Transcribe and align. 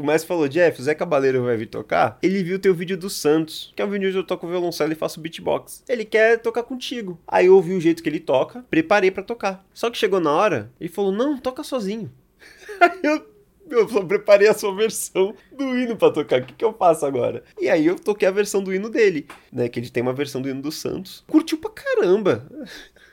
o 0.00 0.06
Messi 0.06 0.26
falou, 0.26 0.48
Jeff, 0.48 0.80
o 0.80 0.84
Zé 0.84 0.94
Cabaleiro 0.94 1.44
vai 1.44 1.56
vir 1.56 1.66
tocar. 1.66 2.18
Ele 2.22 2.42
viu 2.42 2.58
teu 2.58 2.74
vídeo 2.74 2.96
do 2.96 3.10
Santos, 3.10 3.72
que 3.76 3.82
é 3.82 3.84
um 3.84 3.90
vídeo 3.90 4.08
onde 4.08 4.18
eu 4.18 4.24
toco 4.24 4.48
violoncelo 4.48 4.92
e 4.92 4.96
faço 4.96 5.20
beatbox. 5.20 5.84
Ele 5.88 6.04
quer 6.04 6.38
tocar 6.38 6.62
contigo. 6.62 7.18
Aí 7.26 7.46
eu 7.46 7.54
ouvi 7.54 7.74
o 7.74 7.80
jeito 7.80 8.02
que 8.02 8.08
ele 8.08 8.20
toca, 8.20 8.64
preparei 8.70 9.10
para 9.10 9.22
tocar. 9.22 9.64
Só 9.72 9.90
que 9.90 9.98
chegou 9.98 10.20
na 10.20 10.32
hora, 10.32 10.72
ele 10.80 10.88
falou, 10.88 11.12
não, 11.12 11.38
toca 11.38 11.62
sozinho. 11.62 12.10
Aí 12.80 13.00
eu 13.02 13.30
eu 13.70 13.88
só 13.88 14.02
preparei 14.02 14.48
a 14.48 14.54
sua 14.54 14.74
versão 14.74 15.32
do 15.56 15.78
hino 15.78 15.96
pra 15.96 16.10
tocar. 16.10 16.40
O 16.40 16.44
que, 16.44 16.54
que 16.54 16.64
eu 16.64 16.72
faço 16.72 17.06
agora? 17.06 17.44
E 17.58 17.68
aí 17.68 17.86
eu 17.86 17.94
toquei 17.94 18.26
a 18.26 18.32
versão 18.32 18.62
do 18.62 18.74
hino 18.74 18.90
dele, 18.90 19.28
né? 19.52 19.68
Que 19.68 19.78
ele 19.78 19.88
tem 19.88 20.02
uma 20.02 20.12
versão 20.12 20.42
do 20.42 20.48
hino 20.48 20.60
do 20.60 20.72
Santos. 20.72 21.22
Curtiu 21.28 21.56
pra 21.58 21.70
caramba. 21.70 22.46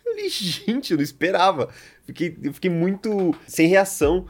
Eu 0.05 0.29
gente, 0.29 0.91
eu 0.91 0.97
não 0.97 1.04
esperava. 1.04 1.69
Fiquei, 2.04 2.35
eu 2.41 2.51
fiquei 2.51 2.71
muito 2.71 3.35
sem 3.45 3.67
reação. 3.67 4.25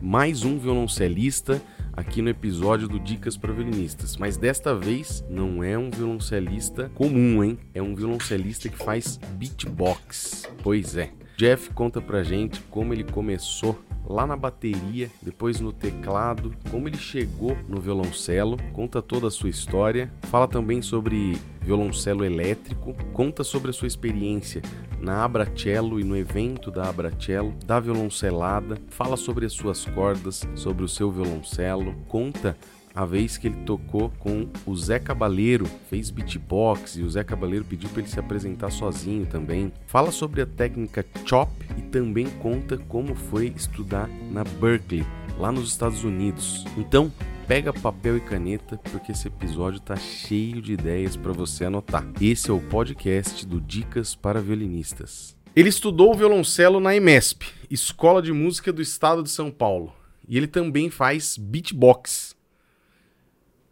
Mais 0.00 0.44
um 0.44 0.58
violoncelista 0.58 1.60
aqui 1.98 2.22
no 2.22 2.30
episódio 2.30 2.86
do 2.86 3.00
Dicas 3.00 3.36
para 3.36 3.52
Violinistas. 3.52 4.16
Mas 4.16 4.36
desta 4.36 4.72
vez 4.72 5.24
não 5.28 5.64
é 5.64 5.76
um 5.76 5.90
violoncelista 5.90 6.88
comum, 6.94 7.42
hein? 7.42 7.58
É 7.74 7.82
um 7.82 7.92
violoncelista 7.92 8.68
que 8.68 8.76
faz 8.76 9.18
beatbox. 9.32 10.48
Pois 10.62 10.96
é. 10.96 11.10
Jeff 11.38 11.70
conta 11.72 12.00
pra 12.00 12.24
gente 12.24 12.60
como 12.62 12.92
ele 12.92 13.04
começou 13.04 13.78
lá 14.04 14.26
na 14.26 14.36
bateria, 14.36 15.08
depois 15.22 15.60
no 15.60 15.72
teclado, 15.72 16.52
como 16.68 16.88
ele 16.88 16.96
chegou 16.96 17.56
no 17.68 17.80
violoncelo, 17.80 18.56
conta 18.72 19.00
toda 19.00 19.28
a 19.28 19.30
sua 19.30 19.48
história, 19.48 20.12
fala 20.22 20.48
também 20.48 20.82
sobre 20.82 21.38
violoncelo 21.60 22.24
elétrico, 22.24 22.92
conta 23.12 23.44
sobre 23.44 23.70
a 23.70 23.72
sua 23.72 23.86
experiência 23.86 24.62
na 25.00 25.24
Abracello 25.24 26.00
e 26.00 26.04
no 26.04 26.16
evento 26.16 26.72
da 26.72 26.88
Abracello, 26.88 27.54
da 27.64 27.78
violoncelada, 27.78 28.76
fala 28.88 29.16
sobre 29.16 29.46
as 29.46 29.52
suas 29.52 29.84
cordas, 29.84 30.42
sobre 30.56 30.82
o 30.82 30.88
seu 30.88 31.08
violoncelo, 31.08 31.94
conta 32.08 32.56
a 32.94 33.04
vez 33.04 33.36
que 33.36 33.46
ele 33.46 33.64
tocou 33.64 34.10
com 34.18 34.48
o 34.66 34.76
Zé 34.76 34.98
Cabaleiro, 34.98 35.66
fez 35.88 36.10
beatbox 36.10 36.96
e 36.96 37.02
o 37.02 37.10
Zé 37.10 37.22
Cabaleiro 37.22 37.64
pediu 37.64 37.88
para 37.90 38.00
ele 38.00 38.08
se 38.10 38.18
apresentar 38.18 38.70
sozinho 38.70 39.26
também. 39.26 39.72
Fala 39.86 40.10
sobre 40.10 40.42
a 40.42 40.46
técnica 40.46 41.04
chop 41.24 41.50
e 41.76 41.82
também 41.82 42.26
conta 42.40 42.76
como 42.76 43.14
foi 43.14 43.52
estudar 43.56 44.08
na 44.30 44.44
Berkeley, 44.44 45.04
lá 45.38 45.52
nos 45.52 45.68
Estados 45.68 46.04
Unidos. 46.04 46.64
Então, 46.76 47.12
pega 47.46 47.72
papel 47.72 48.16
e 48.16 48.20
caneta 48.20 48.78
porque 48.90 49.12
esse 49.12 49.28
episódio 49.28 49.80
tá 49.80 49.96
cheio 49.96 50.60
de 50.60 50.72
ideias 50.72 51.16
para 51.16 51.32
você 51.32 51.64
anotar. 51.64 52.06
Esse 52.20 52.50
é 52.50 52.52
o 52.52 52.60
podcast 52.60 53.46
do 53.46 53.60
Dicas 53.60 54.14
para 54.14 54.40
Violinistas. 54.40 55.36
Ele 55.56 55.70
estudou 55.70 56.14
violoncelo 56.14 56.78
na 56.78 56.94
EMESP, 56.94 57.46
Escola 57.70 58.22
de 58.22 58.32
Música 58.32 58.72
do 58.72 58.82
Estado 58.82 59.22
de 59.22 59.30
São 59.30 59.50
Paulo, 59.50 59.92
e 60.28 60.36
ele 60.36 60.46
também 60.46 60.90
faz 60.90 61.36
beatbox. 61.36 62.37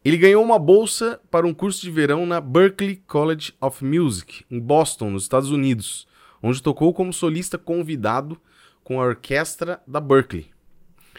Ele 0.07 0.17
ganhou 0.17 0.41
uma 0.41 0.57
bolsa 0.57 1.21
para 1.33 1.49
um 1.49 1.53
curso 1.53 1.81
de 1.81 1.91
verão 1.91 2.25
na 2.25 2.41
Berklee 2.41 3.03
College 3.09 3.53
of 3.61 3.85
Music, 3.85 4.45
em 4.49 4.61
Boston, 4.61 5.11
nos 5.11 5.25
Estados 5.25 5.51
Unidos, 5.51 6.07
onde 6.41 6.63
tocou 6.63 6.95
como 6.95 7.13
solista 7.13 7.59
convidado 7.59 8.41
com 8.85 9.01
a 9.01 9.05
orquestra 9.05 9.83
da 9.85 10.01
Berkeley. 10.01 10.49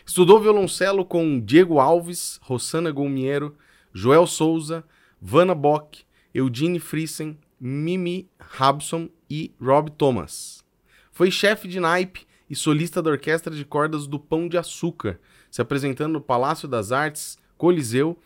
Estudou 0.05 0.39
violoncelo 0.39 1.03
com 1.03 1.38
Diego 1.38 1.81
Alves, 1.81 2.39
Rossana 2.41 2.89
Golmiero, 2.89 3.58
Joel 3.91 4.25
Souza, 4.25 4.85
Vanna 5.21 5.53
Bock, 5.53 6.05
Eugene 6.33 6.80
Friesen, 6.80 7.38
Mimi 7.59 8.30
Rabson 8.39 9.09
e 9.30 9.53
Rob 9.61 9.91
Thomas. 9.91 10.63
Foi 11.11 11.30
chefe 11.30 11.67
de 11.67 11.81
naipe 11.81 12.25
e 12.49 12.55
solista 12.55 13.02
da 13.02 13.09
Orquestra 13.09 13.53
de 13.53 13.65
Cordas 13.65 14.08
do 14.08 14.17
Pão 14.17 14.47
de 14.47 14.58
Açúcar, 14.58 15.19
se 15.52 15.61
apresentando 15.61 16.13
no 16.13 16.21
Palácio 16.21 16.69
das 16.69 16.93
Artes, 16.93 17.38
Coliseu 17.58 18.17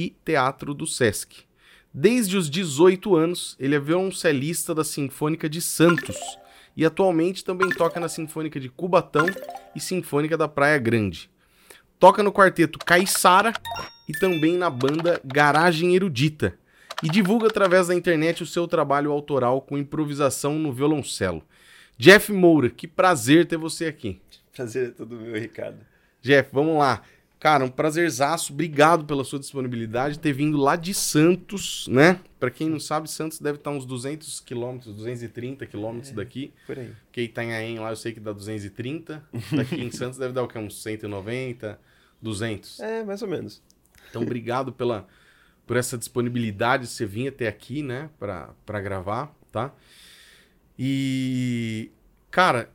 e 0.00 0.16
Teatro 0.24 0.72
do 0.72 0.86
Sesc. 0.86 1.44
Desde 1.92 2.36
os 2.36 2.48
18 2.48 3.14
anos, 3.14 3.56
ele 3.60 3.74
é 3.74 3.78
violoncelista 3.78 4.74
da 4.74 4.82
Sinfônica 4.82 5.48
de 5.48 5.60
Santos 5.60 6.16
e 6.76 6.86
atualmente 6.86 7.44
também 7.44 7.68
toca 7.68 8.00
na 8.00 8.08
Sinfônica 8.08 8.58
de 8.58 8.70
Cubatão 8.70 9.26
e 9.74 9.80
Sinfônica 9.80 10.38
da 10.38 10.48
Praia 10.48 10.78
Grande. 10.78 11.30
Toca 11.98 12.22
no 12.22 12.32
quarteto 12.32 12.78
Caissara 12.78 13.52
e 14.08 14.12
também 14.12 14.56
na 14.56 14.70
banda 14.70 15.20
Garagem 15.22 15.94
Erudita 15.94 16.56
e 17.02 17.08
divulga 17.08 17.48
através 17.48 17.88
da 17.88 17.94
internet 17.94 18.42
o 18.42 18.46
seu 18.46 18.66
trabalho 18.66 19.10
autoral 19.10 19.60
com 19.60 19.76
improvisação 19.76 20.58
no 20.58 20.72
violoncelo. 20.72 21.42
Jeff 21.98 22.32
Moura, 22.32 22.70
que 22.70 22.88
prazer 22.88 23.44
ter 23.44 23.58
você 23.58 23.86
aqui. 23.86 24.18
Prazer 24.54 24.88
é 24.88 24.90
todo 24.92 25.16
meu, 25.16 25.38
Ricardo. 25.38 25.78
Jeff, 26.22 26.48
vamos 26.52 26.78
lá. 26.78 27.02
Cara, 27.40 27.64
um 27.64 27.70
prazerzaço. 27.70 28.52
Obrigado 28.52 29.06
pela 29.06 29.24
sua 29.24 29.38
disponibilidade, 29.38 30.18
ter 30.18 30.34
vindo 30.34 30.58
lá 30.58 30.76
de 30.76 30.92
Santos, 30.92 31.88
né? 31.88 32.20
Para 32.38 32.50
quem 32.50 32.68
não 32.68 32.78
sabe, 32.78 33.10
Santos 33.10 33.38
deve 33.40 33.56
estar 33.56 33.70
uns 33.70 33.86
200 33.86 34.40
quilômetros, 34.40 34.94
230 34.94 35.64
quilômetros 35.64 36.12
É, 36.12 36.14
daqui. 36.14 36.52
Por 36.66 36.78
aí. 36.78 36.92
Que 37.10 37.22
Itanhaém 37.22 37.78
lá 37.78 37.88
eu 37.88 37.96
sei 37.96 38.12
que 38.12 38.20
dá 38.20 38.30
230. 38.34 39.24
Daqui 39.56 39.76
em 39.76 39.90
Santos 39.90 40.18
deve 40.18 40.34
dar 40.34 40.42
o 40.42 40.48
quê? 40.48 40.58
Uns 40.58 40.82
190, 40.82 41.80
200. 42.20 42.78
É, 42.80 43.02
mais 43.04 43.22
ou 43.22 43.28
menos. 43.28 43.62
Então, 44.10 44.20
obrigado 44.20 44.70
pela, 44.70 45.08
por 45.66 45.78
essa 45.78 45.96
disponibilidade 45.96 46.82
de 46.82 46.90
você 46.90 47.06
vir 47.06 47.28
até 47.28 47.48
aqui, 47.48 47.82
né? 47.82 48.10
Pra 48.18 48.80
gravar, 48.82 49.34
tá? 49.50 49.72
E... 50.78 51.90
Cara, 52.30 52.70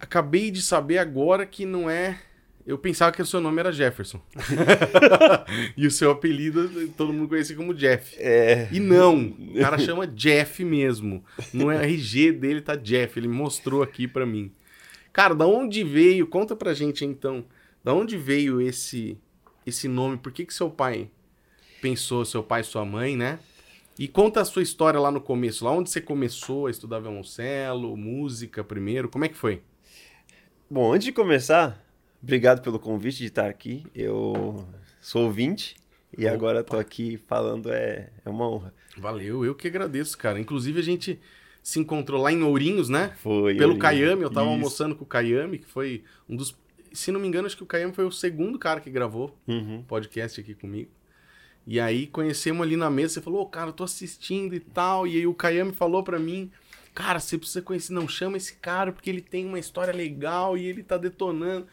acabei 0.00 0.50
de 0.50 0.60
saber 0.60 0.98
agora 0.98 1.46
que 1.46 1.64
não 1.64 1.88
é 1.88 2.20
eu 2.66 2.76
pensava 2.76 3.12
que 3.12 3.22
o 3.22 3.26
seu 3.26 3.40
nome 3.40 3.60
era 3.60 3.70
Jefferson. 3.70 4.20
e 5.76 5.86
o 5.86 5.90
seu 5.90 6.10
apelido 6.10 6.88
todo 6.96 7.12
mundo 7.12 7.28
conhecia 7.28 7.54
como 7.54 7.72
Jeff. 7.72 8.16
É. 8.18 8.68
E 8.72 8.80
não, 8.80 9.36
o 9.38 9.60
cara 9.60 9.78
chama 9.78 10.04
Jeff 10.06 10.64
mesmo. 10.64 11.24
No 11.52 11.70
RG 11.70 12.32
dele 12.32 12.60
tá 12.60 12.74
Jeff, 12.74 13.16
ele 13.16 13.28
mostrou 13.28 13.84
aqui 13.84 14.08
pra 14.08 14.26
mim. 14.26 14.50
Cara, 15.12 15.32
da 15.32 15.46
onde 15.46 15.84
veio? 15.84 16.26
Conta 16.26 16.56
pra 16.56 16.74
gente 16.74 17.04
então. 17.04 17.44
Da 17.84 17.94
onde 17.94 18.18
veio 18.18 18.60
esse 18.60 19.16
esse 19.64 19.86
nome? 19.86 20.16
Por 20.16 20.32
que 20.32 20.44
que 20.44 20.52
seu 20.52 20.68
pai 20.68 21.08
pensou, 21.80 22.24
seu 22.24 22.42
pai 22.42 22.62
e 22.62 22.64
sua 22.64 22.84
mãe, 22.84 23.16
né? 23.16 23.38
E 23.96 24.08
conta 24.08 24.40
a 24.40 24.44
sua 24.44 24.62
história 24.62 24.98
lá 24.98 25.10
no 25.10 25.20
começo, 25.20 25.64
lá 25.64 25.70
onde 25.70 25.88
você 25.88 26.00
começou 26.00 26.66
a 26.66 26.70
estudar 26.70 26.98
violoncelo, 26.98 27.96
música 27.96 28.62
primeiro, 28.64 29.08
como 29.08 29.24
é 29.24 29.28
que 29.28 29.36
foi? 29.36 29.62
Bom, 30.68 30.92
antes 30.92 31.04
de 31.06 31.12
começar, 31.12 31.85
Obrigado 32.26 32.60
pelo 32.60 32.80
convite 32.80 33.18
de 33.18 33.26
estar 33.26 33.48
aqui. 33.48 33.86
Eu 33.94 34.66
sou 35.00 35.26
ouvinte 35.26 35.76
e 36.18 36.24
Opa. 36.24 36.34
agora 36.34 36.60
estou 36.60 36.76
aqui 36.76 37.16
falando, 37.28 37.72
é, 37.72 38.10
é 38.24 38.28
uma 38.28 38.50
honra. 38.50 38.74
Valeu, 38.98 39.44
eu 39.44 39.54
que 39.54 39.68
agradeço, 39.68 40.18
cara. 40.18 40.40
Inclusive 40.40 40.80
a 40.80 40.82
gente 40.82 41.20
se 41.62 41.78
encontrou 41.78 42.20
lá 42.20 42.32
em 42.32 42.42
Ourinhos, 42.42 42.88
né? 42.88 43.14
Foi. 43.22 43.54
Pelo 43.54 43.78
Kayami, 43.78 44.22
eu 44.22 44.28
tava 44.30 44.46
Isso. 44.46 44.54
almoçando 44.56 44.96
com 44.96 45.04
o 45.04 45.06
Kayami, 45.06 45.58
que 45.58 45.66
foi 45.66 46.02
um 46.28 46.34
dos. 46.34 46.56
Se 46.92 47.12
não 47.12 47.20
me 47.20 47.28
engano, 47.28 47.46
acho 47.46 47.56
que 47.56 47.62
o 47.62 47.66
Kayami 47.66 47.92
foi 47.92 48.04
o 48.04 48.10
segundo 48.10 48.58
cara 48.58 48.80
que 48.80 48.90
gravou 48.90 49.36
Uhum. 49.46 49.84
podcast 49.86 50.40
aqui 50.40 50.52
comigo. 50.52 50.90
E 51.64 51.78
aí 51.78 52.08
conhecemos 52.08 52.66
ali 52.66 52.76
na 52.76 52.90
mesa, 52.90 53.14
você 53.14 53.20
falou, 53.20 53.42
ô 53.42 53.46
cara, 53.46 53.68
eu 53.68 53.72
tô 53.72 53.84
assistindo 53.84 54.52
e 54.52 54.58
tal. 54.60 55.06
E 55.06 55.16
aí 55.18 55.26
o 55.28 55.34
Kayami 55.34 55.70
falou 55.72 56.02
pra 56.02 56.18
mim, 56.18 56.50
cara, 56.92 57.20
você 57.20 57.38
precisa 57.38 57.62
conhecer, 57.62 57.92
não 57.92 58.08
chama 58.08 58.36
esse 58.36 58.56
cara, 58.56 58.90
porque 58.90 59.10
ele 59.10 59.20
tem 59.20 59.46
uma 59.46 59.60
história 59.60 59.92
legal 59.94 60.58
e 60.58 60.64
ele 60.66 60.82
tá 60.82 60.96
detonando. 60.98 61.68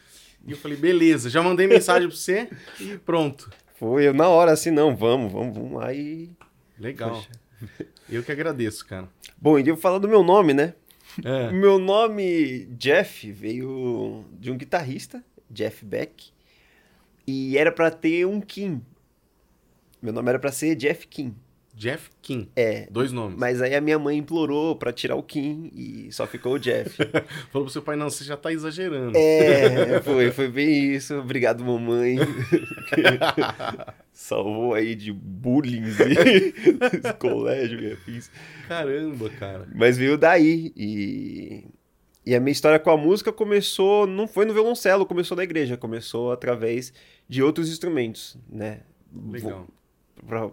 E 0.45 0.51
eu 0.51 0.57
falei, 0.57 0.77
beleza, 0.77 1.29
já 1.29 1.41
mandei 1.41 1.67
mensagem 1.67 2.07
pra 2.07 2.17
você 2.17 2.49
e 2.79 2.97
pronto. 2.97 3.49
Foi, 3.75 4.07
eu 4.07 4.13
na 4.13 4.27
hora 4.27 4.51
assim, 4.51 4.71
não, 4.71 4.95
vamos, 4.95 5.31
vamos, 5.31 5.55
vamos 5.55 5.73
lá 5.73 5.93
e... 5.93 6.29
Legal. 6.77 7.23
Eu 8.09 8.23
que 8.23 8.31
agradeço, 8.31 8.85
cara. 8.85 9.07
Bom, 9.37 9.57
e 9.57 9.61
eu 9.61 9.75
vou 9.75 9.81
falar 9.81 9.99
do 9.99 10.07
meu 10.07 10.23
nome, 10.23 10.53
né? 10.53 10.73
É. 11.23 11.51
Meu 11.51 11.79
nome, 11.79 12.65
Jeff, 12.77 13.31
veio 13.31 14.25
de 14.33 14.51
um 14.51 14.57
guitarrista, 14.57 15.23
Jeff 15.49 15.85
Beck, 15.85 16.31
e 17.25 17.57
era 17.57 17.71
pra 17.71 17.89
ter 17.89 18.25
um 18.25 18.41
Kim. 18.41 18.81
Meu 20.01 20.11
nome 20.11 20.29
era 20.29 20.39
pra 20.39 20.51
ser 20.51 20.75
Jeff 20.75 21.07
Kim. 21.07 21.35
Jeff 21.75 22.09
Kim. 22.21 22.47
É, 22.55 22.87
Dois 22.91 23.11
nomes. 23.11 23.37
mas 23.37 23.59
aí 23.61 23.73
a 23.73 23.81
minha 23.81 23.97
mãe 23.97 24.17
implorou 24.17 24.75
pra 24.75 24.93
tirar 24.93 25.15
o 25.15 25.23
Kim 25.23 25.71
e 25.73 26.11
só 26.11 26.27
ficou 26.27 26.53
o 26.53 26.59
Jeff. 26.59 26.95
Falou 27.51 27.65
pro 27.65 27.69
seu 27.69 27.81
pai, 27.81 27.95
não, 27.95 28.09
você 28.09 28.23
já 28.23 28.37
tá 28.37 28.53
exagerando. 28.53 29.17
É, 29.17 29.99
foi, 30.01 30.31
foi 30.31 30.47
bem 30.49 30.93
isso. 30.93 31.15
Obrigado, 31.15 31.63
mamãe. 31.65 32.17
Salvou 34.11 34.73
aí 34.73 34.95
de 34.95 35.11
bullying 35.11 35.83
esse 35.87 37.13
colégio 37.19 37.79
que 37.79 37.85
eu 37.85 37.97
fiz. 37.97 38.29
Caramba, 38.67 39.29
cara. 39.31 39.67
Mas 39.73 39.97
veio 39.97 40.17
daí. 40.17 40.71
E, 40.77 41.65
e 42.25 42.35
a 42.35 42.39
minha 42.39 42.51
história 42.51 42.79
com 42.79 42.91
a 42.91 42.97
música 42.97 43.31
começou, 43.33 44.05
não 44.05 44.27
foi 44.27 44.45
no 44.45 44.53
violoncelo, 44.53 45.05
começou 45.05 45.35
na 45.35 45.43
igreja, 45.43 45.75
começou 45.75 46.31
através 46.31 46.93
de 47.27 47.41
outros 47.41 47.69
instrumentos, 47.69 48.37
né? 48.47 48.81
Legal. 49.29 49.67
Vou- 50.21 50.27
pra- 50.27 50.51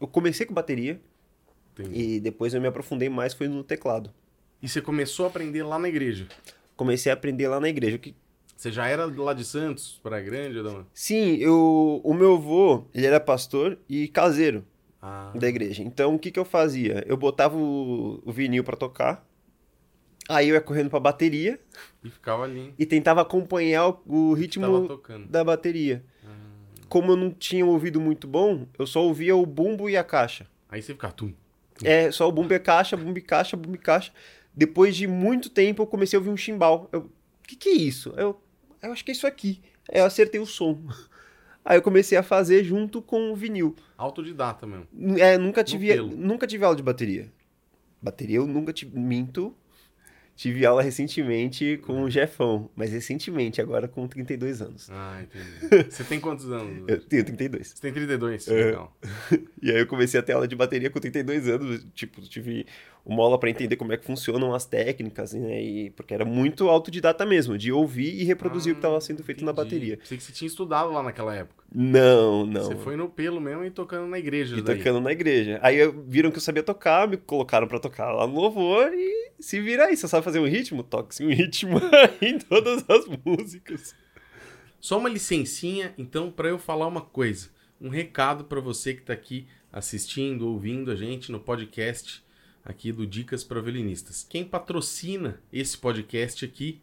eu 0.00 0.06
comecei 0.06 0.46
com 0.46 0.54
bateria 0.54 1.00
Entendi. 1.72 1.98
e 2.16 2.20
depois 2.20 2.54
eu 2.54 2.60
me 2.60 2.66
aprofundei 2.68 3.08
mais 3.08 3.34
foi 3.34 3.48
no 3.48 3.62
teclado. 3.62 4.10
E 4.62 4.68
você 4.68 4.80
começou 4.80 5.26
a 5.26 5.28
aprender 5.28 5.62
lá 5.62 5.78
na 5.78 5.88
igreja. 5.88 6.26
Comecei 6.76 7.10
a 7.10 7.14
aprender 7.14 7.48
lá 7.48 7.60
na 7.60 7.68
igreja. 7.68 7.98
Que 7.98 8.14
Você 8.56 8.70
já 8.72 8.86
era 8.88 9.06
lá 9.06 9.32
de 9.32 9.44
Santos, 9.44 9.98
Praia 10.02 10.22
Grande? 10.24 10.58
Ou 10.58 10.64
não? 10.64 10.86
Sim, 10.92 11.36
eu, 11.36 12.00
o 12.04 12.12
meu 12.14 12.34
avô, 12.34 12.84
ele 12.94 13.06
era 13.06 13.18
pastor 13.20 13.78
e 13.88 14.08
caseiro 14.08 14.64
Ah, 15.00 15.32
da 15.34 15.48
igreja. 15.48 15.82
Então, 15.82 16.14
o 16.14 16.18
que 16.18 16.30
que 16.30 16.38
eu 16.38 16.44
fazia? 16.44 17.02
Eu 17.06 17.16
botava 17.16 17.56
o, 17.56 18.22
o 18.24 18.32
vinil 18.32 18.62
pra 18.64 18.76
tocar, 18.76 19.26
aí 20.28 20.48
eu 20.50 20.54
ia 20.54 20.60
correndo 20.60 20.90
pra 20.90 21.00
bateria 21.00 21.58
e 22.04 22.10
ficava 22.10 22.44
ali. 22.44 22.74
e 22.78 22.84
tentava 22.86 23.22
acompanhar 23.22 23.88
o, 23.88 24.00
o 24.06 24.32
ritmo 24.34 24.66
da 25.28 25.42
bateria. 25.42 26.04
Como 26.90 27.12
eu 27.12 27.16
não 27.16 27.30
tinha 27.30 27.64
ouvido 27.64 28.00
muito 28.00 28.26
bom, 28.26 28.66
eu 28.76 28.84
só 28.84 29.00
ouvia 29.02 29.36
o 29.36 29.46
bumbo 29.46 29.88
e 29.88 29.96
a 29.96 30.02
caixa. 30.02 30.46
Aí 30.68 30.82
você 30.82 30.92
ficava... 30.92 31.14
Tum. 31.14 31.32
É, 31.84 32.10
só 32.10 32.28
o 32.28 32.32
bumbo 32.32 32.52
e 32.52 32.56
a 32.56 32.60
caixa, 32.60 32.96
bumbo 32.96 33.16
e 33.16 33.22
caixa, 33.22 33.56
bumbo 33.56 33.76
e 33.76 33.78
caixa. 33.78 34.12
Depois 34.52 34.96
de 34.96 35.06
muito 35.06 35.48
tempo, 35.48 35.82
eu 35.82 35.86
comecei 35.86 36.16
a 36.16 36.20
ouvir 36.20 36.30
um 36.30 36.36
chimbal. 36.36 36.88
Eu, 36.90 37.02
o 37.02 37.10
que 37.46 37.54
que 37.54 37.68
é 37.68 37.74
isso? 37.74 38.12
Eu, 38.16 38.42
eu 38.82 38.90
acho 38.90 39.04
que 39.04 39.12
é 39.12 39.14
isso 39.14 39.24
aqui. 39.24 39.62
Aí 39.88 40.00
eu 40.00 40.04
acertei 40.04 40.40
o 40.40 40.46
som. 40.46 40.78
Aí 41.64 41.78
eu 41.78 41.82
comecei 41.82 42.18
a 42.18 42.24
fazer 42.24 42.64
junto 42.64 43.00
com 43.00 43.30
o 43.30 43.36
vinil. 43.36 43.76
Autodidata 43.96 44.66
mesmo. 44.66 44.88
É, 45.18 45.38
nunca 45.38 45.62
tive, 45.62 45.94
nunca 45.96 46.44
tive 46.44 46.64
aula 46.64 46.76
de 46.76 46.82
bateria. 46.82 47.30
Bateria 48.02 48.38
eu 48.38 48.46
nunca 48.46 48.72
tive, 48.72 48.98
minto. 48.98 49.54
Tive 50.40 50.64
aula 50.64 50.80
recentemente 50.80 51.76
com 51.84 52.02
o 52.04 52.08
Jefão, 52.08 52.70
mas 52.74 52.90
recentemente, 52.90 53.60
agora 53.60 53.86
com 53.86 54.08
32 54.08 54.62
anos. 54.62 54.88
Ah, 54.90 55.22
entendi. 55.22 55.84
Você 55.92 56.02
tem 56.02 56.18
quantos 56.18 56.50
anos? 56.50 56.88
Eu 56.88 56.98
tenho 56.98 57.22
32. 57.26 57.68
Você 57.68 57.82
tem 57.82 57.92
32, 57.92 58.48
É. 58.48 58.52
legal. 58.54 58.96
E 59.62 59.70
aí 59.70 59.76
eu 59.80 59.86
comecei 59.86 60.18
a 60.18 60.22
ter 60.22 60.32
aula 60.32 60.48
de 60.48 60.56
bateria 60.56 60.88
com 60.88 60.98
32 60.98 61.46
anos, 61.46 61.86
tipo, 61.94 62.22
tive 62.22 62.64
uma 63.04 63.22
aula 63.22 63.38
pra 63.38 63.48
entender 63.50 63.76
como 63.76 63.92
é 63.92 63.96
que 63.96 64.04
funcionam 64.04 64.54
as 64.54 64.64
técnicas, 64.64 65.32
né? 65.32 65.62
E 65.62 65.90
porque 65.90 66.12
era 66.14 66.24
muito 66.24 66.68
autodidata 66.68 67.24
mesmo, 67.24 67.56
de 67.56 67.72
ouvir 67.72 68.20
e 68.20 68.24
reproduzir 68.24 68.72
o 68.72 68.74
que 68.76 68.78
estava 68.80 69.00
sendo 69.00 69.22
feito 69.24 69.44
na 69.44 69.50
Ah, 69.50 69.54
Entendi. 69.54 69.68
bateria. 69.70 69.96
Pensei 69.96 70.18
que 70.18 70.24
você 70.24 70.32
tinha 70.32 70.46
estudado 70.46 70.90
lá 70.92 71.02
naquela 71.02 71.34
época. 71.34 71.64
Não, 71.74 72.44
não. 72.44 72.62
Você 72.64 72.76
foi 72.76 72.96
no 72.96 73.08
pelo 73.08 73.40
mesmo 73.40 73.64
e 73.64 73.70
tocando 73.70 74.06
na 74.08 74.18
igreja. 74.18 74.56
E 74.56 74.62
daí. 74.62 74.76
tocando 74.78 75.00
na 75.00 75.12
igreja. 75.12 75.58
Aí 75.62 75.76
viram 76.06 76.30
que 76.30 76.36
eu 76.38 76.42
sabia 76.42 76.62
tocar, 76.62 77.08
me 77.08 77.16
colocaram 77.16 77.66
pra 77.66 77.78
tocar 77.78 78.12
lá 78.12 78.26
no 78.26 78.34
louvor 78.40 78.92
e 78.92 79.32
se 79.40 79.60
vira 79.60 79.86
aí. 79.86 79.96
Você 79.96 80.06
sabe 80.08 80.24
fazer 80.24 80.38
um 80.40 80.46
ritmo? 80.46 80.82
Toque-se 80.82 81.24
um 81.24 81.30
ritmo 81.30 81.78
em 82.20 82.38
todas 82.38 82.84
as 82.88 83.06
músicas. 83.24 83.94
Só 84.80 84.98
uma 84.98 85.08
licencinha, 85.08 85.94
então, 85.98 86.30
para 86.30 86.48
eu 86.48 86.58
falar 86.58 86.86
uma 86.86 87.02
coisa. 87.02 87.48
Um 87.80 87.88
recado 87.88 88.44
para 88.44 88.60
você 88.60 88.94
que 88.94 89.02
tá 89.02 89.12
aqui 89.12 89.46
assistindo, 89.72 90.48
ouvindo 90.48 90.90
a 90.90 90.96
gente 90.96 91.30
no 91.30 91.38
podcast 91.40 92.22
aqui 92.64 92.92
do 92.92 93.06
Dicas 93.06 93.44
para 93.44 93.60
Violinistas. 93.60 94.26
Quem 94.28 94.44
patrocina 94.44 95.40
esse 95.52 95.76
podcast 95.76 96.44
aqui 96.44 96.80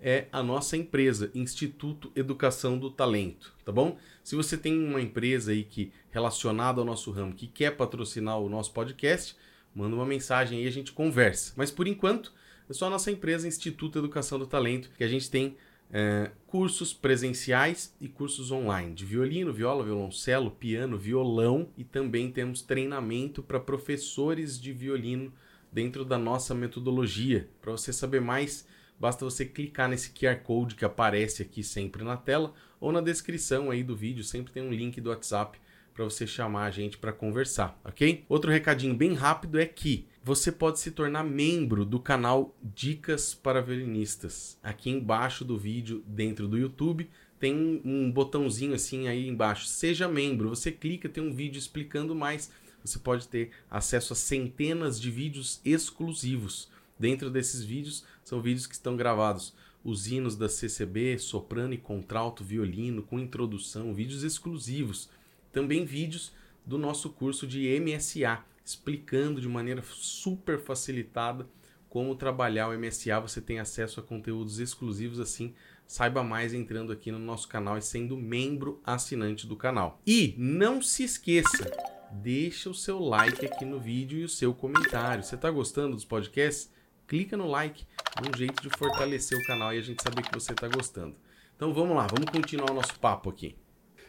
é 0.00 0.26
a 0.30 0.42
nossa 0.42 0.76
empresa, 0.76 1.30
Instituto 1.34 2.12
Educação 2.14 2.78
do 2.78 2.90
Talento, 2.90 3.54
tá 3.64 3.72
bom? 3.72 3.96
Se 4.22 4.36
você 4.36 4.56
tem 4.56 4.78
uma 4.78 5.00
empresa 5.00 5.52
aí 5.52 5.64
que 5.64 5.92
relacionada 6.10 6.80
ao 6.80 6.84
nosso 6.84 7.10
ramo 7.10 7.34
que 7.34 7.46
quer 7.46 7.76
patrocinar 7.76 8.38
o 8.38 8.48
nosso 8.48 8.72
podcast, 8.72 9.36
manda 9.74 9.96
uma 9.96 10.06
mensagem 10.06 10.60
aí 10.60 10.66
a 10.66 10.72
gente 10.72 10.92
conversa. 10.92 11.52
Mas 11.56 11.70
por 11.70 11.86
enquanto, 11.86 12.32
é 12.68 12.72
só 12.72 12.86
a 12.86 12.90
nossa 12.90 13.10
empresa 13.10 13.48
Instituto 13.48 13.98
Educação 13.98 14.38
do 14.38 14.46
Talento 14.46 14.90
que 14.96 15.04
a 15.04 15.08
gente 15.08 15.30
tem 15.30 15.56
é, 15.92 16.30
cursos 16.46 16.92
presenciais 16.92 17.94
e 18.00 18.08
cursos 18.08 18.50
online 18.50 18.94
de 18.94 19.04
violino, 19.04 19.52
viola, 19.52 19.84
violoncelo, 19.84 20.50
piano, 20.50 20.98
violão 20.98 21.68
e 21.76 21.84
também 21.84 22.30
temos 22.30 22.62
treinamento 22.62 23.42
para 23.42 23.60
professores 23.60 24.60
de 24.60 24.72
violino 24.72 25.32
dentro 25.70 26.04
da 26.04 26.18
nossa 26.18 26.54
metodologia. 26.54 27.48
Para 27.60 27.72
você 27.72 27.92
saber 27.92 28.20
mais, 28.20 28.66
basta 28.98 29.24
você 29.24 29.44
clicar 29.44 29.88
nesse 29.88 30.10
QR 30.10 30.36
Code 30.42 30.74
que 30.74 30.84
aparece 30.84 31.42
aqui 31.42 31.62
sempre 31.62 32.02
na 32.02 32.16
tela 32.16 32.52
ou 32.80 32.90
na 32.90 33.00
descrição 33.00 33.70
aí 33.70 33.82
do 33.82 33.96
vídeo, 33.96 34.24
sempre 34.24 34.52
tem 34.52 34.62
um 34.62 34.72
link 34.72 35.00
do 35.00 35.10
WhatsApp 35.10 35.58
para 35.94 36.04
você 36.04 36.26
chamar 36.26 36.66
a 36.66 36.70
gente 36.70 36.98
para 36.98 37.12
conversar, 37.12 37.80
ok? 37.82 38.24
Outro 38.28 38.50
recadinho 38.50 38.94
bem 38.94 39.14
rápido 39.14 39.58
é 39.58 39.64
que 39.64 40.06
você 40.26 40.50
pode 40.50 40.80
se 40.80 40.90
tornar 40.90 41.22
membro 41.22 41.84
do 41.84 42.00
canal 42.00 42.52
Dicas 42.60 43.32
para 43.32 43.62
Violinistas. 43.62 44.58
Aqui 44.60 44.90
embaixo 44.90 45.44
do 45.44 45.56
vídeo, 45.56 46.02
dentro 46.04 46.48
do 46.48 46.58
YouTube, 46.58 47.08
tem 47.38 47.80
um, 47.84 48.10
botãozinho 48.10 48.74
assim 48.74 49.06
aí 49.06 49.28
embaixo. 49.28 49.66
Seja 49.66 50.08
membro. 50.08 50.48
Você 50.48 50.72
clica, 50.72 51.08
tem 51.08 51.22
um 51.22 51.32
vídeo 51.32 51.60
explicando 51.60 52.12
mais. 52.12 52.50
Você 52.84 52.98
pode 52.98 53.28
ter 53.28 53.52
acesso 53.70 54.14
a 54.14 54.16
centenas 54.16 55.00
de 55.00 55.12
vídeos 55.12 55.60
exclusivos. 55.64 56.68
Dentro 56.98 57.30
desses 57.30 57.62
vídeos, 57.62 58.04
são 58.24 58.42
vídeos 58.42 58.66
que 58.66 58.74
estão 58.74 58.96
gravados 58.96 59.54
os 59.84 60.10
hinos 60.10 60.34
da 60.34 60.48
CCB, 60.48 61.20
soprano 61.20 61.72
e 61.72 61.78
contralto, 61.78 62.42
violino, 62.42 63.00
com 63.00 63.20
introdução, 63.20 63.94
vídeos 63.94 64.24
exclusivos. 64.24 65.08
Também 65.52 65.84
vídeos 65.84 66.32
do 66.66 66.76
nosso 66.76 67.10
curso 67.10 67.46
de 67.46 67.80
MSA, 67.80 68.42
explicando 68.66 69.40
de 69.40 69.48
maneira 69.48 69.80
super 69.84 70.58
facilitada 70.58 71.48
como 71.88 72.16
trabalhar 72.16 72.68
o 72.68 72.76
MSA. 72.76 73.20
Você 73.20 73.40
tem 73.40 73.60
acesso 73.60 74.00
a 74.00 74.02
conteúdos 74.02 74.58
exclusivos 74.58 75.20
assim. 75.20 75.54
Saiba 75.86 76.24
mais 76.24 76.52
entrando 76.52 76.92
aqui 76.92 77.12
no 77.12 77.18
nosso 77.20 77.46
canal 77.46 77.78
e 77.78 77.82
sendo 77.82 78.16
membro 78.16 78.80
assinante 78.84 79.46
do 79.46 79.54
canal. 79.54 80.00
E 80.04 80.34
não 80.36 80.82
se 80.82 81.04
esqueça, 81.04 81.70
deixa 82.10 82.68
o 82.68 82.74
seu 82.74 82.98
like 82.98 83.46
aqui 83.46 83.64
no 83.64 83.78
vídeo 83.78 84.18
e 84.18 84.24
o 84.24 84.28
seu 84.28 84.52
comentário. 84.52 85.22
Você 85.22 85.36
está 85.36 85.48
gostando 85.48 85.94
dos 85.94 86.04
podcasts? 86.04 86.68
Clica 87.06 87.36
no 87.36 87.46
like, 87.46 87.86
é 88.16 88.28
um 88.28 88.36
jeito 88.36 88.60
de 88.60 88.76
fortalecer 88.76 89.38
o 89.38 89.46
canal 89.46 89.72
e 89.72 89.78
a 89.78 89.82
gente 89.82 90.02
saber 90.02 90.22
que 90.22 90.34
você 90.34 90.52
está 90.52 90.66
gostando. 90.66 91.14
Então 91.54 91.72
vamos 91.72 91.96
lá, 91.96 92.08
vamos 92.08 92.28
continuar 92.32 92.72
o 92.72 92.74
nosso 92.74 92.98
papo 92.98 93.30
aqui. 93.30 93.56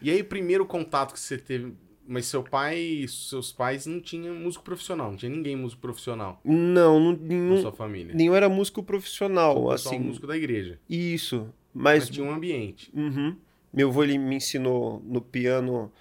E 0.01 0.09
aí, 0.09 0.23
primeiro 0.23 0.65
contato 0.65 1.13
que 1.13 1.19
você 1.19 1.37
teve. 1.37 1.75
Mas 2.07 2.25
seu 2.27 2.41
pai, 2.41 3.05
seus 3.09 3.51
pais 3.51 3.85
não 3.85 3.99
tinham 3.99 4.33
músico 4.35 4.63
profissional, 4.63 5.09
não 5.11 5.17
tinha 5.17 5.29
ninguém 5.29 5.55
músico 5.57 5.81
profissional 5.81 6.39
Não, 6.45 6.99
não 6.99 7.11
na 7.11 7.17
nenhum, 7.17 7.61
sua 7.61 7.71
família. 7.73 8.15
nenhum 8.15 8.33
era 8.33 8.47
músico 8.47 8.81
profissional, 8.81 9.55
Só 9.77 9.89
assim. 9.89 9.99
músico 9.99 10.25
da 10.25 10.37
igreja. 10.37 10.79
Isso. 10.89 11.49
Mas, 11.73 12.05
Mas, 12.05 12.09
tinha 12.09 12.25
um 12.25 12.31
ambiente. 12.31 12.89
Uhum. 12.95 13.35
Meu 13.73 13.89
avô 13.89 14.03
ele 14.03 14.17
me 14.17 14.35
ensinou 14.37 15.01
no 15.05 15.19
piano 15.21 15.91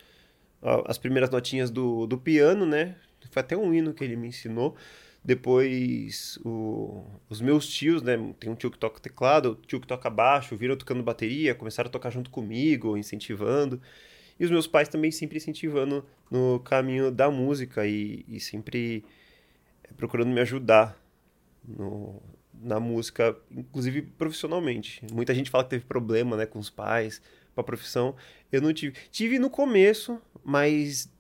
as 0.87 0.97
primeiras 0.97 1.29
notinhas 1.31 1.71
do, 1.71 2.07
do 2.07 2.17
piano, 2.17 2.65
né? 2.65 2.97
Foi 3.31 3.41
até 3.41 3.57
um 3.57 3.75
hino 3.75 3.93
que 3.93 4.03
ele 4.05 4.17
me 4.17 4.29
ensinou. 4.29 4.75
Depois, 5.25 6.39
o- 6.45 7.05
os 7.29 7.41
meus 7.41 7.69
tios, 7.69 8.01
né? 8.03 8.17
Tem 8.41 8.49
um 8.51 8.55
tio 8.55 8.71
que 8.71 8.79
toca 8.79 8.99
teclado, 9.01 9.47
outro 9.51 9.67
tio 9.67 9.81
que 9.81 9.87
toca 9.87 10.09
baixo, 10.09 10.57
viram 10.57 10.77
tocando 10.77 11.03
bateria, 11.03 11.55
começaram 11.55 11.89
a 11.89 11.91
tocar 11.93 12.11
junto 12.11 12.31
comigo, 12.31 12.97
incentivando. 12.97 13.81
E 14.39 14.45
os 14.45 14.51
meus 14.51 14.67
pais 14.67 14.89
também 14.89 15.11
sempre 15.11 15.39
incentivando 15.39 16.05
no 16.31 16.61
caminho 16.61 17.11
da 17.11 17.31
música 17.31 17.87
e, 17.87 18.25
e 18.29 18.39
sempre 18.39 19.05
eh, 19.85 19.91
procurando 19.97 20.29
me 20.29 20.41
ajudar 20.41 21.01
no, 21.67 22.23
na 22.53 22.79
música, 22.79 23.37
inclusive 23.51 24.03
profissionalmente. 24.03 25.03
Muita 25.13 25.35
gente 25.35 25.51
fala 25.51 25.65
que 25.65 25.71
teve 25.71 25.85
problema, 25.85 26.37
né, 26.37 26.47
com 26.47 26.59
os 26.59 26.71
pais, 26.71 27.21
com 27.55 27.61
a 27.61 27.65
profissão. 27.65 28.15
Eu 28.53 28.61
não 28.61 28.73
tive. 28.73 28.97
Tive 29.11 29.39
no 29.39 29.51
começo, 29.51 30.21
mas 30.45 31.11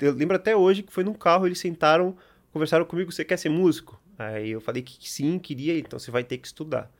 eu 0.00 0.12
lembro 0.12 0.36
até 0.36 0.56
hoje 0.56 0.82
que 0.82 0.92
foi 0.92 1.04
num 1.04 1.14
carro, 1.14 1.46
eles 1.46 1.58
sentaram, 1.58 2.16
conversaram 2.52 2.84
comigo, 2.84 3.12
você 3.12 3.24
quer 3.24 3.36
ser 3.36 3.48
músico? 3.48 4.00
Aí 4.18 4.50
eu 4.50 4.60
falei 4.60 4.82
que 4.82 5.08
sim, 5.08 5.38
queria, 5.38 5.78
então 5.78 5.98
você 5.98 6.10
vai 6.10 6.24
ter 6.24 6.38
que 6.38 6.46
estudar. 6.46 6.90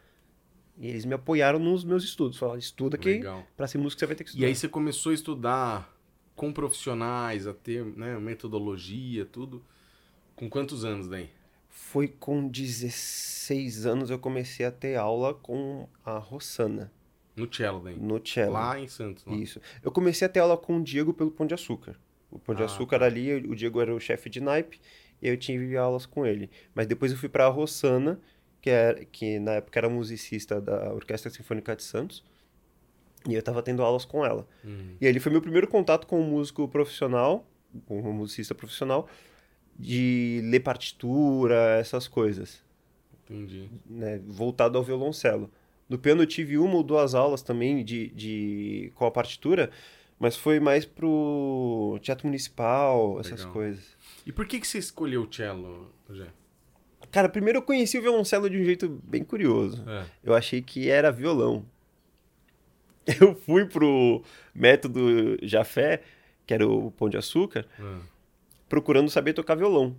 E 0.82 0.88
eles 0.88 1.04
me 1.04 1.14
apoiaram 1.14 1.60
nos 1.60 1.84
meus 1.84 2.02
estudos. 2.02 2.36
Falaram, 2.36 2.58
estuda 2.58 2.98
que 2.98 3.20
pra 3.56 3.68
ser 3.68 3.78
músico 3.78 4.00
você 4.00 4.06
vai 4.06 4.16
ter 4.16 4.24
que 4.24 4.30
E 4.30 4.32
estudar. 4.32 4.46
aí 4.48 4.54
você 4.56 4.68
começou 4.68 5.12
a 5.12 5.14
estudar 5.14 5.96
com 6.34 6.52
profissionais, 6.52 7.46
a 7.46 7.54
ter 7.54 7.84
né, 7.84 8.18
metodologia, 8.18 9.24
tudo. 9.24 9.62
Com 10.34 10.50
quantos 10.50 10.84
anos 10.84 11.06
daí? 11.08 11.30
Foi 11.68 12.08
com 12.08 12.48
16 12.48 13.86
anos 13.86 14.10
eu 14.10 14.18
comecei 14.18 14.66
a 14.66 14.70
ter 14.72 14.96
aula 14.96 15.32
com 15.34 15.88
a 16.04 16.18
Rossana, 16.18 16.92
No 17.36 17.52
cello 17.52 17.80
daí. 17.80 17.96
no 17.96 18.20
cello. 18.26 18.52
Lá 18.52 18.78
em 18.78 18.88
Santos. 18.88 19.24
Lá. 19.24 19.34
Isso. 19.34 19.60
Eu 19.82 19.90
comecei 19.92 20.26
a 20.26 20.28
ter 20.28 20.40
aula 20.40 20.56
com 20.56 20.78
o 20.78 20.82
Diego 20.82 21.14
pelo 21.14 21.30
Pão 21.30 21.46
de 21.46 21.54
Açúcar. 21.54 21.96
O 22.30 22.38
Pão 22.38 22.54
de 22.54 22.62
Ah, 22.62 22.66
Açúcar 22.66 22.98
tá. 22.98 23.04
ali, 23.06 23.32
o 23.34 23.54
Diego 23.54 23.80
era 23.80 23.94
o 23.94 24.00
chefe 24.00 24.28
de 24.28 24.40
naipe, 24.40 24.80
e 25.20 25.28
eu 25.28 25.36
tive 25.36 25.76
aulas 25.76 26.06
com 26.06 26.26
ele. 26.26 26.50
Mas 26.74 26.86
depois 26.86 27.12
eu 27.12 27.18
fui 27.18 27.28
para 27.28 27.46
a 27.46 27.48
Rossana, 27.48 28.20
que, 28.62 28.70
era, 28.70 29.04
que 29.04 29.40
na 29.40 29.54
época 29.54 29.78
era 29.78 29.88
musicista 29.90 30.60
da 30.60 30.94
Orquestra 30.94 31.30
Sinfônica 31.30 31.74
de 31.74 31.82
Santos, 31.82 32.24
e 33.28 33.34
eu 33.34 33.40
estava 33.40 33.60
tendo 33.62 33.82
aulas 33.82 34.04
com 34.04 34.24
ela. 34.24 34.46
Hum. 34.64 34.94
E 35.00 35.06
ele 35.06 35.20
foi 35.20 35.30
meu 35.30 35.42
primeiro 35.42 35.66
contato 35.66 36.06
com 36.06 36.20
um 36.20 36.30
músico 36.30 36.66
profissional, 36.68 37.46
com 37.86 38.00
um 38.00 38.12
musicista 38.12 38.54
profissional, 38.54 39.08
de 39.76 40.40
ler 40.44 40.60
partitura, 40.60 41.76
essas 41.78 42.06
coisas 42.06 42.62
Entendi. 43.28 43.68
né, 43.86 44.20
voltado 44.26 44.78
ao 44.78 44.84
violoncelo. 44.84 45.50
No 45.88 45.98
piano 45.98 46.22
eu 46.22 46.26
tive 46.26 46.56
uma 46.56 46.76
ou 46.76 46.82
duas 46.82 47.14
aulas 47.14 47.42
também 47.42 47.84
de, 47.84 48.08
de 48.08 48.92
com 48.94 49.04
a 49.06 49.10
partitura, 49.10 49.70
mas 50.18 50.36
foi 50.36 50.60
mais 50.60 50.84
pro 50.84 51.98
teatro 52.00 52.26
municipal, 52.26 53.18
essas 53.18 53.40
Legal. 53.40 53.52
coisas. 53.52 53.96
E 54.24 54.30
por 54.30 54.46
que, 54.46 54.60
que 54.60 54.66
você 54.66 54.78
escolheu 54.78 55.22
o 55.22 55.32
cello, 55.32 55.90
Jé? 56.10 56.28
Cara, 57.12 57.28
primeiro 57.28 57.58
eu 57.58 57.62
conheci 57.62 57.96
o 57.98 58.02
violoncelo 58.02 58.48
de 58.50 58.58
um 58.58 58.64
jeito 58.64 58.88
bem 59.04 59.22
curioso. 59.22 59.84
É. 59.88 60.04
Eu 60.24 60.34
achei 60.34 60.60
que 60.62 60.88
era 60.88 61.12
violão. 61.12 61.64
eu 63.20 63.34
fui 63.34 63.66
pro 63.66 64.22
método 64.54 65.36
Jafé, 65.42 66.02
que 66.46 66.54
era 66.54 66.66
o 66.66 66.90
Pão 66.90 67.08
de 67.08 67.16
Açúcar, 67.16 67.66
Ah, 67.78 68.00
procurando 68.68 69.10
saber 69.10 69.34
tocar 69.34 69.54
violão. 69.54 69.94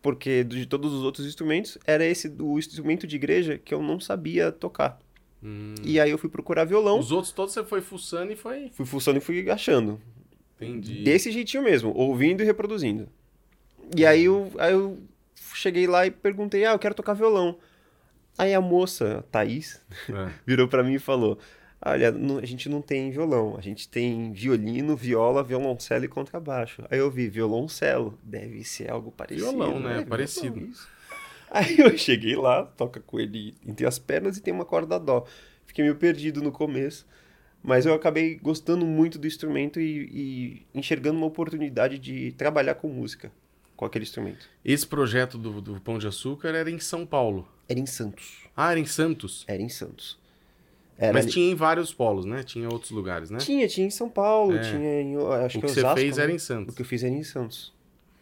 Porque 0.00 0.42
de 0.44 0.66
todos 0.66 0.92
os 0.92 1.02
outros 1.02 1.26
instrumentos, 1.26 1.78
era 1.86 2.04
esse 2.04 2.34
o 2.38 2.58
instrumento 2.58 3.06
de 3.06 3.16
igreja 3.16 3.58
que 3.58 3.72
eu 3.72 3.82
não 3.82 4.00
sabia 4.00 4.50
tocar. 4.52 4.98
hum. 5.42 5.74
E 5.84 5.98
aí 6.00 6.10
eu 6.10 6.18
fui 6.18 6.30
procurar 6.30 6.64
violão, 6.64 6.98
Os 6.98 7.12
outros 7.12 7.32
todos 7.32 7.52
você 7.54 7.64
foi 7.64 7.80
fuçando 7.82 8.32
e 8.32 8.36
foi. 8.36 8.70
fui 8.72 8.86
fuçando 8.86 9.18
e 9.18 9.20
fui 9.20 9.50
achando. 9.50 10.00
Entendi. 10.60 11.02
Desse 11.02 11.30
jeitinho 11.30 11.62
mesmo, 11.62 11.92
ouvindo 11.94 12.42
e 12.42 12.46
reproduzindo. 12.46 13.08
E 13.96 14.06
aí 14.06 14.24
eu, 14.24 14.50
aí 14.58 14.72
eu 14.72 14.98
cheguei 15.54 15.86
lá 15.86 16.06
e 16.06 16.10
perguntei, 16.10 16.64
ah, 16.64 16.72
eu 16.72 16.78
quero 16.78 16.94
tocar 16.94 17.14
violão. 17.14 17.58
Aí 18.36 18.52
a 18.54 18.60
moça, 18.60 19.18
a 19.18 19.22
Thaís, 19.22 19.80
É. 20.08 20.32
virou 20.46 20.66
pra 20.68 20.82
mim 20.82 20.94
e 20.94 20.98
falou, 20.98 21.38
olha, 21.84 22.12
a 22.42 22.46
gente 22.46 22.68
não 22.68 22.82
tem 22.82 23.10
violão, 23.10 23.56
a 23.56 23.60
gente 23.60 23.88
tem 23.88 24.32
violino, 24.32 24.96
viola, 24.96 25.42
violoncelo 25.42 26.04
e 26.04 26.08
contrabaixo. 26.08 26.82
Aí 26.90 26.98
eu 26.98 27.10
vi, 27.10 27.28
violoncelo, 27.28 28.18
deve 28.22 28.64
ser 28.64 28.90
algo 28.90 29.12
parecido. 29.12 29.50
Violão, 29.50 29.78
né? 29.78 30.04
Parecido. 30.04 30.58
isso. 30.60 30.88
Aí 31.50 31.78
eu 31.78 31.94
cheguei 31.98 32.34
lá, 32.34 32.64
toca 32.64 33.00
com 33.00 33.20
ele 33.20 33.54
entre 33.64 33.86
as 33.86 33.98
pernas 33.98 34.36
e 34.36 34.42
tem 34.42 34.52
uma 34.52 34.64
corda 34.64 34.98
dó. 34.98 35.24
Fiquei 35.66 35.84
meio 35.84 35.96
perdido 35.96 36.42
no 36.42 36.50
começo, 36.50 37.06
mas 37.62 37.86
eu 37.86 37.94
acabei 37.94 38.36
gostando 38.36 38.84
muito 38.84 39.18
do 39.18 39.26
instrumento 39.26 39.80
e, 39.80 40.08
e 40.12 40.66
enxergando 40.78 41.16
uma 41.18 41.26
oportunidade 41.26 41.98
de 41.98 42.32
trabalhar 42.32 42.74
com 42.74 42.88
música, 42.88 43.30
com 43.76 43.84
aquele 43.84 44.04
instrumento. 44.04 44.48
Esse 44.64 44.86
projeto 44.86 45.36
do, 45.38 45.60
do 45.60 45.80
Pão 45.80 45.98
de 45.98 46.06
Açúcar 46.06 46.48
era 46.50 46.70
em 46.70 46.78
São 46.78 47.04
Paulo. 47.06 47.48
Era 47.68 47.78
em 47.80 47.86
Santos. 47.86 48.44
Ah, 48.56 48.70
era 48.70 48.80
em 48.80 48.86
Santos. 48.86 49.44
Era 49.48 49.62
em 49.62 49.68
Santos. 49.68 50.18
Era 50.96 51.12
Mas 51.12 51.24
ali- 51.24 51.32
tinha 51.32 51.50
em 51.50 51.54
vários 51.54 51.92
polos, 51.92 52.24
né? 52.24 52.42
Tinha 52.44 52.68
outros 52.68 52.92
lugares, 52.92 53.28
né? 53.30 53.38
Tinha, 53.38 53.66
tinha 53.66 53.86
em 53.86 53.90
São 53.90 54.08
Paulo, 54.08 54.54
É. 54.56 54.60
tinha 54.60 55.00
em. 55.00 55.16
Acho 55.44 55.58
o 55.58 55.60
que 55.60 55.66
que 55.66 55.72
você 55.72 55.80
Osasco, 55.80 55.98
fez 55.98 56.18
era 56.18 56.28
né? 56.28 56.34
em 56.34 56.38
Santos. 56.38 56.72
O 56.72 56.76
que 56.76 56.82
eu 56.82 56.86
fiz 56.86 57.02
era 57.02 57.12
em 57.12 57.22
Santos. 57.24 57.72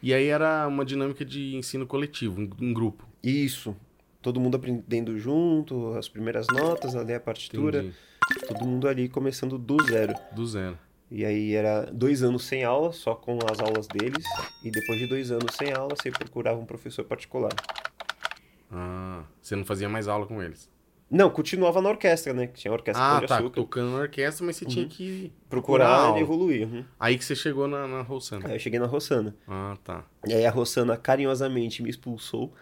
E 0.02 0.12
aí 0.14 0.26
era 0.28 0.66
uma 0.66 0.84
dinâmica 0.84 1.24
de 1.24 1.54
ensino 1.54 1.86
coletivo, 1.86 2.40
um, 2.40 2.50
um 2.60 2.72
grupo. 2.72 3.06
Isso. 3.22 3.76
Todo 4.22 4.40
mundo 4.40 4.56
aprendendo 4.56 5.18
junto, 5.18 5.94
as 5.94 6.08
primeiras 6.08 6.46
notas, 6.52 6.96
ali 6.96 7.12
a 7.12 7.20
partitura. 7.20 7.80
Entendi. 7.80 8.46
Todo 8.48 8.64
mundo 8.64 8.88
ali 8.88 9.08
começando 9.08 9.58
do 9.58 9.76
zero. 9.84 10.14
Do 10.32 10.46
zero. 10.46 10.78
E 11.14 11.26
aí 11.26 11.54
era 11.54 11.82
dois 11.92 12.22
anos 12.22 12.42
sem 12.44 12.64
aula, 12.64 12.90
só 12.90 13.14
com 13.14 13.38
as 13.52 13.60
aulas 13.60 13.86
deles. 13.86 14.24
E 14.64 14.70
depois 14.70 14.98
de 14.98 15.06
dois 15.06 15.30
anos 15.30 15.54
sem 15.54 15.70
aula, 15.70 15.94
você 15.94 16.10
procurava 16.10 16.58
um 16.58 16.64
professor 16.64 17.04
particular. 17.04 17.52
Ah, 18.70 19.24
você 19.40 19.54
não 19.54 19.64
fazia 19.64 19.88
mais 19.88 20.08
aula 20.08 20.26
com 20.26 20.42
eles. 20.42 20.70
Não, 21.10 21.28
continuava 21.28 21.82
na 21.82 21.90
orquestra, 21.90 22.32
né? 22.32 22.46
Que 22.46 22.54
tinha 22.58 22.72
a 22.72 22.74
orquestra 22.74 23.04
Pão 23.04 23.16
Ah, 23.16 23.20
de 23.20 23.26
tá. 23.26 23.36
Açúcar. 23.36 23.54
Tocando 23.60 23.90
na 23.90 23.98
orquestra, 23.98 24.46
mas 24.46 24.56
você 24.56 24.64
tinha 24.64 24.86
que 24.86 25.30
Procurar 25.50 26.16
e 26.16 26.20
evoluir. 26.20 26.66
uhum. 26.66 26.84
Aí 26.98 27.18
que 27.18 27.24
você 27.26 27.36
chegou 27.36 27.68
na, 27.68 27.86
na 27.86 28.00
Rossana. 28.00 28.48
Aí 28.48 28.54
eu 28.54 28.58
cheguei 28.58 28.80
na 28.80 28.86
Rossana. 28.86 29.36
Ah, 29.46 29.76
tá. 29.84 30.06
E 30.26 30.32
aí 30.32 30.46
a 30.46 30.50
Rossana 30.50 30.96
carinhosamente 30.96 31.82
me 31.82 31.90
expulsou, 31.90 32.54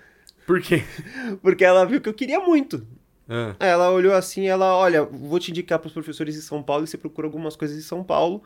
Por 0.49 0.61
quê? 0.61 0.83
porque 1.41 1.65
ela 1.65 1.85
viu 1.87 2.01
que 2.01 2.09
eu 2.09 2.15
queria 2.15 2.41
muito. 2.41 2.85
Ah, 3.33 3.55
Aí 3.61 3.69
ela 3.69 3.93
olhou 3.93 4.13
assim, 4.13 4.49
ela, 4.49 4.77
olha, 4.77 5.05
vou 5.05 5.39
te 5.39 5.53
indicar 5.53 5.79
para 5.79 5.87
os 5.87 5.93
professores 5.93 6.35
de 6.35 6.43
São 6.43 6.61
Paulo 6.61 6.83
e 6.83 6.89
você 6.89 6.99
procura 6.99 7.29
algumas 7.29 7.55
coisas 7.55 7.79
em 7.79 7.81
São 7.81 8.03
Paulo 8.03 8.43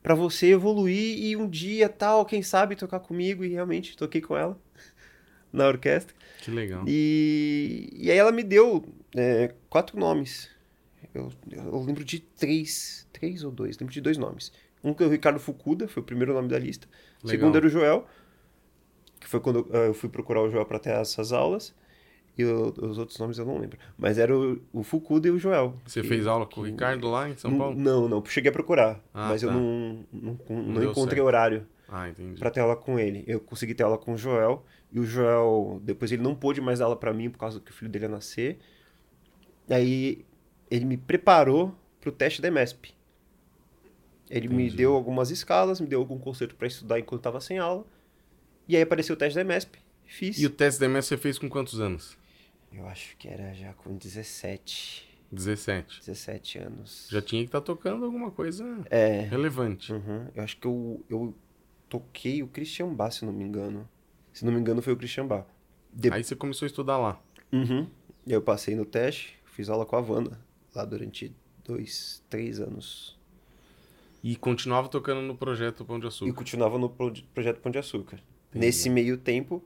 para 0.00 0.14
você 0.14 0.46
evoluir 0.46 1.18
e 1.18 1.36
um 1.36 1.48
dia 1.48 1.88
tal, 1.88 2.24
quem 2.24 2.40
sabe 2.40 2.76
tocar 2.76 3.00
comigo 3.00 3.44
e 3.44 3.48
realmente 3.48 3.96
toquei 3.96 4.20
com 4.20 4.36
ela 4.36 4.56
na 5.52 5.66
orquestra. 5.66 6.14
que 6.40 6.52
legal. 6.52 6.84
E, 6.86 7.90
e 7.92 8.10
aí 8.12 8.16
ela 8.16 8.30
me 8.30 8.44
deu 8.44 8.84
é, 9.16 9.52
quatro 9.68 9.98
nomes. 9.98 10.48
Eu, 11.12 11.32
eu 11.50 11.82
lembro 11.82 12.04
de 12.04 12.20
três, 12.20 13.08
três 13.12 13.42
ou 13.42 13.50
dois, 13.50 13.76
lembro 13.76 13.92
de 13.92 14.00
dois 14.00 14.16
nomes. 14.16 14.52
Um 14.84 14.94
que 14.94 15.02
é 15.02 15.06
o 15.06 15.10
Ricardo 15.10 15.40
Fukuda, 15.40 15.88
foi 15.88 16.00
o 16.00 16.06
primeiro 16.06 16.32
nome 16.32 16.48
da 16.48 16.60
lista. 16.60 16.86
O 17.24 17.26
Legal. 17.26 17.40
segundo 17.40 17.56
era 17.56 17.66
o 17.66 17.68
Joel, 17.68 18.06
que 19.18 19.26
foi 19.26 19.40
quando 19.40 19.68
eu, 19.72 19.86
eu 19.86 19.94
fui 19.94 20.08
procurar 20.08 20.42
o 20.42 20.50
Joel 20.50 20.64
para 20.64 20.78
ter 20.78 20.90
essas 20.90 21.32
aulas. 21.32 21.74
E 22.38 22.44
o- 22.44 22.72
os 22.82 22.96
outros 22.98 23.18
nomes 23.18 23.36
eu 23.36 23.44
não 23.44 23.58
lembro. 23.58 23.76
Mas 23.98 24.16
era 24.16 24.32
o, 24.36 24.60
o 24.72 24.84
Fukuda 24.84 25.26
e 25.26 25.30
o 25.32 25.38
Joel. 25.38 25.74
Você 25.84 26.00
que- 26.02 26.06
fez 26.08 26.24
aula 26.26 26.46
com 26.46 26.60
o 26.60 26.64
Ricardo 26.64 27.10
lá 27.10 27.28
em 27.28 27.36
São 27.36 27.50
não, 27.50 27.58
Paulo? 27.58 27.76
Não, 27.76 28.08
não, 28.08 28.24
cheguei 28.24 28.48
a 28.50 28.52
procurar. 28.52 29.00
Ah, 29.12 29.28
mas 29.30 29.42
eu 29.42 29.48
tá. 29.48 29.54
não, 29.56 30.04
não, 30.12 30.38
não 30.48 30.80
deu 30.80 30.90
encontrei 30.92 31.16
certo. 31.16 31.26
horário 31.26 31.66
Ah, 31.88 32.08
para 32.38 32.50
ter 32.50 32.60
aula 32.60 32.76
com 32.76 32.96
ele. 32.96 33.24
Eu 33.26 33.40
consegui 33.40 33.74
ter 33.74 33.82
aula 33.82 33.98
com 33.98 34.12
o 34.12 34.16
Joel. 34.16 34.64
E 34.92 35.00
o 35.00 35.04
Joel, 35.04 35.80
depois 35.82 36.12
ele 36.12 36.22
não 36.22 36.34
pôde 36.34 36.60
mais 36.60 36.78
dar 36.78 36.84
aula 36.84 36.96
para 36.96 37.12
mim 37.12 37.28
por 37.28 37.38
causa 37.38 37.58
que 37.60 37.72
o 37.72 37.74
filho 37.74 37.90
dele 37.90 38.04
ia 38.04 38.08
nascer. 38.08 38.58
Aí 39.68 40.24
ele 40.70 40.84
me 40.84 40.96
preparou 40.96 41.74
pro 42.00 42.12
teste 42.12 42.40
da 42.40 42.48
EMESP. 42.48 42.94
Ele 44.30 44.46
me 44.48 44.64
Entendi. 44.64 44.76
deu 44.76 44.94
algumas 44.94 45.30
escalas, 45.30 45.80
me 45.80 45.86
deu 45.86 45.98
algum 45.98 46.18
concerto 46.18 46.54
para 46.54 46.66
estudar 46.68 46.98
enquanto 47.00 47.20
estava 47.20 47.40
sem 47.40 47.58
aula. 47.58 47.84
E 48.68 48.76
aí 48.76 48.82
apareceu 48.82 49.14
o 49.14 49.18
teste 49.18 49.34
da 49.34 49.40
EMESP. 49.40 49.78
Fiz. 50.06 50.38
E 50.38 50.46
o 50.46 50.50
teste 50.50 50.80
da 50.80 50.86
MS 50.86 51.08
você 51.08 51.16
fez 51.18 51.38
com 51.38 51.48
quantos 51.50 51.80
anos? 51.80 52.16
Eu 52.72 52.86
acho 52.86 53.16
que 53.16 53.28
era 53.28 53.52
já 53.54 53.72
com 53.74 53.96
17, 53.96 55.08
17. 55.32 56.00
17 56.00 56.58
anos. 56.58 57.08
Já 57.10 57.20
tinha 57.22 57.42
que 57.42 57.48
estar 57.48 57.60
tocando 57.60 58.04
alguma 58.04 58.30
coisa 58.30 58.64
É. 58.90 59.20
relevante. 59.22 59.92
Uhum. 59.92 60.28
Eu 60.34 60.42
acho 60.42 60.56
que 60.58 60.66
eu, 60.66 61.04
eu 61.08 61.34
toquei 61.88 62.42
o 62.42 62.46
Christian 62.48 62.92
Bach, 62.94 63.12
se 63.12 63.24
não 63.24 63.32
me 63.32 63.44
engano. 63.44 63.88
Se 64.32 64.44
não 64.44 64.52
me 64.52 64.60
engano, 64.60 64.80
foi 64.82 64.92
o 64.92 64.96
Christian 64.96 65.26
Bach. 65.26 65.46
De- 65.92 66.12
Aí 66.12 66.22
você 66.22 66.36
começou 66.36 66.66
a 66.66 66.68
estudar 66.68 66.98
lá. 66.98 67.20
Uhum. 67.52 67.86
E 68.26 68.32
Eu 68.32 68.42
passei 68.42 68.74
no 68.76 68.84
teste, 68.84 69.38
fiz 69.46 69.68
aula 69.68 69.84
com 69.86 69.96
a 69.96 70.00
Wanda 70.00 70.38
lá 70.74 70.84
durante 70.84 71.34
dois, 71.64 72.22
três 72.28 72.60
anos. 72.60 73.18
E 74.22 74.36
continuava 74.36 74.88
tocando 74.88 75.22
no 75.22 75.36
projeto 75.36 75.84
Pão 75.84 75.98
de 75.98 76.04
E 76.06 76.08
Açúcar. 76.08 76.32
continuava 76.34 76.78
no 76.78 76.90
pro- 76.90 77.12
projeto 77.34 77.60
Pão 77.60 77.72
de 77.72 77.78
Açúcar. 77.78 78.20
Entendi. 78.50 78.66
Nesse 78.66 78.90
meio 78.90 79.16
tempo, 79.16 79.62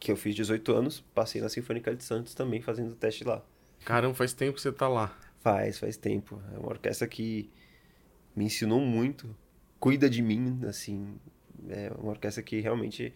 que 0.00 0.10
eu 0.10 0.16
fiz 0.16 0.34
18 0.34 0.72
anos, 0.72 1.00
passei 1.14 1.40
na 1.40 1.48
Sinfônica 1.48 1.94
de 1.94 2.02
Santos 2.02 2.34
também 2.34 2.60
fazendo 2.60 2.94
teste 2.96 3.22
lá. 3.22 3.44
Caramba, 3.84 4.14
faz 4.14 4.32
tempo 4.32 4.54
que 4.54 4.60
você 4.60 4.72
tá 4.72 4.88
lá. 4.88 5.16
Faz, 5.40 5.78
faz 5.78 5.96
tempo. 5.96 6.40
É 6.54 6.58
uma 6.58 6.70
orquestra 6.70 7.06
que 7.06 7.48
me 8.34 8.46
ensinou 8.46 8.80
muito, 8.80 9.36
cuida 9.78 10.08
de 10.10 10.20
mim, 10.22 10.60
assim. 10.66 11.14
É 11.68 11.92
uma 11.98 12.10
orquestra 12.10 12.42
que 12.42 12.60
realmente 12.60 13.12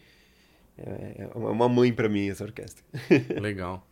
é 0.76 1.28
é 1.32 1.38
uma 1.38 1.68
mãe 1.68 1.92
pra 1.92 2.08
mim, 2.08 2.28
essa 2.28 2.44
orquestra. 2.44 2.84
Legal. 3.40 3.86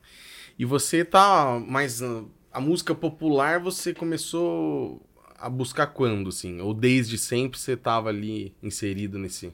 E 0.58 0.64
você 0.64 1.04
tá 1.04 1.58
mais. 1.66 2.02
ah, 2.02 2.25
A 2.52 2.61
música 2.61 2.94
popular 2.94 3.61
você 3.61 3.94
começou 3.94 5.00
a 5.38 5.49
buscar 5.49 5.87
quando, 5.88 6.28
assim? 6.28 6.61
Ou 6.61 6.75
desde 6.75 7.16
sempre 7.18 7.58
você 7.58 7.76
tava 7.76 8.08
ali 8.08 8.54
inserido 8.62 9.18
nesse. 9.18 9.52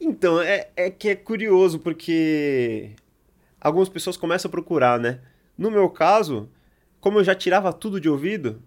Então, 0.00 0.40
é, 0.40 0.68
é 0.76 0.90
que 0.90 1.08
é 1.08 1.14
curioso, 1.16 1.78
porque 1.78 2.90
algumas 3.60 3.88
pessoas 3.88 4.16
começam 4.16 4.48
a 4.48 4.52
procurar, 4.52 4.98
né? 4.98 5.20
No 5.56 5.70
meu 5.70 5.88
caso, 5.90 6.48
como 7.00 7.18
eu 7.18 7.24
já 7.24 7.34
tirava 7.34 7.72
tudo 7.72 8.00
de 8.00 8.08
ouvido, 8.08 8.62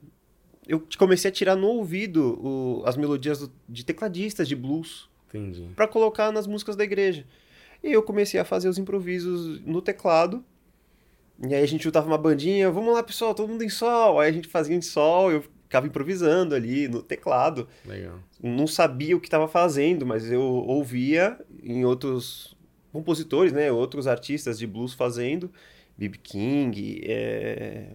eu 0.68 0.86
comecei 0.98 1.30
a 1.30 1.34
tirar 1.34 1.56
no 1.56 1.68
ouvido 1.68 2.38
o- 2.46 2.84
as 2.86 2.98
melodias 2.98 3.40
do- 3.40 3.52
de 3.68 3.86
tecladistas 3.86 4.48
de 4.48 4.56
blues 4.56 5.10
Entendi. 5.30 5.70
para 5.76 5.88
colocar 5.88 6.32
nas 6.32 6.46
músicas 6.48 6.76
da 6.76 6.84
igreja. 6.84 7.26
E 7.84 7.92
eu 7.92 8.04
comecei 8.04 8.40
a 8.40 8.46
fazer 8.46 8.68
os 8.70 8.78
improvisos 8.78 9.60
no 9.66 9.82
teclado. 9.82 10.44
E 11.48 11.56
aí 11.56 11.64
a 11.64 11.68
gente 11.68 11.84
juntava 11.84 12.06
uma 12.08 12.18
bandinha, 12.18 12.70
vamos 12.70 12.94
lá 12.94 13.02
pessoal, 13.02 13.34
todo 13.34 13.50
mundo 13.50 13.64
em 13.64 13.70
sol. 13.70 14.20
Aí 14.20 14.30
a 14.30 14.34
gente 14.34 14.48
fazia 14.48 14.76
em 14.76 14.82
sol, 14.82 15.32
eu 15.32 15.44
ficava 15.72 15.88
improvisando 15.88 16.54
ali 16.54 16.90
no 16.90 17.02
teclado 17.02 17.66
Legal. 17.86 18.20
não 18.44 18.68
sabia 18.68 19.16
o 19.16 19.22
que 19.22 19.28
estava 19.28 19.48
fazendo, 19.48 20.06
mas 20.06 20.30
eu 20.30 20.42
ouvia 20.42 21.40
em 21.64 21.86
outros 21.86 22.58
compositores, 22.92 23.54
né, 23.54 23.72
outros 23.72 24.06
artistas 24.06 24.60
de 24.60 24.68
blues 24.68 24.94
fazendo, 24.94 25.50
B.B. 25.98 26.18
King, 26.22 27.02
é, 27.06 27.94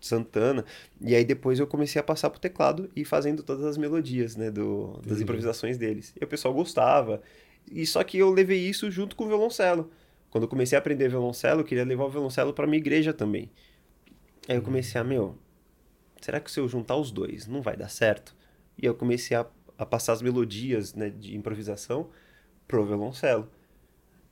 Santana, 0.00 0.64
e 1.00 1.14
aí 1.14 1.24
depois 1.24 1.60
eu 1.60 1.66
comecei 1.66 2.00
a 2.00 2.02
passar 2.02 2.28
pro 2.28 2.40
teclado 2.40 2.90
e 2.96 3.04
fazendo 3.04 3.44
todas 3.44 3.64
as 3.64 3.78
melodias, 3.78 4.34
né, 4.34 4.50
do, 4.50 5.00
das 5.06 5.20
improvisações 5.20 5.78
deles. 5.78 6.12
E 6.20 6.24
o 6.24 6.26
pessoal 6.26 6.52
gostava, 6.52 7.22
e 7.70 7.86
só 7.86 8.02
que 8.02 8.18
eu 8.18 8.30
levei 8.32 8.58
isso 8.58 8.90
junto 8.90 9.14
com 9.14 9.26
o 9.26 9.28
violoncelo. 9.28 9.92
Quando 10.28 10.44
eu 10.44 10.48
comecei 10.48 10.74
a 10.74 10.80
aprender 10.80 11.08
violoncelo, 11.08 11.60
eu 11.60 11.64
queria 11.64 11.84
levar 11.84 12.04
o 12.04 12.10
violoncelo 12.10 12.52
para 12.52 12.66
minha 12.66 12.78
igreja 12.78 13.12
também. 13.12 13.48
Aí 14.48 14.56
eu 14.56 14.62
comecei 14.62 15.00
a, 15.00 15.04
meu, 15.04 15.38
será 16.24 16.40
que 16.40 16.50
se 16.50 16.58
eu 16.60 16.68
juntar 16.68 16.96
os 16.96 17.10
dois 17.10 17.46
não 17.46 17.60
vai 17.60 17.76
dar 17.76 17.88
certo? 17.88 18.34
E 18.78 18.86
eu 18.86 18.94
comecei 18.94 19.36
a, 19.36 19.44
a 19.76 19.84
passar 19.84 20.12
as 20.14 20.22
melodias 20.22 20.94
né, 20.94 21.10
de 21.10 21.36
improvisação 21.36 22.08
pro 22.66 22.84
violoncelo. 22.86 23.48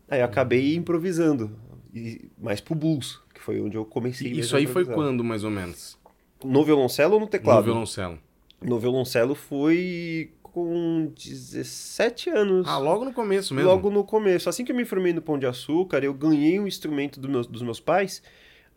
Aí 0.09 0.21
eu 0.21 0.25
acabei 0.25 0.75
improvisando, 0.75 1.57
e, 1.95 2.29
mais 2.39 2.61
pro 2.61 2.75
blues, 2.75 3.21
que 3.35 3.41
foi 3.41 3.61
onde 3.61 3.77
eu 3.77 3.85
comecei 3.85 4.33
E 4.33 4.39
isso 4.41 4.57
aí 4.57 4.67
foi 4.67 4.85
quando, 4.85 5.23
mais 5.23 5.45
ou 5.45 5.51
menos? 5.51 5.99
No 6.43 6.65
violoncelo 6.65 7.15
ou 7.15 7.21
no 7.21 7.27
teclado? 7.27 7.59
No 7.59 7.65
violoncelo. 7.65 8.19
No 8.61 8.79
violoncelo 8.79 9.35
foi 9.35 10.33
com 10.43 11.13
17 11.17 12.31
anos. 12.31 12.67
Ah, 12.67 12.79
logo 12.79 13.05
no 13.05 13.13
começo 13.13 13.55
mesmo. 13.55 13.71
Logo 13.71 13.91
no 13.91 14.03
começo. 14.05 14.49
Assim 14.49 14.65
que 14.65 14.73
eu 14.73 14.77
me 14.77 14.85
formei 14.85 15.13
no 15.13 15.23
Pão 15.23 15.39
de 15.39 15.47
Açúcar, 15.47 16.03
eu 16.03 16.13
ganhei 16.13 16.59
um 16.59 16.67
instrumento 16.67 17.21
do 17.21 17.29
meus- 17.29 17.47
dos 17.47 17.63
meus 17.63 17.79
pais. 17.79 18.23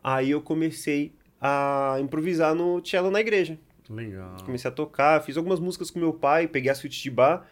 Aí 0.02 0.30
eu 0.30 0.40
comecei 0.40 1.12
a 1.46 1.98
improvisar 2.00 2.54
no 2.54 2.80
cello 2.82 3.10
na 3.10 3.20
igreja. 3.20 3.58
Legal. 3.90 4.36
Comecei 4.46 4.66
a 4.70 4.72
tocar, 4.72 5.22
fiz 5.22 5.36
algumas 5.36 5.60
músicas 5.60 5.90
com 5.90 5.98
meu 5.98 6.14
pai, 6.14 6.48
peguei 6.48 6.70
a 6.70 6.74
suíte 6.74 7.02
de 7.02 7.10
bar, 7.10 7.46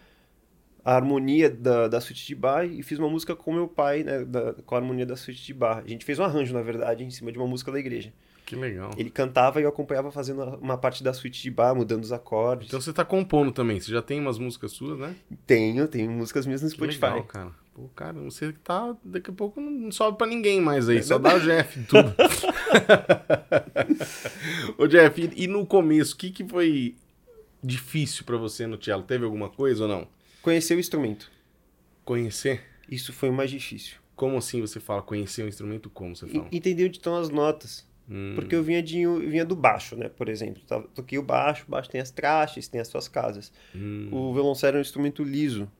a 0.83 0.95
harmonia 0.97 1.51
da, 1.51 1.89
da 1.89 2.01
suíte 2.01 2.27
de 2.27 2.35
bar 2.35 2.65
e 2.65 2.83
fiz 2.83 2.99
uma 2.99 3.11
música 3.11 3.37
com 3.37 3.53
meu 3.53 3.69
pai, 3.69 4.03
né, 4.03 4.25
da- 4.25 4.55
com 4.65 4.75
a 4.75 4.79
harmonia 4.79 5.05
da 5.05 5.15
suíte 5.15 5.45
de 5.45 5.53
bar. 5.53 5.83
A 5.85 5.89
gente 5.89 6.07
fez 6.07 6.19
um 6.19 6.25
arranjo, 6.25 6.55
na 6.55 6.63
verdade, 6.63 7.05
em 7.05 7.11
cima 7.11 7.31
de 7.31 7.37
uma 7.37 7.47
música 7.47 7.71
da 7.71 7.79
igreja. 7.79 8.15
Que 8.47 8.57
legal. 8.57 8.91
Ele 8.97 9.11
cantava 9.11 9.61
e 9.61 9.65
eu 9.65 9.69
acompanhava 9.69 10.11
fazendo 10.11 10.43
uma 10.57 10.79
parte 10.79 11.05
da 11.05 11.13
suíte 11.13 11.43
de 11.43 11.51
bar, 11.51 11.75
mudando 11.75 12.03
os 12.03 12.13
acordes. 12.13 12.69
Então 12.69 12.81
você 12.81 12.93
tá 12.95 13.05
compondo 13.05 13.53
também. 13.53 13.79
Você 13.79 13.93
já 13.93 14.01
tem 14.03 14.19
umas 14.19 14.39
músicas 14.39 14.73
suas, 14.73 14.99
né? 14.99 15.15
Tenho, 15.47 15.87
tenho 15.87 16.11
músicas 16.11 16.47
minhas 16.47 16.63
no 16.63 16.69
Que 16.69 16.75
Spotify. 16.77 17.05
legal, 17.05 17.25
cara. 17.25 17.62
Pô, 17.75 17.88
cara, 17.97 18.12
você 18.21 18.52
tá. 18.52 18.95
Daqui 19.02 19.31
a 19.31 19.33
pouco 19.33 19.61
não 19.61 19.91
sobe 19.91 20.19
pra 20.19 20.26
ninguém 20.26 20.61
mais 20.61 20.88
aí, 20.88 21.02
só 21.02 21.19
dá 21.19 21.35
o 21.35 21.41
Jeff 21.41 21.81
e 21.81 21.85
tudo. 21.85 22.14
Ô, 24.79 24.87
Jeff, 24.87 25.21
e, 25.35 25.45
e 25.45 25.47
no 25.47 25.67
começo, 25.67 26.14
o 26.14 26.19
que, 26.19 26.31
que 26.31 26.47
foi 26.47 26.97
difícil 27.62 28.25
pra 28.25 28.37
você 28.37 28.67
no 28.67 28.83
cello? 28.83 29.02
Teve 29.02 29.25
alguma 29.25 29.49
coisa 29.49 29.85
ou 29.85 29.88
não? 29.88 30.07
Conhecer 30.43 30.76
o 30.76 30.81
instrumento. 30.81 31.31
Conhecer? 32.05 32.62
Isso 32.91 33.12
foi 33.12 33.31
o 33.31 33.33
mais 33.33 33.50
difícil. 33.50 33.97
Como 34.14 34.37
assim 34.37 34.61
você 34.61 34.79
fala? 34.81 35.02
Conhecer 35.02 35.45
o 35.45 35.49
instrumento 35.49 35.88
como 35.88 36.14
você 36.14 36.26
fala? 36.26 36.49
E, 36.50 36.57
entender 36.57 36.87
onde 36.87 36.99
estão 36.99 37.17
as 37.17 37.29
notas. 37.31 37.87
Hum, 38.09 38.33
Porque 38.35 38.55
eu 38.55 38.62
vinha, 38.62 38.83
de, 38.83 39.00
eu 39.00 39.21
vinha 39.21 39.45
do 39.45 39.57
baixo, 39.57 39.97
né? 39.97 40.09
Por 40.09 40.29
exemplo. 40.29 40.62
Toquei 40.95 41.19
o 41.19 41.23
baixo, 41.23 41.64
o 41.67 41.71
baixo 41.71 41.88
tem 41.88 42.00
as 42.00 42.11
trastes, 42.11 42.69
tem 42.69 42.81
as 42.81 42.88
suas 42.88 43.09
casas. 43.09 43.52
hum, 43.75 44.09
O 44.11 44.35
violoncelo 44.35 44.76
é 44.76 44.79
um 44.79 44.83
instrumento 44.83 45.23
liso. 45.23 45.71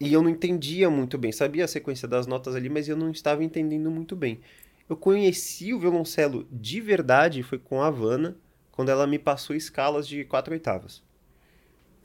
E 0.00 0.12
eu 0.12 0.22
não 0.22 0.30
entendia 0.30 0.90
muito 0.90 1.16
bem. 1.16 1.32
Sabia 1.32 1.64
a 1.64 1.68
sequência 1.68 2.08
das 2.08 2.26
notas 2.26 2.54
ali, 2.54 2.68
mas 2.68 2.88
eu 2.88 2.96
não 2.96 3.10
estava 3.10 3.44
entendendo 3.44 3.90
muito 3.90 4.16
bem. 4.16 4.40
Eu 4.88 4.96
conheci 4.96 5.72
o 5.72 5.78
violoncelo 5.78 6.46
de 6.50 6.80
verdade, 6.80 7.42
foi 7.42 7.58
com 7.58 7.80
a 7.80 7.86
Havana, 7.86 8.36
quando 8.70 8.90
ela 8.90 9.06
me 9.06 9.18
passou 9.18 9.54
escalas 9.56 10.06
de 10.06 10.24
quatro 10.24 10.52
oitavas. 10.52 11.02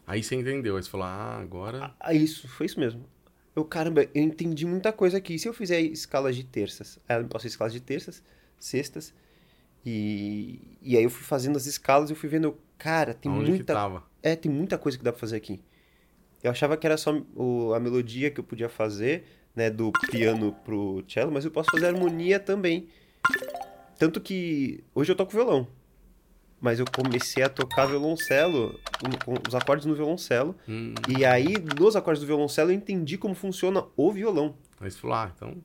Aí 0.07 0.23
você 0.23 0.35
entendeu, 0.35 0.75
aí 0.75 0.83
você 0.83 0.89
falou, 0.89 1.05
ah, 1.05 1.37
agora. 1.39 1.93
Ah, 1.99 2.13
isso, 2.13 2.47
foi 2.47 2.65
isso 2.65 2.79
mesmo. 2.79 3.05
Eu, 3.55 3.65
caramba, 3.65 4.07
eu 4.13 4.23
entendi 4.23 4.65
muita 4.65 4.93
coisa 4.93 5.17
aqui. 5.17 5.35
E 5.35 5.39
se 5.39 5.47
eu 5.47 5.53
fizer 5.53 5.81
escalas 5.81 6.35
de 6.35 6.43
terças? 6.43 6.97
Ela 7.07 7.23
me 7.23 7.29
passou 7.29 7.47
escalas 7.47 7.73
de 7.73 7.79
terças, 7.79 8.23
sextas. 8.59 9.13
E, 9.85 10.77
e 10.81 10.97
aí 10.97 11.03
eu 11.03 11.09
fui 11.09 11.23
fazendo 11.23 11.57
as 11.57 11.65
escalas 11.65 12.09
e 12.09 12.13
eu 12.13 12.17
fui 12.17 12.29
vendo, 12.29 12.57
cara, 12.77 13.13
tem 13.13 13.31
Onde 13.31 13.45
que 13.45 13.49
muita 13.51 13.73
tava? 13.73 14.03
É, 14.21 14.35
tem 14.35 14.51
muita 14.51 14.77
coisa 14.77 14.97
que 14.97 15.03
dá 15.03 15.11
pra 15.11 15.19
fazer 15.19 15.37
aqui. 15.37 15.61
Eu 16.43 16.51
achava 16.51 16.77
que 16.77 16.85
era 16.87 16.97
só 16.97 17.13
o- 17.35 17.73
a 17.73 17.79
melodia 17.79 18.31
que 18.31 18.39
eu 18.39 18.43
podia 18.43 18.69
fazer, 18.69 19.25
né, 19.55 19.69
do 19.69 19.91
piano 20.09 20.53
pro 20.63 21.03
cello, 21.07 21.31
mas 21.31 21.43
eu 21.45 21.51
posso 21.51 21.69
fazer 21.71 21.87
harmonia 21.87 22.39
também. 22.39 22.87
Tanto 23.97 24.21
que 24.21 24.83
hoje 24.95 25.11
eu 25.11 25.15
toco 25.15 25.31
violão. 25.31 25.67
Mas 26.61 26.77
eu 26.79 26.85
comecei 26.93 27.41
a 27.43 27.47
tocar 27.49 27.85
violoncelo, 27.85 28.77
os 29.47 29.55
acordes 29.55 29.85
no 29.85 29.95
violoncelo, 29.95 30.55
Hum, 30.67 30.93
e 31.07 31.23
aí 31.23 31.55
nos 31.79 31.95
acordes 31.95 32.19
do 32.21 32.27
violoncelo 32.27 32.71
eu 32.71 32.75
entendi 32.75 33.17
como 33.17 33.33
funciona 33.33 33.85
o 33.95 34.11
violão. 34.11 34.55
você 34.79 34.97
falou, 34.97 35.15
ah, 35.15 35.31
então. 35.35 35.55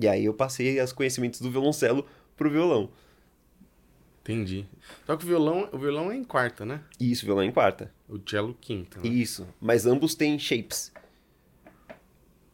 E 0.00 0.06
aí 0.06 0.24
eu 0.24 0.34
passei 0.34 0.80
os 0.80 0.92
conhecimentos 0.92 1.40
do 1.40 1.50
violoncelo 1.50 2.06
pro 2.36 2.50
violão. 2.50 2.90
Entendi. 4.28 4.66
Só 5.06 5.16
que 5.16 5.24
o 5.24 5.26
violão, 5.28 5.68
o 5.72 5.78
violão 5.78 6.10
é 6.10 6.16
em 6.16 6.24
quarta, 6.24 6.64
né? 6.64 6.80
Isso, 6.98 7.24
violão 7.24 7.44
em 7.44 7.52
quarta. 7.52 7.92
O 8.08 8.18
cello 8.28 8.56
quinta. 8.60 9.00
Né? 9.00 9.08
Isso. 9.08 9.46
Mas 9.60 9.86
ambos 9.86 10.14
têm 10.14 10.38
shapes, 10.38 10.92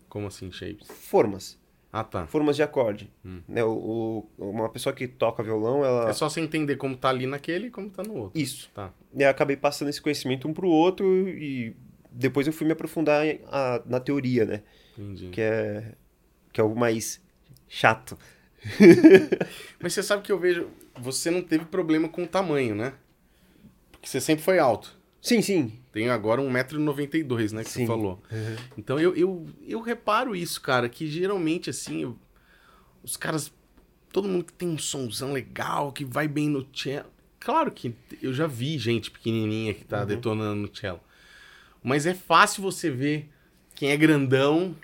Como 0.08 0.26
assim, 0.26 0.50
shapes? 0.52 0.86
formas. 0.88 1.58
Ah, 1.94 2.02
tá. 2.04 2.26
formas 2.26 2.56
de 2.56 2.62
acorde. 2.62 3.10
Né, 3.46 3.62
o, 3.62 4.26
o- 4.38 4.50
uma 4.50 4.68
pessoa 4.70 4.94
que 4.94 5.06
toca 5.06 5.42
violão, 5.42 5.84
ela. 5.84 6.08
É 6.08 6.12
só 6.14 6.26
você 6.28 6.40
entender 6.40 6.76
como 6.76 6.96
tá 6.96 7.10
ali 7.10 7.26
naquele 7.26 7.66
e 7.66 7.70
como 7.70 7.90
tá 7.90 8.02
no 8.02 8.14
outro. 8.14 8.40
Isso. 8.40 8.70
Tá. 8.74 8.90
E 9.14 9.22
eu 9.22 9.28
acabei 9.28 9.56
passando 9.58 9.88
esse 9.88 10.00
conhecimento 10.00 10.48
um 10.48 10.54
pro 10.54 10.68
outro 10.68 11.28
e 11.28 11.76
depois 12.10 12.46
eu 12.46 12.52
fui 12.52 12.66
me 12.66 12.72
aprofundar 12.72 13.26
em- 13.26 13.40
a- 13.46 13.82
na 13.84 14.00
teoria, 14.00 14.44
né? 14.46 14.62
Entendi. 14.96 15.28
Que 15.28 15.40
é, 15.42 15.92
que 16.50 16.61
é 16.61 16.64
algo 16.64 16.78
mais 16.78 17.20
chato. 17.68 18.16
Mas 19.80 19.92
você 19.92 20.02
sabe 20.02 20.22
que 20.22 20.32
eu 20.32 20.38
vejo. 20.38 20.68
Você 21.00 21.31
não 21.31 21.42
teve 21.42 21.64
problema 21.64 22.09
com 22.09 22.24
o 22.24 22.28
tamanho, 22.28 22.74
né? 22.74 22.94
Porque 23.90 24.09
você 24.09 24.20
sempre 24.20 24.44
foi 24.44 24.59
alto. 24.59 24.96
Sim, 25.20 25.40
sim. 25.40 25.72
Tem 25.92 26.09
agora 26.09 26.40
1,92m, 26.42 27.52
né? 27.52 27.62
Que 27.64 27.70
Sim. 27.70 27.81
você 27.83 27.87
falou. 27.87 28.20
Então 28.76 28.98
eu, 28.98 29.14
eu, 29.14 29.46
eu 29.66 29.81
reparo 29.81 30.35
isso, 30.35 30.61
cara, 30.61 30.88
que 30.88 31.07
geralmente, 31.07 31.70
assim, 31.70 32.02
eu- 32.02 32.18
os 33.02 33.16
caras. 33.16 33.52
Todo 34.12 34.28
mundo 34.28 34.44
que 34.44 34.52
tem 34.52 34.68
um 34.68 34.76
somzão 34.76 35.33
legal, 35.33 35.90
que 35.92 36.05
vai 36.05 36.28
bem 36.28 36.48
no 36.48 36.66
cello. 36.74 37.09
Claro 37.40 37.70
que 37.70 37.94
eu 38.20 38.33
já 38.35 38.46
vi 38.46 38.76
gente 38.78 39.11
pequenininha 39.11 39.72
que 39.72 39.85
tá 39.85 40.05
detonando 40.05 40.61
no 40.61 40.76
cello. 40.76 41.00
Mas 41.83 42.05
é 42.05 42.12
fácil 42.14 42.62
você 42.62 42.90
ver 42.90 43.31
quem 43.74 43.90
é 43.90 43.96
grandão 43.96 44.76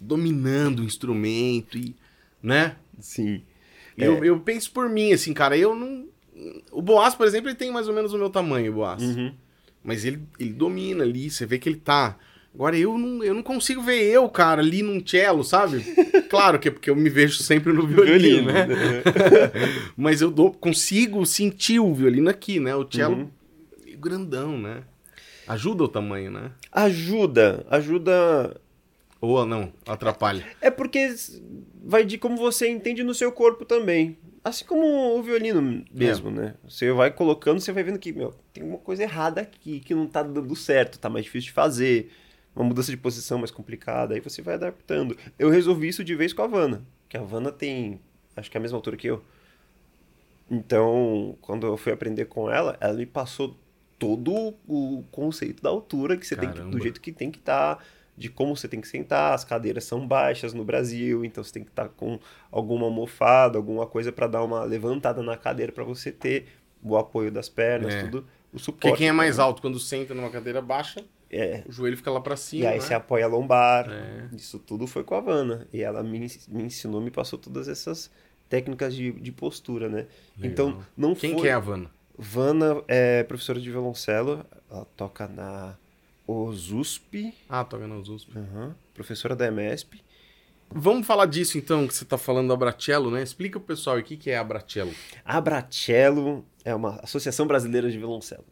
dominando 0.00 0.80
o 0.80 0.84
instrumento 0.84 1.78
e. 1.78 1.94
né? 2.42 2.76
Sim. 2.98 3.42
E 3.96 4.02
Eu, 4.04 4.24
eu 4.24 4.40
penso 4.40 4.70
por 4.72 4.88
mim, 4.88 5.12
assim, 5.12 5.32
cara, 5.32 5.56
eu 5.56 5.74
não. 5.74 6.06
O 6.70 6.80
Boas, 6.82 7.14
por 7.14 7.26
exemplo, 7.26 7.48
ele 7.48 7.56
tem 7.56 7.70
mais 7.70 7.88
ou 7.88 7.94
menos 7.94 8.12
o 8.12 8.18
meu 8.18 8.30
tamanho, 8.30 8.72
o 8.72 8.74
Boas. 8.76 9.02
Uhum. 9.02 9.32
Mas 9.84 10.04
ele, 10.04 10.22
ele 10.38 10.52
domina 10.52 11.04
ali, 11.04 11.30
você 11.30 11.44
vê 11.44 11.58
que 11.58 11.68
ele 11.68 11.76
tá. 11.78 12.16
Agora 12.54 12.76
eu 12.76 12.98
não, 12.98 13.24
eu 13.24 13.32
não 13.34 13.42
consigo 13.42 13.82
ver 13.82 14.02
eu, 14.02 14.28
cara, 14.28 14.60
ali 14.60 14.82
num 14.82 15.04
cello, 15.06 15.42
sabe? 15.42 15.82
Claro 16.28 16.58
que 16.58 16.68
é 16.68 16.70
porque 16.70 16.88
eu 16.88 16.96
me 16.96 17.10
vejo 17.10 17.42
sempre 17.42 17.72
no 17.74 17.86
violino, 17.86 18.46
né? 18.50 18.66
Mas 19.96 20.22
eu 20.22 20.30
dou, 20.30 20.50
consigo 20.50 21.24
sentir 21.26 21.78
o 21.78 21.92
violino 21.92 22.30
aqui, 22.30 22.58
né? 22.58 22.74
O 22.74 22.86
cello 22.90 23.16
Uhum. 23.16 23.96
grandão, 23.98 24.58
né? 24.58 24.82
Ajuda 25.46 25.84
o 25.84 25.88
tamanho, 25.88 26.30
né? 26.30 26.52
Ajuda, 26.70 27.66
ajuda. 27.70 28.56
Ou 29.22 29.46
não, 29.46 29.72
atrapalha. 29.86 30.44
É 30.60 30.68
porque 30.68 31.14
vai 31.84 32.04
de 32.04 32.18
como 32.18 32.36
você 32.36 32.68
entende 32.68 33.04
no 33.04 33.14
seu 33.14 33.30
corpo 33.30 33.64
também. 33.64 34.18
Assim 34.42 34.64
como 34.64 34.84
o 35.16 35.22
violino 35.22 35.84
mesmo, 35.92 36.28
né? 36.28 36.56
Você 36.68 36.90
vai 36.90 37.12
colocando, 37.12 37.60
você 37.60 37.70
vai 37.70 37.84
vendo 37.84 38.00
que, 38.00 38.12
meu, 38.12 38.34
tem 38.52 38.64
uma 38.64 38.78
coisa 38.78 39.04
errada 39.04 39.40
aqui, 39.40 39.78
que 39.78 39.94
não 39.94 40.08
tá 40.08 40.24
dando 40.24 40.56
certo, 40.56 40.98
tá 40.98 41.08
mais 41.08 41.24
difícil 41.24 41.46
de 41.46 41.52
fazer. 41.52 42.10
Uma 42.54 42.64
mudança 42.64 42.90
de 42.90 42.96
posição 42.96 43.38
mais 43.38 43.52
complicada, 43.52 44.14
aí 44.14 44.20
você 44.20 44.42
vai 44.42 44.54
adaptando. 44.54 45.16
Eu 45.38 45.48
resolvi 45.50 45.86
isso 45.86 46.02
de 46.02 46.16
vez 46.16 46.32
com 46.32 46.42
a 46.42 46.44
Havana, 46.44 46.84
que 47.08 47.16
a 47.16 47.20
Havana 47.20 47.52
tem, 47.52 48.00
acho 48.36 48.50
que 48.50 48.56
é 48.56 48.58
a 48.58 48.60
mesma 48.60 48.76
altura 48.76 48.96
que 48.96 49.06
eu. 49.06 49.22
Então, 50.50 51.38
quando 51.40 51.64
eu 51.64 51.76
fui 51.76 51.92
aprender 51.92 52.24
com 52.24 52.50
ela, 52.50 52.76
ela 52.80 52.94
me 52.94 53.06
passou 53.06 53.56
todo 54.00 54.52
o 54.66 55.04
conceito 55.12 55.62
da 55.62 55.70
altura 55.70 56.16
que 56.16 56.26
você 56.26 56.34
tem 56.34 56.50
que, 56.50 56.56
Caramba. 56.56 56.76
do 56.76 56.82
jeito 56.82 57.00
que 57.00 57.12
tem 57.12 57.30
que 57.30 57.38
estar, 57.38 57.82
de 58.16 58.28
como 58.28 58.54
você 58.56 58.68
tem 58.68 58.80
que 58.80 58.88
sentar, 58.88 59.34
as 59.34 59.44
cadeiras 59.44 59.84
são 59.84 60.06
baixas 60.06 60.52
no 60.52 60.64
Brasil, 60.64 61.24
então 61.24 61.42
você 61.42 61.52
tem 61.52 61.64
que 61.64 61.70
estar 61.70 61.88
com 61.88 62.18
alguma 62.50 62.84
almofada, 62.84 63.56
alguma 63.58 63.86
coisa 63.86 64.12
para 64.12 64.26
dar 64.26 64.42
uma 64.44 64.64
levantada 64.64 65.22
na 65.22 65.36
cadeira 65.36 65.72
para 65.72 65.82
você 65.84 66.12
ter 66.12 66.46
o 66.82 66.96
apoio 66.96 67.30
das 67.30 67.48
pernas, 67.48 67.94
É. 67.94 68.02
tudo, 68.04 68.26
o 68.52 68.58
suporte. 68.58 68.82
Porque 68.82 68.98
quem 68.98 69.08
é 69.08 69.12
mais 69.12 69.38
alto 69.38 69.62
quando 69.62 69.78
senta 69.78 70.12
numa 70.14 70.28
cadeira 70.30 70.60
baixa, 70.60 71.02
É, 71.30 71.62
o 71.66 71.72
joelho 71.72 71.96
fica 71.96 72.10
lá 72.10 72.20
pra 72.20 72.36
cima. 72.36 72.64
e 72.64 72.66
aí 72.66 72.74
né? 72.74 72.80
você 72.80 72.92
apoia 72.92 73.24
a 73.24 73.28
lombar. 73.28 73.88
É. 73.90 74.28
Isso 74.36 74.58
tudo 74.58 74.86
foi 74.86 75.02
com 75.02 75.14
a 75.14 75.18
Havana. 75.18 75.66
E 75.72 75.80
ela 75.82 76.02
me, 76.02 76.26
me 76.48 76.62
ensinou, 76.64 77.00
me 77.00 77.10
passou 77.10 77.38
todas 77.38 77.68
essas 77.68 78.10
técnicas 78.50 78.94
de, 78.94 79.12
de 79.12 79.32
postura, 79.32 79.88
né? 79.88 80.06
Então, 80.42 80.82
não 80.94 81.14
Quem 81.14 81.32
foi... 81.32 81.40
que 81.40 81.48
é 81.48 81.52
a 81.52 81.56
Havana? 81.56 81.90
Vana 82.18 82.82
é 82.86 83.22
professora 83.22 83.58
de 83.58 83.70
violoncelo, 83.70 84.44
ela 84.70 84.84
toca 84.94 85.26
na 85.26 85.74
OSUSP, 86.26 87.34
Ah, 87.48 87.64
toca 87.64 87.86
nos 87.86 88.08
USP. 88.08 88.36
aham, 88.36 88.74
professora 88.94 89.34
da 89.36 89.46
EMESP. 89.46 90.00
Vamos 90.74 91.06
falar 91.06 91.26
disso 91.26 91.58
então, 91.58 91.86
que 91.86 91.94
você 91.94 92.04
tá 92.04 92.16
falando 92.16 92.46
do 92.48 92.54
Abratello, 92.54 93.10
né? 93.10 93.22
Explica 93.22 93.58
pro 93.60 93.66
pessoal 93.68 93.98
o 93.98 94.02
que, 94.02 94.16
que 94.16 94.30
é 94.30 94.38
Abratello. 94.38 94.92
A 95.24 95.38
Bratello 95.40 96.44
é 96.64 96.74
uma 96.74 96.96
associação 97.02 97.46
brasileira 97.46 97.90
de 97.90 97.98
violoncelo. 97.98 98.44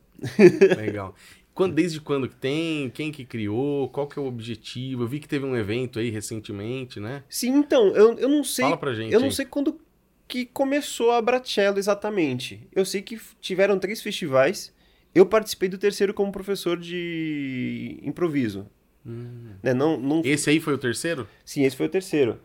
Legal. 0.76 1.14
Quando, 1.54 1.74
desde 1.74 1.98
quando 2.00 2.28
que 2.28 2.37
tem? 2.37 2.90
Quem 2.90 3.11
que 3.11 3.24
criou? 3.24 3.88
Qual 3.88 4.06
que 4.06 4.18
é 4.18 4.22
o 4.22 4.26
objetivo? 4.26 5.02
Eu 5.04 5.09
vi 5.09 5.18
que 5.18 5.28
teve 5.28 5.44
um 5.46 5.56
evento 5.56 5.98
aí 5.98 6.11
recentemente, 6.11 7.00
né? 7.00 7.22
Sim, 7.28 7.50
então, 7.56 7.88
eu, 7.88 8.18
eu 8.18 8.28
não 8.28 8.44
sei. 8.44 8.64
Fala 8.64 8.76
pra 8.76 8.92
gente 8.94 9.12
Eu 9.12 9.20
não 9.20 9.28
aí. 9.28 9.33
sei 9.35 9.46
quando 9.46 9.80
que 10.28 10.44
começou 10.46 11.11
a 11.12 11.20
Bratello 11.22 11.78
exatamente. 11.78 12.61
Eu 12.74 12.85
sei 12.85 13.00
que 13.02 13.18
tiveram 13.40 13.78
três 13.78 14.00
festivais. 14.02 14.72
Eu 15.14 15.27
participei 15.27 15.68
do 15.68 15.79
terceiro 15.79 16.14
como 16.14 16.31
professor 16.31 16.79
de 16.79 17.99
improviso. 18.03 18.66
Né, 19.05 19.73
Não, 19.75 19.96
não, 19.99 20.23
Esse 20.25 20.51
aí 20.51 20.61
foi 20.61 20.75
o 20.75 20.79
terceiro? 20.79 21.27
Sim, 21.44 21.64
esse 21.64 21.77
foi 21.77 21.87
o 21.87 21.90
terceiro. 21.90 22.38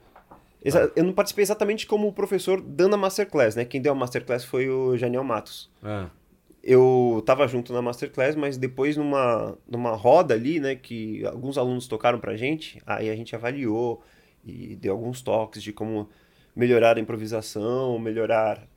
Exa- 0.63 0.91
Eu 0.95 1.03
não 1.03 1.13
participei 1.13 1.43
exatamente 1.43 1.85
como 1.85 2.11
professor 2.13 2.59
dando 2.61 2.95
a 2.95 2.97
Masterclass, 2.97 3.55
né? 3.55 3.65
Quem 3.65 3.81
deu 3.81 3.91
a 3.91 3.95
Masterclass 3.95 4.43
foi 4.45 4.67
o 4.69 4.97
Janiel 4.97 5.23
Matos. 5.23 5.69
Ah, 5.83 6.09
Eu 6.63 7.21
tava 7.25 7.47
junto 7.47 7.71
na 7.71 7.81
Masterclass, 7.83 8.35
mas 8.35 8.57
depois 8.57 8.97
numa, 8.97 9.55
numa 9.69 9.91
roda 9.91 10.33
ali, 10.33 10.59
né, 10.59 10.73
que 10.75 11.23
alguns 11.27 11.57
alunos 11.59 11.87
tocaram 11.87 12.19
pra 12.19 12.35
gente, 12.35 12.81
aí 12.87 13.09
a 13.11 13.15
gente 13.15 13.35
avaliou 13.35 14.01
e 14.43 14.75
deu 14.75 14.93
alguns 14.93 15.21
toques 15.21 15.61
de 15.61 15.71
como 15.71 16.09
melhorar 16.55 16.97
a 16.97 16.99
improvisação, 16.99 17.99
melhorar 17.99 18.67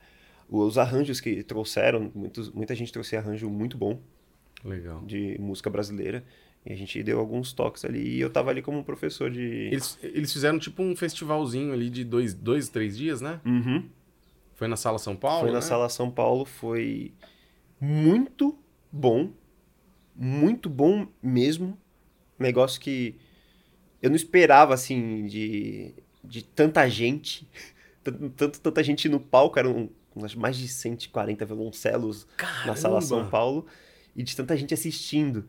Os 0.49 0.77
arranjos 0.77 1.21
que 1.21 1.43
trouxeram, 1.43 2.11
muitos, 2.13 2.49
muita 2.49 2.73
gente 2.73 2.91
trouxe 2.91 3.15
arranjo 3.15 3.49
muito 3.49 3.77
bom 3.77 4.01
Legal. 4.65 5.01
de 5.05 5.37
música 5.39 5.69
brasileira. 5.69 6.23
E 6.65 6.73
a 6.73 6.75
gente 6.75 7.01
deu 7.03 7.19
alguns 7.19 7.53
toques 7.53 7.85
ali. 7.85 8.17
E 8.17 8.19
eu 8.19 8.29
tava 8.29 8.49
ali 8.49 8.61
como 8.61 8.83
professor 8.83 9.29
de. 9.29 9.69
Eles, 9.71 9.97
eles 10.01 10.33
fizeram 10.33 10.59
tipo 10.59 10.81
um 10.83 10.95
festivalzinho 10.95 11.71
ali 11.71 11.89
de 11.89 12.03
dois, 12.03 12.33
dois 12.33 12.67
três 12.67 12.97
dias, 12.97 13.21
né? 13.21 13.39
Uhum. 13.45 13.87
Foi 14.55 14.67
na 14.67 14.75
Sala 14.75 14.97
São 14.99 15.15
Paulo, 15.15 15.41
Foi 15.41 15.51
na 15.51 15.59
né? 15.59 15.61
Sala 15.61 15.87
São 15.87 16.11
Paulo, 16.11 16.43
foi 16.43 17.13
muito 17.79 18.57
bom. 18.91 19.31
Muito 20.13 20.69
bom 20.69 21.07
mesmo. 21.23 21.77
Negócio 22.37 22.81
que 22.81 23.15
eu 24.01 24.09
não 24.09 24.17
esperava, 24.17 24.73
assim, 24.73 25.25
de, 25.27 25.93
de 26.23 26.43
tanta 26.43 26.87
gente. 26.89 27.47
Tanto, 28.35 28.59
tanta 28.61 28.81
gente 28.81 29.07
no 29.07 29.19
palco, 29.19 29.59
eram 29.59 29.71
umas 29.71 29.89
mais 30.35 30.57
de 30.57 30.67
140 30.67 31.45
violoncelos 31.45 32.27
na 32.65 32.75
Sala 32.75 33.01
São 33.01 33.17
Caramba! 33.19 33.31
Paulo. 33.31 33.65
E 34.15 34.23
de 34.23 34.35
tanta 34.35 34.55
gente 34.57 34.73
assistindo. 34.73 35.45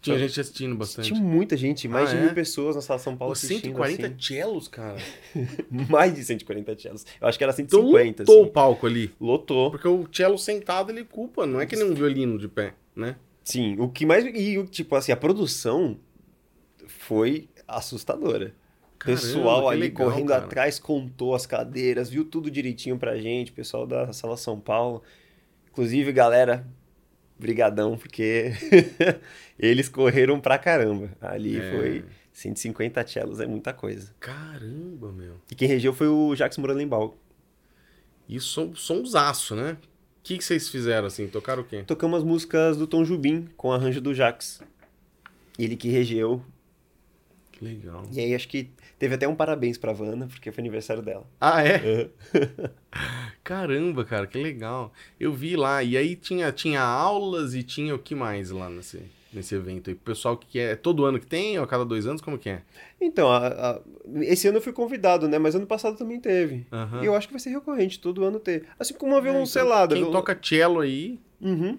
Tinha 0.00 0.18
gente 0.18 0.40
assistindo 0.40 0.74
bastante. 0.74 1.12
Tinha 1.12 1.20
muita 1.20 1.56
gente, 1.56 1.86
mais 1.86 2.10
Ah, 2.10 2.14
de 2.14 2.18
é? 2.18 2.24
mil 2.24 2.34
pessoas 2.34 2.74
na 2.74 2.82
Sala 2.82 2.98
São 2.98 3.16
Paulo 3.16 3.30
Pô, 3.30 3.38
assistindo. 3.38 3.62
140 3.76 4.06
assim. 4.08 4.16
cellos, 4.20 4.66
cara. 4.66 4.96
Mais 5.88 6.12
de 6.12 6.24
140 6.24 6.76
cellos. 6.78 7.06
Eu 7.20 7.28
acho 7.28 7.38
que 7.38 7.44
era 7.44 7.52
Então 7.52 7.80
150, 7.82 8.22
lotou 8.24 8.38
o 8.40 8.42
assim. 8.42 8.52
palco 8.52 8.86
ali. 8.86 9.14
Lotou. 9.20 9.70
Porque 9.70 9.86
o 9.86 10.08
cello 10.12 10.36
sentado 10.38 10.90
ele 10.90 11.04
culpa, 11.04 11.46
não 11.46 11.60
é 11.60 11.66
que 11.66 11.76
nem 11.76 11.84
um 11.88 11.94
violino 11.94 12.36
de 12.38 12.48
pé, 12.48 12.74
né? 12.96 13.14
Sim, 13.44 13.76
o 13.78 13.88
que 13.88 14.04
mais. 14.04 14.24
E, 14.24 14.58
o- 14.58 14.66
tipo 14.66 14.96
assim, 14.96 15.12
a 15.12 15.16
produção 15.16 15.96
foi 16.88 17.48
assustadora. 17.68 18.54
Caramba, 19.04 19.20
pessoal 19.20 19.68
ali 19.68 19.80
legal, 19.82 20.06
correndo 20.08 20.28
cara. 20.28 20.44
atrás, 20.44 20.78
contou 20.78 21.34
as 21.34 21.44
cadeiras, 21.46 22.08
viu 22.08 22.24
tudo 22.24 22.50
direitinho 22.50 22.98
pra 22.98 23.16
gente, 23.18 23.52
pessoal 23.52 23.86
da 23.86 24.12
Sala 24.12 24.36
São 24.36 24.58
Paulo. 24.60 25.02
Inclusive, 25.70 26.12
galera, 26.12 26.66
brigadão, 27.38 27.96
porque 27.96 28.52
eles 29.58 29.88
correram 29.88 30.40
pra 30.40 30.58
caramba. 30.58 31.10
Ali 31.20 31.58
É. 31.58 31.70
foi 31.70 32.04
150 32.32 33.06
cellos, 33.06 33.40
é 33.40 33.46
muita 33.46 33.72
coisa. 33.72 34.14
Caramba, 34.20 35.10
meu. 35.12 35.36
E 35.50 35.54
quem 35.54 35.66
regeu 35.68 35.92
foi 35.92 36.08
o 36.08 36.34
Jacques 36.36 36.58
Moralenbaum. 36.58 37.12
E 38.28 38.38
som, 38.38 38.74
sonsaço, 38.74 39.54
né? 39.56 39.76
O 39.80 40.22
que, 40.22 40.38
que 40.38 40.44
vocês 40.44 40.68
fizeram 40.68 41.08
assim? 41.08 41.26
Tocaram 41.26 41.62
o 41.62 41.64
quê? 41.64 41.82
Tocamos 41.84 42.18
as 42.18 42.24
músicas 42.24 42.76
do 42.76 42.86
Tom 42.86 43.04
Jubim 43.04 43.48
com 43.56 43.72
arranjo 43.72 44.00
do 44.00 44.14
Jacques. 44.14 44.62
Ele 45.58 45.74
que 45.76 45.88
regeu. 45.88 46.40
Que 47.50 47.64
legal. 47.64 48.04
E 48.12 48.20
aí 48.20 48.34
acho 48.34 48.48
que 48.48 48.70
teve 49.02 49.16
até 49.16 49.26
um 49.26 49.34
parabéns 49.34 49.76
pra 49.76 49.92
Vanna, 49.92 50.28
porque 50.28 50.52
foi 50.52 50.62
aniversário 50.62 51.02
dela. 51.02 51.24
Ah, 51.40 51.60
é? 51.66 52.08
Caramba, 53.42 54.04
cara, 54.04 54.26
que 54.28 54.38
legal. 54.40 54.92
Eu 55.18 55.32
vi 55.32 55.56
lá, 55.56 55.82
e 55.82 55.96
aí 55.96 56.14
tinha, 56.14 56.52
tinha 56.52 56.80
aulas 56.80 57.52
e 57.54 57.64
tinha 57.64 57.94
o 57.94 57.98
que 57.98 58.14
mais 58.14 58.50
lá 58.52 58.70
nesse, 58.70 59.02
nesse 59.32 59.54
evento 59.56 59.90
aí? 59.90 59.94
O 59.94 59.98
pessoal 59.98 60.36
que 60.36 60.58
é 60.58 60.76
todo 60.76 61.04
ano 61.04 61.18
que 61.18 61.26
tem, 61.26 61.58
ou 61.58 61.64
a 61.64 61.66
cada 61.66 61.84
dois 61.84 62.06
anos, 62.06 62.20
como 62.22 62.38
que 62.38 62.48
é? 62.48 62.62
Então, 63.00 63.28
a- 63.30 63.48
a- 63.48 63.80
esse 64.20 64.46
ano 64.46 64.58
eu 64.58 64.62
fui 64.62 64.72
convidado, 64.72 65.26
né? 65.26 65.36
Mas 65.38 65.56
ano 65.56 65.66
passado 65.66 65.96
também 65.96 66.20
teve. 66.20 66.64
Aham. 66.72 67.02
E 67.02 67.06
eu 67.06 67.16
acho 67.16 67.26
que 67.26 67.32
vai 67.34 67.40
ser 67.40 67.50
recorrente, 67.50 67.98
todo 67.98 68.24
ano 68.24 68.38
ter. 68.38 68.66
Assim 68.78 68.94
como 68.94 69.10
uma 69.12 69.18
É, 69.18 69.20
então, 69.20 69.32
violoncelada. 69.32 69.94
Quem 69.96 70.04
viol- 70.04 70.12
toca 70.12 70.38
cello 70.40 70.78
aí, 70.80 71.18
Uhum. 71.40 71.76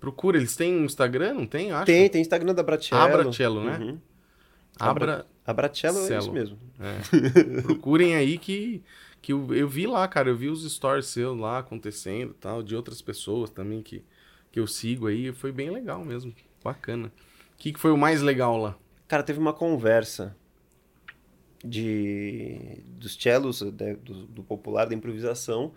procura. 0.00 0.38
Eles 0.38 0.56
têm 0.56 0.74
um 0.74 0.84
Instagram, 0.86 1.34
não 1.34 1.46
tem? 1.46 1.70
Acho. 1.70 1.84
Tem, 1.84 2.08
tem 2.08 2.22
Instagram 2.22 2.54
da 2.54 2.62
Bratello. 2.62 3.00
Abracello, 3.02 3.62
né? 3.62 3.78
Uhum. 3.78 3.98
Abra... 4.80 5.26
A 5.44 5.52
Bratello 5.52 5.98
é 5.98 6.18
isso 6.18 6.32
mesmo. 6.32 6.58
É. 6.78 7.62
Procurem 7.62 8.14
aí 8.14 8.38
que, 8.38 8.82
que 9.20 9.32
eu, 9.32 9.52
eu 9.54 9.68
vi 9.68 9.86
lá, 9.86 10.06
cara. 10.06 10.28
Eu 10.28 10.36
vi 10.36 10.48
os 10.48 10.70
stories 10.70 11.06
seus 11.06 11.38
lá 11.38 11.58
acontecendo 11.58 12.30
e 12.30 12.34
tal, 12.34 12.62
de 12.62 12.76
outras 12.76 13.02
pessoas 13.02 13.50
também 13.50 13.82
que, 13.82 14.04
que 14.52 14.60
eu 14.60 14.66
sigo 14.66 15.08
aí. 15.08 15.32
Foi 15.32 15.50
bem 15.50 15.70
legal 15.70 16.04
mesmo. 16.04 16.32
Bacana. 16.62 17.08
O 17.54 17.58
que, 17.58 17.72
que 17.72 17.80
foi 17.80 17.90
o 17.90 17.96
mais 17.96 18.22
legal 18.22 18.56
lá? 18.56 18.76
Cara, 19.08 19.22
teve 19.22 19.38
uma 19.38 19.52
conversa 19.52 20.36
de 21.64 22.82
dos 22.86 23.14
cellos, 23.14 23.62
né, 23.62 23.94
do, 23.96 24.26
do 24.26 24.42
popular, 24.42 24.86
da 24.86 24.94
improvisação, 24.94 25.72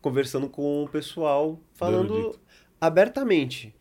conversando 0.00 0.48
com 0.48 0.84
o 0.84 0.88
pessoal, 0.88 1.58
falando 1.74 2.38
abertamente. 2.80 3.74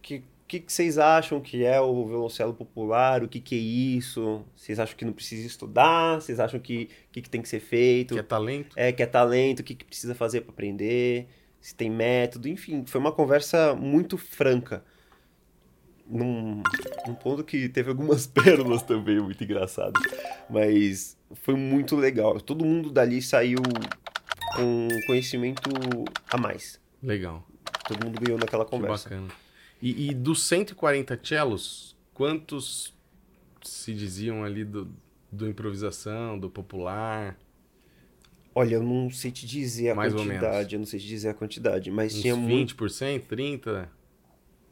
Que 0.00 0.24
que, 0.52 0.60
que 0.60 0.72
vocês 0.72 0.98
acham 0.98 1.40
que 1.40 1.64
é 1.64 1.80
o 1.80 2.06
violoncelo 2.06 2.52
popular? 2.52 3.22
O 3.22 3.28
que, 3.28 3.40
que 3.40 3.54
é 3.54 3.58
isso? 3.58 4.44
Vocês 4.54 4.78
acham 4.78 4.94
que 4.96 5.04
não 5.04 5.12
precisa 5.14 5.46
estudar? 5.46 6.20
Vocês 6.20 6.38
acham 6.38 6.60
que 6.60 6.90
que, 7.10 7.22
que 7.22 7.30
tem 7.30 7.40
que 7.40 7.48
ser 7.48 7.60
feito? 7.60 8.12
Que 8.14 8.20
é 8.20 8.22
talento? 8.22 8.74
é, 8.76 8.92
que 8.92 9.02
é 9.02 9.06
talento, 9.06 9.60
o 9.60 9.62
que, 9.62 9.74
que 9.74 9.84
precisa 9.84 10.14
fazer 10.14 10.42
para 10.42 10.52
aprender, 10.52 11.26
se 11.58 11.74
tem 11.74 11.88
método, 11.90 12.48
enfim, 12.48 12.84
foi 12.86 13.00
uma 13.00 13.12
conversa 13.12 13.74
muito 13.74 14.18
franca. 14.18 14.84
Num, 16.06 16.62
num 17.06 17.14
ponto 17.14 17.42
que 17.42 17.68
teve 17.70 17.88
algumas 17.88 18.26
pérolas 18.28 18.82
também, 18.82 19.20
muito 19.20 19.42
engraçadas. 19.42 20.02
Mas 20.50 21.16
foi 21.32 21.54
muito 21.54 21.96
legal. 21.96 22.38
Todo 22.40 22.62
mundo 22.62 22.90
dali 22.90 23.22
saiu 23.22 23.60
com 24.54 24.88
conhecimento 25.06 25.70
a 26.28 26.36
mais. 26.36 26.78
Legal. 27.02 27.42
Todo 27.88 28.04
mundo 28.04 28.20
ganhou 28.20 28.38
naquela 28.38 28.64
Que 28.66 28.70
conversa. 28.72 29.08
bacana. 29.08 29.28
E, 29.82 30.10
e 30.10 30.14
dos 30.14 30.44
140 30.44 31.18
cellos, 31.24 31.96
quantos 32.14 32.94
se 33.62 33.92
diziam 33.92 34.44
ali 34.44 34.64
do, 34.64 34.88
do 35.30 35.48
improvisação, 35.48 36.38
do 36.38 36.48
popular? 36.48 37.36
Olha, 38.54 38.76
eu 38.76 38.82
não 38.82 39.10
sei 39.10 39.32
te 39.32 39.44
dizer 39.44 39.90
a 39.90 39.94
Mais 39.96 40.14
ou 40.14 40.20
quantidade, 40.20 40.76
eu 40.76 40.78
não 40.78 40.86
sei 40.86 41.00
te 41.00 41.06
dizer 41.06 41.30
a 41.30 41.34
quantidade, 41.34 41.90
mas 41.90 42.14
Uns 42.14 42.20
tinha 42.20 42.36
muito 42.36 42.76
20%, 42.76 43.22
30%, 43.26 43.88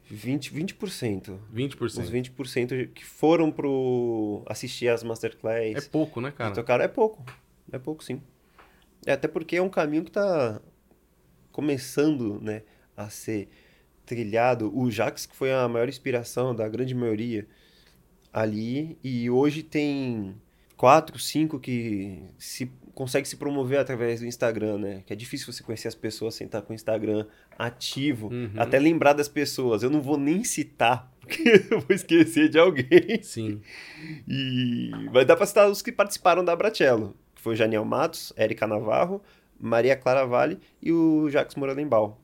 20, 0.09 0.53
20%. 0.53 1.39
20%? 1.53 1.99
Uns 1.99 2.09
20% 2.09 2.93
que 2.93 3.03
foram 3.03 3.51
pro 3.51 4.43
assistir 4.45 4.87
às 4.87 5.03
masterclass. 5.03 5.75
É 5.75 5.81
pouco, 5.81 6.21
né, 6.21 6.31
cara? 6.31 6.53
tocaram. 6.53 6.85
É 6.85 6.87
pouco. 6.87 7.25
É 7.69 7.79
pouco, 7.79 8.03
sim. 8.03 8.21
É, 9.05 9.13
até 9.13 9.27
porque 9.27 9.57
é 9.57 9.61
um 9.61 9.69
caminho 9.69 10.05
que 10.05 10.11
tá 10.11 10.61
começando, 11.51 12.39
né, 12.39 12.61
a 12.95 13.09
ser 13.09 13.49
trilhado. 14.15 14.69
O 14.77 14.91
Jax, 14.91 15.25
que 15.25 15.35
foi 15.35 15.53
a 15.53 15.65
maior 15.69 15.87
inspiração 15.87 16.53
da 16.53 16.67
grande 16.67 16.93
maioria 16.93 17.47
ali, 18.33 18.97
e 19.01 19.29
hoje 19.29 19.63
tem 19.63 20.35
quatro, 20.75 21.17
cinco 21.17 21.59
que 21.59 22.21
se 22.37 22.69
consegue 22.93 23.25
se 23.27 23.37
promover 23.37 23.79
através 23.79 24.19
do 24.19 24.25
Instagram, 24.25 24.77
né? 24.79 25.03
Que 25.05 25.13
é 25.13 25.15
difícil 25.15 25.51
você 25.51 25.63
conhecer 25.63 25.87
as 25.87 25.95
pessoas 25.95 26.35
sem 26.35 26.45
estar 26.45 26.61
com 26.61 26.73
o 26.73 26.75
Instagram 26.75 27.25
ativo, 27.57 28.27
Uhum. 28.27 28.51
até 28.57 28.77
lembrar 28.79 29.13
das 29.13 29.29
pessoas. 29.29 29.81
Eu 29.83 29.89
não 29.89 30.01
vou 30.01 30.17
nem 30.17 30.43
citar, 30.43 31.09
porque 31.21 31.41
eu 31.71 31.79
vou 31.79 31.95
esquecer 31.95 32.49
de 32.49 32.59
alguém. 32.59 33.21
Sim. 33.23 33.61
E 34.27 34.91
vai 35.11 35.23
dar 35.23 35.35
pra 35.37 35.45
citar 35.45 35.69
os 35.69 35.81
que 35.81 35.91
participaram 35.91 36.43
da 36.43 36.55
Bratello, 36.55 37.15
que 37.33 37.41
foi 37.41 37.53
o 37.53 37.55
Janiel 37.55 37.85
Matos, 37.85 38.33
Érica 38.35 38.67
Navarro, 38.67 39.21
Maria 39.59 39.95
Clara 39.95 40.25
Vale 40.25 40.59
e 40.81 40.91
o 40.91 41.29
Jacques 41.29 41.55
Moralenbaum, 41.55 42.15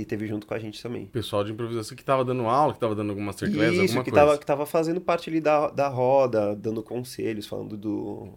que 0.00 0.04
teve 0.04 0.26
junto 0.26 0.46
com 0.46 0.52
a 0.52 0.58
gente 0.58 0.82
também. 0.82 1.06
Pessoal 1.06 1.42
de 1.42 1.52
improvisação 1.52 1.96
que 1.96 2.04
tava 2.04 2.24
dando 2.24 2.42
aula, 2.46 2.74
que 2.74 2.80
tava 2.80 2.94
dando 2.94 3.10
alguma 3.10 3.26
masterclass, 3.26 3.72
Isso, 3.72 3.80
alguma 3.82 4.04
que 4.04 4.10
coisa. 4.10 4.26
tava, 4.26 4.38
que 4.38 4.44
tava 4.46 4.66
fazendo 4.66 5.00
parte 5.00 5.30
ali 5.30 5.40
da, 5.40 5.68
da 5.70 5.88
roda, 5.88 6.54
dando 6.54 6.82
conselhos, 6.82 7.46
falando 7.46 7.76
do, 7.78 8.28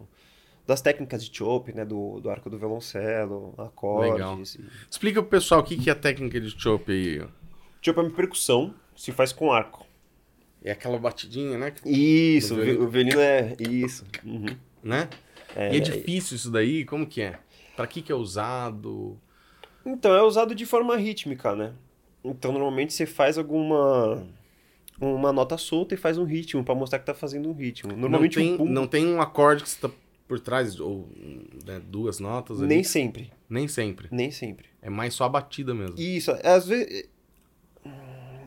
das 0.66 0.80
técnicas 0.80 1.22
de 1.24 1.36
chope, 1.36 1.72
né, 1.74 1.84
do, 1.84 2.18
do 2.20 2.30
arco 2.30 2.48
do 2.48 2.56
violoncelo, 2.58 3.52
acordes. 3.58 4.54
e- 4.54 4.64
Explica 4.90 5.20
pro 5.20 5.30
pessoal 5.30 5.60
o 5.60 5.64
que, 5.64 5.76
que 5.76 5.90
é 5.90 5.92
a 5.92 5.96
técnica 5.96 6.40
de 6.40 6.50
chope 6.50 6.92
aí. 6.92 7.28
Chope 7.82 7.98
é 7.98 8.02
uma 8.02 8.10
percussão, 8.10 8.74
se 8.96 9.12
faz 9.12 9.32
com 9.32 9.52
arco. 9.52 9.86
É 10.64 10.72
aquela 10.72 10.98
batidinha, 10.98 11.58
né? 11.58 11.72
Isso, 11.84 12.54
o 12.54 12.56
vi- 12.62 12.76
violino. 12.76 13.20
é... 13.20 13.54
Isso. 13.58 14.04
uhum. 14.24 14.46
Né? 14.82 15.08
É, 15.54 15.74
e 15.74 15.76
é 15.76 15.80
difícil 15.80 16.36
isso 16.36 16.50
daí? 16.50 16.84
Como 16.86 17.06
que 17.06 17.20
é? 17.22 17.38
Pra 17.76 17.86
que 17.86 18.00
que 18.02 18.12
é 18.12 18.14
usado? 18.14 19.18
Então, 19.84 20.14
é 20.14 20.22
usado 20.22 20.54
de 20.54 20.66
forma 20.66 20.96
rítmica, 20.96 21.54
né? 21.54 21.72
Então, 22.24 22.52
normalmente 22.52 22.92
você 22.92 23.06
faz 23.06 23.38
alguma 23.38 24.26
uma 25.00 25.32
nota 25.32 25.56
solta 25.56 25.94
e 25.94 25.96
faz 25.96 26.18
um 26.18 26.24
ritmo 26.24 26.62
pra 26.62 26.74
mostrar 26.74 26.98
que 26.98 27.06
tá 27.06 27.14
fazendo 27.14 27.48
um 27.48 27.52
ritmo. 27.54 27.96
Normalmente 27.96 28.38
não, 28.38 28.44
tem, 28.44 28.52
um 28.54 28.56
pum, 28.58 28.64
não 28.66 28.86
tem 28.86 29.06
um 29.06 29.20
acorde 29.22 29.62
que 29.62 29.68
você 29.70 29.80
tá 29.80 29.90
por 30.28 30.38
trás, 30.38 30.78
ou 30.78 31.08
né, 31.66 31.80
duas 31.88 32.20
notas 32.20 32.58
ali? 32.58 32.68
nem 32.68 32.84
sempre, 32.84 33.32
Nem 33.48 33.66
sempre. 33.66 34.08
nem 34.10 34.30
sempre. 34.30 34.66
É 34.82 34.90
mais 34.90 35.14
só 35.14 35.24
a 35.24 35.28
batida 35.28 35.74
mesmo. 35.74 35.98
Isso, 35.98 36.30
às 36.44 36.66
vezes 36.66 37.08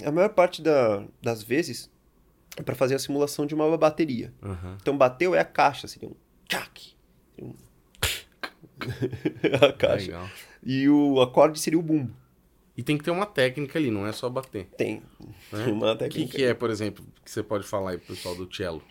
a 0.05 0.11
maior 0.11 0.29
parte 0.29 0.61
da- 0.61 1.03
das 1.21 1.41
vezes 1.41 1.89
é 2.55 2.61
pra 2.61 2.75
fazer 2.75 2.93
a 2.95 2.99
simulação 2.99 3.45
de 3.47 3.55
uma 3.55 3.75
bateria. 3.77 4.31
Aham. 4.43 4.77
Então, 4.79 4.95
bateu 4.97 5.33
é 5.33 5.39
a 5.39 5.45
caixa, 5.45 5.87
seria 5.87 6.07
um 6.09 6.15
tchac. 6.47 6.93
Um... 7.41 7.53
a 9.67 9.73
caixa. 9.73 10.05
Legal. 10.05 10.29
E 10.65 10.87
o 10.89 11.19
acorde 11.21 11.59
seria 11.59 11.79
o 11.79 11.81
bumbo. 11.81 12.13
E 12.75 12.81
tem 12.81 12.97
que 12.97 13.03
ter 13.03 13.11
uma 13.11 13.25
técnica 13.25 13.77
ali, 13.77 13.91
não 13.91 14.07
é 14.07 14.11
só 14.11 14.29
bater. 14.29 14.65
Tem 14.77 15.01
Né? 15.51 15.65
uma 15.71 15.91
O 15.93 15.97
que, 15.97 16.03
técnica. 16.09 16.35
que 16.37 16.43
é, 16.43 16.53
por 16.53 16.69
exemplo, 16.69 17.05
que 17.23 17.29
você 17.29 17.43
pode 17.43 17.65
falar 17.67 17.91
aí 17.91 17.97
pro 17.97 18.15
pessoal 18.15 18.35
do 18.35 18.51
cello? 18.53 18.81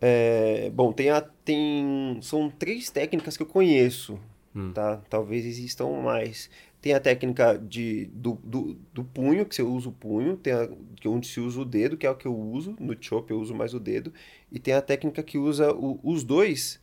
É, 0.00 0.70
bom, 0.70 0.92
tem, 0.92 1.10
a, 1.10 1.20
tem. 1.20 2.18
São 2.22 2.48
três 2.50 2.90
técnicas 2.90 3.36
que 3.36 3.42
eu 3.42 3.46
conheço. 3.46 4.18
Hum. 4.54 4.72
tá? 4.72 4.96
Talvez 5.08 5.44
existam 5.44 5.88
mais. 6.02 6.48
Tem 6.80 6.94
a 6.94 7.00
técnica 7.00 7.58
de, 7.58 8.06
do, 8.12 8.34
do, 8.42 8.76
do 8.94 9.04
punho, 9.04 9.44
que 9.44 9.54
você 9.54 9.62
usa 9.62 9.88
o 9.88 9.92
punho, 9.92 10.36
tem 10.36 10.52
a, 10.52 10.68
que 10.96 11.08
onde 11.08 11.26
se 11.26 11.40
usa 11.40 11.60
o 11.60 11.64
dedo, 11.64 11.96
que 11.96 12.06
é 12.06 12.10
o 12.10 12.14
que 12.16 12.26
eu 12.26 12.36
uso, 12.36 12.76
no 12.78 12.96
chop 13.00 13.30
eu 13.30 13.40
uso 13.40 13.52
mais 13.54 13.74
o 13.74 13.80
dedo, 13.80 14.12
e 14.50 14.60
tem 14.60 14.74
a 14.74 14.80
técnica 14.80 15.20
que 15.22 15.36
usa 15.36 15.72
o- 15.74 15.98
os 16.04 16.22
dois 16.22 16.80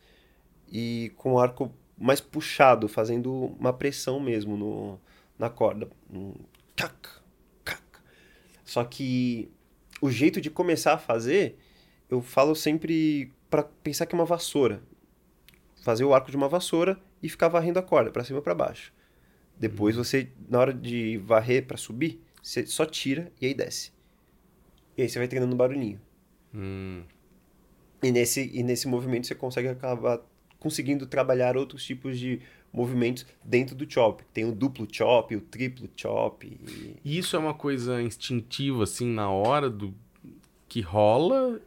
e 0.70 1.10
com 1.16 1.38
arco 1.38 1.72
mais 1.96 2.20
puxado, 2.20 2.88
fazendo 2.88 3.32
uma 3.58 3.72
pressão 3.72 4.20
mesmo 4.20 4.56
no, 4.56 5.00
na 5.38 5.48
corda. 5.48 5.88
Um 6.10 6.34
cac, 6.74 6.94
cac. 7.64 7.82
Só 8.64 8.84
que 8.84 9.50
o 10.00 10.10
jeito 10.10 10.40
de 10.40 10.50
começar 10.50 10.94
a 10.94 10.98
fazer, 10.98 11.58
eu 12.10 12.20
falo 12.20 12.54
sempre 12.54 13.32
para 13.48 13.62
pensar 13.62 14.06
que 14.06 14.14
é 14.14 14.18
uma 14.18 14.24
vassoura. 14.24 14.82
Fazer 15.82 16.04
o 16.04 16.14
arco 16.14 16.30
de 16.30 16.36
uma 16.36 16.48
vassoura 16.48 17.00
e 17.22 17.28
ficar 17.28 17.48
varrendo 17.48 17.78
a 17.78 17.82
corda 17.82 18.10
para 18.10 18.24
cima 18.24 18.40
e 18.40 18.42
para 18.42 18.54
baixo. 18.54 18.92
Depois 19.58 19.96
você, 19.96 20.30
na 20.48 20.58
hora 20.58 20.74
de 20.74 21.16
varrer 21.18 21.66
para 21.66 21.76
subir, 21.76 22.20
você 22.42 22.66
só 22.66 22.84
tira 22.84 23.32
e 23.40 23.46
aí 23.46 23.54
desce. 23.54 23.92
E 24.96 25.02
aí 25.02 25.08
você 25.08 25.18
vai 25.18 25.28
treinando 25.28 25.54
um 25.54 25.56
barulhinho. 25.56 26.00
Hum. 26.54 27.04
E 28.02 28.12
nesse, 28.12 28.50
e 28.52 28.62
nesse 28.62 28.86
movimento 28.86 29.26
você 29.26 29.34
consegue 29.34 29.68
acabar 29.68 30.20
conseguindo 30.58 31.06
trabalhar 31.06 31.56
outros 31.56 31.84
tipos 31.84 32.18
de 32.18 32.40
movimentos 32.72 33.24
dentro 33.44 33.74
do 33.74 33.90
chop. 33.90 34.22
Tem 34.34 34.44
o 34.44 34.52
duplo 34.52 34.86
chop, 34.90 35.34
o 35.34 35.40
triplo 35.40 35.88
chop. 35.96 36.46
E... 37.04 37.18
Isso 37.18 37.36
é 37.36 37.38
uma 37.38 37.54
coisa 37.54 38.02
instintiva, 38.02 38.84
assim, 38.84 39.06
na 39.06 39.30
hora 39.30 39.70
do 39.70 39.94
que 40.68 40.80
rola? 40.80 41.60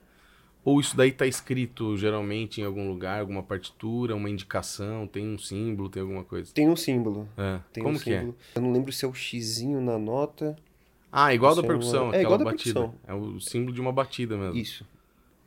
Ou 0.64 0.80
isso 0.80 0.96
daí 0.96 1.12
tá 1.12 1.26
escrito 1.26 1.98
geralmente 1.98 2.62
em 2.62 2.66
algum 2.66 2.88
lugar, 2.90 3.22
alguma 3.22 3.42
partitura, 3.42 4.16
uma 4.16 4.30
indicação, 4.30 5.08
tem 5.08 5.26
um 5.28 5.38
símbolo, 5.38 5.90
tem 5.90 6.02
alguma 6.02 6.24
coisa? 6.24 6.52
Tem 6.54 6.70
um 6.70 6.76
símbolo. 6.76 7.28
É. 7.38 7.60
Tem 7.74 7.82
Como 7.84 7.96
um 7.96 8.00
que 8.00 8.12
é? 8.14 8.20
símbolo. 8.20 8.38
Eu 8.54 8.62
não 8.62 8.72
lembro 8.74 8.92
se 8.92 9.06
é 9.06 9.08
o 9.08 9.14
xizinho 9.14 9.82
na 9.82 9.98
nota. 9.98 10.56
Ah, 11.12 11.34
igual 11.34 11.56
da 11.56 11.62
é 11.62 11.64
uma- 11.64 11.68
percussão, 11.70 12.14
é, 12.14 12.22
igual 12.22 12.38
da 12.38 12.46
batida. 12.46 12.82
percussão. 12.82 13.00
É 13.08 13.14
o 13.16 13.40
símbolo 13.40 13.74
de 13.74 13.82
uma 13.82 13.92
batida 13.92 14.38
mesmo. 14.38 14.58
Isso. 14.58 14.86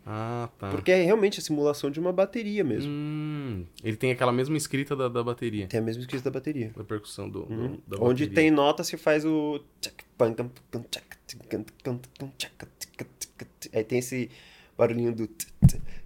Ah, 0.04 0.48
tá. 0.58 0.70
Porque 0.70 0.90
é 0.90 1.02
realmente 1.04 1.38
a 1.38 1.42
simulação 1.42 1.90
de 1.90 2.00
uma 2.00 2.12
bateria 2.12 2.64
mesmo. 2.64 2.90
Hum, 2.92 3.64
ele 3.84 3.96
tem 3.96 4.10
aquela 4.10 4.32
mesma 4.32 4.56
escrita 4.56 4.96
da, 4.96 5.08
da 5.08 5.22
bateria, 5.22 5.68
Tem 5.68 5.78
a 5.78 5.82
mesma 5.82 6.00
escrita 6.02 6.24
da 6.24 6.30
bateria. 6.30 6.72
da 6.76 6.82
percussão 6.82 7.28
do, 7.28 7.42
do- 7.44 7.52
Uhum. 7.54 7.78
da 7.86 7.96
Onde 8.00 8.24
bateria. 8.24 8.34
tem 8.34 8.50
nota, 8.50 8.82
se 8.82 8.96
faz 8.96 9.24
o. 9.24 9.60
Aí 13.72 13.84
tem 13.84 13.98
esse 13.98 14.30
barulhinho 14.76 15.14
do. 15.14 15.28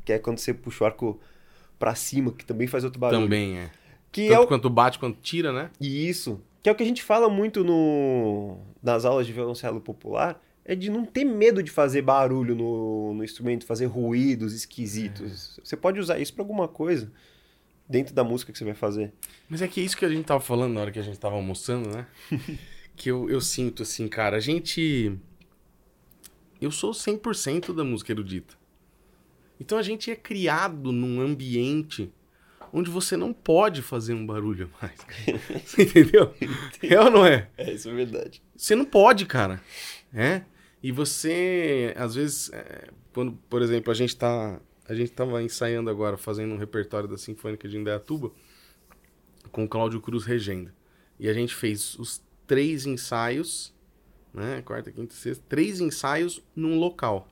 Que 0.05 0.13
é 0.13 0.19
quando 0.19 0.39
você 0.39 0.55
puxa 0.55 0.85
o 0.85 0.87
arco 0.87 1.21
pra 1.79 1.95
cima, 1.95 2.33
que 2.33 2.45
também 2.45 2.67
faz 2.67 2.85
outro 2.85 3.01
barulho. 3.01 3.23
Também 3.23 3.59
é. 3.59 3.71
Que 4.13 4.29
Tanto 4.29 4.35
é 4.35 4.41
o... 4.41 4.47
quanto 4.47 4.71
bate 4.71 4.99
quanto 4.99 5.19
tira, 5.21 5.53
né? 5.53 5.71
Isso. 5.81 6.41
Que 6.63 6.69
é 6.69 6.73
o 6.73 6.75
que 6.75 6.83
a 6.83 6.87
gente 6.87 7.03
fala 7.03 7.29
muito 7.29 7.63
no... 7.65 8.59
nas 8.83 9.05
aulas 9.05 9.27
de 9.27 9.33
violoncelo 9.33 9.81
popular. 9.81 10.41
É 10.69 10.75
de 10.75 10.91
não 10.91 11.05
ter 11.05 11.25
medo 11.25 11.63
de 11.63 11.71
fazer 11.71 12.03
barulho 12.03 12.55
no, 12.55 13.15
no 13.15 13.23
instrumento, 13.23 13.65
fazer 13.65 13.87
ruídos 13.87 14.53
esquisitos. 14.53 15.61
Você 15.63 15.77
pode 15.77 16.01
usar 16.01 16.19
isso 16.19 16.35
pra 16.35 16.43
alguma 16.43 16.67
coisa 16.67 17.11
dentro 17.89 18.13
da 18.13 18.25
música 18.25 18.51
que 18.51 18.59
você 18.59 18.65
vai 18.65 18.75
fazer. 18.75 19.13
Mas 19.49 19.63
é 19.63 19.69
que 19.69 19.81
é 19.81 19.85
isso 19.85 19.97
que 19.97 20.05
a 20.05 20.09
gente 20.09 20.25
tava 20.25 20.41
falando 20.41 20.75
na 20.75 20.81
hora 20.81 20.91
que 20.91 20.99
a 20.99 21.03
gente 21.03 21.19
tava 21.21 21.37
almoçando, 21.37 21.89
né? 21.89 22.07
que 22.97 23.09
eu, 23.09 23.31
eu 23.31 23.41
sinto 23.41 23.85
assim, 23.85 24.09
cara, 24.09 24.39
a 24.39 24.41
gente. 24.41 25.17
Eu 26.61 26.73
sou 26.73 26.91
100% 26.91 27.73
da 27.73 27.85
música 27.85 28.11
erudita. 28.11 28.55
Então 29.61 29.79
a 29.79 29.83
gente 29.83 30.11
é 30.11 30.17
criado 30.17 30.91
num 30.91 31.21
ambiente 31.21 32.11
onde 32.73 32.91
você 32.91 33.17
não 33.17 33.33
pode 33.33 33.83
fazer 33.83 34.15
um 34.15 34.27
barulho 34.27 34.71
mais. 34.81 34.99
Você 35.65 35.83
entendeu? 35.83 36.35
É 36.83 37.01
ou 37.01 37.11
não 37.11 37.25
é? 37.25 37.49
É, 37.57 37.73
isso 37.73 37.89
é 37.89 37.95
verdade. 37.95 38.43
Você 38.55 38.75
não 38.75 38.85
pode, 38.85 39.25
cara. 39.25 39.63
É? 40.13 40.43
E 40.87 40.93
você, 40.93 41.93
às 41.97 42.15
vezes, 42.15 42.49
é, 42.53 42.91
quando, 43.13 43.33
por 43.51 43.61
exemplo, 43.61 43.91
a 43.91 43.95
gente 43.95 44.17
tá. 44.17 44.61
A 44.89 44.95
gente 44.95 45.11
tava 45.11 45.43
ensaiando 45.43 45.91
agora, 45.91 46.17
fazendo 46.17 46.55
um 46.55 46.57
repertório 46.57 47.09
da 47.09 47.19
Sinfônica 47.19 47.69
de 47.69 47.77
Indaiatuba 47.77 48.31
com 49.51 49.65
o 49.65 49.69
Cláudio 49.69 50.01
Cruz 50.01 50.25
regendo. 50.25 50.71
E 51.19 51.29
a 51.29 51.33
gente 51.33 51.53
fez 51.53 51.99
os 51.99 52.23
três 52.47 52.87
ensaios, 52.87 53.75
né? 54.33 54.63
Quarta, 54.63 54.93
quinta, 54.93 55.13
sexta, 55.13 55.43
três 55.49 55.81
ensaios 55.81 56.41
num 56.55 56.79
local. 56.79 57.27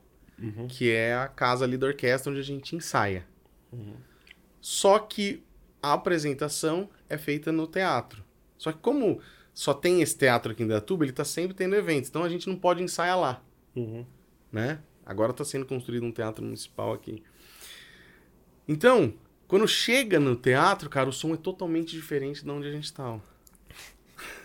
Que 0.67 0.91
é 0.91 1.15
a 1.15 1.29
casa 1.29 1.63
ali 1.63 1.77
da 1.77 1.87
orquestra 1.87 2.29
onde 2.29 2.41
a 2.41 2.43
gente 2.43 2.75
ensaia. 2.75 3.25
Só 4.59 4.99
que 4.99 5.41
a 5.81 5.93
apresentação 5.93 6.89
é 7.07 7.17
feita 7.17 7.53
no 7.53 7.67
teatro. 7.67 8.21
Só 8.57 8.73
que 8.73 8.79
como 8.79 9.21
só 9.53 9.73
tem 9.73 10.01
esse 10.01 10.17
teatro 10.17 10.51
aqui 10.51 10.61
em 10.61 10.65
Indaiatuba, 10.65 11.05
ele 11.05 11.13
tá 11.13 11.23
sempre 11.23 11.55
tendo 11.55 11.73
eventos. 11.73 12.09
Então 12.09 12.25
a 12.25 12.29
gente 12.29 12.49
não 12.49 12.57
pode 12.57 12.83
ensaiar 12.83 13.17
lá, 13.17 13.41
Uhum. 13.75 14.05
né? 14.51 14.79
Agora 15.05 15.33
tá 15.33 15.43
sendo 15.43 15.65
construído 15.65 16.05
um 16.05 16.11
teatro 16.11 16.43
municipal 16.43 16.93
aqui. 16.93 17.21
Então, 18.67 19.13
quando 19.47 19.67
chega 19.67 20.19
no 20.19 20.35
teatro, 20.35 20.89
cara, 20.89 21.09
o 21.09 21.13
som 21.13 21.33
é 21.33 21.37
totalmente 21.37 21.91
diferente 21.91 22.43
de 22.43 22.49
onde 22.49 22.67
a 22.67 22.71
gente 22.71 22.91
ó. 22.97 23.19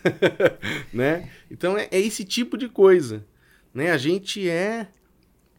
né? 0.93 1.31
Então 1.51 1.77
é, 1.77 1.89
é 1.91 1.99
esse 1.99 2.25
tipo 2.25 2.59
de 2.59 2.69
coisa, 2.69 3.27
né? 3.73 3.91
A 3.91 3.99
gente 3.99 4.49
é 4.49 4.89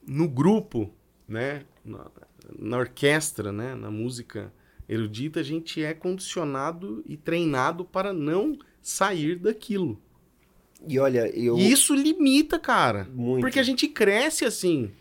no 0.05 0.27
grupo, 0.27 0.93
né? 1.27 1.65
Na, 1.83 2.11
na 2.57 2.77
orquestra, 2.77 3.51
né? 3.51 3.73
Na 3.73 3.89
música 3.89 4.53
erudita, 4.87 5.39
a 5.39 5.43
gente 5.43 5.83
é 5.83 5.93
condicionado 5.93 7.03
e 7.07 7.17
treinado 7.17 7.85
para 7.85 8.13
não 8.13 8.59
sair 8.81 9.37
daquilo. 9.37 10.01
E 10.87 10.99
olha, 10.99 11.27
eu. 11.37 11.57
E 11.57 11.71
isso 11.71 11.93
limita, 11.95 12.57
cara. 12.59 13.07
Muito. 13.13 13.41
Porque 13.41 13.59
a 13.59 13.63
gente 13.63 13.87
cresce 13.87 14.45
assim. 14.45 14.91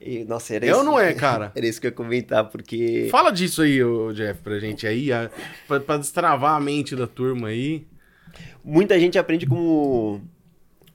e- 0.00 0.24
Nossa, 0.24 0.54
era 0.54 0.64
É 0.66 0.70
isso. 0.70 0.78
ou 0.78 0.84
não 0.84 0.98
é, 0.98 1.12
cara? 1.12 1.50
Era 1.56 1.66
isso 1.66 1.80
que 1.80 1.86
eu 1.86 1.90
ia 1.90 1.94
comentar, 1.94 2.48
porque. 2.48 3.08
Fala 3.10 3.30
disso 3.32 3.62
aí, 3.62 3.78
Jeff, 4.14 4.40
pra 4.42 4.58
gente 4.60 4.86
aí, 4.86 5.12
a- 5.12 5.30
pra, 5.66 5.80
pra 5.80 5.96
destravar 5.96 6.54
a 6.54 6.60
mente 6.60 6.94
da 6.94 7.06
turma 7.06 7.48
aí. 7.48 7.84
Muita 8.64 8.98
gente 9.00 9.18
aprende 9.18 9.46
como. 9.46 10.22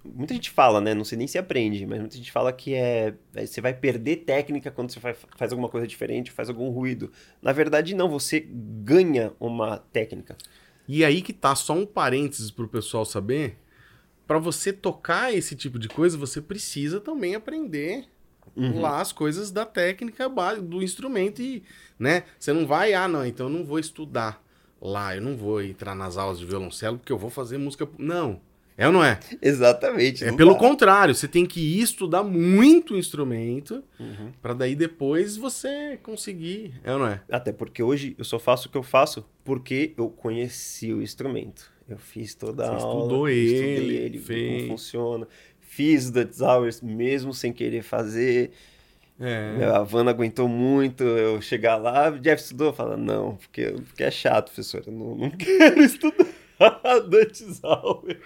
Muita 0.06 0.34
gente 0.34 0.50
fala, 0.52 0.82
né? 0.82 0.94
Não 0.94 1.06
sei 1.06 1.18
nem 1.18 1.28
se 1.28 1.38
aprende, 1.38 1.86
mas 1.86 2.00
muita 2.00 2.16
gente 2.18 2.32
fala 2.32 2.52
que 2.54 2.74
é. 2.74 3.14
é- 3.36 3.46
Você 3.46 3.60
vai 3.62 3.74
perder 3.74 4.18
técnica 4.18 4.72
quando 4.72 4.92
você 4.92 5.00
faz, 5.00 5.18
faz 5.38 5.52
alguma 5.52 5.68
coisa 5.70 5.86
diferente, 5.88 6.32
faz 6.32 6.48
algum 6.50 6.70
ruído. 6.70 7.12
Na 7.42 7.52
verdade, 7.52 7.94
não, 7.94 8.08
você 8.10 8.40
ganha 8.50 9.34
uma 9.40 9.78
técnica. 9.92 10.38
E 10.88 11.04
aí 11.06 11.22
que 11.22 11.32
tá, 11.34 11.56
só 11.56 11.74
um 11.74 11.86
parênteses 11.86 12.52
pro 12.52 12.68
pessoal 12.68 13.06
saber. 13.06 13.58
Pra 14.34 14.39
você 14.39 14.74
tocar 14.74 15.32
esse 15.32 15.56
tipo 15.56 15.78
de 15.78 15.88
coisa, 15.88 16.17
você 16.17 16.41
precisa 16.41 17.00
também 17.00 17.36
aprender 17.36 18.06
Uhum. 18.56 18.82
lá 18.82 19.00
as 19.00 19.12
coisas 19.12 19.52
da 19.52 19.63
técnica 19.63 20.28
do 20.60 20.82
instrumento 20.82 21.39
e, 21.39 21.62
né? 22.00 22.24
Você 22.39 22.52
não 22.52 22.65
vai, 22.65 22.96
ah, 22.96 23.08
não, 23.08 23.24
então 23.24 23.46
eu 23.46 23.54
não 23.54 23.63
vou 23.63 23.78
estudar 23.78 24.43
lá, 24.82 25.15
eu 25.15 25.22
não 25.22 25.38
vou 25.38 25.62
entrar 25.62 25.93
nas 25.93 26.17
aulas 26.17 26.39
de 26.39 26.48
violoncelo 26.48 26.98
porque 26.98 27.12
eu 27.13 27.17
vou 27.19 27.30
fazer 27.30 27.60
música. 27.60 27.88
Não. 27.96 28.41
É 28.76 28.88
ou 28.88 28.91
não 28.93 29.04
é? 29.04 29.19
Exatamente. 29.39 30.24
É 30.26 30.32
pelo 30.32 30.54
dá. 30.54 30.60
contrário, 30.60 31.13
você 31.13 31.28
tem 31.28 31.46
que 31.46 31.60
ir 31.60 31.82
estudar 31.84 32.24
muito 32.24 32.96
o 32.96 32.98
instrumento 32.98 33.84
Uhum. 34.00 34.32
pra 34.41 34.54
daí 34.56 34.76
depois 34.76 35.38
você 35.38 36.00
conseguir. 36.02 36.74
É 36.84 36.91
ou 36.91 36.98
não 36.98 37.06
é? 37.06 37.22
Até 37.32 37.52
porque 37.52 37.84
hoje 37.84 38.15
eu 38.17 38.26
só 38.26 38.39
faço 38.39 38.67
o 38.67 38.72
que 38.72 38.78
eu 38.80 38.82
faço 38.82 39.24
porque 39.43 39.93
eu 39.96 40.10
conheci 40.10 40.91
o 40.91 41.04
instrumento. 41.04 41.72
Eu 41.88 41.98
fiz 41.98 42.34
toda 42.34 42.63
a 42.63 42.67
Você 42.78 42.84
aula. 42.86 43.02
estudou 43.02 43.30
ele, 43.30 43.96
ele, 43.96 44.19
fez. 44.19 44.62
como 44.62 44.67
funciona. 44.69 45.28
Fiz 45.60 46.10
Dutch 46.10 46.39
Hours 46.39 46.82
mesmo 46.82 47.34
sem 47.34 47.52
querer 47.52 47.82
fazer. 47.82 48.52
É. 49.19 49.65
A 49.65 49.78
Havana 49.78 50.12
aguentou 50.12 50.48
muito 50.48 51.04
eu 51.04 51.41
chegar 51.41 51.76
lá. 51.78 52.10
Jeff 52.12 52.41
estudou? 52.41 52.74
Fala, 52.74 52.96
não, 52.98 53.36
porque, 53.36 53.72
porque 53.72 54.04
é 54.04 54.12
chato, 54.12 54.46
professor. 54.46 54.84
Eu 54.86 54.93
não, 54.93 55.15
não 55.15 55.30
quero 55.36 55.82
estudar 55.82 56.26
Dutch 57.10 57.41
Hours. 57.63 58.17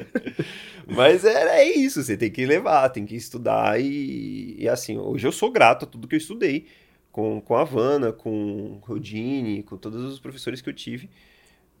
Mas 0.86 1.24
era 1.24 1.58
é 1.58 1.64
isso, 1.64 2.02
você 2.02 2.16
tem 2.16 2.30
que 2.30 2.44
levar, 2.44 2.90
tem 2.90 3.06
que 3.06 3.16
estudar. 3.16 3.80
E, 3.80 4.56
e 4.58 4.68
assim, 4.68 4.98
hoje 4.98 5.26
eu 5.26 5.32
sou 5.32 5.50
grato 5.50 5.84
a 5.84 5.88
tudo 5.88 6.06
que 6.06 6.14
eu 6.14 6.18
estudei 6.18 6.66
com, 7.10 7.40
com 7.40 7.56
a 7.56 7.62
Havana, 7.62 8.12
com 8.12 8.30
o 8.30 8.80
Rodine, 8.84 9.62
com 9.62 9.76
todos 9.78 10.04
os 10.04 10.20
professores 10.20 10.60
que 10.60 10.68
eu 10.68 10.74
tive 10.74 11.08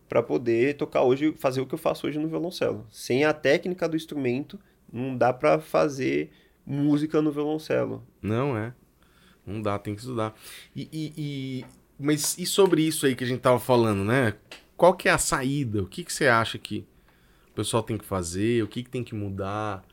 para 0.08 0.22
poder 0.22 0.76
tocar 0.76 1.02
hoje, 1.02 1.34
fazer 1.38 1.60
o 1.60 1.66
que 1.66 1.74
eu 1.74 1.78
faço 1.78 2.06
hoje 2.06 2.18
no 2.18 2.28
violoncelo. 2.28 2.86
Sem 2.90 3.24
a 3.24 3.32
técnica 3.32 3.88
do 3.88 3.96
instrumento, 3.96 4.58
não 4.92 5.16
dá 5.16 5.32
para 5.32 5.58
fazer 5.58 6.30
música 6.66 7.20
no 7.20 7.32
violoncelo. 7.32 8.06
Não 8.22 8.56
é. 8.56 8.74
Não 9.46 9.60
dá, 9.60 9.78
tem 9.78 9.94
que 9.94 10.00
estudar. 10.00 10.34
E, 10.74 10.88
e- 10.92 11.12
e- 11.16 11.64
mas 11.98 12.36
e 12.38 12.46
sobre 12.46 12.82
isso 12.82 13.06
aí 13.06 13.14
que 13.14 13.24
a 13.24 13.26
gente 13.26 13.40
tava 13.40 13.58
falando, 13.60 14.04
né? 14.04 14.34
Qual 14.76 14.94
que 14.94 15.08
é 15.08 15.12
a 15.12 15.18
saída? 15.18 15.82
O 15.82 15.86
que, 15.86 16.02
que 16.04 16.12
você 16.12 16.26
acha 16.26 16.58
que 16.58 16.84
o 17.50 17.54
pessoal 17.54 17.82
tem 17.82 17.96
que 17.98 18.04
fazer? 18.04 18.62
O 18.64 18.68
que, 18.68 18.82
que 18.82 18.90
tem 18.90 19.04
que 19.04 19.14
mudar? 19.14 19.84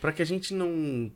Pra 0.00 0.12
que 0.12 0.22
a 0.22 0.26
gente 0.26 0.54
não. 0.54 1.10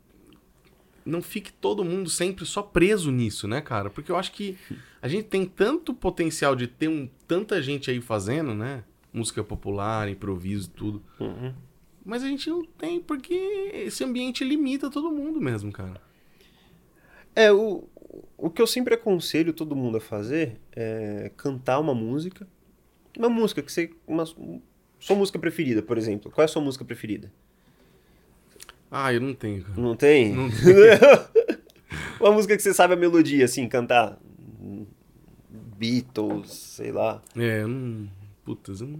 Não 1.05 1.21
fique 1.21 1.51
todo 1.51 1.83
mundo 1.83 2.09
sempre 2.09 2.45
só 2.45 2.61
preso 2.61 3.11
nisso, 3.11 3.47
né, 3.47 3.61
cara? 3.61 3.89
Porque 3.89 4.11
eu 4.11 4.15
acho 4.15 4.31
que 4.31 4.57
a 5.01 5.07
gente 5.07 5.25
tem 5.25 5.45
tanto 5.45 5.93
potencial 5.93 6.55
de 6.55 6.67
ter 6.67 6.87
um, 6.87 7.09
tanta 7.27 7.61
gente 7.61 7.89
aí 7.89 8.01
fazendo, 8.01 8.53
né? 8.53 8.83
Música 9.13 9.43
popular, 9.43 10.09
improviso, 10.09 10.69
tudo. 10.69 11.03
Uhum. 11.19 11.53
Mas 12.05 12.23
a 12.23 12.27
gente 12.27 12.49
não 12.49 12.63
tem, 12.63 12.99
porque 12.99 13.33
esse 13.73 14.03
ambiente 14.03 14.43
limita 14.43 14.89
todo 14.89 15.11
mundo 15.11 15.39
mesmo, 15.39 15.71
cara. 15.71 16.01
É, 17.35 17.51
o, 17.51 17.87
o 18.37 18.49
que 18.49 18.61
eu 18.61 18.67
sempre 18.67 18.93
aconselho 18.93 19.53
todo 19.53 19.75
mundo 19.75 19.97
a 19.97 20.01
fazer 20.01 20.59
é 20.71 21.31
cantar 21.37 21.79
uma 21.79 21.93
música. 21.93 22.47
Uma 23.17 23.29
música 23.29 23.61
que 23.61 23.71
você. 23.71 23.91
Uma, 24.07 24.25
sua 24.25 25.15
música 25.15 25.39
preferida, 25.39 25.81
por 25.81 25.97
exemplo. 25.97 26.31
Qual 26.31 26.43
é 26.43 26.45
a 26.45 26.47
sua 26.47 26.61
música 26.61 26.85
preferida? 26.85 27.31
Ah, 28.91 29.13
eu 29.13 29.21
não 29.21 29.33
tenho, 29.33 29.63
cara. 29.63 29.81
Não 29.81 29.95
tem? 29.95 30.35
Não 30.35 30.49
uma 32.19 32.33
música 32.33 32.57
que 32.57 32.61
você 32.61 32.73
sabe 32.73 32.93
a 32.93 32.97
melodia, 32.97 33.45
assim, 33.45 33.67
cantar. 33.69 34.19
Beatles, 35.49 36.51
sei 36.51 36.91
lá. 36.91 37.21
É, 37.35 37.61
eu 37.61 37.67
não. 37.69 38.09
Putas, 38.43 38.81
eu 38.81 38.87
não. 38.87 38.99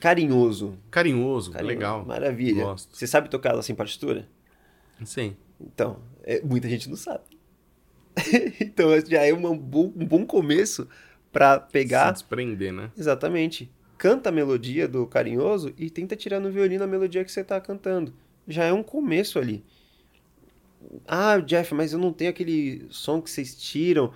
Carinhoso. 0.00 0.78
Carinhoso, 0.90 1.52
Carinhoso. 1.52 1.74
legal. 1.74 2.04
Maravilha. 2.04 2.64
Gosto. 2.64 2.96
Você 2.96 3.06
sabe 3.06 3.28
tocar 3.28 3.50
ela 3.50 3.62
sem 3.62 3.74
partitura? 3.74 4.26
Sim. 5.04 5.36
Então, 5.60 5.98
é, 6.24 6.40
muita 6.40 6.68
gente 6.68 6.88
não 6.88 6.96
sabe. 6.96 7.24
então 8.60 8.88
já 9.06 9.22
é 9.22 9.32
uma 9.32 9.50
um 9.50 9.58
bom 9.58 10.26
começo 10.26 10.88
pra 11.30 11.60
pegar. 11.60 12.08
Se 12.08 12.22
desprender, 12.22 12.72
né? 12.72 12.90
Exatamente. 12.96 13.70
Canta 13.98 14.30
a 14.30 14.32
melodia 14.32 14.88
do 14.88 15.06
carinhoso 15.06 15.74
e 15.76 15.90
tenta 15.90 16.16
tirar 16.16 16.40
no 16.40 16.50
violino 16.50 16.82
a 16.84 16.86
melodia 16.86 17.24
que 17.24 17.30
você 17.30 17.44
tá 17.44 17.60
cantando. 17.60 18.14
Já 18.50 18.64
é 18.64 18.72
um 18.72 18.82
começo 18.82 19.38
ali. 19.38 19.64
Ah, 21.06 21.38
Jeff, 21.38 21.74
mas 21.74 21.92
eu 21.92 21.98
não 21.98 22.12
tenho 22.12 22.30
aquele 22.30 22.86
som 22.90 23.20
que 23.20 23.30
vocês 23.30 23.54
tiram. 23.54 24.12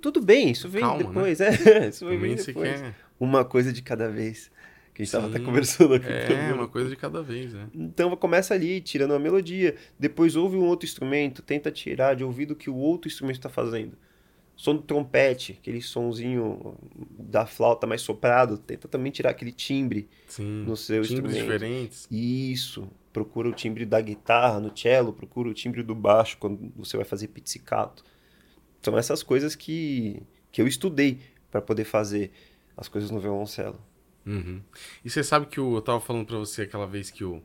Tudo 0.00 0.20
bem, 0.20 0.50
isso 0.50 0.68
vem 0.68 0.82
Calma, 0.82 1.04
depois. 1.04 1.40
É, 1.40 1.50
isso 1.88 2.04
Também 2.04 2.36
você 2.36 2.52
depois. 2.52 2.80
quer. 2.80 2.94
Uma 3.18 3.44
coisa 3.44 3.72
de 3.72 3.82
cada 3.82 4.08
vez. 4.08 4.50
Que 4.94 5.02
a 5.02 5.04
gente 5.04 5.12
tava 5.12 5.28
até 5.28 5.38
conversando 5.38 5.94
aqui. 5.94 6.06
É, 6.08 6.52
uma 6.54 6.66
coisa 6.68 6.88
de 6.88 6.96
cada 6.96 7.22
vez, 7.22 7.52
né? 7.52 7.68
Então 7.74 8.16
começa 8.16 8.54
ali, 8.54 8.80
tirando 8.80 9.12
a 9.12 9.18
melodia. 9.18 9.74
Depois 9.98 10.36
ouve 10.36 10.56
um 10.56 10.64
outro 10.64 10.86
instrumento, 10.86 11.42
tenta 11.42 11.70
tirar 11.70 12.14
de 12.16 12.24
ouvido 12.24 12.52
o 12.52 12.56
que 12.56 12.70
o 12.70 12.74
outro 12.74 13.06
instrumento 13.08 13.36
está 13.36 13.50
fazendo. 13.50 13.92
Som 14.56 14.76
do 14.76 14.82
trompete, 14.82 15.58
aquele 15.60 15.82
sonzinho 15.82 16.74
da 17.18 17.44
flauta 17.44 17.86
mais 17.86 18.00
soprado, 18.00 18.56
tenta 18.56 18.88
também 18.88 19.12
tirar 19.12 19.30
aquele 19.30 19.52
timbre 19.52 20.08
Sim. 20.26 20.64
no 20.66 20.74
seu 20.78 21.02
Timbres 21.02 21.34
instrumento. 21.36 21.42
diferentes. 21.60 22.08
Isso. 22.10 22.88
Procura 23.16 23.48
o 23.48 23.52
timbre 23.54 23.86
da 23.86 23.98
guitarra 23.98 24.60
no 24.60 24.76
cello, 24.76 25.10
procura 25.10 25.48
o 25.48 25.54
timbre 25.54 25.82
do 25.82 25.94
baixo 25.94 26.36
quando 26.36 26.70
você 26.76 26.98
vai 26.98 27.06
fazer 27.06 27.28
pizzicato. 27.28 28.04
São 28.82 28.98
essas 28.98 29.22
coisas 29.22 29.54
que, 29.54 30.22
que 30.52 30.60
eu 30.60 30.68
estudei 30.68 31.20
para 31.50 31.62
poder 31.62 31.86
fazer 31.86 32.30
as 32.76 32.88
coisas 32.88 33.10
no 33.10 33.18
violoncelo. 33.18 33.80
Uhum. 34.26 34.60
E 35.02 35.08
você 35.08 35.24
sabe 35.24 35.46
que 35.46 35.58
o, 35.58 35.78
eu 35.78 35.80
tava 35.80 35.98
falando 35.98 36.26
pra 36.26 36.36
você 36.36 36.60
aquela 36.60 36.86
vez 36.86 37.10
que 37.10 37.24
o 37.24 37.42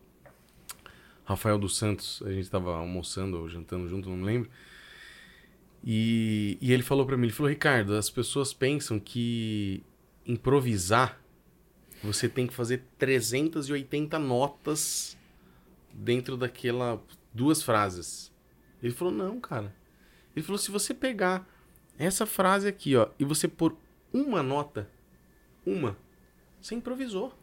Rafael 1.24 1.58
dos 1.58 1.78
Santos, 1.78 2.22
a 2.26 2.34
gente 2.34 2.50
tava 2.50 2.76
almoçando 2.76 3.40
ou 3.40 3.48
jantando 3.48 3.88
junto, 3.88 4.10
não 4.10 4.18
me 4.18 4.26
lembro. 4.26 4.50
E, 5.82 6.58
e 6.60 6.74
ele 6.74 6.84
falou 6.84 7.06
pra 7.06 7.16
mim, 7.16 7.28
ele 7.28 7.34
falou, 7.34 7.50
Ricardo, 7.50 7.96
as 7.96 8.10
pessoas 8.10 8.54
pensam 8.54 9.00
que 9.00 9.86
improvisar 10.28 11.18
você 12.04 12.28
tem 12.28 12.46
que 12.46 12.54
fazer 12.54 12.84
380 12.98 14.20
notas 14.20 15.18
dentro 15.94 16.36
daquela 16.38 17.02
duas 17.34 17.62
frases. 17.64 18.32
Ele 18.82 18.94
falou, 18.94 19.14
não, 19.14 19.40
cara. 19.40 19.74
Ele 20.36 20.44
falou, 20.44 20.58
se 20.58 20.72
você 20.72 20.94
pegar 20.94 21.48
essa 21.98 22.26
frase 22.26 22.68
aqui, 22.68 22.96
ó, 22.96 23.08
e 23.20 23.26
você 23.26 23.48
pôr 23.48 23.76
uma 24.14 24.42
nota, 24.42 24.90
uma, 25.66 25.98
você 26.60 26.76
improvisou. 26.76 27.34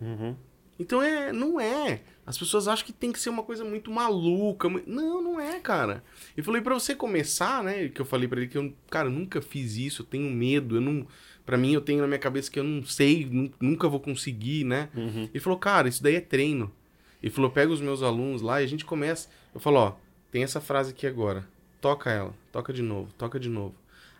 Uhum. 0.00 0.36
Então 0.78 1.02
é, 1.02 1.32
não 1.32 1.58
é. 1.58 2.02
As 2.26 2.36
pessoas 2.36 2.68
acham 2.68 2.84
que 2.84 2.92
tem 2.92 3.10
que 3.10 3.18
ser 3.18 3.30
uma 3.30 3.42
coisa 3.42 3.64
muito 3.64 3.90
maluca. 3.90 4.68
Não, 4.86 5.22
não 5.22 5.40
é, 5.40 5.58
cara. 5.58 6.04
Eu 6.36 6.44
falei 6.44 6.60
pra 6.60 6.74
você 6.74 6.94
começar, 6.94 7.64
né? 7.64 7.88
Que 7.88 8.00
eu 8.00 8.04
falei 8.04 8.28
pra 8.28 8.38
ele 8.40 8.48
que 8.48 8.58
eu, 8.58 8.74
cara, 8.90 9.08
eu 9.08 9.12
nunca 9.12 9.40
fiz 9.40 9.76
isso, 9.76 10.02
eu 10.02 10.06
tenho 10.06 10.30
medo, 10.30 10.76
eu 10.76 10.80
não, 10.80 11.06
Pra 11.46 11.56
mim 11.56 11.72
eu 11.72 11.80
tenho 11.80 12.00
na 12.00 12.06
minha 12.08 12.18
cabeça 12.18 12.50
que 12.50 12.58
eu 12.58 12.64
não 12.64 12.84
sei, 12.84 13.24
nu- 13.24 13.52
nunca 13.60 13.88
vou 13.88 14.00
conseguir, 14.00 14.64
né? 14.64 14.90
Uhum. 14.94 15.28
Ele 15.32 15.40
falou, 15.40 15.58
cara, 15.58 15.88
isso 15.88 16.02
daí 16.02 16.16
é 16.16 16.20
treino. 16.20 16.72
Ele 17.22 17.32
falou, 17.32 17.50
pega 17.50 17.72
os 17.72 17.80
meus 17.80 18.02
alunos 18.02 18.42
lá 18.42 18.60
e 18.60 18.64
a 18.64 18.68
gente 18.68 18.84
começa. 18.84 19.28
Eu 19.54 19.60
falo, 19.60 19.76
ó, 19.78 19.92
tem 20.30 20.42
essa 20.42 20.60
frase 20.60 20.90
aqui 20.90 21.06
agora. 21.06 21.46
Toca 21.80 22.10
ela, 22.10 22.34
toca 22.52 22.72
de 22.72 22.82
novo, 22.82 23.12
toca 23.14 23.38
de 23.38 23.48
novo. 23.48 23.74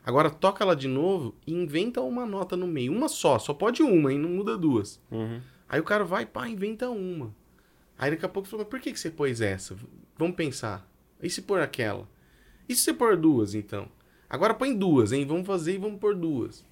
Agora 0.05 0.31
toca 0.31 0.63
ela 0.63 0.77
de 0.77 0.87
novo 0.87 1.35
e 1.47 1.53
inventa 1.53 2.01
uma 2.01 2.25
nota 2.25 2.57
no 2.57 2.67
meio. 2.67 2.93
Uma 2.93 3.09
só, 3.09 3.39
só 3.39 3.53
pode 3.53 3.83
uma, 3.83 4.13
hein? 4.13 4.19
Não 4.19 4.31
muda 4.31 4.57
duas. 4.57 5.01
Uhum. 5.11 5.41
Aí 5.69 5.81
o 5.81 5.85
cara 5.85 6.05
vai, 6.05 6.25
pá, 6.25 6.49
inventa 6.49 6.89
uma. 6.89 7.35
Aí 7.99 8.11
daqui 8.11 8.25
a 8.25 8.29
pouco 8.29 8.49
falou, 8.49 8.65
mas 8.65 8.71
por 8.71 8.81
que, 8.81 8.93
que 8.93 9.01
você 9.01 9.11
pôs 9.11 9.41
essa? 9.41 9.77
Vamos 10.17 10.37
pensar. 10.37 10.89
E 11.21 11.29
se 11.29 11.43
pôr 11.43 11.61
aquela? 11.61 12.09
E 12.69 12.75
se 12.75 12.83
você 12.83 12.95
pôr 12.95 13.17
duas, 13.17 13.55
então? 13.55 13.89
Agora 14.31 14.55
põe 14.55 14.77
duas, 14.77 15.13
hein? 15.13 15.27
Vamos 15.27 15.47
fazer 15.47 15.75
e 15.75 15.79
vamos 15.79 15.99
pôr 15.99 16.15
duas. 16.15 16.65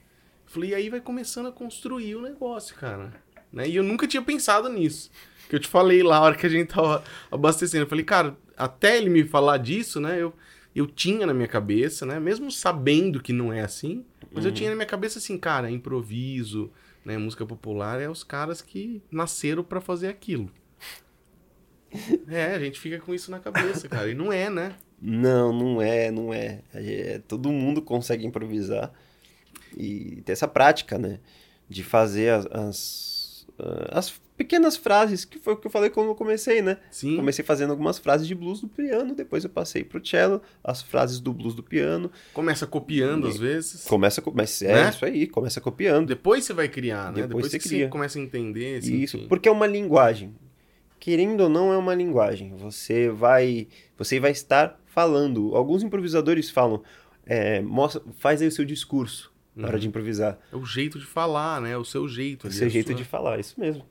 Falei, 0.47 0.71
e 0.71 0.75
aí 0.75 0.91
vai 0.91 1.01
começando 1.01 1.47
a 1.47 1.53
construir 1.53 2.15
o 2.15 2.23
negócio, 2.23 2.77
cara. 2.77 3.24
Né? 3.55 3.69
E 3.69 3.77
eu 3.77 3.83
nunca 3.83 4.07
tinha 4.07 4.23
pensado 4.23 4.69
nisso. 4.69 5.11
Que 5.49 5.57
eu 5.57 5.61
te 5.61 5.69
falei 5.69 6.03
lá, 6.03 6.17
a 6.17 6.23
hora 6.23 6.37
que 6.37 6.47
a 6.47 6.51
gente 6.51 6.69
tava 6.69 7.05
abastecendo. 7.31 7.85
Eu 7.85 7.89
falei, 7.89 8.05
cara, 8.05 8.37
até 8.57 8.97
ele 8.99 9.09
me 9.09 9.25
falar 9.25 9.59
disso, 9.59 10.01
né? 10.01 10.21
Eu, 10.21 10.35
eu 10.75 10.87
tinha 10.87 11.27
na 11.27 11.33
minha 11.33 11.49
cabeça, 11.49 12.05
né? 12.05 12.19
Mesmo 12.19 12.51
sabendo 12.51 13.23
que 13.23 13.33
não 13.33 13.53
é 13.53 13.61
assim, 13.61 14.05
mas 14.33 14.45
eu 14.45 14.53
tinha 14.53 14.71
na 14.71 14.77
minha 14.77 14.87
cabeça 14.87 15.19
assim, 15.19 15.39
cara, 15.39 15.71
improviso, 15.71 16.73
né? 17.05 17.17
Música 17.17 17.47
popular 17.47 18.01
é 18.01 18.11
os 18.11 18.25
caras 18.25 18.61
que 18.61 19.01
nasceram 19.11 19.63
pra 19.63 19.81
fazer 19.81 20.09
aquilo. 20.09 20.51
É, 22.27 22.55
a 22.55 22.59
gente 22.59 22.81
fica 22.81 22.99
com 22.99 23.15
isso 23.15 23.31
na 23.31 23.39
cabeça, 23.39 23.89
cara. 23.89 24.11
E 24.11 24.15
não 24.15 24.33
é, 24.33 24.51
né? 24.51 24.75
Não, 25.01 25.53
não 25.53 25.81
é, 25.81 26.11
não 26.11 26.35
é. 26.35 26.63
É, 26.73 27.21
Todo 27.29 27.53
mundo 27.53 27.81
consegue 27.81 28.27
improvisar 28.27 28.93
e 29.77 30.23
ter 30.25 30.33
essa 30.33 30.49
prática, 30.49 30.99
né? 30.99 31.21
De 31.69 31.85
fazer 31.85 32.31
as, 32.31 32.47
as, 32.47 33.14
ah, 33.59 33.99
as 33.99 34.11
pequenas 34.37 34.77
frases, 34.77 35.25
que 35.25 35.39
foi 35.39 35.53
o 35.55 35.57
que 35.57 35.67
eu 35.67 35.71
falei 35.71 35.89
quando 35.91 36.09
eu 36.09 36.15
comecei, 36.15 36.61
né? 36.61 36.79
Sim. 36.91 37.15
Comecei 37.17 37.45
fazendo 37.45 37.71
algumas 37.71 37.99
frases 37.99 38.27
de 38.27 38.35
blues 38.35 38.61
do 38.61 38.67
piano, 38.69 39.15
depois 39.15 39.45
eu 39.45 39.51
passei 39.51 39.85
pro 39.85 40.05
cello, 40.05 40.43
as 40.63 40.83
frases 40.83 41.21
do 41.21 41.33
blues 41.33 41.55
do 41.55 41.63
piano. 41.63 42.11
Começa 42.33 42.67
copiando 42.67 43.29
às 43.29 43.37
vezes. 43.39 43.85
Começa, 43.85 44.21
co- 44.21 44.33
mas 44.35 44.61
é 44.63 44.73
Né? 44.73 44.91
isso 44.91 45.05
aí, 45.05 45.27
começa 45.27 45.61
copiando. 45.61 46.09
Depois 46.09 46.45
você 46.45 46.53
vai 46.53 46.69
criar, 46.69 47.13
né? 47.13 47.23
Depois 47.23 47.45
Depois, 47.47 47.51
você 47.53 47.59
cria. 47.59 47.85
você 47.87 47.91
começa 47.91 48.19
a 48.19 48.23
entender. 48.23 48.79
assim, 48.79 48.97
Isso, 48.97 49.19
porque 49.29 49.49
é 49.49 49.53
uma 49.53 49.67
linguagem. 49.67 50.35
Querendo 50.99 51.43
ou 51.43 51.49
não, 51.51 51.71
é 51.73 51.77
uma 51.77 51.95
linguagem. 51.95 52.55
Você 52.57 53.11
vai, 53.11 53.69
você 53.97 54.19
vai 54.19 54.31
estar 54.31 54.81
falando. 54.87 55.55
Alguns 55.55 55.83
improvisadores 55.83 56.49
falam, 56.51 56.83
é, 57.27 57.61
mostra, 57.61 58.01
faz 58.19 58.41
aí 58.41 58.49
o 58.49 58.51
seu 58.53 58.65
discurso 58.65 59.31
na 59.55 59.69
hora 59.69 59.79
de 59.79 59.87
improvisar. 59.89 60.39
É 60.53 60.57
o 60.57 60.65
jeito 60.65 60.99
de 60.99 61.07
falar, 61.07 61.61
né? 61.61 61.77
O 61.77 61.85
seu 61.85 62.09
jeito. 62.09 62.45
O 62.45 62.47
ali, 62.49 62.57
seu 62.57 62.69
jeito 62.69 62.89
sua- 62.89 62.97
de 62.97 63.05
falar, 63.05 63.39
isso 63.39 63.59
mesmo. 63.59 63.85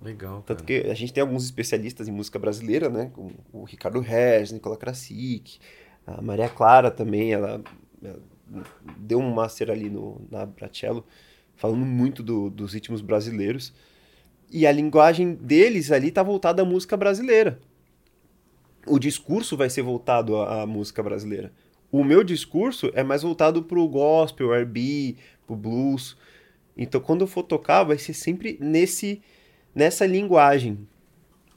Legal. 0.00 0.42
Tanto 0.46 0.64
cara. 0.64 0.82
que 0.82 0.90
a 0.90 0.94
gente 0.94 1.12
tem 1.12 1.20
alguns 1.20 1.44
especialistas 1.44 2.08
em 2.08 2.12
música 2.12 2.38
brasileira, 2.38 2.88
né? 2.88 3.10
Como 3.14 3.32
o 3.52 3.64
Ricardo 3.64 4.00
Regis, 4.00 4.50
Nicola 4.52 4.76
Krasik, 4.76 5.58
a 6.06 6.20
Maria 6.20 6.48
Clara 6.48 6.90
também, 6.90 7.32
ela, 7.32 7.62
ela 8.02 8.20
deu 8.98 9.18
um 9.20 9.32
master 9.32 9.70
ali 9.70 9.88
no, 9.88 10.20
na 10.30 10.44
Bratello, 10.44 11.04
falando 11.54 11.84
muito 11.86 12.22
do- 12.22 12.50
dos 12.50 12.72
ritmos 12.74 13.00
brasileiros. 13.00 13.72
E 14.50 14.66
a 14.66 14.72
linguagem 14.72 15.34
deles 15.34 15.90
ali 15.92 16.10
tá 16.10 16.22
voltada 16.22 16.62
à 16.62 16.64
música 16.64 16.96
brasileira. 16.96 17.58
O 18.86 18.98
discurso 18.98 19.56
vai 19.56 19.70
ser 19.70 19.82
voltado 19.82 20.36
à, 20.36 20.62
à 20.62 20.66
música 20.66 21.02
brasileira. 21.02 21.52
O 21.92 22.02
meu 22.02 22.24
discurso 22.24 22.90
é 22.94 23.02
mais 23.04 23.22
voltado 23.22 23.62
pro 23.62 23.86
gospel, 23.86 24.52
R&B, 24.54 25.14
pro 25.46 25.54
blues. 25.54 26.16
Então, 26.76 27.00
quando 27.00 27.20
eu 27.20 27.26
for 27.26 27.42
tocar, 27.42 27.84
vai 27.84 27.98
ser 27.98 28.14
sempre 28.14 28.56
nesse 28.60 29.22
nessa 29.74 30.06
linguagem. 30.06 30.88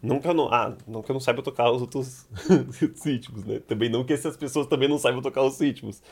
Não 0.01 0.19
que 0.19 0.27
eu 0.27 0.33
não, 0.33 0.53
ah, 0.53 0.77
não 0.85 1.01
que 1.01 1.09
eu 1.09 1.13
não 1.13 1.19
saiba 1.21 1.41
tocar 1.41 1.71
os 1.71 1.81
outros 1.81 2.27
ritmos, 3.03 3.43
né? 3.45 3.59
Também 3.65 3.89
não 3.89 4.03
que 4.03 4.13
essas 4.13 4.37
pessoas 4.37 4.67
também 4.67 4.87
não 4.87 4.97
saibam 4.99 5.21
tocar 5.21 5.41
os 5.41 5.59
ritmos. 5.59 6.03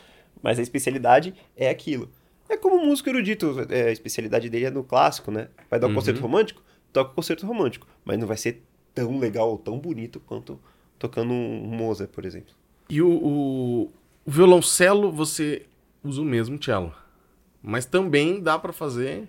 Mas 0.41 0.57
a 0.57 0.61
especialidade 0.61 1.33
é 1.55 1.69
aquilo. 1.69 2.09
É 2.49 2.57
como 2.57 2.75
um 2.77 2.85
músico 2.87 3.09
erudito, 3.09 3.55
é, 3.69 3.89
a 3.89 3.91
especialidade 3.91 4.49
dele 4.49 4.65
é 4.65 4.71
no 4.71 4.83
clássico, 4.83 5.31
né? 5.31 5.49
Vai 5.69 5.79
dar 5.79 5.87
um 5.87 5.89
Uhum. 5.89 5.95
concerto 5.95 6.21
romântico, 6.21 6.63
toca 6.91 7.11
o 7.11 7.13
concerto 7.13 7.45
romântico. 7.45 7.85
Mas 8.03 8.17
não 8.17 8.25
vai 8.27 8.37
ser 8.37 8.63
tão 8.95 9.19
legal 9.19 9.49
ou 9.51 9.57
tão 9.57 9.77
bonito 9.79 10.19
quanto 10.21 10.59
tocando 10.97 11.31
um 11.33 11.67
Mozart, 11.67 12.09
por 12.09 12.25
exemplo. 12.25 12.53
E 12.89 13.01
o, 13.01 13.09
o, 13.09 13.91
o 14.25 14.31
violoncelo, 14.31 15.11
você 15.11 15.65
usa 16.03 16.21
o 16.21 16.25
mesmo 16.25 16.61
cello. 16.61 16.93
Mas 17.61 17.85
também 17.85 18.41
dá 18.41 18.57
pra 18.59 18.73
fazer, 18.73 19.27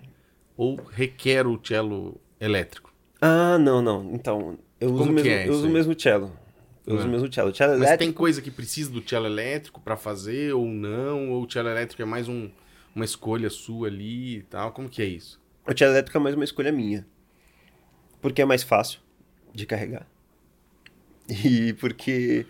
ou 0.57 0.75
requer 0.91 1.47
o 1.47 1.59
cello 1.63 2.19
elétrico. 2.39 2.93
Ah, 3.21 3.57
não, 3.57 3.81
não. 3.81 4.13
Então, 4.13 4.57
eu 4.79 4.89
uso, 4.91 4.97
Como 4.99 5.11
o 5.11 5.15
que 5.15 5.23
mesmo, 5.23 5.39
é 5.39 5.47
eu 5.47 5.53
uso 5.53 5.67
o 5.67 5.71
mesmo 5.71 5.99
cello. 5.99 6.31
Eu 6.85 6.95
uso 6.95 7.05
É. 7.05 7.07
o 7.07 7.11
mesmo 7.11 7.31
cello. 7.33 7.55
Cello 7.55 7.71
Mas 7.71 7.79
elétrico, 7.81 8.03
tem 8.03 8.11
coisa 8.11 8.41
que 8.41 8.51
precisa 8.51 8.91
do 8.91 9.01
cello 9.07 9.25
elétrico 9.25 9.79
pra 9.81 9.95
fazer 9.97 10.53
ou 10.53 10.65
não? 10.67 11.31
Ou 11.31 11.43
o 11.45 11.51
cello 11.51 11.69
elétrico 11.69 12.01
é 12.01 12.05
mais 12.05 12.27
um, 12.27 12.49
uma 12.93 13.05
escolha 13.05 13.49
sua 13.49 13.87
ali 13.87 14.37
e 14.37 14.41
tal? 14.43 14.71
Como 14.71 14.89
que 14.89 15.01
é 15.01 15.05
isso? 15.05 15.41
o 15.67 15.75
cello 15.75 15.93
elétrico 15.93 16.17
é 16.17 16.21
mais 16.21 16.35
uma 16.35 16.43
escolha 16.43 16.71
minha. 16.71 17.07
Porque 18.21 18.41
é 18.41 18.45
mais 18.45 18.61
fácil 18.63 18.99
de 19.53 19.65
carregar. 19.65 20.05
E 21.27 21.73
porque 21.73 22.45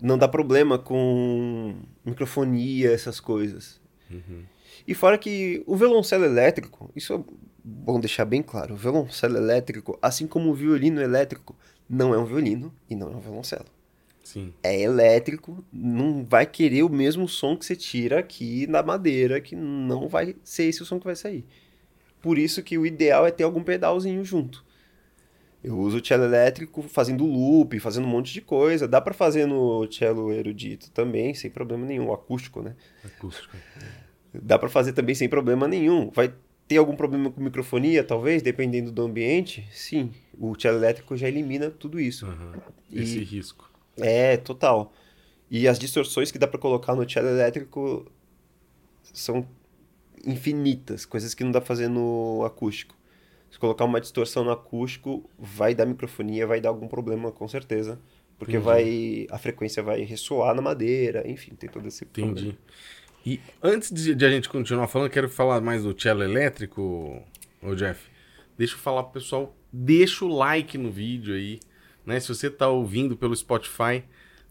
não 0.00 0.18
dá 0.18 0.28
problema 0.28 0.78
com 0.78 1.74
microfonia, 2.04 2.92
essas 2.92 3.20
coisas. 3.20 3.80
E 4.86 4.94
fora 4.94 5.16
que 5.16 5.62
o 5.66 5.76
violoncelo 5.76 6.24
elétrico, 6.24 6.90
isso 6.94 7.14
é 7.14 7.20
bom 7.64 7.98
deixar 7.98 8.24
bem 8.24 8.42
claro, 8.42 8.74
o 8.74 8.76
violoncelo 8.76 9.36
elétrico, 9.36 9.98
assim 10.02 10.26
como 10.26 10.50
o 10.50 10.54
violino 10.54 11.00
elétrico, 11.00 11.56
não 11.88 12.14
é 12.14 12.18
um 12.18 12.24
violino 12.24 12.72
e 12.88 12.94
não 12.94 13.10
é 13.10 13.16
um 13.16 13.20
violoncelo. 13.20 13.66
Sim. 14.22 14.52
É 14.62 14.80
elétrico, 14.80 15.62
não 15.72 16.24
vai 16.24 16.46
querer 16.46 16.82
o 16.82 16.88
mesmo 16.88 17.28
som 17.28 17.56
que 17.56 17.64
você 17.64 17.76
tira 17.76 18.18
aqui 18.18 18.66
na 18.66 18.82
madeira, 18.82 19.40
que 19.40 19.54
não 19.54 20.08
vai 20.08 20.34
ser 20.42 20.64
esse 20.64 20.82
o 20.82 20.86
som 20.86 20.98
que 20.98 21.04
vai 21.04 21.16
sair. 21.16 21.44
Por 22.22 22.38
isso 22.38 22.62
que 22.62 22.78
o 22.78 22.86
ideal 22.86 23.26
é 23.26 23.30
ter 23.30 23.44
algum 23.44 23.62
pedalzinho 23.62 24.24
junto. 24.24 24.64
Eu 25.64 25.78
uso 25.78 25.96
o 25.96 26.04
cello 26.06 26.24
elétrico 26.24 26.82
fazendo 26.82 27.24
loop, 27.24 27.80
fazendo 27.80 28.04
um 28.06 28.10
monte 28.10 28.32
de 28.34 28.42
coisa. 28.42 28.86
Dá 28.86 29.00
pra 29.00 29.14
fazer 29.14 29.46
no 29.46 29.90
cello 29.90 30.30
erudito 30.30 30.90
também, 30.90 31.32
sem 31.32 31.50
problema 31.50 31.86
nenhum, 31.86 32.12
acústico, 32.12 32.60
né? 32.60 32.76
Acústico. 33.02 33.56
Dá 34.34 34.58
pra 34.58 34.68
fazer 34.68 34.92
também 34.92 35.14
sem 35.14 35.26
problema 35.28 35.66
nenhum. 35.66 36.10
Vai 36.10 36.34
ter 36.68 36.76
algum 36.76 36.94
problema 36.94 37.30
com 37.30 37.40
microfonia, 37.40 38.04
talvez, 38.04 38.42
dependendo 38.42 38.92
do 38.92 39.02
ambiente? 39.02 39.66
Sim. 39.72 40.12
O 40.38 40.54
cello 40.60 40.76
elétrico 40.76 41.16
já 41.16 41.28
elimina 41.28 41.70
tudo 41.70 41.98
isso. 41.98 42.26
E- 42.90 43.00
Esse 43.02 43.20
risco. 43.24 43.70
É, 43.96 44.36
total. 44.36 44.92
E 45.50 45.66
as 45.66 45.78
distorções 45.78 46.30
que 46.30 46.38
dá 46.38 46.46
pra 46.46 46.58
colocar 46.58 46.94
no 46.94 47.08
cello 47.08 47.28
elétrico 47.28 48.04
são 49.14 49.46
infinitas, 50.26 51.04
coisas 51.06 51.34
que 51.34 51.44
não 51.44 51.50
dá 51.52 51.60
pra 51.60 51.68
fazer 51.68 51.88
no 51.88 52.42
acústico. 52.44 52.94
Se 53.54 53.58
colocar 53.60 53.84
uma 53.84 54.00
distorção 54.00 54.42
no 54.42 54.50
acústico, 54.50 55.30
vai 55.38 55.76
dar 55.76 55.86
microfonia, 55.86 56.44
vai 56.44 56.60
dar 56.60 56.70
algum 56.70 56.88
problema 56.88 57.30
com 57.30 57.46
certeza, 57.46 58.00
porque 58.36 58.56
Entendi. 58.56 58.64
vai 58.64 59.26
a 59.30 59.38
frequência 59.38 59.80
vai 59.80 60.02
ressoar 60.02 60.56
na 60.56 60.60
madeira, 60.60 61.22
enfim, 61.24 61.54
tem 61.54 61.70
todo 61.70 61.86
esse 61.86 62.04
problema. 62.04 62.32
Entendi. 62.32 62.58
E 63.24 63.40
antes 63.62 63.92
de, 63.92 64.12
de 64.12 64.26
a 64.26 64.28
gente 64.28 64.48
continuar 64.48 64.88
falando, 64.88 65.08
quero 65.08 65.28
falar 65.28 65.60
mais 65.60 65.84
do 65.84 65.94
cello 65.96 66.24
elétrico, 66.24 67.22
ô 67.62 67.76
Jeff. 67.76 68.10
Deixa 68.58 68.74
eu 68.74 68.78
falar 68.78 69.04
pro 69.04 69.20
pessoal, 69.20 69.54
deixa 69.72 70.24
o 70.24 70.36
like 70.36 70.76
no 70.76 70.90
vídeo 70.90 71.32
aí, 71.32 71.60
né? 72.04 72.18
Se 72.18 72.26
você 72.26 72.50
tá 72.50 72.68
ouvindo 72.68 73.16
pelo 73.16 73.36
Spotify, 73.36 74.02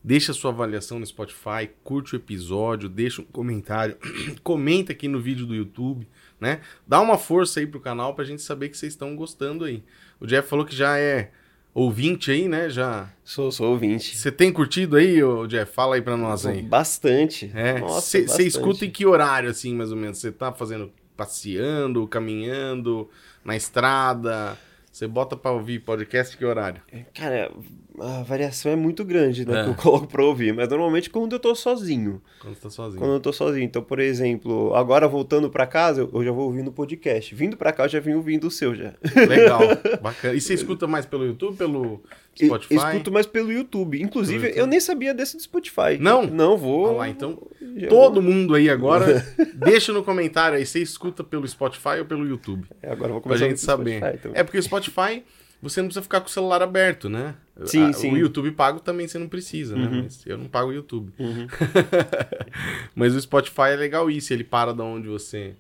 deixa 0.04 0.32
a 0.32 0.36
sua 0.36 0.52
avaliação 0.52 1.00
no 1.00 1.06
Spotify, 1.06 1.70
curte 1.84 2.16
o 2.16 2.18
episódio, 2.18 2.90
deixa 2.90 3.22
um 3.22 3.26
comentário, 3.26 3.98
comenta 4.44 4.92
aqui 4.92 5.08
no 5.08 5.20
vídeo 5.20 5.46
do 5.46 5.56
YouTube, 5.56 6.08
né? 6.40 6.60
Dá 6.86 7.00
uma 7.00 7.18
força 7.18 7.60
aí 7.60 7.68
pro 7.68 7.80
canal 7.80 8.14
pra 8.14 8.26
gente 8.26 8.42
saber 8.42 8.70
que 8.70 8.78
vocês 8.78 8.94
estão 8.94 9.16
gostando 9.16 9.64
aí. 9.64 9.84
O 10.20 10.28
Jeff 10.28 10.48
falou 10.48 10.66
que 10.66 10.76
já 10.76 11.00
é 11.00 11.32
ouvinte 11.74 12.30
aí, 12.32 12.48
né? 12.48 12.70
Já. 12.70 13.10
Sou, 13.24 13.52
sou 13.52 13.72
ouvinte. 13.72 14.18
Você 14.18 14.32
tem 14.32 14.52
curtido 14.52 14.98
aí, 14.98 15.24
ô 15.24 15.48
Jeff? 15.48 15.72
Fala 15.74 15.96
aí 15.96 16.02
pra 16.02 16.18
nós 16.18 16.46
aí. 16.46 16.62
Bastante. 16.62 17.50
É, 17.56 17.80
Nossa, 17.80 18.28
você 18.28 18.44
escuta 18.44 18.86
em 18.86 18.92
que 18.92 19.06
horário, 19.06 19.50
assim, 19.50 19.74
mais 19.74 19.92
ou 19.92 19.98
menos? 19.98 20.18
Você 20.18 20.32
tá 20.32 20.52
fazendo, 20.52 20.92
passeando, 21.16 22.06
caminhando, 22.08 23.10
na 23.44 23.56
estrada? 23.56 24.58
Você 24.94 25.08
bota 25.08 25.36
pra 25.36 25.50
ouvir 25.52 25.80
podcast 25.80 26.38
que 26.38 26.46
horário? 26.46 26.80
Cara, 27.16 27.52
a 28.00 28.22
variação 28.22 28.72
é 28.72 28.76
muito 28.76 29.04
grande, 29.04 29.44
né? 29.44 29.62
É. 29.62 29.64
Que 29.64 29.70
eu 29.72 29.74
coloco 29.74 30.06
pra 30.06 30.24
ouvir. 30.24 30.54
Mas 30.54 30.70
normalmente 30.70 31.10
quando 31.10 31.34
eu 31.34 31.40
tô 31.40 31.56
sozinho. 31.56 32.22
Quando 32.40 32.56
tá 32.58 32.70
sozinho. 32.70 33.00
Quando 33.00 33.14
eu 33.16 33.20
tô 33.20 33.34
sozinho. 33.34 33.64
Então, 33.66 33.82
por 33.82 33.98
exemplo, 34.00 34.72
agora 34.76 35.08
voltando 35.08 35.50
pra 35.50 35.66
casa, 35.66 36.08
eu- 36.14 36.24
já 36.24 36.32
vou 36.32 36.46
ouvindo 36.46 36.68
o 36.68 36.72
podcast. 36.72 37.34
Vindo 37.34 37.58
pra 37.58 37.72
cá, 37.74 37.86
eu 37.86 37.90
já 37.90 38.00
vim 38.00 38.14
ouvindo 38.14 38.46
o 38.46 38.52
seu 38.52 38.76
já. 38.76 38.94
Legal, 39.28 39.62
bacana. 40.00 40.36
E 40.36 40.40
você 40.40 40.54
escuta 40.54 40.86
mais 40.86 41.08
pelo 41.08 41.26
YouTube, 41.26 41.58
pelo 41.58 42.04
Spotify? 42.36 42.74
Escuto 42.76 43.12
mais 43.12 43.26
pelo 43.26 43.52
YouTube. 43.52 44.02
Inclusive, 44.02 44.46
YouTube. 44.48 44.60
eu 44.60 44.66
nem 44.68 44.80
sabia 44.80 45.14
desse 45.14 45.38
do 45.38 45.44
Spotify. 45.44 45.98
Não? 46.00 46.26
Não, 46.26 46.58
vou. 46.58 46.88
Olha 46.88 46.98
lá, 46.98 47.10
então, 47.10 47.42
já 47.78 47.88
todo 47.88 48.22
vou- 48.22 48.24
mundo 48.24 48.56
aí 48.56 48.70
agora, 48.70 49.26
deixa 49.56 49.92
no 49.94 50.04
comentário 50.04 50.58
aí, 50.58 50.66
você 50.66 50.80
escuta 50.80 51.24
pelo 51.24 51.48
Spotify 51.48 52.00
ou 52.00 52.06
pelo 52.06 52.26
YouTube? 52.28 52.66
É, 52.82 52.92
agora 52.92 53.10
eu 53.10 53.14
vou 53.14 53.22
Pra 53.22 53.30
começar 53.38 53.46
gente 53.50 53.58
pelo 53.66 53.78
saber. 53.78 53.98
Spotify, 53.98 54.18
então. 54.20 54.32
É 54.36 54.44
porque 54.44 54.58
o 54.58 54.64
Spotify, 54.64 55.24
você 55.62 55.82
não 55.82 55.88
precisa 55.88 56.02
ficar 56.04 56.22
com 56.22 56.28
o 56.28 56.32
celular 56.32 56.62
aberto, 56.62 57.08
né? 57.10 57.36
Sim, 57.66 57.86
A- 57.90 57.94
sim. 57.94 58.12
O 58.12 58.18
YouTube 58.18 58.52
pago 58.52 58.80
também 58.80 59.08
você 59.08 59.18
não 59.20 59.28
precisa, 59.30 59.76
né? 59.76 59.86
Uhum. 59.88 60.02
Mas 60.04 60.26
eu 60.26 60.38
não 60.38 60.46
pago 60.48 60.70
o 60.72 60.74
YouTube. 60.74 61.14
Uhum. 61.20 61.48
mas 62.96 63.16
o 63.16 63.22
Spotify 63.22 63.70
é 63.72 63.76
legal 63.76 64.10
isso, 64.10 64.34
ele 64.34 64.44
para 64.44 64.74
da 64.74 64.84
onde 64.84 65.08
você 65.08 65.54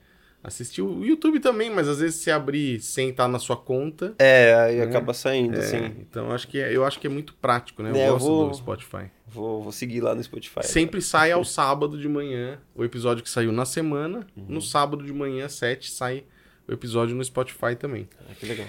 assistiu. 0.43 0.87
O 0.87 1.05
YouTube 1.05 1.39
também, 1.39 1.69
mas 1.69 1.87
às 1.87 1.99
vezes 1.99 2.15
se 2.19 2.29
abrir 2.29 2.79
sem 2.81 3.09
estar 3.09 3.27
na 3.27 3.39
sua 3.39 3.55
conta. 3.55 4.13
É, 4.19 4.53
aí 4.55 4.77
É. 4.79 4.83
acaba 4.83 5.13
saindo, 5.13 5.55
é, 5.55 5.59
assim. 5.59 5.85
Então 6.01 6.31
acho 6.31 6.47
que 6.47 6.59
é, 6.59 6.75
eu 6.75 6.83
acho 6.83 6.99
que 6.99 7.07
é 7.07 7.09
muito 7.09 7.33
prático, 7.35 7.81
né? 7.81 7.91
Eu 7.91 7.95
É, 7.95 8.07
eu 8.09 8.13
gosto 8.13 8.25
vou- 8.27 8.49
do 8.49 8.55
Spotify. 8.55 9.05
Vou, 9.27 9.63
vou 9.63 9.71
seguir 9.71 10.01
lá 10.01 10.13
no 10.13 10.23
Spotify. 10.23 10.63
Sempre 10.63 11.01
sai 11.01 11.31
ao 11.31 11.43
sábado 11.43 11.97
de 11.97 12.07
manhã 12.07 12.59
o 12.75 12.83
episódio 12.83 13.23
que 13.23 13.29
saiu 13.29 13.51
na 13.51 13.65
semana. 13.65 14.27
Uhum. 14.37 14.45
No 14.49 14.61
sábado 14.61 15.03
de 15.03 15.11
manhã, 15.13 15.45
às 15.45 15.53
7, 15.53 15.89
sai 15.89 16.23
o 16.67 16.71
episódio 16.73 17.15
no 17.15 17.23
Spotify 17.23 17.75
também. 17.77 18.07
Ah, 18.29 18.33
que 18.39 18.45
legal. 18.45 18.67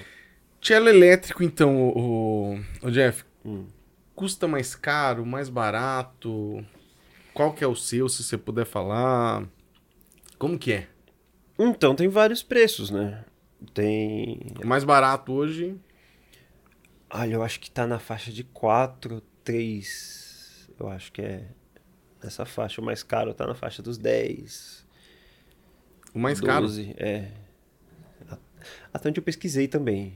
Cello 0.62 0.88
elétrico, 0.88 1.42
então, 1.42 1.88
o, 1.90 2.58
o 2.82 2.90
Jeff, 2.90 3.24
Hum. 3.44 3.66
custa 4.14 4.48
mais 4.48 4.74
caro, 4.74 5.26
mais 5.26 5.50
barato? 5.50 6.64
Qual 7.34 7.52
que 7.52 7.62
é 7.62 7.66
o 7.66 7.74
seu, 7.76 8.08
se 8.08 8.22
você 8.22 8.38
puder 8.38 8.64
falar? 8.64 9.44
Como 10.38 10.58
que 10.58 10.72
é? 10.72 10.86
Então, 11.58 11.94
tem 11.94 12.08
vários 12.08 12.42
preços, 12.42 12.90
né? 12.90 13.24
Tem. 13.72 14.40
O 14.62 14.66
mais 14.66 14.84
barato 14.84 15.32
hoje, 15.32 15.78
Olha, 17.16 17.34
eu 17.34 17.44
acho 17.44 17.60
que 17.60 17.70
tá 17.70 17.86
na 17.86 18.00
faixa 18.00 18.32
de 18.32 18.42
4, 18.42 19.22
3. 19.44 20.68
Eu 20.80 20.88
acho 20.88 21.12
que 21.12 21.22
é 21.22 21.44
nessa 22.20 22.44
faixa. 22.44 22.80
O 22.80 22.84
mais 22.84 23.04
caro 23.04 23.32
tá 23.32 23.46
na 23.46 23.54
faixa 23.54 23.80
dos 23.80 23.96
10. 23.96 24.84
o 26.12 26.18
mais 26.18 26.40
caro. 26.40 26.62
12, 26.62 26.92
é. 26.96 27.30
Até 28.92 29.10
onde 29.10 29.20
eu 29.20 29.22
pesquisei 29.22 29.68
também. 29.68 30.12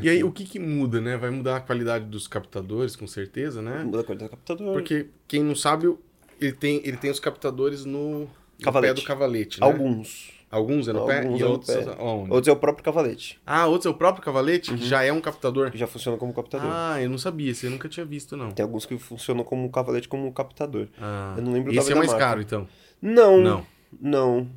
E 0.00 0.08
aí, 0.08 0.24
o 0.24 0.32
que 0.32 0.46
que 0.46 0.58
muda, 0.58 0.98
né? 0.98 1.18
Vai 1.18 1.28
mudar 1.28 1.56
a 1.56 1.60
qualidade 1.60 2.06
dos 2.06 2.26
captadores, 2.26 2.96
com 2.96 3.06
certeza, 3.06 3.60
né? 3.60 3.84
Muda 3.84 4.00
a 4.00 4.04
qualidade 4.04 4.30
do 4.30 4.36
captador. 4.36 4.72
Porque, 4.72 5.08
quem 5.28 5.42
não 5.42 5.54
sabe, 5.54 5.94
ele 6.40 6.52
tem, 6.52 6.80
ele 6.84 6.96
tem 6.96 7.10
os 7.10 7.20
captadores 7.20 7.84
no, 7.84 8.20
no 8.20 8.26
pé 8.56 8.64
Cavalete. 8.64 9.00
do 9.02 9.06
cavalete, 9.06 9.60
né? 9.60 9.66
Alguns. 9.66 10.39
Alguns 10.50 10.88
é 10.88 10.92
no 10.92 11.04
pé 11.06 11.18
Alguns 11.20 11.38
e 11.38 11.42
é 11.42 11.46
no 11.46 11.52
outros 11.52 11.74
pé. 11.76 11.94
aonde? 11.98 12.32
Outros 12.32 12.48
é 12.48 12.52
o 12.52 12.56
próprio 12.56 12.84
cavalete, 12.84 13.40
Ah, 13.46 13.66
outros 13.66 13.86
é 13.86 13.88
o 13.90 13.94
próprio 13.94 14.24
cavalete, 14.24 14.74
que 14.74 14.84
já 14.84 15.02
é 15.04 15.12
um 15.12 15.20
captador? 15.20 15.70
já 15.74 15.86
funciona 15.86 16.18
como 16.18 16.34
captador. 16.34 16.68
Ah, 16.72 17.00
eu 17.00 17.08
não 17.08 17.18
sabia, 17.18 17.52
eu 17.62 17.70
nunca 17.70 17.88
tinha 17.88 18.04
visto, 18.04 18.36
não. 18.36 18.50
Tem 18.50 18.62
alguns 18.64 18.84
que 18.84 18.98
funcionam 18.98 19.44
como 19.44 19.70
cavalete 19.70 20.08
como 20.08 20.32
captador. 20.32 20.88
Ah, 21.00 21.34
Eu 21.36 21.42
não 21.44 21.52
lembro 21.52 21.72
Esse 21.72 21.92
é 21.92 21.94
mais 21.94 22.10
marca. 22.10 22.24
caro, 22.26 22.40
então? 22.40 22.66
Não, 23.00 23.38
Não. 23.38 23.66
não. 24.00 24.48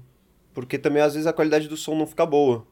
Porque 0.53 0.77
também 0.79 1.01
às 1.01 1.13
vezes 1.13 1.27
a 1.27 1.33
qualidade 1.33 1.67
do 1.67 1.77
som 1.77 1.95
não 1.95 2.07
fica 2.07 2.25
boa. 2.25 2.65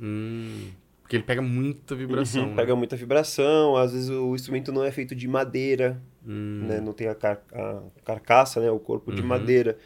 Hum, 0.00 0.68
porque 1.02 1.16
ele 1.16 1.22
pega 1.24 1.40
muita 1.42 1.94
vibração, 1.94 2.42
Uhum, 2.42 2.50
né? 2.50 2.56
Pega 2.56 2.76
muita 2.76 2.96
vibração, 2.96 3.76
às 3.76 3.92
vezes 3.92 4.10
o 4.10 4.34
instrumento 4.34 4.70
não 4.72 4.84
é 4.84 4.90
feito 4.90 5.14
de 5.14 5.26
madeira, 5.26 6.00
Hum, 6.26 6.66
né? 6.66 6.80
Não 6.80 6.92
tem 6.92 7.08
a, 7.08 7.14
car- 7.14 7.42
a 7.52 7.82
carcaça, 8.04 8.60
né? 8.60 8.70
O 8.70 8.78
corpo 8.78 9.12
de 9.12 9.22
Uhum. 9.22 9.28
madeira, 9.28 9.78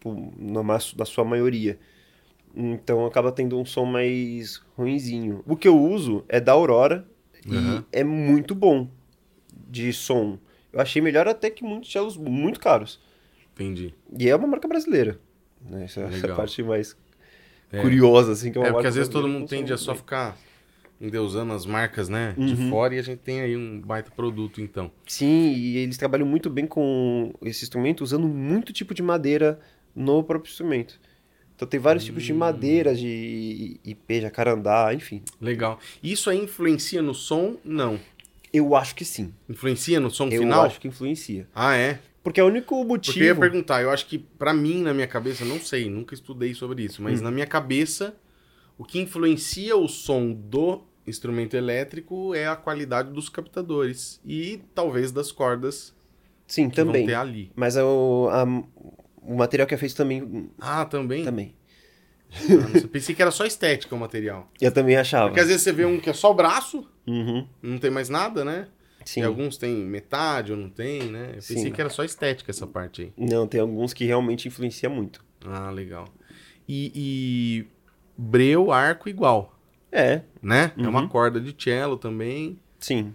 pô, 0.00 0.14
na, 0.38 0.62
na 0.62 1.04
sua 1.04 1.24
maioria. 1.24 1.78
Então 2.54 3.06
acaba 3.06 3.30
tendo 3.30 3.58
um 3.58 3.64
som 3.64 3.84
mais 3.84 4.60
ruinzinho. 4.76 5.42
O 5.46 5.56
que 5.56 5.68
eu 5.68 5.78
uso 5.80 6.24
é 6.28 6.40
da 6.40 6.52
Aurora 6.52 7.06
Uhum. 7.46 7.78
e 7.78 7.84
é 7.92 8.04
muito 8.04 8.54
bom 8.54 8.86
de 9.68 9.92
som. 9.92 10.38
Eu 10.72 10.80
achei 10.80 11.00
melhor 11.00 11.26
até 11.26 11.48
que 11.48 11.64
muitos 11.64 11.90
cellos 11.90 12.16
muito 12.16 12.60
caros. 12.60 13.00
Entendi. 13.54 13.94
E 14.18 14.28
é 14.28 14.36
uma 14.36 14.46
marca 14.46 14.68
brasileira. 14.68 15.18
Né? 15.60 15.84
Essa, 15.84 16.00
é 16.00 16.30
a 16.30 16.34
parte 16.34 16.62
mais 16.62 16.96
É. 17.72 17.80
curiosa, 17.80 18.32
assim, 18.32 18.50
que 18.52 18.58
é 18.58 18.60
uma 18.60 18.68
É, 18.68 18.72
porque 18.72 18.86
às 18.88 18.94
vezes 18.94 19.08
todo 19.08 19.26
mundo 19.28 19.46
tende 19.48 19.72
a 19.72 19.76
só 19.78 19.94
ficar 19.94 20.36
endeusando 21.00 21.52
as 21.54 21.64
marcas, 21.64 22.08
né? 22.10 22.34
De 22.36 22.54
Uhum. 22.54 22.68
fora 22.68 22.94
e 22.94 22.98
a 22.98 23.02
gente 23.02 23.20
tem 23.20 23.40
aí 23.40 23.56
um 23.56 23.80
baita 23.80 24.10
produto, 24.10 24.60
então. 24.60 24.90
Sim, 25.06 25.52
e 25.54 25.78
eles 25.78 25.96
trabalham 25.96 26.26
muito 26.26 26.50
bem 26.50 26.66
com 26.66 27.32
esse 27.42 27.64
instrumento, 27.64 28.02
usando 28.02 28.28
muito 28.28 28.70
tipo 28.72 28.92
de 28.92 29.02
madeira 29.02 29.58
no 29.94 30.22
próprio 30.24 30.50
instrumento. 30.50 31.00
Então 31.56 31.68
tem 31.68 31.78
vários 31.78 32.04
tipos 32.04 32.22
Hum. 32.22 32.26
de 32.26 32.32
madeira, 32.32 32.94
de 32.94 33.78
IP, 33.84 34.20
jacarandá, 34.22 34.92
enfim. 34.94 35.22
Legal. 35.40 35.78
Isso 36.02 36.30
aí 36.30 36.38
influencia 36.42 37.02
no 37.02 37.14
som? 37.14 37.56
Não. 37.64 37.98
Eu 38.52 38.74
acho 38.74 38.94
que 38.94 39.04
sim. 39.04 39.32
Influencia 39.48 40.00
no 40.00 40.10
som 40.10 40.28
Eu 40.28 40.40
final? 40.42 40.62
acho 40.64 40.80
que 40.80 40.88
influencia. 40.88 41.46
Ah, 41.54 41.76
é? 41.76 42.00
Porque 42.22 42.40
é 42.40 42.44
o 42.44 42.46
único 42.46 42.84
Porque 42.86 43.10
eu 43.20 43.24
ia 43.24 43.34
motivo. 43.34 43.40
perguntar, 43.40 43.82
eu 43.82 43.90
acho 43.90 44.06
que 44.06 44.18
pra 44.18 44.52
mim, 44.52 44.82
na 44.82 44.92
minha 44.92 45.06
cabeça, 45.06 45.44
não 45.44 45.58
sei, 45.60 45.88
nunca 45.88 46.14
estudei 46.14 46.52
sobre 46.54 46.84
isso, 46.84 47.00
Hum. 47.00 47.04
mas 47.04 47.20
na 47.20 47.30
minha 47.30 47.46
cabeça, 47.46 48.14
o 48.78 48.84
que 48.84 48.98
influencia 48.98 49.76
o 49.76 49.86
som 49.88 50.32
do 50.32 50.82
instrumento 51.06 51.56
elétrico 51.56 52.34
é 52.34 52.46
a 52.46 52.56
qualidade 52.56 53.10
dos 53.12 53.28
captadores 53.28 54.20
e 54.24 54.60
talvez 54.74 55.10
das 55.12 55.30
cordas 55.32 55.94
Sim, 56.46 56.68
que 56.70 56.76
também. 56.76 57.02
vão 57.02 57.06
ter 57.06 57.14
ali. 57.14 57.50
Mas 57.54 57.76
é 57.76 57.82
o, 57.84 58.28
a- 58.30 58.62
o 59.22 59.36
material 59.36 59.66
que 59.66 59.74
é 59.74 59.78
feito 59.78 59.94
também. 59.96 60.50
Ah, 60.58 60.84
também? 60.84 61.24
Também. 61.24 61.54
Ah, 62.32 62.78
sei. 62.78 62.86
Pensei 62.88 63.14
que 63.14 63.22
era 63.22 63.30
só 63.30 63.44
estética 63.44 63.94
o 63.94 63.98
material. 63.98 64.48
Eu 64.60 64.72
também 64.72 64.96
achava. 64.96 65.28
Porque 65.28 65.40
às 65.40 65.48
vezes 65.48 65.62
você 65.62 65.72
vê 65.72 65.84
um 65.84 65.98
que 65.98 66.08
é 66.10 66.12
só 66.12 66.30
o 66.30 66.34
braço, 66.34 66.86
Uhum. 67.06 67.46
não 67.62 67.78
tem 67.78 67.90
mais 67.90 68.08
nada, 68.08 68.44
né? 68.44 68.68
Sim. 69.04 69.20
E 69.20 69.24
alguns 69.24 69.56
tem 69.56 69.74
metade 69.74 70.52
ou 70.52 70.58
não 70.58 70.68
tem, 70.70 71.04
né? 71.10 71.28
Eu 71.30 71.34
pensei 71.34 71.56
Sim. 71.56 71.72
que 71.72 71.80
era 71.80 71.90
só 71.90 72.04
estética 72.04 72.50
essa 72.50 72.66
parte 72.66 73.02
aí. 73.02 73.12
Não, 73.16 73.46
tem 73.46 73.60
alguns 73.60 73.92
que 73.92 74.04
realmente 74.04 74.46
influenciam 74.46 74.92
muito. 74.92 75.24
Ah, 75.44 75.70
legal. 75.70 76.06
E, 76.68 76.92
e 76.94 77.66
breu, 78.16 78.70
arco 78.70 79.08
igual, 79.08 79.58
É, 79.90 80.20
né? 80.40 80.70
É 80.78 80.86
uma 80.88 81.00
Uhum. 81.00 81.08
corda 81.08 81.40
de 81.40 81.52
cello 81.58 81.96
também. 81.96 82.60
sim. 82.78 83.12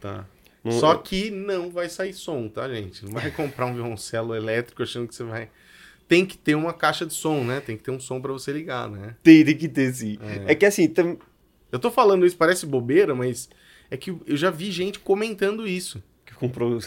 Tá. 0.00 0.24
Não- 0.64 0.72
Só 0.72 0.94
que 0.96 1.30
não 1.30 1.70
vai 1.70 1.88
sair 1.90 2.14
som, 2.14 2.48
tá, 2.48 2.66
gente? 2.68 3.04
Não 3.04 3.12
vai 3.12 3.30
comprar 3.32 3.66
um 3.66 3.74
violoncelo 3.74 4.34
elétrico 4.34 4.82
achando 4.82 5.06
que 5.06 5.14
você 5.14 5.22
vai. 5.24 5.50
Tem 6.08 6.24
que 6.26 6.36
ter 6.36 6.54
uma 6.54 6.72
caixa 6.72 7.04
de 7.06 7.14
som, 7.14 7.44
né? 7.44 7.60
Tem 7.60 7.76
que 7.76 7.82
ter 7.82 7.90
um 7.90 8.00
som 8.00 8.20
pra 8.20 8.32
você 8.32 8.52
ligar, 8.52 8.88
né? 8.90 9.14
Tem, 9.22 9.44
tem 9.44 9.56
que 9.56 9.68
ter, 9.68 9.92
sim. 9.92 10.18
É. 10.46 10.52
É, 10.52 10.54
que 10.54 10.66
assim, 10.66 10.88
tam... 10.88 11.16
Eu 11.72 11.78
tô 11.78 11.90
falando 11.90 12.24
isso, 12.26 12.36
parece 12.36 12.66
bobeira, 12.66 13.14
mas 13.14 13.48
é 13.90 13.96
que 13.96 14.10
eu 14.10 14.36
já 14.36 14.50
vi 14.50 14.70
gente 14.70 14.98
comentando 14.98 15.66
isso. 15.66 16.02
que 16.26 16.34
comprou. 16.34 16.78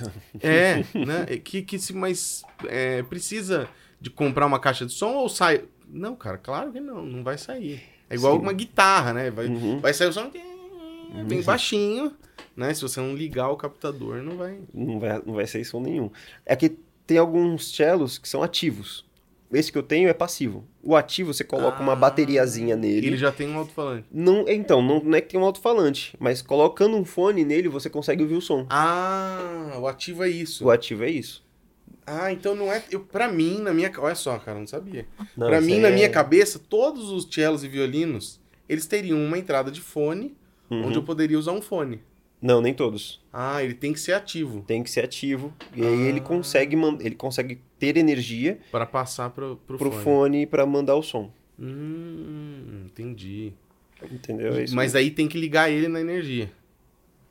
É, 0.42 0.78
né? 1.06 1.26
É 1.30 1.38
Que, 1.38 1.62
que 1.62 1.78
se, 1.80 1.94
mas 1.94 2.44
é, 2.68 3.02
precisa 3.04 3.68
de 4.00 4.10
comprar 4.10 4.46
uma 4.46 4.60
caixa 4.60 4.86
de 4.86 4.94
som 4.94 5.14
ou 5.16 5.28
sai. 5.30 5.64
Não, 5.90 6.16
cara, 6.16 6.38
claro 6.38 6.72
que 6.72 6.80
não, 6.80 7.04
não 7.06 7.24
vai 7.24 7.38
sair. 7.38 7.82
É 8.10 8.16
igual 8.16 8.36
Sim. 8.36 8.42
uma 8.44 8.54
guitarra, 8.54 9.14
né? 9.14 9.30
Vai, 9.32 9.48
Uhum. 9.48 9.80
vai 9.80 9.94
sair 9.94 10.08
o 10.10 10.14
som 10.14 10.30
bem 11.28 11.42
baixinho, 11.42 12.12
né? 12.56 12.74
Se 12.74 12.82
você 12.82 13.00
não 13.00 13.16
ligar 13.16 13.50
o 13.50 13.58
captador, 13.58 14.18
não 14.24 14.38
vai. 14.38 14.60
Não 14.74 15.00
vai, 15.00 15.22
não 15.26 15.34
vai 15.36 15.48
ser 15.48 15.64
som 15.66 15.80
nenhum. 15.82 16.10
É 16.46 16.56
que 16.56 16.70
tem 17.06 17.18
alguns 17.18 17.76
cellos 17.76 18.18
que 18.18 18.28
são 18.28 18.44
ativos. 18.44 19.06
Esse 19.52 19.72
que 19.72 19.78
eu 19.78 19.84
tenho 19.84 20.10
é 20.10 20.14
passivo. 20.14 20.66
O 20.84 20.94
ativo, 20.94 21.34
você 21.34 21.42
coloca 21.42 21.82
uma 21.82 21.94
Ah, 21.94 21.96
bateriazinha 21.96 22.76
nele. 22.76 23.08
Ele 23.08 23.18
já 23.18 23.32
tem 23.32 23.48
um 23.48 23.58
alto-falante. 23.58 24.06
Não, 24.12 24.44
então, 24.46 24.82
não, 24.82 25.00
não 25.02 25.16
é 25.18 25.22
que 25.22 25.30
tem 25.30 25.40
um 25.40 25.44
alto-falante, 25.46 26.14
mas 26.20 26.42
colocando 26.42 26.98
um 26.98 27.06
fone 27.06 27.46
nele, 27.46 27.70
você 27.70 27.90
consegue 27.90 28.22
ouvir 28.24 28.36
o 28.36 28.42
som. 28.42 28.66
Ah, 28.70 29.78
o 29.80 29.88
ativo 29.88 30.22
é 30.26 30.30
isso. 30.30 30.66
O 30.66 30.70
ativo 30.70 31.06
é 31.06 31.10
isso. 31.10 31.46
Ah, 32.06 32.30
então 32.32 32.56
não 32.56 32.72
é. 32.72 32.84
Eu, 32.92 33.00
pra 33.02 33.30
mim, 33.32 33.60
na 33.60 33.74
minha. 33.74 33.90
Olha 33.98 34.16
só, 34.16 34.38
cara, 34.38 34.58
eu 34.58 34.62
não 34.62 34.68
sabia. 34.68 35.08
Não, 35.36 35.48
pra 35.48 35.62
mim, 35.62 35.74
aí 35.76 35.80
na 35.80 35.88
é- 35.90 35.94
minha 35.96 36.10
cabeça, 36.10 36.60
todos 36.60 37.10
os 37.10 37.26
cellos 37.34 37.64
e 37.64 37.70
violinos, 37.70 38.42
eles 38.68 38.86
teriam 38.86 39.18
uma 39.18 39.38
entrada 39.38 39.72
de 39.72 39.80
fone, 39.80 40.36
Uhum. 40.70 40.88
onde 40.88 40.98
eu 40.98 41.04
poderia 41.04 41.38
usar 41.40 41.52
um 41.54 41.62
fone. 41.62 42.02
Não, 42.42 42.62
nem 42.62 42.74
todos. 42.74 43.20
Ah, 43.34 43.64
ele 43.64 43.74
tem 43.74 43.92
que 43.92 44.00
ser 44.00 44.14
ativo 44.14 44.62
Tem 44.68 44.84
que 44.84 44.92
ser 44.92 45.04
ativo. 45.04 45.52
E 45.76 45.84
aí 45.84 46.02
ele 46.02 46.20
Ah. 46.20 46.24
consegue, 46.24 46.76
ele 47.00 47.16
consegue 47.16 47.60
ter 47.80 47.98
energia 47.98 48.60
para 48.72 48.86
passar 48.86 49.32
pro, 49.32 49.56
pro, 49.66 49.78
pro 49.78 49.90
fone. 49.92 50.04
fone 50.04 50.46
para 50.46 50.66
mandar 50.66 50.96
o 50.96 51.02
som. 51.02 51.32
Hum, 51.60 52.84
entendi. 52.86 53.54
Entendeu? 54.12 54.54
É 54.56 54.64
isso 54.64 54.76
Mas 54.76 54.94
aí 54.96 55.10
tem 55.10 55.28
que 55.28 55.40
ligar 55.40 55.72
ele 55.72 55.88
na 55.88 56.00
energia. 56.00 56.52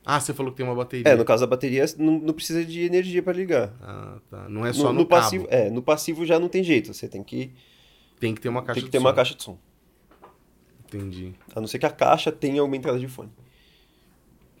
Ah, 0.05 0.19
você 0.19 0.33
falou 0.33 0.51
que 0.51 0.57
tem 0.57 0.65
uma 0.65 0.75
bateria. 0.75 1.11
É, 1.11 1.15
no 1.15 1.25
caso 1.25 1.41
da 1.41 1.47
bateria, 1.47 1.85
não, 1.97 2.19
não 2.19 2.33
precisa 2.33 2.63
de 2.63 2.81
energia 2.81 3.21
para 3.21 3.33
ligar. 3.33 3.73
Ah, 3.81 4.17
tá. 4.29 4.47
Não 4.49 4.65
é 4.65 4.71
só 4.71 4.87
no, 4.93 4.99
no, 4.99 5.05
cabo. 5.05 5.21
passivo, 5.21 5.47
é, 5.49 5.69
no 5.69 5.81
passivo 5.81 6.25
já 6.25 6.39
não 6.39 6.47
tem 6.47 6.63
jeito. 6.63 6.93
Você 6.93 7.07
tem 7.09 7.23
que, 7.23 7.51
Tem 8.19 8.33
que 8.33 8.39
ter 8.41 8.47
uma 8.49 8.61
caixa 8.61 8.79
tem 8.79 8.85
que 8.85 8.91
ter 8.91 8.97
uma 8.99 9.09
som. 9.09 9.15
caixa 9.15 9.35
de 9.35 9.43
som. 9.43 9.57
Entendi. 10.87 11.33
A 11.55 11.59
não 11.59 11.67
ser 11.67 11.79
que 11.79 11.85
a 11.85 11.89
caixa 11.89 12.31
tenha 12.31 12.63
uma 12.63 12.75
entrada 12.75 12.99
de 12.99 13.07
fone. 13.07 13.31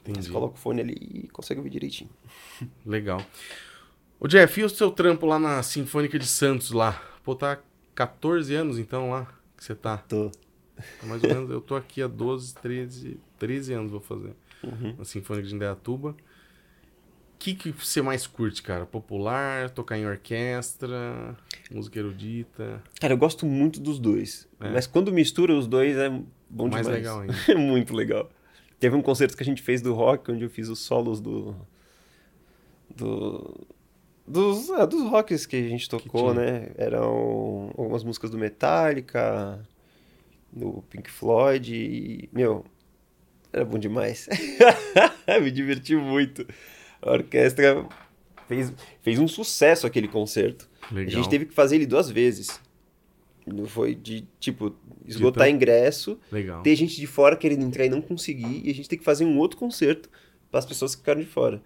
Entendi. 0.01 0.25
Você 0.25 0.31
coloca 0.31 0.55
o 0.55 0.57
fone 0.57 0.81
ali 0.81 0.95
e 0.99 1.27
consegue 1.29 1.59
ouvir 1.59 1.69
direitinho. 1.69 2.09
Legal. 2.85 3.21
Ô 4.19 4.27
Jeff, 4.27 4.59
e 4.59 4.63
o 4.63 4.69
seu 4.69 4.91
trampo 4.91 5.25
lá 5.25 5.37
na 5.37 5.61
Sinfônica 5.61 6.17
de 6.17 6.27
Santos 6.27 6.71
lá? 6.71 7.01
Pô, 7.23 7.35
tá 7.35 7.59
14 7.93 8.53
anos 8.55 8.79
então 8.79 9.09
lá 9.09 9.27
que 9.55 9.63
você 9.63 9.75
tá. 9.75 9.97
Tô. 9.97 10.29
Tá 10.29 11.07
Mais 11.07 11.23
ou 11.23 11.29
menos, 11.29 11.49
eu 11.49 11.61
tô 11.61 11.75
aqui 11.75 12.01
há 12.01 12.07
12, 12.07 12.55
13, 12.55 13.19
13 13.39 13.73
anos 13.73 13.91
vou 13.91 14.01
fazer. 14.01 14.35
Uhum. 14.63 14.95
Na 14.97 15.05
Sinfônica 15.05 15.47
de 15.47 15.55
Indaiatuba. 15.55 16.15
O 17.37 17.39
que, 17.39 17.53
que 17.53 17.71
você 17.71 18.01
mais 18.01 18.25
curte, 18.25 18.63
cara? 18.63 18.83
Popular, 18.83 19.69
tocar 19.69 19.95
em 19.95 20.07
orquestra, 20.07 21.37
música 21.69 21.99
erudita? 21.99 22.81
Cara, 22.99 23.13
eu 23.13 23.17
gosto 23.17 23.45
muito 23.45 23.79
dos 23.79 23.99
dois. 23.99 24.49
É. 24.59 24.71
Mas 24.71 24.87
quando 24.87 25.13
mistura 25.13 25.53
os 25.53 25.67
dois 25.67 25.95
é 25.97 26.09
bom 26.49 26.67
Mais 26.67 26.83
demais. 26.83 26.87
legal 26.87 27.19
ainda. 27.19 27.35
É 27.47 27.53
muito 27.53 27.93
legal. 27.93 28.31
Teve 28.79 28.95
um 28.95 29.03
concerto 29.03 29.37
que 29.37 29.43
a 29.43 29.45
gente 29.45 29.61
fez 29.61 29.83
do 29.83 29.93
rock, 29.93 30.31
onde 30.31 30.45
eu 30.45 30.49
fiz 30.49 30.67
os 30.67 30.79
solos 30.79 31.21
do. 31.21 31.55
do 32.95 33.67
dos, 34.27 34.71
ah, 34.71 34.85
dos 34.85 35.03
rocks 35.07 35.45
que 35.45 35.57
a 35.57 35.69
gente 35.69 35.87
tocou, 35.87 36.33
né? 36.33 36.71
Eram 36.75 37.71
algumas 37.77 38.03
músicas 38.03 38.31
do 38.31 38.37
Metallica, 38.37 39.63
do 40.51 40.83
Pink 40.89 41.09
Floyd 41.09 41.71
e, 41.73 42.29
meu, 42.33 42.65
era 43.53 43.63
bom 43.63 43.77
demais. 43.77 44.27
Me 45.41 45.51
diverti 45.51 45.95
muito. 45.95 46.45
A 47.01 47.11
orquestra 47.11 47.85
fez, 48.47 48.73
fez 49.01 49.19
um 49.19 49.27
sucesso 49.27 49.85
aquele 49.85 50.07
concerto. 50.07 50.69
Legal. 50.91 51.13
A 51.13 51.15
gente 51.15 51.29
teve 51.29 51.45
que 51.45 51.53
fazer 51.53 51.75
ele 51.75 51.85
duas 51.85 52.09
vezes. 52.09 52.59
Foi 53.67 53.95
de, 53.95 54.27
tipo, 54.39 54.75
esgotar 55.05 55.49
ingresso, 55.49 56.19
Legal. 56.29 56.61
ter 56.63 56.75
gente 56.75 56.97
de 56.97 57.07
fora 57.07 57.35
querendo 57.35 57.63
entrar 57.63 57.85
e 57.85 57.89
não 57.89 58.01
conseguir, 58.01 58.61
e 58.65 58.69
a 58.69 58.73
gente 58.73 58.89
tem 58.89 58.99
que 58.99 59.05
fazer 59.05 59.23
um 59.23 59.37
outro 59.37 59.57
concerto 59.57 60.09
para 60.51 60.59
as 60.59 60.65
pessoas 60.65 60.93
que 60.93 61.01
ficaram 61.01 61.21
de 61.21 61.27
fora. 61.27 61.61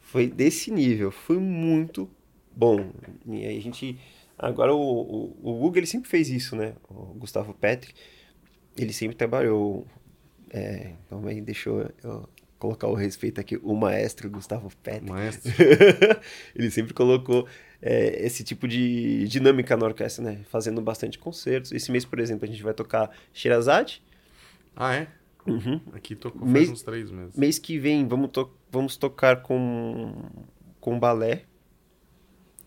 Foi 0.00 0.26
desse 0.26 0.70
nível, 0.70 1.10
foi 1.10 1.38
muito 1.38 2.08
bom. 2.54 2.90
E 3.26 3.46
aí 3.46 3.58
a 3.58 3.60
gente. 3.60 3.98
Agora 4.38 4.74
o, 4.74 4.80
o, 4.80 5.36
o 5.42 5.52
Google 5.58 5.78
ele 5.78 5.86
sempre 5.86 6.08
fez 6.08 6.30
isso, 6.30 6.56
né? 6.56 6.74
O 6.88 7.14
Gustavo 7.14 7.52
Petri, 7.54 7.92
ele 8.76 8.92
sempre 8.92 9.16
trabalhou. 9.16 9.86
É, 10.50 10.92
então 11.06 11.26
aí 11.26 11.40
deixa 11.40 11.70
eu, 11.70 11.90
eu 12.02 12.28
colocar 12.62 12.86
o 12.86 12.94
respeito 12.94 13.40
aqui, 13.40 13.58
o 13.60 13.74
maestro 13.74 14.30
Gustavo 14.30 14.70
Petri. 14.82 15.10
Maestro. 15.10 15.52
ele 16.54 16.70
sempre 16.70 16.94
colocou 16.94 17.46
é, 17.80 18.24
esse 18.24 18.44
tipo 18.44 18.68
de 18.68 19.26
dinâmica 19.26 19.76
na 19.76 19.84
orquestra, 19.86 20.22
né? 20.24 20.40
Fazendo 20.48 20.80
bastante 20.80 21.18
concertos. 21.18 21.72
Esse 21.72 21.90
mês, 21.90 22.04
por 22.04 22.20
exemplo, 22.20 22.44
a 22.44 22.48
gente 22.48 22.62
vai 22.62 22.72
tocar 22.72 23.10
Sherazade. 23.32 24.00
Ah, 24.76 24.94
é? 24.94 25.08
Uhum. 25.44 25.80
Aqui 25.92 26.14
tocou 26.14 26.40
faz 26.42 26.52
Mês- 26.52 26.70
uns 26.70 26.82
três 26.82 27.10
meses. 27.10 27.36
Mês 27.36 27.58
que 27.58 27.76
vem 27.78 28.06
vamos, 28.06 28.30
to 28.30 28.48
vamos 28.70 28.96
tocar 28.96 29.42
com, 29.42 30.14
com 30.80 31.00
balé. 31.00 31.42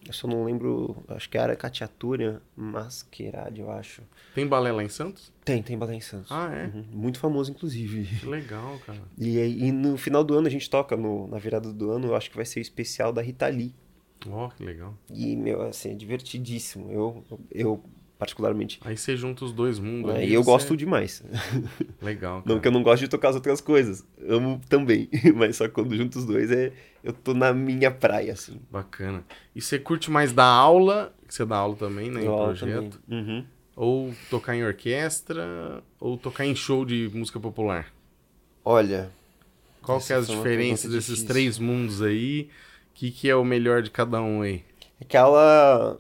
Eu 0.06 0.14
só 0.14 0.28
não 0.28 0.44
lembro, 0.46 1.04
acho 1.08 1.30
que 1.30 1.38
é 1.38 1.42
era 1.42 1.56
Catiatura 1.56 2.42
Masquerade, 2.56 3.62
eu 3.62 3.72
acho. 3.72 4.04
Tem 4.34 4.46
balé 4.48 4.72
lá 4.72 4.84
em 4.84 4.90
Santos? 4.90 5.34
Tem, 5.44 5.64
tem 5.64 5.78
balé 5.78 5.96
em 5.96 6.02
Santos. 6.02 6.32
Ah, 6.32 6.54
é? 6.54 6.66
Uhum. 6.66 6.86
Muito 6.92 7.20
famoso, 7.20 7.52
inclusive. 7.52 8.06
Que 8.20 8.26
legal, 8.26 8.80
cara. 8.86 9.02
E, 9.18 9.38
e 9.40 9.72
no 9.72 9.98
final 9.98 10.24
do 10.24 10.36
ano 10.36 10.48
a 10.48 10.50
gente 10.50 10.70
toca, 10.70 10.96
no, 10.96 11.28
na 11.28 11.38
virada 11.38 11.74
do 11.74 11.92
ano, 11.92 12.08
eu 12.08 12.16
acho 12.16 12.30
que 12.30 12.36
vai 12.36 12.46
ser 12.46 12.60
o 12.60 12.62
especial 12.62 13.12
da 13.12 13.22
Rita 13.22 13.48
Lee. 13.48 13.74
Ó, 14.30 14.50
que 14.50 14.64
legal. 14.64 14.96
E, 15.12 15.36
meu, 15.36 15.62
assim, 15.62 15.92
é 15.92 15.96
divertidíssimo. 15.96 16.92
Eu, 16.92 17.24
eu 17.52 17.84
particularmente, 18.18 18.80
Aí 18.84 18.96
você 18.98 19.16
junta 19.18 19.44
os 19.46 19.52
dois 19.52 19.78
mundos. 19.80 20.12
ali, 20.16 20.28
e 20.28 20.34
eu 20.34 20.42
você- 20.44 20.52
gosto 20.52 20.78
demais. 20.78 21.24
Legal, 22.02 22.42
cara. 22.42 22.54
Não 22.54 22.62
que 22.62 22.68
eu 22.68 22.72
não 22.72 22.82
gosto 22.84 23.02
de 23.04 23.08
tocar 23.10 23.30
as 23.30 23.36
outras 23.36 23.60
coisas. 23.62 24.06
Amo 24.28 24.62
também. 24.70 25.10
Mas 25.36 25.58
só 25.58 25.68
quando 25.70 25.96
junto 25.96 26.18
os 26.20 26.26
dois, 26.26 26.50
é, 26.52 26.72
eu 27.04 27.12
tô 27.14 27.34
na 27.34 27.54
minha 27.54 27.92
praia, 27.92 28.34
assim. 28.34 28.60
Bacana. 28.72 29.24
E 29.56 29.62
você 29.62 29.78
curte 29.80 30.10
mais 30.10 30.32
dar 30.32 30.46
aula, 30.46 31.14
que 31.28 31.34
você 31.34 31.46
dá 31.46 31.58
aula 31.58 31.76
também, 31.76 32.10
né, 32.10 32.22
em 32.22 32.26
Eu 32.26 32.36
projeto? 32.36 33.00
Uhum. 33.10 33.46
Ou 33.76 34.14
tocar 34.30 34.56
em 34.56 34.64
orquestra, 34.64 35.84
ou 36.00 36.18
tocar 36.18 36.46
em 36.46 36.56
show 36.56 36.86
de 36.86 37.10
música 37.14 37.40
popular? 37.40 37.94
Olha, 38.64 39.12
Qual 39.82 40.00
que 40.00 40.14
é 40.14 40.16
as 40.16 40.28
diferenças 40.28 40.90
desses 40.90 41.08
difícil. 41.10 41.28
três 41.28 41.60
mundos 41.60 42.02
aí? 42.02 42.50
O 42.92 42.98
que, 42.98 43.12
que 43.12 43.30
é 43.30 43.36
o 43.36 43.44
melhor 43.44 43.82
de 43.82 43.92
cada 43.92 44.22
um 44.22 44.42
aí? 44.42 44.64
aquela. 45.02 46.00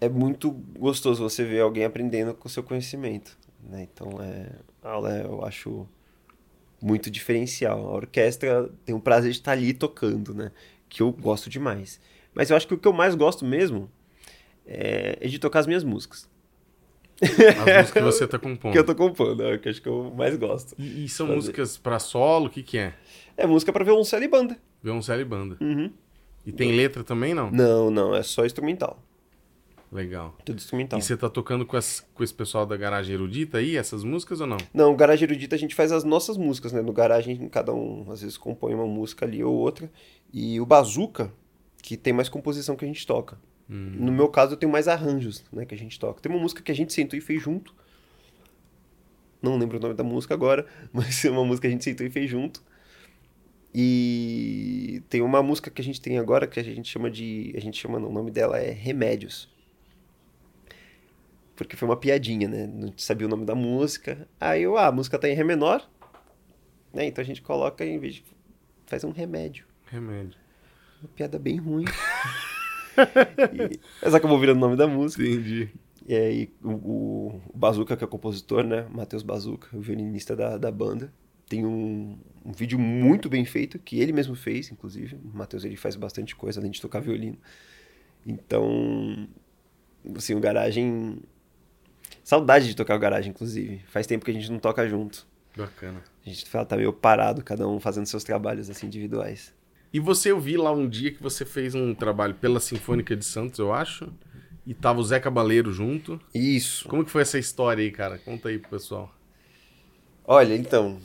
É 0.00 0.08
muito 0.08 0.50
gostoso 0.50 1.22
você 1.22 1.44
ver 1.44 1.60
alguém 1.60 1.84
aprendendo 1.84 2.34
com 2.34 2.46
o 2.46 2.50
seu 2.50 2.62
conhecimento. 2.62 3.36
Né? 3.62 3.88
Então, 3.92 4.20
é, 4.22 4.50
a 4.82 4.90
aula 4.90 5.16
é, 5.16 5.24
eu 5.24 5.44
acho 5.44 5.86
muito 6.80 7.10
diferencial. 7.10 7.86
A 7.88 7.92
orquestra 7.96 8.70
tem 8.84 8.94
o 8.94 9.00
prazer 9.00 9.32
de 9.32 9.38
estar 9.38 9.52
ali 9.52 9.72
tocando, 9.72 10.32
né? 10.34 10.52
Que 10.88 11.02
eu 11.02 11.10
gosto 11.12 11.50
demais. 11.50 12.00
Mas 12.34 12.50
eu 12.50 12.56
acho 12.56 12.66
que 12.68 12.74
o 12.74 12.78
que 12.78 12.86
eu 12.86 12.92
mais 12.92 13.14
gosto 13.14 13.44
mesmo 13.44 13.90
é, 14.66 15.18
é 15.20 15.26
de 15.26 15.38
tocar 15.38 15.60
as 15.60 15.66
minhas 15.66 15.82
músicas. 15.82 16.28
As 17.20 17.30
músicas 17.30 17.90
que 17.90 18.00
você 18.00 18.26
tá 18.28 18.38
compondo. 18.38 18.72
Que 18.72 18.78
eu 18.78 18.84
tô 18.84 18.94
compondo, 18.94 19.42
é 19.42 19.54
o 19.54 19.58
que 19.58 19.68
eu 19.68 19.70
acho 19.70 19.82
que 19.82 19.88
eu 19.88 20.12
mais 20.16 20.36
gosto. 20.36 20.74
E, 20.78 21.04
e 21.04 21.08
são 21.08 21.26
Fazer. 21.26 21.36
músicas 21.36 21.76
pra 21.76 21.98
solo? 21.98 22.46
O 22.46 22.50
que, 22.50 22.62
que 22.62 22.78
é? 22.78 22.94
É 23.36 23.46
música 23.46 23.72
pra 23.72 23.84
violoncelo 23.84 24.22
e 24.22 24.28
banda. 24.28 24.56
Violoncelo 24.82 25.20
e 25.20 25.24
banda. 25.24 25.56
Uhum. 25.60 25.90
E 26.46 26.52
tem 26.52 26.72
letra 26.72 27.02
também, 27.02 27.34
não? 27.34 27.50
Não, 27.50 27.90
não, 27.90 28.14
é 28.14 28.22
só 28.22 28.46
instrumental. 28.46 29.02
Legal. 29.90 30.36
Tudo 30.44 30.58
instrumental. 30.58 30.98
E 30.98 31.02
você 31.02 31.16
tá 31.16 31.30
tocando 31.30 31.64
com, 31.64 31.76
as- 31.76 32.06
com 32.14 32.22
esse 32.22 32.34
pessoal 32.34 32.66
da 32.66 32.76
Garagem 32.76 33.14
Erudita 33.14 33.56
aí, 33.58 33.76
essas 33.76 34.04
músicas 34.04 34.40
ou 34.40 34.46
não? 34.46 34.58
Não, 34.74 34.92
o 34.92 34.96
Garagem 34.96 35.24
Erudita 35.28 35.56
a 35.56 35.58
gente 35.58 35.74
faz 35.74 35.92
as 35.92 36.04
nossas 36.04 36.36
músicas, 36.36 36.72
né? 36.72 36.82
No 36.82 36.92
Garagem, 36.92 37.48
cada 37.48 37.72
um 37.72 38.04
às 38.10 38.20
vezes 38.20 38.36
compõe 38.36 38.74
uma 38.74 38.86
música 38.86 39.24
ali 39.24 39.42
ou 39.42 39.54
outra. 39.54 39.90
E 40.32 40.60
o 40.60 40.66
Bazooka, 40.66 41.32
que 41.82 41.96
tem 41.96 42.12
mais 42.12 42.28
composição 42.28 42.76
que 42.76 42.84
a 42.84 42.88
gente 42.88 43.06
toca. 43.06 43.38
No 43.70 44.10
meu 44.12 44.28
caso, 44.28 44.54
eu 44.54 44.56
tenho 44.56 44.72
mais 44.72 44.88
arranjos, 44.88 45.44
né? 45.52 45.64
Que 45.66 45.74
a 45.74 45.78
gente 45.78 45.98
toca. 45.98 46.20
Tem 46.22 46.30
uma 46.32 46.40
música 46.40 46.62
que 46.62 46.72
a 46.72 46.74
gente 46.74 46.92
sentou 46.92 47.18
e 47.18 47.20
fez 47.22 47.42
junto. 47.42 47.74
Não 49.42 49.56
lembro 49.58 49.78
o 49.78 49.80
nome 49.80 49.94
da 49.94 50.02
música 50.04 50.34
agora, 50.34 50.66
mas 50.92 51.24
é 51.24 51.30
uma 51.30 51.44
música 51.44 51.62
que 51.62 51.68
a 51.68 51.70
gente 51.70 51.84
sentou 51.84 52.06
e 52.06 52.10
fez 52.10 52.28
junto. 52.30 52.62
E 53.74 55.02
tem 55.08 55.20
uma 55.20 55.42
música 55.42 55.70
que 55.70 55.80
a 55.80 55.84
gente 55.84 56.00
tem 56.00 56.18
agora 56.18 56.46
que 56.46 56.58
a 56.58 56.62
gente 56.62 56.88
chama 56.90 57.10
de. 57.10 57.52
A 57.56 57.60
gente 57.60 57.78
chama, 57.80 57.98
não, 57.98 58.08
o 58.08 58.12
nome 58.12 58.30
dela 58.30 58.58
é 58.58 58.70
Remédios. 58.70 59.48
Porque 61.58 61.74
foi 61.74 61.88
uma 61.88 61.96
piadinha, 61.96 62.46
né? 62.46 62.68
Não 62.68 62.92
sabia 62.96 63.26
o 63.26 63.30
nome 63.30 63.44
da 63.44 63.52
música. 63.52 64.28
Aí 64.40 64.62
eu, 64.62 64.78
ah, 64.78 64.86
a 64.86 64.92
música 64.92 65.18
tá 65.18 65.28
em 65.28 65.34
Ré 65.34 65.42
menor. 65.42 65.84
Né? 66.94 67.06
Então 67.06 67.20
a 67.20 67.24
gente 67.26 67.42
coloca 67.42 67.84
em 67.84 67.98
vez 67.98 68.14
de. 68.14 68.24
Faz 68.86 69.02
um 69.02 69.10
remédio. 69.10 69.66
Remédio. 69.86 70.38
Uma 71.02 71.08
piada 71.16 71.36
bem 71.36 71.56
ruim. 71.56 71.84
e, 72.96 73.80
mas 74.00 74.14
acabou 74.14 74.38
virando 74.38 74.58
o 74.58 74.60
nome 74.60 74.76
da 74.76 74.86
música. 74.86 75.20
Entendi. 75.20 75.68
E 76.06 76.14
aí 76.14 76.50
o, 76.62 76.70
o, 76.70 77.42
o 77.52 77.58
Bazuca, 77.58 77.96
que 77.96 78.04
é 78.04 78.06
o 78.06 78.10
compositor, 78.10 78.62
né? 78.62 78.86
Matheus 78.88 79.24
Bazuca, 79.24 79.76
o 79.76 79.80
violinista 79.80 80.36
da, 80.36 80.56
da 80.56 80.70
banda. 80.70 81.12
Tem 81.48 81.66
um, 81.66 82.16
um 82.44 82.52
vídeo 82.52 82.78
muito 82.78 83.28
bem 83.28 83.44
feito, 83.44 83.80
que 83.80 83.98
ele 83.98 84.12
mesmo 84.12 84.36
fez, 84.36 84.70
inclusive. 84.70 85.16
O 85.16 85.36
Matheus 85.36 85.64
ele 85.64 85.76
faz 85.76 85.96
bastante 85.96 86.36
coisa, 86.36 86.60
além 86.60 86.70
de 86.70 86.80
tocar 86.80 87.00
violino. 87.00 87.36
Então, 88.24 89.28
assim, 90.14 90.36
o 90.36 90.40
Garagem... 90.40 91.20
Saudade 92.28 92.68
de 92.68 92.76
tocar 92.76 92.94
o 92.94 92.98
Garagem, 92.98 93.30
inclusive. 93.30 93.80
Faz 93.88 94.06
tempo 94.06 94.22
que 94.22 94.30
a 94.30 94.34
gente 94.34 94.52
não 94.52 94.58
toca 94.58 94.86
junto. 94.86 95.26
Bacana. 95.56 96.02
A 96.26 96.28
gente 96.28 96.44
tá 96.44 96.76
meio 96.76 96.92
parado, 96.92 97.42
cada 97.42 97.66
um 97.66 97.80
fazendo 97.80 98.04
seus 98.04 98.22
trabalhos, 98.22 98.68
assim, 98.68 98.84
individuais. 98.84 99.54
E 99.90 99.98
você, 99.98 100.30
eu 100.30 100.38
vi 100.38 100.58
lá 100.58 100.70
um 100.70 100.86
dia 100.86 101.10
que 101.10 101.22
você 101.22 101.46
fez 101.46 101.74
um 101.74 101.94
trabalho 101.94 102.34
pela 102.34 102.60
Sinfônica 102.60 103.16
de 103.16 103.24
Santos, 103.24 103.58
eu 103.58 103.72
acho. 103.72 104.12
E 104.66 104.74
tava 104.74 105.00
o 105.00 105.04
Zé 105.04 105.18
Cabaleiro 105.18 105.72
junto. 105.72 106.20
Isso. 106.34 106.86
Como 106.86 107.02
que 107.02 107.10
foi 107.10 107.22
essa 107.22 107.38
história 107.38 107.82
aí, 107.82 107.90
cara? 107.90 108.18
Conta 108.18 108.50
aí 108.50 108.58
pro 108.58 108.72
pessoal. 108.72 109.10
Olha, 110.22 110.54
então... 110.54 111.00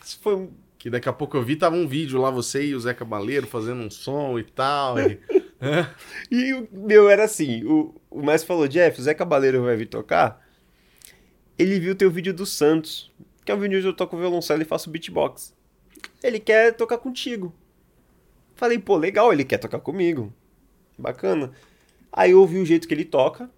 Isso 0.00 0.20
foi 0.22 0.36
um 0.36 0.52
Que 0.78 0.88
daqui 0.88 1.08
a 1.08 1.12
pouco 1.12 1.36
eu 1.36 1.42
vi, 1.42 1.56
tava 1.56 1.74
um 1.74 1.88
vídeo 1.88 2.20
lá, 2.20 2.30
você 2.30 2.64
e 2.66 2.76
o 2.76 2.80
Zé 2.80 2.94
Cabaleiro 2.94 3.48
fazendo 3.48 3.82
um 3.82 3.90
som 3.90 4.38
e 4.38 4.44
tal. 4.44 5.00
E... 5.00 5.18
E 6.30 6.54
o 6.54 6.68
meu 6.72 7.10
era 7.10 7.24
assim, 7.24 7.64
o, 7.64 8.00
o 8.08 8.22
Mestre 8.22 8.46
falou, 8.46 8.68
Jeff, 8.68 9.00
o 9.00 9.02
Zé 9.02 9.12
Cabaleiro 9.12 9.64
vai 9.64 9.76
vir 9.76 9.86
tocar. 9.86 10.48
Ele 11.60 11.78
viu 11.78 11.94
teu 11.94 12.10
vídeo 12.10 12.32
do 12.32 12.46
Santos, 12.46 13.12
que 13.44 13.52
é 13.52 13.54
um 13.54 13.58
vídeo 13.58 13.76
onde 13.76 13.86
eu 13.86 13.92
toco 13.92 14.16
violoncelo 14.16 14.62
e 14.62 14.64
faço 14.64 14.88
beatbox. 14.88 15.54
Ele 16.22 16.40
quer 16.40 16.74
tocar 16.74 16.96
contigo. 16.96 17.52
Falei, 18.54 18.78
pô, 18.78 18.96
legal, 18.96 19.30
ele 19.30 19.44
quer 19.44 19.58
tocar 19.58 19.78
comigo. 19.78 20.32
Bacana. 20.96 21.52
Aí 22.10 22.30
eu 22.30 22.40
ouvi 22.40 22.56
o 22.56 22.64
jeito 22.64 22.88
que 22.88 22.94
ele 22.94 23.04
toca, 23.04 23.50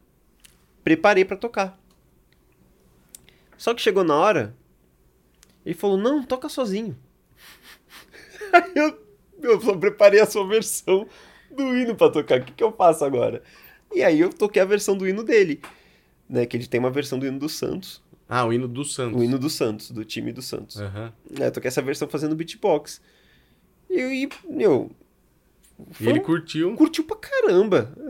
preparei 0.83 1.25
pra 1.25 1.37
tocar. 1.37 1.81
Só 3.57 3.73
que 3.73 3.81
chegou 3.81 4.03
na 4.03 4.17
hora, 4.17 4.57
ele 5.65 5.77
falou, 5.77 5.97
não, 5.97 6.25
toca 6.25 6.49
sozinho. 6.49 6.99
Aí 8.53 8.73
eu, 8.75 9.01
eu 9.41 9.61
só 9.61 9.77
preparei 9.77 10.19
a 10.19 10.27
sua 10.27 10.45
versão 10.45 11.07
do 11.53 11.73
hino 11.77 11.95
pra 11.95 12.11
tocar. 12.11 12.41
O 12.41 12.45
que, 12.45 12.53
que 12.53 12.65
eu 12.65 12.73
faço 12.73 13.05
agora? 13.05 13.45
E 13.95 14.03
aí 14.03 14.19
eu 14.19 14.33
toquei 14.33 14.61
a 14.61 14.65
versão 14.65 14.97
do 14.97 15.07
hino 15.07 15.23
dele. 15.23 15.61
Né, 16.33 16.47
que 16.47 16.57
ele 16.57 16.67
tem 16.67 16.81
uma 16.81 16.91
versão 16.91 17.19
do 17.19 17.27
hino 17.27 17.39
do 17.39 17.49
Santos. 17.49 18.03
Ah, 18.27 18.47
o 18.47 18.53
hino 18.55 18.67
do 18.67 18.83
Santos. 18.87 19.21
O 19.21 19.23
hino 19.23 19.39
do 19.39 19.51
Santos, 19.51 19.91
do 19.91 20.03
time 20.03 20.33
do 20.33 20.41
Santos. 20.41 20.81
Aham. 20.81 21.13
É, 21.39 21.49
eu 21.49 21.53
toquei 21.53 21.69
essa 21.69 21.83
versão 21.83 22.09
fazendo 22.09 22.35
beatbox. 22.35 23.03
E, 23.91 24.01
e 24.25 24.29
meu. 24.49 24.91
E 26.01 26.09
ele 26.09 26.21
um- 26.21 26.23
curtiu. 26.23 26.75
curtiu 26.75 27.05
pra 27.05 27.17
caramba. 27.17 27.93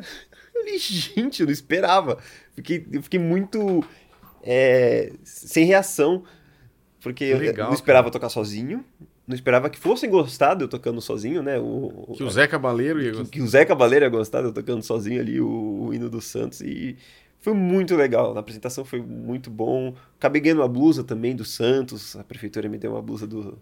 Eu 0.54 0.60
falei, 0.64 0.78
gente, 0.78 1.40
eu 1.40 1.46
não 1.46 1.52
esperava. 1.52 2.18
Fiquei, 2.54 2.86
eu 2.92 3.02
fiquei 3.02 3.18
muito 3.18 3.82
é, 4.44 5.10
sem 5.24 5.64
reação. 5.64 6.22
Porque 7.00 7.24
eu 7.24 7.38
Legal, 7.38 7.66
não 7.68 7.74
esperava 7.74 8.10
tocar 8.12 8.28
sozinho. 8.28 8.84
Não 9.26 9.34
esperava 9.34 9.68
que 9.70 9.78
fossem 9.78 10.08
gostar 10.08 10.54
de 10.54 10.62
eu 10.62 10.68
tocando 10.68 11.00
sozinho, 11.00 11.42
né? 11.42 11.58
O, 11.58 12.12
Que 12.16 12.22
o 12.22 12.30
Zé 12.30 12.46
Cabaleiro 12.46 13.00
ia 13.02 13.10
que, 13.10 13.16
gostar. 13.18 13.30
que 13.32 13.40
o 13.40 13.46
Zé 13.48 13.64
Cabaleiro 13.64 14.04
ia 14.04 14.08
gostar 14.10 14.42
de 14.42 14.48
eu 14.48 14.52
tocando 14.52 14.82
sozinho 14.84 15.20
ali 15.20 15.40
o, 15.40 15.86
o 15.86 15.94
hino 15.94 16.08
do 16.08 16.20
Santos. 16.20 16.60
E 16.60 16.96
foi 17.42 17.52
muito 17.52 17.96
legal. 17.96 18.34
A 18.36 18.40
apresentação 18.40 18.84
foi 18.84 19.02
muito 19.02 19.50
bom. 19.50 19.94
Acabei 20.16 20.40
ganhando 20.40 20.60
uma 20.60 20.68
blusa 20.68 21.02
também 21.02 21.34
do 21.34 21.44
Santos. 21.44 22.16
A 22.16 22.22
prefeitura 22.24 22.68
me 22.68 22.78
deu 22.78 22.92
uma 22.92 23.02
blusa 23.02 23.26
do, 23.26 23.58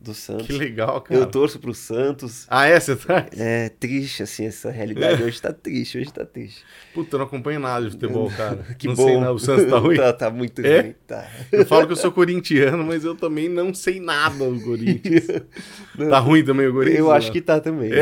do 0.00 0.12
Santos. 0.12 0.48
Que 0.48 0.52
legal, 0.52 1.00
cara. 1.00 1.20
Eu 1.20 1.26
torço 1.26 1.60
pro 1.60 1.72
Santos. 1.72 2.46
Ah, 2.50 2.66
é? 2.66 2.80
Você 2.80 2.96
tá? 2.96 3.26
É 3.36 3.68
triste, 3.68 4.24
assim, 4.24 4.46
essa 4.46 4.72
realidade. 4.72 5.22
Hoje 5.22 5.40
tá 5.40 5.52
triste, 5.52 5.98
hoje 5.98 6.12
tá 6.12 6.26
triste. 6.26 6.64
Puta, 6.92 7.14
eu 7.14 7.18
não 7.20 7.26
acompanho 7.26 7.60
nada 7.60 7.86
de 7.86 7.92
futebol, 7.92 8.28
cara. 8.36 8.56
Que 8.76 8.88
não 8.88 8.94
bom. 8.96 9.04
sei 9.06 9.16
nada, 9.16 9.32
o 9.32 9.38
Santos 9.38 9.70
tá 9.70 9.78
ruim. 9.78 9.94
tá, 10.02 10.12
tá 10.12 10.28
muito 10.30 10.60
É? 10.66 10.80
ruim, 10.80 10.94
tá. 11.06 11.30
Eu 11.52 11.64
falo 11.64 11.86
que 11.86 11.92
eu 11.92 11.96
sou 11.96 12.10
corintiano, 12.10 12.82
mas 12.84 13.04
eu 13.04 13.14
também 13.14 13.48
não 13.48 13.72
sei 13.72 14.00
nada 14.00 14.50
do 14.50 14.60
Corinthians. 14.60 15.26
Tá 16.10 16.18
ruim 16.18 16.42
também 16.44 16.66
o 16.66 16.72
Corinthians? 16.72 16.98
Eu 16.98 17.12
acho 17.12 17.28
né? 17.28 17.32
que 17.34 17.40
tá 17.40 17.60
também. 17.60 17.92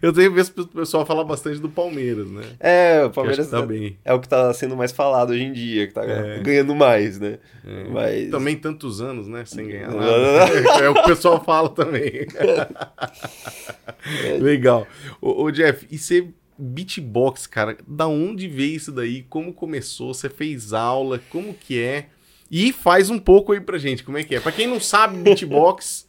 Eu 0.00 0.12
tenho 0.12 0.32
visto 0.32 0.62
o 0.62 0.66
pessoal 0.68 1.04
falar 1.04 1.24
bastante 1.24 1.58
do 1.58 1.68
Palmeiras, 1.68 2.30
né? 2.30 2.42
É, 2.60 3.04
o 3.04 3.10
Palmeiras 3.10 3.48
tá 3.48 3.60
bem. 3.62 3.98
é 4.04 4.12
o 4.14 4.20
que 4.20 4.28
tá 4.28 4.52
sendo 4.54 4.76
mais 4.76 4.92
falado 4.92 5.30
hoje 5.30 5.42
em 5.42 5.52
dia, 5.52 5.86
que 5.88 5.94
tá 5.94 6.04
É. 6.04 6.38
ganhando 6.40 6.74
mais, 6.74 7.18
né? 7.18 7.38
É. 7.66 7.84
Mas... 7.90 8.30
Também 8.30 8.56
tantos 8.56 9.00
anos, 9.00 9.26
né? 9.26 9.44
Sem 9.44 9.68
ganhar 9.68 9.90
nada. 9.90 10.44
É 10.84 10.88
o 10.88 10.94
que 10.94 11.00
o 11.00 11.04
pessoal 11.04 11.42
fala 11.42 11.68
também. 11.68 12.26
É. 12.36 12.68
Legal. 14.40 14.86
Ô, 15.20 15.44
ô, 15.44 15.50
Jeff, 15.50 15.86
e 15.90 15.98
você 15.98 16.28
beatbox, 16.58 17.46
cara, 17.46 17.76
da 17.86 18.06
onde 18.06 18.46
veio 18.48 18.76
isso 18.76 18.92
daí? 18.92 19.22
Como 19.28 19.52
começou? 19.52 20.14
Você 20.14 20.28
fez 20.28 20.72
aula? 20.72 21.20
Como 21.30 21.52
que 21.54 21.80
é? 21.80 22.06
E 22.50 22.72
faz 22.72 23.10
um 23.10 23.18
pouco 23.18 23.52
aí 23.52 23.60
pra 23.60 23.78
gente, 23.78 24.04
como 24.04 24.18
é 24.18 24.22
que 24.22 24.34
é? 24.36 24.40
Pra 24.40 24.52
quem 24.52 24.66
não 24.66 24.78
sabe 24.78 25.16
beatbox, 25.18 26.03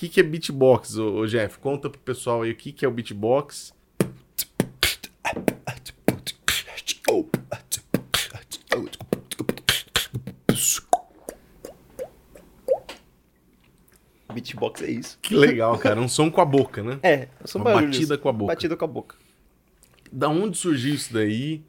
que, 0.00 0.08
que 0.08 0.20
é 0.20 0.22
beatbox, 0.22 0.96
ô, 0.96 1.16
ô, 1.16 1.26
Jeff? 1.26 1.58
Conta 1.58 1.90
pro 1.90 2.00
pessoal 2.00 2.40
aí 2.40 2.52
o 2.52 2.56
que, 2.56 2.72
que 2.72 2.86
é 2.86 2.88
o 2.88 2.90
beatbox. 2.90 3.74
Beatbox 14.32 14.80
é 14.82 14.90
isso. 14.90 15.18
Que 15.20 15.34
legal, 15.34 15.76
cara. 15.76 16.00
Um 16.00 16.08
som 16.08 16.30
com 16.30 16.40
a 16.40 16.46
boca, 16.46 16.82
né? 16.82 16.98
É, 17.02 17.28
são 17.44 17.60
Uma 17.60 17.72
barulhos. 17.72 17.96
batida 17.98 18.16
com 18.16 18.28
a 18.28 18.32
boca. 18.32 18.54
Batida 18.54 18.76
com 18.76 18.84
a 18.84 18.88
boca. 18.88 19.16
Da 20.10 20.30
onde 20.30 20.56
surgiu 20.56 20.94
isso 20.94 21.12
daí? 21.12 21.62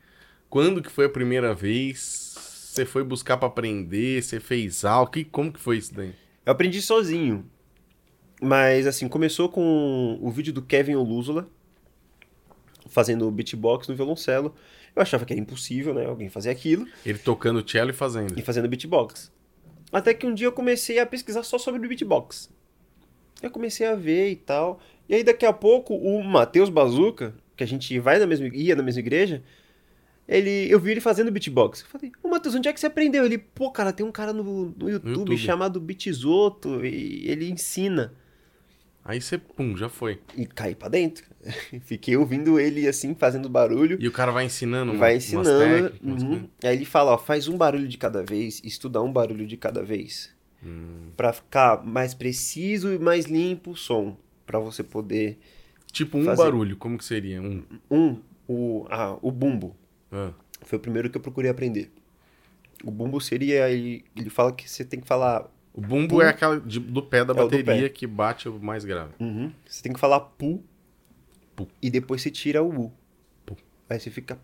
Quando 0.49 0.81
que 0.81 0.89
foi 0.91 1.05
a 1.05 1.09
primeira 1.09 1.53
vez? 1.53 2.33
Você 2.37 2.85
foi 2.85 3.03
buscar 3.03 3.35
pra 3.35 3.47
aprender? 3.49 4.21
Você 4.21 4.39
fez 4.39 4.85
aula? 4.85 5.09
Que, 5.09 5.25
como 5.25 5.51
que 5.51 5.59
foi 5.59 5.77
isso 5.79 5.93
daí? 5.93 6.13
Eu 6.45 6.53
aprendi 6.53 6.81
sozinho. 6.81 7.45
Mas, 8.41 8.87
assim, 8.87 9.07
começou 9.07 9.47
com 9.49 10.17
o 10.19 10.31
vídeo 10.31 10.51
do 10.51 10.63
Kevin 10.63 10.95
Olúzula, 10.95 11.47
fazendo 12.87 13.29
beatbox 13.29 13.87
no 13.87 13.95
violoncelo. 13.95 14.55
Eu 14.95 15.01
achava 15.03 15.23
que 15.25 15.31
era 15.31 15.39
impossível, 15.39 15.93
né? 15.93 16.05
Alguém 16.07 16.27
fazer 16.27 16.49
aquilo. 16.49 16.87
Ele 17.05 17.19
tocando 17.19 17.67
cello 17.69 17.91
e 17.91 17.93
fazendo. 17.93 18.37
e 18.37 18.41
fazendo 18.41 18.67
beatbox. 18.67 19.31
Até 19.93 20.11
que 20.15 20.25
um 20.25 20.33
dia 20.33 20.47
eu 20.47 20.51
comecei 20.51 20.97
a 20.97 21.05
pesquisar 21.05 21.43
só 21.43 21.59
sobre 21.59 21.87
beatbox. 21.87 22.49
Eu 23.43 23.51
comecei 23.51 23.85
a 23.85 23.93
ver 23.93 24.31
e 24.31 24.35
tal. 24.35 24.79
E 25.07 25.13
aí 25.13 25.23
daqui 25.23 25.45
a 25.45 25.53
pouco 25.53 25.93
o 25.93 26.23
Matheus 26.23 26.69
Bazuca, 26.69 27.35
que 27.55 27.63
a 27.63 27.67
gente 27.67 27.99
vai 27.99 28.17
na 28.17 28.25
mesma 28.25 28.47
ia 28.47 28.75
na 28.75 28.83
mesma 28.83 29.01
igreja, 29.01 29.43
ele 30.27 30.67
eu 30.67 30.79
vi 30.79 30.91
ele 30.91 31.01
fazendo 31.01 31.31
beatbox. 31.31 31.81
Eu 31.81 31.87
falei: 31.87 32.11
"Ô 32.23 32.27
Matheus, 32.27 32.55
onde 32.55 32.67
é 32.67 32.73
que 32.73 32.79
você 32.79 32.87
aprendeu?" 32.87 33.23
Ele: 33.23 33.37
"Pô, 33.37 33.69
cara, 33.69 33.93
tem 33.93 34.05
um 34.05 34.11
cara 34.11 34.33
no, 34.33 34.73
no 34.77 34.89
YouTube, 34.89 35.11
YouTube. 35.11 35.37
chamado 35.37 35.79
Beatzoto 35.79 36.83
e 36.83 37.29
ele 37.29 37.49
ensina." 37.49 38.13
Aí 39.11 39.21
você, 39.21 39.37
pum, 39.37 39.75
já 39.75 39.89
foi. 39.89 40.19
E 40.37 40.45
caí 40.45 40.73
pra 40.75 40.87
dentro. 40.89 41.25
Fiquei 41.81 42.15
ouvindo 42.15 42.59
ele 42.59 42.87
assim 42.87 43.13
fazendo 43.13 43.49
barulho. 43.49 43.97
E 43.99 44.07
o 44.07 44.11
cara 44.11 44.31
vai 44.31 44.45
ensinando 44.45 44.97
vai 44.97 45.15
umas- 45.15 45.33
umas 45.33 45.47
ensinando. 45.47 45.89
técnicas, 45.89 46.23
uhum. 46.23 46.47
Aí 46.63 46.75
ele 46.75 46.85
fala, 46.85 47.11
ó, 47.11 47.17
faz 47.17 47.47
um 47.47 47.57
barulho 47.57 47.87
de 47.87 47.97
cada 47.97 48.23
vez, 48.23 48.61
estuda 48.63 49.01
um 49.01 49.11
barulho 49.11 49.45
de 49.45 49.57
cada 49.57 49.83
vez. 49.83 50.33
Hum. 50.63 51.09
Pra 51.17 51.33
ficar 51.33 51.83
mais 51.85 52.13
preciso 52.13 52.93
e 52.93 52.99
mais 52.99 53.25
limpo 53.25 53.71
o 53.71 53.75
som. 53.75 54.15
Pra 54.45 54.59
você 54.59 54.83
poder. 54.83 55.39
Tipo 55.91 56.17
um 56.17 56.23
Fazer. 56.25 56.43
barulho, 56.43 56.77
como 56.77 56.97
que 56.97 57.03
seria? 57.05 57.41
Um. 57.41 57.63
Um, 57.89 58.17
o, 58.47 58.85
ah, 58.89 59.17
o 59.21 59.31
bumbo. 59.31 59.75
Ah, 60.11 60.31
Foi 60.61 60.77
o 60.77 60.81
primeiro 60.81 61.09
que 61.09 61.17
eu 61.17 61.21
procurei 61.21 61.49
aprender. 61.51 61.91
O 62.83 62.91
bumbo 62.91 63.19
seria. 63.19 63.69
Ele, 63.69 64.05
ele 64.15 64.29
fala 64.29 64.51
que 64.53 64.69
você 64.69 64.85
tem 64.85 64.99
que 64.99 65.07
falar. 65.07 65.49
O 65.73 65.79
bumbo 65.81 66.15
Pum. 66.15 66.21
é 66.21 66.27
aquela 66.29 66.59
de- 66.59 66.79
do 66.79 67.01
pé 67.01 67.23
da 67.23 67.33
É 67.33 67.35
bateria 67.37 67.63
pé. 67.83 67.89
que 67.89 68.05
bate 68.05 68.49
o 68.49 68.59
mais 68.59 68.83
grave. 68.83 69.13
Uhum, 69.19 69.51
você 69.65 69.81
tem 69.81 69.93
que 69.93 69.99
falar 69.99 70.19
pu. 70.19 70.61
Pu. 71.55 71.67
E 71.81 71.89
depois 71.89 72.21
você 72.21 72.29
tira 72.29 72.61
o 72.61 72.85
u. 72.87 72.91
Pu. 73.45 73.55
Aí 73.89 73.99
você 73.99 74.09
fica. 74.09 74.37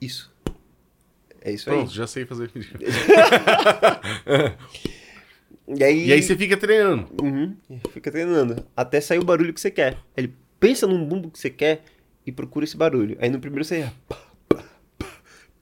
Isso. 0.00 0.32
É 1.40 1.50
isso 1.52 1.64
Pronto, 1.66 1.88
aí. 1.90 1.94
já 1.96 2.06
sei 2.06 2.24
fazer. 2.26 2.50
E 5.70 5.84
aí, 5.84 6.06
E 6.06 6.12
aí 6.14 6.22
você 6.22 6.34
fica 6.34 6.56
treinando. 6.56 7.06
Uhum, 7.22 7.54
fica 7.92 8.10
treinando. 8.10 8.64
Até 8.74 9.02
sair 9.02 9.18
o 9.18 9.24
barulho 9.24 9.52
que 9.52 9.60
você 9.60 9.70
quer. 9.70 9.98
Ele 10.16 10.34
pensa 10.58 10.86
num 10.86 11.04
bumbo 11.04 11.30
que 11.30 11.38
você 11.38 11.50
quer 11.50 11.84
e 12.24 12.32
procura 12.32 12.64
esse 12.64 12.74
barulho. 12.76 13.18
Aí 13.20 13.28
no 13.28 13.38
primeiro 13.38 13.64
você 13.66 13.80
ia. 13.80 13.92
pá, 14.08 14.16
pá, 14.48 14.64
pá, 14.98 15.06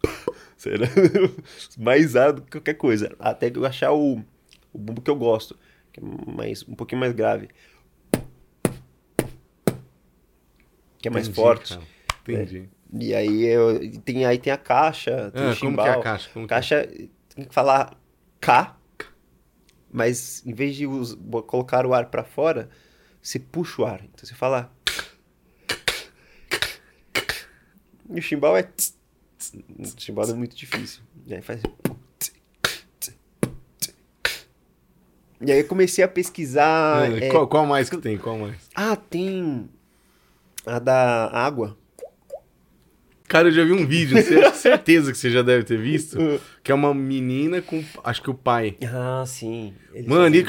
pá. 0.00 0.32
Você 0.55 0.55
era 0.70 0.86
mais 1.78 2.16
alto 2.16 2.42
que 2.42 2.50
qualquer 2.52 2.74
coisa. 2.74 3.14
Até 3.18 3.50
eu 3.54 3.64
achar 3.64 3.92
o, 3.92 4.22
o 4.72 4.78
bumbo 4.78 5.00
que 5.02 5.10
eu 5.10 5.16
gosto. 5.16 5.58
Que 5.92 6.00
é 6.00 6.02
mais, 6.02 6.62
um 6.68 6.74
pouquinho 6.74 7.00
mais 7.00 7.12
grave. 7.12 7.48
Que 10.98 11.08
é 11.08 11.10
mais 11.10 11.26
Entendi, 11.26 11.40
forte. 11.40 11.74
cara. 11.74 11.86
Entendi. 12.22 12.68
E 13.00 13.14
aí 13.14 13.44
eu, 13.46 14.00
tem, 14.02 14.24
aí 14.24 14.38
tem 14.38 14.52
a 14.52 14.56
caixa, 14.56 15.30
tem 15.32 15.42
Ah, 15.42 15.50
o 15.50 15.56
como 15.58 15.70
chimbal. 15.70 15.84
que 15.84 15.90
é 15.90 15.94
a 15.94 16.02
caixa? 16.02 16.30
Como 16.32 16.44
é? 16.44 16.48
Caixa 16.48 16.86
tem 17.34 17.44
que 17.44 17.54
falar 17.54 17.98
K, 18.40 18.76
mas 19.92 20.44
em 20.46 20.52
vez 20.52 20.76
de 20.76 20.86
us- 20.86 21.16
colocar 21.46 21.84
o 21.86 21.92
ar 21.94 22.06
pra 22.06 22.24
fora, 22.24 22.68
você 23.20 23.38
puxa 23.38 23.82
o 23.82 23.84
ar. 23.84 24.02
Então 24.04 24.24
você 24.24 24.34
fala. 24.34 24.72
E 28.08 28.18
o 28.18 28.22
chimbal 28.22 28.56
é. 28.56 28.62
tss, 28.62 28.95
chimbal 29.96 30.28
é 30.28 30.34
muito 30.34 30.56
difícil. 30.56 31.02
E 31.26 31.34
aí 31.34 31.42
faz. 31.42 31.60
E 35.40 35.52
aí 35.52 35.58
eu 35.58 35.66
comecei 35.66 36.02
a 36.02 36.08
pesquisar. 36.08 37.10
É, 37.22 37.28
qual, 37.28 37.46
qual 37.46 37.66
mais 37.66 37.90
que 37.90 37.98
tem? 37.98 38.16
Qual 38.16 38.38
mais? 38.38 38.56
Ah, 38.74 38.96
tem. 38.96 39.68
A 40.64 40.78
da 40.78 41.30
água. 41.32 41.76
Cara, 43.28 43.48
eu 43.48 43.52
já 43.52 43.64
vi 43.64 43.72
um 43.72 43.86
vídeo, 43.86 44.16
certeza 44.54 45.10
que 45.10 45.18
você 45.18 45.30
já 45.30 45.42
deve 45.42 45.64
ter 45.64 45.78
visto, 45.78 46.16
que 46.62 46.70
é 46.70 46.74
uma 46.74 46.94
menina 46.94 47.60
com, 47.60 47.82
acho 48.04 48.22
que 48.22 48.30
o 48.30 48.34
pai. 48.34 48.76
Ah, 48.84 49.24
sim. 49.26 49.74
Eles 49.92 50.06
Mano, 50.06 50.34
e... 50.34 50.44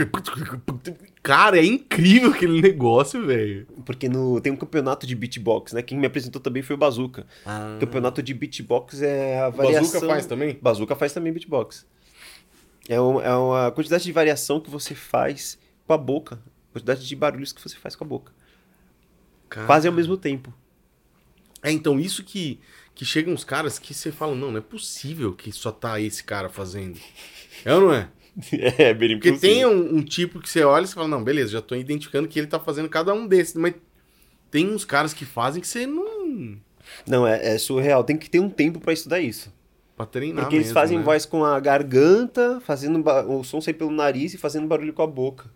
cara, 1.28 1.58
é 1.60 1.66
incrível 1.66 2.32
aquele 2.32 2.62
negócio, 2.62 3.26
velho. 3.26 3.68
Porque 3.86 4.08
no, 4.08 4.40
tem 4.40 4.52
um 4.52 4.56
campeonato 4.56 5.06
de 5.06 5.14
beatbox, 5.16 5.74
né? 5.74 5.82
Quem 5.82 5.98
me 5.98 6.08
apresentou 6.08 6.42
também 6.42 6.64
foi 6.64 6.76
o 6.76 6.80
Bazuca. 6.80 7.28
O 7.76 7.80
campeonato 7.80 8.24
de 8.24 8.34
beatbox 8.34 9.02
é 9.02 9.40
a 9.42 9.50
variação... 9.50 9.84
Bazuca 9.92 10.08
faz 10.08 10.26
também? 10.26 10.58
Bazuca 10.62 10.96
faz 10.96 11.12
também 11.14 11.34
beatbox. 11.34 11.86
É, 12.88 13.00
um- 13.02 13.20
é 13.22 13.36
uma 13.36 13.72
quantidade 13.72 14.04
de 14.06 14.12
variação 14.12 14.62
que 14.62 14.70
você 14.70 14.96
faz 14.96 15.58
com 15.86 15.94
a 15.94 15.98
boca. 15.98 16.40
Quantidade 16.72 17.06
de 17.06 17.16
barulhos 17.16 17.52
que 17.52 17.62
você 17.62 17.76
faz 17.76 17.96
com 17.96 18.06
a 18.06 18.08
boca. 18.08 18.32
Cara. 19.50 19.68
Quase 19.68 19.88
ao 19.88 19.94
mesmo 19.94 20.16
tempo. 20.16 20.54
É, 21.62 21.72
então, 21.72 22.00
isso 22.00 22.24
que, 22.24 22.60
que 22.96 23.04
chegam 23.04 23.34
uns 23.34 23.44
caras 23.44 23.80
que 23.80 23.94
você 23.94 24.12
fala, 24.12 24.36
não, 24.36 24.52
não 24.52 24.58
é 24.60 24.62
possível 24.62 25.34
que 25.34 25.52
só 25.52 25.72
tá 25.72 26.00
esse 26.00 26.24
cara 26.24 26.50
fazendo. 26.50 27.00
É 27.66 27.74
ou 27.74 27.82
não 27.82 27.94
é? 27.94 28.08
é, 28.78 28.94
bem 28.94 29.20
Porque 29.20 29.34
tem 29.34 29.66
um, 29.66 29.98
um 29.98 30.04
tipo 30.04 30.40
que 30.40 30.50
você 30.50 30.64
olha 30.64 30.84
e 30.84 30.88
você 30.88 30.94
fala, 30.94 31.08
não, 31.08 31.24
beleza, 31.24 31.52
já 31.52 31.62
tô 31.62 31.76
identificando 31.76 32.28
que 32.28 32.38
ele 32.38 32.48
tá 32.48 32.60
fazendo 32.60 32.88
cada 32.90 33.14
um 33.14 33.28
desses, 33.28 33.56
mas 33.56 33.74
tem 34.52 34.68
uns 34.70 34.86
caras 34.86 35.14
que 35.14 35.26
fazem 35.26 35.62
que 35.62 35.68
você 35.68 35.86
não... 35.86 36.58
Não, 37.06 37.28
é, 37.28 37.56
é 37.56 37.58
surreal. 37.58 38.04
Tem 38.04 38.16
que 38.16 38.30
ter 38.30 38.40
um 38.40 38.50
tempo 38.50 38.80
pra 38.80 38.94
estudar 38.94 39.20
isso. 39.20 39.54
Pra 39.96 40.06
treinar 40.06 40.44
Porque 40.44 40.56
eles 40.56 40.68
mesmo, 40.68 40.80
fazem 40.80 40.98
né? 41.00 41.04
voz 41.04 41.26
com 41.26 41.44
a 41.44 41.60
garganta, 41.60 42.62
fazendo 42.62 43.04
o 43.28 43.44
som 43.44 43.60
sair 43.60 43.74
pelo 43.74 43.92
nariz 43.92 44.34
e 44.34 44.38
fazendo 44.38 44.68
barulho 44.68 44.94
com 44.94 45.02
a 45.02 45.08
boca. 45.08 45.50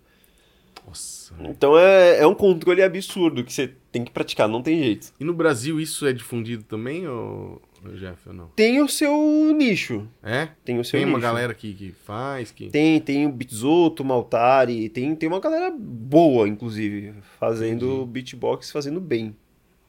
Nossa. 0.86 1.34
Então 1.42 1.78
é, 1.78 2.18
é 2.18 2.28
um 2.28 2.34
controle 2.34 2.82
absurdo 2.82 3.44
que 3.44 3.54
você 3.54 3.72
tem 3.92 4.04
que 4.04 4.12
praticar, 4.12 4.50
não 4.50 4.62
tem 4.62 4.82
jeito. 4.82 5.14
E 5.20 5.24
no 5.24 5.34
Brasil 5.34 5.80
isso 5.80 6.08
é 6.08 6.12
difundido 6.12 6.64
também, 6.64 7.08
ou, 7.08 7.62
Jeff, 7.98 8.30
ou 8.30 8.34
não? 8.36 8.48
Tem 8.50 8.80
o 8.82 8.88
seu 8.88 9.54
nicho. 9.56 10.08
É? 10.22 10.50
Tem 10.64 10.80
o 10.80 10.86
seu 10.86 11.00
Tem 11.00 11.06
uma 11.08 11.18
nicho. 11.18 11.22
galera 11.28 11.54
que, 11.54 11.74
que 11.74 11.92
faz, 11.92 12.52
que... 12.52 12.70
Tem, 12.70 13.00
tem 13.00 13.26
o 13.26 13.32
Bitzoto, 13.32 14.04
o 14.04 14.06
Maltari, 14.06 14.88
tem, 14.90 15.16
tem 15.16 15.28
uma 15.28 15.40
galera 15.40 15.74
boa, 15.76 16.48
inclusive, 16.48 17.14
fazendo 17.40 18.06
beatbox, 18.06 18.72
fazendo 18.72 19.02
bem. 19.02 19.36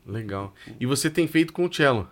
Legal. 0.06 0.54
E 0.80 0.86
você 0.86 1.10
tem 1.10 1.26
feito 1.26 1.52
com 1.52 1.66
o 1.66 1.72
cello? 1.72 2.08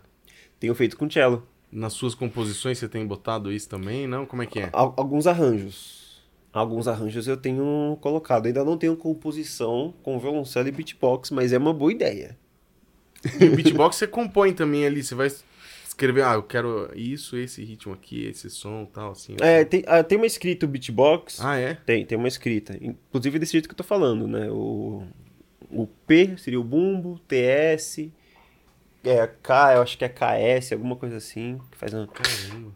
Tenho 0.59 0.75
feito 0.75 0.97
com 0.97 1.11
cello. 1.11 1.47
Nas 1.73 1.93
suas 1.93 2.15
composições 2.15 2.79
você 2.79 2.89
tem 2.89 3.07
botado 3.07 3.53
isso 3.53 3.69
também, 3.69 4.07
não? 4.07 4.27
Como 4.27 4.43
é 4.43 4.47
que 4.47 4.59
é? 4.61 4.71
Al- 4.73 4.95
alguns 4.97 5.27
arranjos. 5.27 6.21
Alguns 6.53 6.89
arranjos 6.89 7.27
eu 7.29 7.37
tenho 7.37 7.97
colocado. 8.01 8.47
Ainda 8.47 8.65
não 8.65 8.77
tenho 8.77 8.97
composição 8.97 9.95
com 10.03 10.19
violoncelo 10.19 10.69
e 10.69 10.73
beatbox, 10.73 11.31
mas 11.31 11.53
é 11.53 11.59
uma 11.59 11.73
boa 11.73 11.93
ideia. 11.93 12.37
E 13.41 13.45
o 13.45 13.55
beatbox 13.55 13.97
você 13.97 14.07
compõe 14.07 14.53
também 14.53 14.85
ali, 14.85 15.03
você 15.03 15.15
vai 15.15 15.31
escrever, 16.01 16.25
ah, 16.25 16.35
eu 16.35 16.43
quero 16.43 16.91
isso, 16.95 17.37
esse 17.37 17.63
ritmo 17.63 17.93
aqui, 17.93 18.25
esse 18.25 18.49
som, 18.49 18.87
tal, 18.87 19.13
assim. 19.13 19.37
É, 19.41 19.59
assim. 19.59 19.67
tem, 19.67 19.85
ah, 19.87 20.03
tem 20.03 20.17
uma 20.17 20.27
escrita 20.27 20.65
o 20.65 20.69
beatbox. 20.69 21.39
Ah, 21.41 21.57
é? 21.57 21.75
Tem, 21.75 22.07
tem 22.07 22.17
uma 22.17 22.29
escrita. 22.29 22.79
Inclusive 22.81 23.39
desse 23.39 23.53
jeito 23.53 23.69
que 23.69 23.73
eu 23.73 23.77
tô 23.77 23.85
falando, 23.85 24.27
né? 24.27 24.51
O, 24.51 25.05
o 25.71 25.87
P 26.07 26.37
seria 26.39 26.59
o 26.59 26.65
bumbo, 26.65 27.21
TS, 27.29 28.11
é, 29.05 29.27
K, 29.27 29.75
eu 29.75 29.83
acho 29.83 29.99
que 29.99 30.05
é 30.05 30.09
KS, 30.09 30.73
alguma 30.73 30.97
coisa 30.97 31.19
assim. 31.19 31.61
Que 31.71 31.77
faz 31.77 31.93
uma, 31.93 32.07
Caramba. 32.07 32.73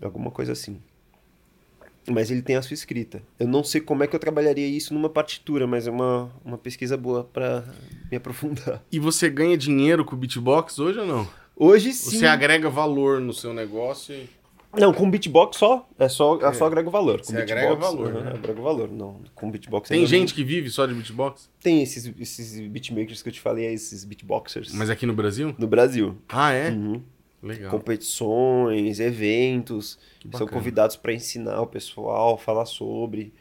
alguma 0.00 0.30
coisa 0.30 0.52
assim. 0.52 0.80
Mas 2.08 2.30
ele 2.30 2.40
tem 2.40 2.54
a 2.54 2.62
sua 2.62 2.74
escrita. 2.74 3.20
Eu 3.36 3.48
não 3.48 3.64
sei 3.64 3.80
como 3.80 4.04
é 4.04 4.06
que 4.06 4.14
eu 4.14 4.20
trabalharia 4.20 4.66
isso 4.68 4.94
numa 4.94 5.08
partitura, 5.08 5.66
mas 5.66 5.88
é 5.88 5.90
uma, 5.90 6.30
uma 6.44 6.56
pesquisa 6.56 6.96
boa 6.96 7.24
pra 7.24 7.64
me 8.08 8.16
aprofundar. 8.16 8.80
E 8.92 9.00
você 9.00 9.28
ganha 9.28 9.58
dinheiro 9.58 10.04
com 10.04 10.14
o 10.14 10.18
beatbox 10.18 10.78
hoje 10.78 11.00
ou 11.00 11.06
não? 11.06 11.28
Hoje 11.56 11.92
sim. 11.92 12.18
Você 12.18 12.26
agrega 12.26 12.68
valor 12.68 13.20
no 13.20 13.32
seu 13.32 13.54
negócio 13.54 14.14
e... 14.14 14.28
Não, 14.78 14.92
com 14.92 15.10
beatbox 15.10 15.56
só, 15.56 15.88
é 15.98 16.06
só, 16.06 16.38
é. 16.38 16.52
só 16.52 16.66
agrega 16.66 16.90
valor. 16.90 17.20
Com 17.20 17.24
Você 17.24 17.38
agrega 17.38 17.68
beatbox, 17.68 17.94
valor, 17.94 18.14
aham, 18.14 18.24
né? 18.24 18.32
agrega 18.34 18.60
valor. 18.60 18.90
Não, 18.90 19.20
com 19.34 19.50
beatbox 19.50 19.88
Tem 19.88 20.04
gente 20.04 20.34
que 20.34 20.44
vive 20.44 20.68
só 20.68 20.84
de 20.84 20.92
beatbox? 20.92 21.48
Tem 21.62 21.82
esses, 21.82 22.12
esses 22.20 22.60
beatmakers 22.68 23.22
que 23.22 23.30
eu 23.30 23.32
te 23.32 23.40
falei, 23.40 23.64
esses 23.72 24.04
beatboxers. 24.04 24.74
Mas 24.74 24.90
aqui 24.90 25.06
no 25.06 25.14
Brasil? 25.14 25.54
No 25.58 25.66
Brasil. 25.66 26.18
Ah, 26.28 26.52
é? 26.52 26.68
Uhum. 26.68 27.00
Legal. 27.42 27.70
Competições, 27.70 29.00
eventos, 29.00 29.98
são 30.34 30.46
convidados 30.46 30.96
para 30.96 31.12
ensinar 31.12 31.60
o 31.60 31.66
pessoal, 31.66 32.36
falar 32.36 32.66
sobre. 32.66 33.32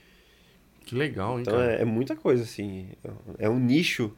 Que 0.86 0.96
legal, 0.96 1.38
hein, 1.38 1.42
Então 1.42 1.60
é, 1.60 1.82
é 1.82 1.86
muita 1.86 2.16
coisa, 2.16 2.44
assim. 2.44 2.90
É 3.40 3.50
um 3.50 3.60
nicho 3.60 4.14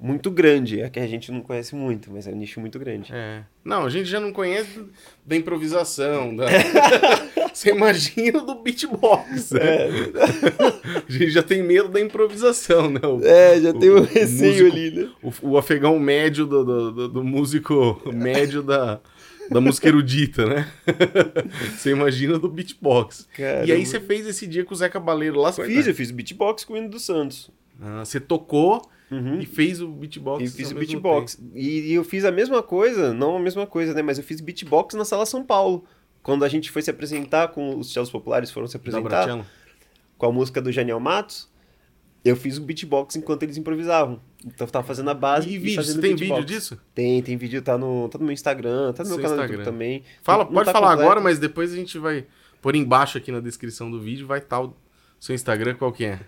muito 0.00 0.30
grande. 0.30 0.80
É 0.80 0.88
que 0.88 0.98
a 0.98 1.06
gente 1.06 1.30
não 1.30 1.40
conhece 1.42 1.74
muito, 1.74 2.10
mas 2.10 2.26
é 2.26 2.30
um 2.32 2.36
nicho 2.36 2.58
muito 2.60 2.78
grande. 2.78 3.12
É. 3.12 3.42
Não, 3.64 3.84
a 3.84 3.90
gente 3.90 4.06
já 4.08 4.18
não 4.18 4.32
conhece 4.32 4.82
da 5.26 5.36
improvisação. 5.36 6.34
Da... 6.34 6.46
Você 7.52 7.70
imagina 7.70 8.40
do 8.40 8.54
beatbox. 8.54 9.50
Né? 9.50 9.88
a 11.06 11.12
gente 11.12 11.30
já 11.30 11.42
tem 11.42 11.62
medo 11.62 11.88
da 11.88 12.00
improvisação, 12.00 12.90
né? 12.90 13.00
O, 13.02 13.20
É, 13.24 13.60
já 13.60 13.72
tem 13.74 13.90
o 13.90 13.98
um 14.00 14.04
receio 14.04 14.64
músico- 14.64 14.72
ali, 14.76 14.90
né? 14.90 15.10
o, 15.22 15.32
o 15.50 15.58
afegão 15.58 15.98
médio 15.98 16.46
do, 16.46 16.64
do, 16.64 16.92
do- 16.92 17.08
do 17.08 17.24
músico 17.24 18.00
médio 18.12 18.62
da, 18.62 19.00
da 19.50 19.60
música 19.60 19.88
erudita, 19.88 20.46
né? 20.46 20.70
você 21.76 21.90
imagina 21.90 22.38
do 22.38 22.48
beatbox. 22.48 23.28
E 23.38 23.42
aí 23.44 23.66
Caramba. 23.66 23.84
você 23.86 24.00
fez 24.00 24.26
esse 24.26 24.46
dia 24.46 24.64
com 24.64 24.72
o 24.72 24.76
Zé 24.76 24.88
Cabaleiro 24.88 25.38
lá. 25.40 25.52
Fiz, 25.52 25.86
eu 25.86 25.94
fiz 25.94 26.10
beatbox 26.10 26.64
com 26.64 26.74
o 26.74 26.76
hino 26.76 26.88
do 26.88 26.98
Santos. 26.98 27.50
Ah, 27.80 28.04
você 28.04 28.20
tocou 28.20 28.82
Uhum. 29.10 29.40
e 29.40 29.46
fez 29.46 29.80
o 29.80 29.88
beatbox. 29.88 30.42
E 30.42 30.56
fiz 30.56 30.66
ao 30.68 30.76
o 30.76 30.78
mesmo 30.78 31.00
beatbox. 31.00 31.42
E, 31.54 31.90
e 31.90 31.94
eu 31.94 32.04
fiz 32.04 32.24
a 32.24 32.30
mesma 32.30 32.62
coisa, 32.62 33.12
não 33.12 33.36
a 33.36 33.40
mesma 33.40 33.66
coisa, 33.66 33.92
né? 33.92 34.02
Mas 34.02 34.18
eu 34.18 34.24
fiz 34.24 34.40
beatbox 34.40 34.94
na 34.94 35.04
Sala 35.04 35.26
São 35.26 35.44
Paulo. 35.44 35.84
Quando 36.22 36.44
a 36.44 36.48
gente 36.48 36.70
foi 36.70 36.82
se 36.82 36.90
apresentar, 36.90 37.48
com 37.48 37.78
os 37.78 37.92
teatros 37.92 38.12
populares 38.12 38.50
foram 38.50 38.66
se 38.66 38.76
apresentar, 38.76 39.44
com 40.18 40.26
a 40.26 40.32
música 40.32 40.60
do 40.60 40.70
Janiel 40.70 41.00
Matos, 41.00 41.50
eu 42.24 42.36
fiz 42.36 42.58
o 42.58 42.60
beatbox 42.60 43.16
enquanto 43.16 43.42
eles 43.42 43.56
improvisavam. 43.56 44.20
Então 44.44 44.66
eu 44.66 44.70
tava 44.70 44.86
fazendo 44.86 45.08
a 45.10 45.14
base 45.14 45.48
E 45.48 45.54
e, 45.54 45.58
vídeo, 45.58 45.76
fazendo 45.76 45.94
você 45.96 46.00
tem 46.02 46.14
beatbox. 46.14 46.40
vídeo 46.42 46.54
disso? 46.56 46.80
Tem, 46.94 47.22
tem 47.22 47.36
vídeo, 47.36 47.62
tá 47.62 47.78
no, 47.78 48.08
tá 48.08 48.18
no 48.18 48.24
meu 48.24 48.32
Instagram, 48.34 48.92
tá 48.92 49.02
no 49.02 49.08
Seu 49.08 49.16
meu 49.16 49.22
canal 49.24 49.38
do 49.38 49.42
Instagram. 49.44 49.58
YouTube 49.58 49.64
também. 49.64 50.02
Fala, 50.22 50.44
Não 50.44 50.52
pode 50.52 50.66
tá 50.66 50.72
falar 50.72 50.88
completo. 50.90 51.02
agora, 51.10 51.20
mas 51.20 51.38
depois 51.38 51.72
a 51.72 51.76
gente 51.76 51.98
vai 51.98 52.26
pôr 52.60 52.76
embaixo 52.76 53.16
aqui 53.16 53.32
na 53.32 53.40
descrição 53.40 53.90
do 53.90 53.98
vídeo, 53.98 54.26
vai 54.26 54.38
estar 54.40 54.60
o 54.60 54.76
seu 55.18 55.34
Instagram, 55.34 55.74
qual 55.74 55.90
que 55.90 56.04
é? 56.04 56.20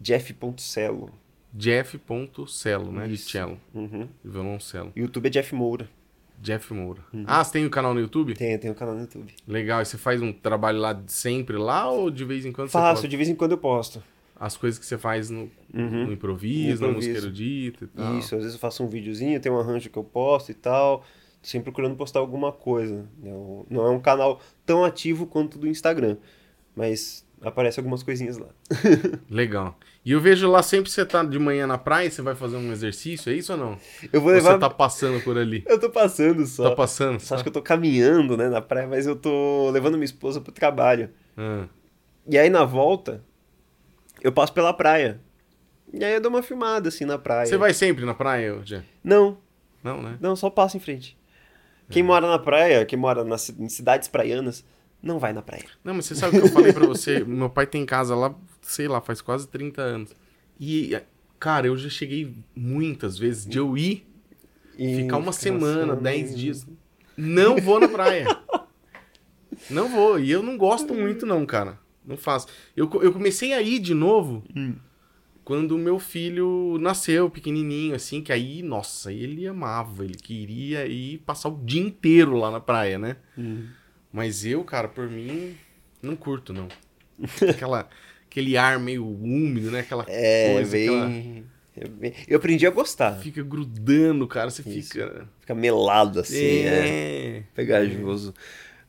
Jeff.celo. 0.00 1.10
Jeff.celo, 1.52 2.92
né? 2.92 3.06
De 3.06 3.14
Isso. 3.14 3.30
cello, 3.30 3.58
Uhum. 3.74 4.08
de 4.24 4.30
violoncelo. 4.30 4.92
YouTube 4.94 5.26
é 5.26 5.30
Jeff 5.30 5.54
Moura. 5.54 5.88
Jeff 6.40 6.72
Moura. 6.72 7.02
Ah, 7.26 7.44
você 7.44 7.52
tem 7.52 7.66
o 7.66 7.70
canal 7.70 7.92
no 7.92 8.00
YouTube? 8.00 8.32
Tem, 8.34 8.56
tem 8.58 8.70
um 8.70 8.74
canal 8.74 8.94
no 8.94 9.02
YouTube. 9.02 9.34
Legal. 9.46 9.82
E 9.82 9.84
você 9.84 9.98
faz 9.98 10.22
um 10.22 10.32
trabalho 10.32 10.78
lá 10.78 10.92
de 10.94 11.12
sempre 11.12 11.56
lá 11.58 11.90
ou 11.90 12.10
de 12.10 12.24
vez 12.24 12.46
em 12.46 12.52
quando 12.52 12.70
Faço, 12.70 12.86
você 12.86 12.92
posta 12.92 13.08
de 13.08 13.16
vez 13.16 13.28
em 13.28 13.34
quando 13.34 13.52
eu 13.52 13.58
posto. 13.58 14.02
as 14.36 14.56
coisas 14.56 14.78
que 14.78 14.86
você 14.86 14.96
faz 14.96 15.28
no, 15.28 15.50
Uhum. 15.74 16.06
no 16.06 16.12
improviso, 16.12 16.80
na 16.82 16.88
música 16.92 17.12
Improviso. 17.18 17.26
erudita 17.42 17.84
e 17.84 17.88
tal? 17.88 18.18
Isso, 18.18 18.34
às 18.34 18.40
vezes 18.40 18.54
eu 18.54 18.60
faço 18.60 18.82
um 18.82 18.88
videozinho, 18.88 19.38
tem 19.38 19.52
um 19.52 19.58
arranjo 19.60 19.90
que 19.90 19.98
eu 19.98 20.04
posto 20.04 20.50
e 20.50 20.54
tal. 20.54 21.04
Sempre 21.42 21.64
procurando 21.64 21.94
postar 21.96 22.20
alguma 22.20 22.52
coisa. 22.52 23.06
Não, 23.22 23.66
não 23.68 23.86
é 23.86 23.90
um 23.90 24.00
canal 24.00 24.40
tão 24.64 24.82
ativo 24.82 25.26
quanto 25.26 25.56
o 25.56 25.58
do 25.58 25.66
Instagram. 25.68 26.16
Mas 26.74 27.26
aparece 27.42 27.78
algumas 27.80 28.02
coisinhas 28.02 28.38
lá. 28.38 28.48
Legal. 29.28 29.76
E 30.04 30.12
eu 30.12 30.20
vejo 30.20 30.50
lá 30.50 30.62
sempre 30.62 30.90
você 30.90 31.04
tá 31.04 31.22
de 31.22 31.38
manhã 31.38 31.66
na 31.66 31.76
praia, 31.76 32.10
você 32.10 32.22
vai 32.22 32.34
fazer 32.34 32.56
um 32.56 32.72
exercício, 32.72 33.30
é 33.30 33.34
isso 33.36 33.52
ou 33.52 33.58
não? 33.58 33.78
Eu 34.12 34.20
vou 34.20 34.30
Ou 34.30 34.34
levar. 34.36 34.52
você 34.54 34.58
tá 34.58 34.70
passando 34.70 35.22
por 35.22 35.36
ali? 35.36 35.62
Eu 35.66 35.78
tô 35.78 35.90
passando 35.90 36.46
só. 36.46 36.70
Tá 36.70 36.74
passando? 36.76 37.20
Você 37.20 37.26
Só? 37.26 37.34
acha 37.34 37.42
que 37.44 37.48
eu 37.48 37.52
tô 37.52 37.60
caminhando, 37.60 38.34
né, 38.36 38.48
na 38.48 38.62
praia, 38.62 38.86
mas 38.86 39.06
eu 39.06 39.14
tô 39.14 39.70
levando 39.70 39.94
minha 39.94 40.04
esposa 40.06 40.40
pro 40.40 40.52
trabalho. 40.52 41.10
Ah, 41.36 41.66
E 42.26 42.38
aí 42.38 42.48
na 42.48 42.64
volta, 42.64 43.22
eu 44.22 44.32
passo 44.32 44.52
pela 44.54 44.72
praia. 44.72 45.20
E 45.92 46.02
aí 46.02 46.14
eu 46.14 46.20
dou 46.20 46.30
uma 46.30 46.42
filmada 46.42 46.88
assim 46.88 47.04
na 47.04 47.18
praia. 47.18 47.46
Você 47.46 47.58
vai 47.58 47.74
sempre 47.74 48.04
na 48.06 48.14
praia, 48.14 48.58
Jean? 48.64 48.82
Não, 49.04 49.36
Não, 49.84 50.00
né? 50.00 50.16
não, 50.20 50.34
só 50.34 50.48
passo 50.48 50.78
em 50.78 50.80
frente. 50.80 51.18
É. 51.88 51.92
Quem 51.92 52.02
mora 52.02 52.26
na 52.26 52.38
praia, 52.38 52.86
quem 52.86 52.98
mora 52.98 53.22
nas 53.22 53.52
cidades 53.68 54.08
praianas, 54.08 54.64
não 55.02 55.18
vai 55.18 55.32
na 55.34 55.42
praia. 55.42 55.64
Não, 55.84 55.92
mas 55.92 56.06
você 56.06 56.14
sabe 56.14 56.38
o 56.38 56.40
que 56.40 56.46
eu 56.46 56.52
falei 56.52 56.72
pra 56.72 56.86
você? 56.86 57.20
Meu 57.24 57.50
pai 57.50 57.66
tem 57.66 57.84
casa 57.84 58.14
lá, 58.14 58.34
sei 58.70 58.88
lá, 58.88 59.00
faz 59.00 59.20
quase 59.20 59.48
30 59.48 59.82
anos. 59.82 60.14
E, 60.58 60.98
cara, 61.38 61.66
eu 61.66 61.76
já 61.76 61.88
cheguei 61.88 62.34
muitas 62.54 63.18
vezes 63.18 63.46
de 63.46 63.58
eu 63.58 63.76
ir, 63.76 64.06
E 64.78 64.96
ficar 64.96 65.16
uma 65.18 65.32
semana, 65.32 65.94
só- 65.94 66.00
10 66.00 66.36
dias. 66.36 66.66
Não 67.16 67.56
vou 67.56 67.78
na 67.80 67.88
praia. 67.88 68.26
Não 69.68 69.88
vou. 69.88 70.18
E 70.18 70.30
eu 70.30 70.42
não 70.42 70.56
gosto 70.56 70.94
muito, 70.94 71.26
não, 71.26 71.44
cara. 71.44 71.78
Não 72.06 72.16
faço. 72.16 72.46
Eu, 72.76 72.88
eu 73.02 73.12
comecei 73.12 73.52
a 73.52 73.60
ir 73.60 73.78
de 73.78 73.92
novo 73.94 74.42
Hum. 74.56 74.74
quando 75.44 75.76
meu 75.76 75.98
filho 75.98 76.78
nasceu, 76.80 77.28
pequenininho, 77.28 77.94
assim, 77.94 78.22
que 78.22 78.32
aí, 78.32 78.62
nossa, 78.62 79.12
ele 79.12 79.46
amava, 79.46 80.04
ele 80.04 80.14
queria 80.14 80.86
ir 80.86 81.18
passar 81.18 81.48
o 81.50 81.60
dia 81.64 81.82
inteiro 81.82 82.36
lá 82.36 82.50
na 82.50 82.60
praia, 82.60 82.98
né? 82.98 83.16
Hum. 83.36 83.66
Mas 84.12 84.44
eu, 84.46 84.64
cara, 84.64 84.88
por 84.88 85.08
mim, 85.10 85.54
não 86.02 86.16
curto, 86.16 86.52
não. 86.52 86.68
Aquela, 87.48 87.88
aquele 88.30 88.56
ar 88.56 88.78
meio 88.78 89.04
úmido, 89.06 89.70
né? 89.70 89.80
Aquela 89.80 90.04
É, 90.08 90.54
coisa 90.54 90.76
aquela- 90.76 91.06
bem... 91.06 91.44
é 91.76 91.88
bem- 91.88 92.14
Eu 92.28 92.38
aprendi 92.38 92.66
a 92.66 92.70
gostar. 92.70 93.12
fica 93.18 93.42
grudando, 93.42 94.26
cara. 94.28 94.50
Você 94.50 94.62
Isso. 94.68 94.92
fica. 94.92 95.26
Fica 95.40 95.54
melado 95.54 96.20
assim, 96.20 96.36
é. 96.64 97.38
é. 97.38 97.42
Pegajoso. 97.54 98.32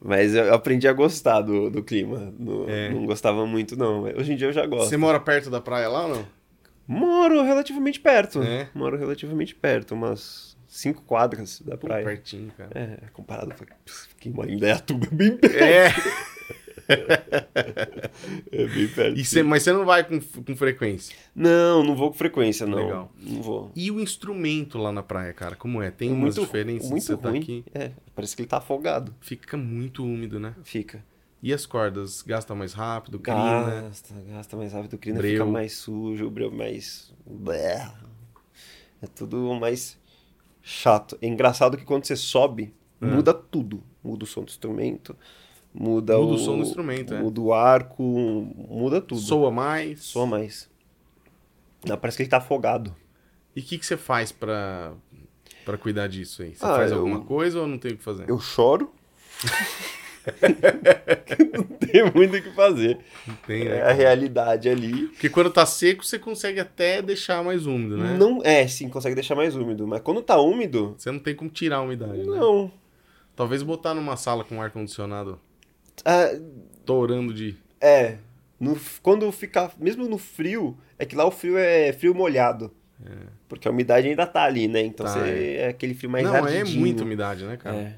Mas 0.03 0.33
eu 0.33 0.51
aprendi 0.53 0.87
a 0.87 0.93
gostar 0.93 1.41
do, 1.41 1.69
do 1.69 1.83
clima. 1.83 2.33
No- 2.39 2.67
É. 2.69 2.89
Não 2.89 3.05
gostava 3.05 3.45
muito, 3.45 3.75
não. 3.77 4.03
Hoje 4.03 4.33
em 4.33 4.35
dia 4.35 4.47
eu 4.47 4.53
já 4.53 4.65
gosto. 4.65 4.89
Você 4.89 4.97
mora 4.97 5.19
perto 5.19 5.49
da 5.49 5.61
praia 5.61 5.87
lá 5.89 6.05
ou 6.07 6.15
não? 6.15 6.25
Moro 6.87 7.41
relativamente 7.43 7.99
perto. 7.99 8.41
É? 8.41 8.67
Moro 8.73 8.97
relativamente 8.97 9.53
perto, 9.55 9.93
umas 9.93 10.57
cinco 10.67 11.03
quadras 11.03 11.61
da 11.61 11.77
Pô, 11.77 11.87
praia. 11.87 12.03
pertinho, 12.03 12.51
cara. 12.57 12.71
É, 12.73 12.97
comparado 13.13 13.53
com 13.53 13.65
quem 14.19 14.31
mora 14.31 14.49
em 14.51 14.55
Indaiatuba, 14.55 15.05
é 15.09 15.15
bem 15.15 15.37
perto. 15.37 15.55
É. 15.63 15.89
É 18.51 18.65
bem 18.67 18.87
perto. 18.87 19.17
E 19.19 19.23
você- 19.25 19.43
mas 19.43 19.63
você 19.63 19.73
não 19.73 19.85
vai 19.85 20.03
com, 20.03 20.19
com 20.19 20.55
frequência. 20.55 21.15
Não, 21.35 21.83
não 21.83 21.95
vou 21.95 22.11
com 22.11 22.17
frequência, 22.17 22.65
não. 22.65 22.77
Legal. 22.77 23.11
Não 23.19 23.41
vou. 23.41 23.71
E 23.75 23.89
o 23.91 23.99
instrumento 23.99 24.77
lá 24.77 24.91
na 24.91 25.01
praia, 25.03 25.33
cara? 25.33 25.55
Como 25.55 25.81
é? 25.81 25.89
Tem 25.91 26.09
umas 26.11 26.35
muito, 26.35 26.41
diferenças 26.41 26.89
muito 26.89 27.03
você 27.05 27.17
tá 27.17 27.29
ruim. 27.29 27.39
aqui. 27.39 27.63
É, 27.73 27.91
parece 28.15 28.35
que 28.35 28.41
ele 28.41 28.49
tá 28.49 28.57
afogado. 28.57 29.13
Fica 29.21 29.57
muito 29.57 30.03
úmido, 30.03 30.39
né? 30.39 30.55
Fica. 30.63 31.03
E 31.41 31.51
as 31.53 31.65
cordas? 31.65 32.21
Gasta 32.21 32.53
mais 32.53 32.73
rápido? 32.73 33.19
Crina? 33.19 33.81
Gasta, 33.87 34.13
gasta 34.29 34.57
mais 34.57 34.73
rápido, 34.73 34.93
o 34.93 34.97
crina 34.97 35.17
Breu. 35.17 35.31
fica 35.31 35.45
mais 35.45 35.73
sujo, 35.73 36.27
o 36.27 36.31
breu 36.31 36.51
mais. 36.51 37.11
É 39.01 39.07
tudo 39.07 39.53
mais 39.55 39.97
chato. 40.61 41.17
É 41.21 41.27
engraçado 41.27 41.77
que 41.77 41.83
quando 41.85 42.05
você 42.05 42.15
sobe, 42.15 42.73
É. 43.01 43.05
muda 43.05 43.33
tudo. 43.33 43.81
Muda 44.03 44.23
o 44.23 44.27
som 44.27 44.41
do 44.43 44.49
instrumento, 44.49 45.15
muda, 45.73 46.17
Muda 46.17 46.31
o, 46.31 46.35
o 46.35 46.37
som 46.37 46.57
do 46.57 46.63
instrumento, 46.63 47.13
é. 47.13 47.19
Muda 47.21 47.41
o 47.41 47.53
arco, 47.53 48.03
muda 48.03 49.01
tudo. 49.01 49.19
Soa 49.21 49.51
mais? 49.51 50.01
Soa 50.01 50.25
mais. 50.25 50.69
Não, 51.87 51.97
parece 51.97 52.17
que 52.17 52.23
ele 52.23 52.29
tá 52.29 52.37
afogado. 52.37 52.95
E 53.55 53.59
o 53.59 53.63
que, 53.63 53.77
que 53.77 53.85
você 53.85 53.97
faz 53.97 54.31
pra, 54.31 54.93
pra 55.65 55.77
cuidar 55.77 56.07
disso 56.07 56.43
aí? 56.43 56.55
Você 56.55 56.65
Ah, 56.65 56.75
faz 56.75 56.91
eu- 56.91 56.97
alguma 56.99 57.21
coisa 57.21 57.59
ou 57.59 57.67
não 57.67 57.77
tem 57.77 57.91
o 57.93 57.97
que 57.97 58.03
fazer? 58.03 58.29
Eu 58.29 58.39
choro. 58.39 58.91
não 61.57 61.63
tem 61.77 62.11
muito 62.13 62.37
o 62.37 62.41
que 62.41 62.51
fazer. 62.51 62.99
Tem, 63.47 63.65
né? 63.65 63.77
É 63.79 63.83
a 63.83 63.91
realidade 63.91 64.69
ali. 64.69 65.07
Porque 65.07 65.29
quando 65.29 65.49
tá 65.49 65.65
seco, 65.65 66.03
você 66.05 66.19
consegue 66.19 66.59
até 66.59 67.01
deixar 67.01 67.43
mais 67.43 67.65
úmido, 67.65 67.97
né? 67.97 68.17
Não, 68.17 68.41
é, 68.43 68.67
sim, 68.67 68.89
consegue 68.89 69.15
deixar 69.15 69.35
mais 69.35 69.55
úmido. 69.55 69.87
Mas 69.87 70.01
quando 70.01 70.21
tá 70.21 70.39
úmido, 70.39 70.95
Você 70.97 71.11
não 71.11 71.19
tem 71.19 71.35
como 71.35 71.49
tirar 71.49 71.77
a 71.77 71.81
umidade, 71.81 72.19
né? 72.19 72.25
não. 72.37 72.71
Talvez 73.35 73.63
botar 73.63 73.93
numa 73.93 74.15
sala 74.17 74.43
com 74.43 74.61
ar-condicionado 74.61 75.39
torando 76.85 77.33
de... 77.33 77.55
é. 77.79 78.17
No, 78.59 78.79
quando 79.01 79.31
ficar. 79.31 79.73
Mesmo 79.79 80.07
no 80.07 80.19
frio, 80.19 80.77
é 80.99 81.03
que 81.05 81.15
lá 81.15 81.25
o 81.25 81.31
frio 81.31 81.57
é 81.57 81.91
frio 81.93 82.13
molhado. 82.13 82.71
Porque 83.49 83.67
a 83.67 83.71
umidade 83.71 84.07
ainda 84.07 84.27
tá 84.27 84.43
ali, 84.43 84.67
né? 84.67 84.81
Então 84.81 85.03
Tá, 85.05 85.13
você 85.13 85.55
é. 85.57 85.67
aquele 85.69 85.95
frio 85.95 86.11
mais 86.11 86.23
não, 86.23 86.35
é 86.35 86.39
ardidinho. 86.59 86.79
muita 86.79 87.03
umidade, 87.03 87.43
né, 87.43 87.57
cara? 87.57 87.75
É. 87.75 87.95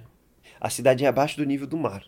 A 0.61 0.69
cidade 0.69 1.03
é 1.03 1.07
abaixo 1.09 1.35
do 1.35 1.43
nível 1.45 1.67
do 1.67 1.75
mar. 1.75 2.05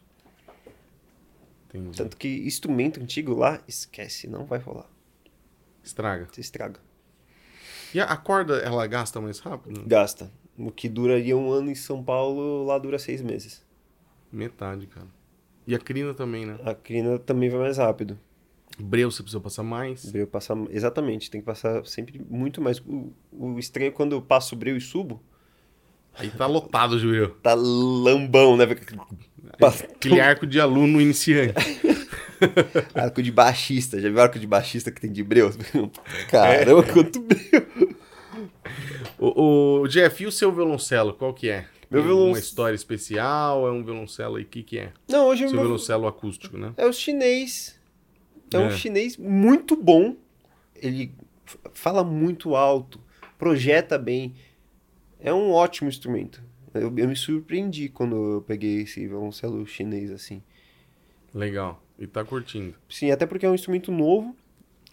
Entendi. 1.67 1.97
Tanto 1.97 2.15
que 2.15 2.27
instrumento 2.47 3.01
antigo 3.01 3.33
lá, 3.35 3.61
esquece, 3.67 4.27
não 4.29 4.45
vai 4.45 4.59
rolar. 4.59 4.89
Estraga. 5.83 6.27
Você 6.31 6.39
estraga. 6.39 6.79
E 7.93 7.99
a 7.99 8.15
corda, 8.15 8.59
ela 8.59 8.87
gasta 8.87 9.19
mais 9.19 9.39
rápido? 9.39 9.83
Gasta. 9.85 10.31
O 10.57 10.71
que 10.71 10.87
duraria 10.87 11.35
um 11.35 11.51
ano 11.51 11.69
em 11.69 11.75
São 11.75 12.01
Paulo, 12.01 12.63
lá 12.63 12.77
dura 12.77 12.97
seis 12.97 13.21
meses. 13.21 13.61
Metade, 14.31 14.87
cara. 14.87 15.07
E 15.67 15.73
a 15.73 15.79
crina 15.79 16.13
também, 16.13 16.45
né? 16.45 16.57
A 16.63 16.73
crina 16.73 17.17
também 17.19 17.49
vai 17.49 17.59
mais 17.59 17.77
rápido. 17.77 18.17
Breu 18.77 19.09
você 19.09 19.23
precisa 19.23 19.41
passar 19.41 19.63
mais. 19.63 20.05
Breu 20.05 20.27
passar. 20.27 20.57
Exatamente, 20.69 21.31
tem 21.31 21.41
que 21.41 21.45
passar 21.45 21.85
sempre 21.85 22.21
muito 22.29 22.61
mais. 22.61 22.79
O, 22.79 23.13
o 23.31 23.57
estranho 23.57 23.87
é 23.87 23.91
quando 23.91 24.13
eu 24.13 24.21
passo 24.21 24.53
o 24.55 24.57
breu 24.57 24.75
e 24.75 24.81
subo, 24.81 25.21
Aí 26.17 26.29
tá 26.29 26.45
lotado 26.45 26.93
o 26.93 26.99
joelho. 26.99 27.29
tá 27.41 27.53
lambão, 27.53 28.55
né? 28.55 28.65
Aquele 29.93 30.19
arco 30.19 30.47
de 30.47 30.59
aluno 30.59 31.01
iniciante. 31.01 31.53
Arco 32.93 33.21
de 33.23 33.31
baixista. 33.31 33.99
Já 33.99 34.09
viu 34.09 34.19
arco 34.19 34.37
de 34.37 34.45
baixista 34.45 34.91
que 34.91 34.99
tem 34.99 35.11
de 35.11 35.23
breu? 35.23 35.51
Caramba, 36.29 36.83
quanto 36.83 37.21
breu. 37.21 37.95
o, 39.17 39.81
o 39.81 39.87
Jeff, 39.87 40.21
e 40.21 40.27
o 40.27 40.31
seu 40.31 40.51
violoncelo, 40.51 41.13
qual 41.13 41.33
que 41.33 41.49
é? 41.49 41.65
Meu 41.89 42.01
Tem 42.01 42.09
violon- 42.09 42.29
Uma 42.29 42.39
história 42.39 42.75
especial? 42.75 43.67
É 43.67 43.71
um 43.71 43.83
violoncelo 43.83 44.35
aí? 44.35 44.43
O 44.43 44.47
que 44.47 44.63
que 44.63 44.79
é? 44.79 44.91
Não, 45.07 45.27
hoje 45.27 45.43
Seu 45.43 45.51
meu... 45.53 45.61
violoncelo 45.61 46.07
acústico, 46.07 46.57
né? 46.57 46.73
é 46.77 46.85
o 46.85 46.93
chinês. 46.93 47.79
É 48.53 48.57
um 48.59 48.67
É. 48.67 48.71
chinês 48.71 49.17
muito 49.17 49.75
bom. 49.75 50.15
Ele 50.75 51.11
fala 51.73 52.03
muito 52.03 52.55
alto, 52.55 52.99
projeta 53.37 53.97
bem. 53.97 54.33
É 55.19 55.33
um 55.33 55.51
ótimo 55.51 55.89
instrumento. 55.89 56.43
Eu, 56.73 56.93
eu 56.97 57.07
me 57.07 57.15
surpreendi 57.15 57.87
quando 57.89 58.15
eu 58.35 58.41
peguei 58.41 58.81
esse 58.81 59.07
violoncelo 59.07 59.65
chinês 59.65 60.11
assim. 60.11 60.41
Legal. 61.33 61.81
E 61.97 62.05
tá 62.07 62.23
curtindo. 62.25 62.75
Sim, 62.89 63.11
até 63.11 63.25
porque 63.25 63.45
é 63.45 63.49
um 63.49 63.55
instrumento 63.55 63.91
novo, 63.91 64.35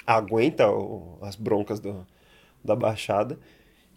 aguenta 0.07 0.71
o- 0.71 1.19
as 1.23 1.35
broncas 1.37 1.81
do- 1.81 2.07
da 2.65 2.77
baixada. 2.77 3.39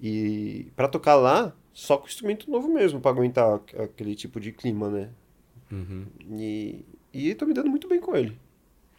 E 0.02 0.68
pra 0.76 0.88
tocar 0.88 1.16
lá, 1.16 1.56
só 1.76 1.98
com 1.98 2.08
instrumento 2.08 2.50
novo 2.50 2.74
mesmo, 2.74 3.00
pra 3.02 3.12
aguentar 3.12 3.56
aqu- 3.56 3.80
aquele 3.82 4.16
tipo 4.16 4.40
de 4.40 4.52
clima, 4.52 4.90
né? 4.90 5.10
Uhum. 5.72 6.06
E, 6.40 6.86
e 7.14 7.36
tô 7.36 7.46
me 7.46 7.54
dando 7.54 7.70
muito 7.70 7.88
bem 7.88 8.00
com 8.00 8.16
ele. 8.16 8.36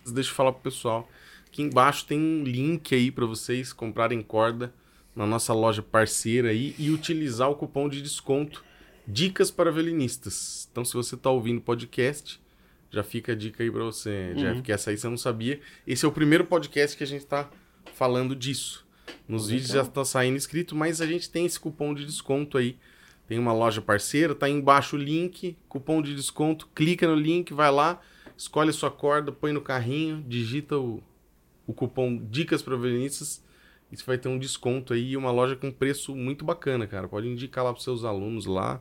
Deixa 0.07 0.31
eu 0.31 0.35
falar 0.35 0.53
pro 0.53 0.63
pessoal. 0.63 1.09
Aqui 1.47 1.63
embaixo 1.63 2.05
tem 2.07 2.21
um 2.21 2.45
link 2.45 2.95
aí 2.95 3.11
pra 3.11 3.25
vocês 3.25 3.73
comprarem 3.73 4.21
corda 4.21 4.73
na 5.15 5.27
nossa 5.27 5.55
loja 5.55 5.83
parceira 5.83 6.51
aí 6.51 6.75
e 6.79 6.91
utilizar 6.91 7.51
o 7.51 7.55
cupom 7.57 7.89
de 7.89 8.03
desconto 8.03 8.63
Dicas 9.09 9.51
para 9.51 9.71
Violinistas. 9.73 10.69
Então, 10.71 10.85
se 10.85 10.93
você 10.93 11.17
tá 11.17 11.31
ouvindo 11.31 11.59
o 11.59 11.63
podcast, 11.63 12.39
já 12.91 13.03
fica 13.03 13.33
a 13.33 13.35
dica 13.35 13.63
aí 13.63 13.71
pra 13.71 13.85
você, 13.85 14.35
Jeff, 14.35 14.61
que 14.63 14.71
essa 14.73 14.91
aí 14.91 14.99
você 14.99 15.09
não 15.09 15.17
sabia. 15.17 15.61
Esse 15.87 16.05
é 16.05 16.09
o 16.09 16.13
primeiro 16.13 16.45
podcast 16.45 16.97
que 16.97 17.05
a 17.05 17.07
gente 17.07 17.25
tá 17.25 17.49
falando 17.95 18.37
disso. 18.37 18.86
Nos 19.29 19.49
vídeos 19.49 19.71
já 19.71 19.85
tá 19.85 20.05
saindo 20.05 20.37
escrito, 20.37 20.75
mas 20.75 21.01
a 21.01 21.07
gente 21.07 21.31
tem 21.31 21.47
esse 21.47 21.59
cupom 21.59 21.95
de 21.95 22.05
desconto 22.05 22.59
aí. 22.59 22.79
Tem 23.27 23.39
uma 23.39 23.53
loja 23.53 23.83
parceira, 23.83 24.35
tá 24.35 24.47
aí 24.47 24.53
embaixo 24.53 24.97
o 24.97 24.99
link, 24.99 25.57
cupom 25.69 26.01
de 26.01 26.15
desconto, 26.15 26.69
clica 26.75 27.09
no 27.09 27.17
link, 27.17 27.53
vai 27.53 27.71
lá, 27.73 28.01
escolhe 28.37 28.71
a 28.71 28.73
sua 28.73 28.91
corda, 28.91 29.33
põe 29.33 29.53
no 29.53 29.61
carrinho, 29.61 30.25
digita 30.27 30.79
o, 30.79 31.03
o 31.67 31.75
cupom 31.75 32.17
Dicas 32.31 32.63
para 32.63 32.77
Violinistas 32.77 33.45
e 33.91 33.97
você 33.97 34.05
vai 34.05 34.19
ter 34.19 34.29
um 34.29 34.39
desconto 34.39 34.93
aí 34.93 35.11
e 35.11 35.17
uma 35.17 35.31
loja 35.31 35.57
com 35.57 35.73
preço 35.73 36.15
muito 36.15 36.45
bacana, 36.45 36.87
cara. 36.87 37.09
Pode 37.09 37.27
indicar 37.27 37.65
lá 37.65 37.73
pros 37.73 37.85
seus 37.85 38.05
alunos 38.05 38.47
lá, 38.47 38.81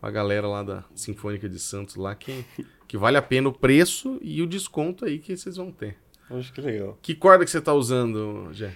pra 0.00 0.10
galera 0.10 0.46
lá 0.46 0.62
da 0.62 0.84
Sinfônica 0.94 1.48
de 1.48 1.58
Santos 1.58 1.96
lá, 1.96 2.14
que, 2.14 2.44
que 2.88 2.96
vale 2.96 3.18
a 3.18 3.22
pena 3.22 3.48
o 3.48 3.52
preço 3.52 4.18
e 4.22 4.40
o 4.40 4.46
desconto 4.46 5.04
aí 5.04 5.18
que 5.18 5.36
vocês 5.36 5.56
vão 5.56 5.70
ter. 5.70 5.98
Acho 6.30 6.52
que 6.52 6.60
legal. 6.62 6.98
Que 7.02 7.14
corda 7.14 7.44
que 7.44 7.50
você 7.50 7.60
tá 7.60 7.74
usando, 7.74 8.48
Jé? 8.52 8.74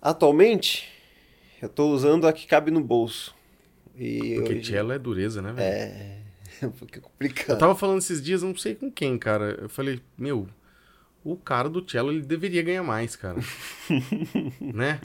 Atualmente, 0.00 0.88
eu 1.60 1.68
tô 1.68 1.88
usando 1.90 2.26
a 2.26 2.32
que 2.32 2.46
cabe 2.46 2.70
no 2.70 2.80
bolso. 2.82 3.34
E 3.96 4.34
Porque 4.36 4.54
hoje- 4.54 4.64
cello 4.72 4.92
é 4.92 4.98
dureza, 4.98 5.42
né, 5.42 5.52
velho? 5.52 5.66
É. 5.66 6.18
Eu 6.60 6.72
complicado. 7.02 7.56
tava 7.58 7.74
falando 7.76 7.98
esses 7.98 8.20
dias, 8.20 8.42
não 8.42 8.56
sei 8.56 8.74
com 8.74 8.90
quem, 8.90 9.16
cara. 9.16 9.56
Eu 9.62 9.68
falei, 9.68 10.00
meu, 10.16 10.48
o 11.22 11.36
cara 11.36 11.68
do 11.68 11.88
cello 11.88 12.10
ele 12.10 12.22
deveria 12.22 12.62
ganhar 12.62 12.82
mais, 12.82 13.14
cara. 13.14 13.38
né? 14.60 15.00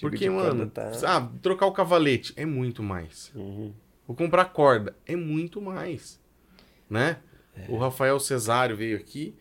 Porque, 0.00 0.28
mano, 0.30 0.68
tá- 0.70 0.92
ah, 1.04 1.28
trocar 1.42 1.66
o 1.66 1.72
cavalete 1.72 2.32
é 2.36 2.44
muito 2.46 2.82
mais. 2.84 3.32
Uhum. 3.34 3.72
Vou 4.06 4.16
comprar 4.16 4.44
corda 4.46 4.94
é 5.06 5.16
muito 5.16 5.60
mais. 5.60 6.20
Né? 6.88 7.16
É. 7.56 7.66
O 7.68 7.78
Rafael 7.78 8.20
Cesário 8.20 8.76
veio 8.76 8.96
aqui. 8.96 9.34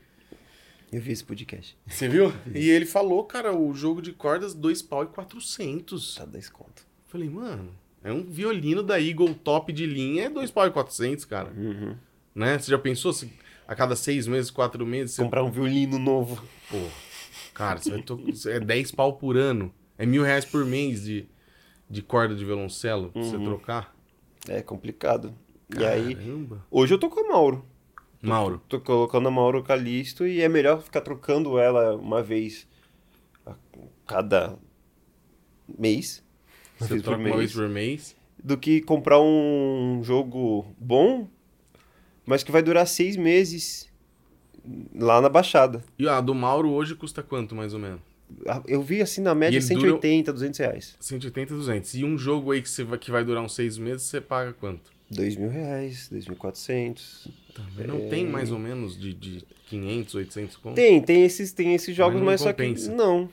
Eu 0.95 1.01
vi 1.01 1.11
esse 1.11 1.25
podcast. 1.25 1.77
Você 1.85 2.07
viu? 2.07 2.31
E 2.53 2.69
ele 2.69 2.85
falou, 2.85 3.21
cara, 3.25 3.53
o 3.53 3.73
jogo 3.73 4.01
de 4.01 4.13
cordas, 4.13 4.53
dois 4.53 4.81
pau 4.81 5.03
e 5.03 5.07
400. 5.07 6.15
Tá 6.15 6.25
10 6.25 6.47
conto. 6.49 6.85
Falei, 7.07 7.29
mano, 7.29 7.69
é 8.01 8.13
um 8.13 8.23
violino 8.23 8.81
da 8.81 8.97
Eagle 9.01 9.33
top 9.35 9.73
de 9.73 9.85
linha, 9.85 10.23
é 10.25 10.29
dois 10.29 10.49
pau 10.49 10.65
e 10.65 10.71
400, 10.71 11.25
cara. 11.25 11.51
Uhum. 11.51 11.97
Né? 12.33 12.57
Você 12.57 12.71
já 12.71 12.77
pensou 12.79 13.11
se 13.11 13.29
a 13.67 13.75
cada 13.75 13.93
seis 13.93 14.25
meses, 14.25 14.49
quatro 14.49 14.85
meses, 14.85 15.15
você... 15.15 15.23
Comprar 15.23 15.43
um 15.43 15.51
violino 15.51 15.99
novo. 15.99 16.41
Pô, 16.69 16.77
cara, 17.53 17.77
você 17.79 17.89
vai 17.91 18.01
to... 18.01 18.17
é 18.47 18.59
10 18.61 18.91
pau 18.91 19.17
por 19.17 19.35
ano. 19.35 19.73
É 19.97 20.05
mil 20.05 20.23
reais 20.23 20.45
por 20.45 20.63
mês 20.65 21.03
de, 21.03 21.25
de 21.89 22.01
corda 22.01 22.33
de 22.33 22.45
violoncelo 22.45 23.11
pra 23.11 23.21
você 23.21 23.35
Uhum. 23.35 23.43
trocar. 23.43 23.93
É 24.47 24.61
complicado. 24.61 25.35
E 25.77 25.83
aí, 25.83 26.15
Caramba. 26.15 26.65
hoje 26.71 26.93
eu 26.93 26.97
tô 26.97 27.09
com 27.09 27.19
a 27.19 27.27
Mauro. 27.27 27.65
Mauro, 28.29 28.61
Tô 28.67 28.79
colocando 28.79 29.27
a 29.27 29.31
Mauro 29.31 29.63
Calisto 29.63 30.25
e 30.27 30.41
é 30.41 30.49
melhor 30.49 30.81
ficar 30.81 31.01
trocando 31.01 31.57
ela 31.59 31.95
uma 31.95 32.21
vez 32.23 32.67
a 33.45 33.55
cada 34.07 34.57
mês. 35.77 36.23
Uma 36.79 36.87
você 36.87 36.93
vez 36.93 37.01
por 37.01 37.09
troca 37.15 37.19
uma 37.21 37.37
vez 37.37 37.39
mês. 37.39 37.53
por 37.53 37.69
mês. 37.69 38.15
Do 38.43 38.57
que 38.57 38.81
comprar 38.81 39.19
um 39.19 40.01
jogo 40.03 40.65
bom, 40.77 41.27
mas 42.25 42.43
que 42.43 42.51
vai 42.51 42.61
durar 42.61 42.85
seis 42.87 43.15
meses 43.17 43.89
lá 44.93 45.19
na 45.21 45.29
Baixada. 45.29 45.83
E 45.97 46.07
a 46.07 46.19
do 46.21 46.35
Mauro 46.35 46.69
hoje 46.71 46.95
custa 46.95 47.23
quanto, 47.23 47.55
mais 47.55 47.73
ou 47.73 47.79
menos? 47.79 48.01
Ah, 48.47 48.61
Eu 48.67 48.81
vi 48.81 49.01
assim 49.01 49.21
na 49.21 49.35
média 49.35 49.57
E 49.57 49.61
ele 49.61 49.67
dura- 49.75 49.81
180, 49.91 50.33
200 50.33 50.59
reais. 50.59 50.95
180, 50.99 51.53
200. 51.53 51.93
E 51.93 52.03
um 52.03 52.17
jogo 52.17 52.51
aí 52.51 52.61
que, 52.61 52.69
você 52.69 52.83
vai, 52.83 52.97
que 52.97 53.11
vai 53.11 53.23
durar 53.23 53.43
uns 53.43 53.53
seis 53.55 53.77
meses, 53.77 54.03
você 54.03 54.19
paga 54.19 54.51
quanto? 54.53 54.91
2 55.11 55.35
mil 55.35 55.49
reais, 55.49 56.09
2.400. 56.11 57.27
Também 57.55 57.87
não 57.87 58.01
tem 58.09 58.27
mais 58.27 58.51
ou 58.51 58.59
menos 58.59 58.99
de, 58.99 59.13
de 59.13 59.41
500, 59.67 60.13
800 60.15 60.57
conto? 60.57 60.75
Tem, 60.75 61.01
tem 61.01 61.23
esses, 61.23 61.53
tem 61.53 61.73
esses 61.73 61.95
jogos, 61.95 62.19
não 62.19 62.25
mas, 62.25 62.41
só 62.41 62.51
que 62.51 62.67
não. 62.89 63.29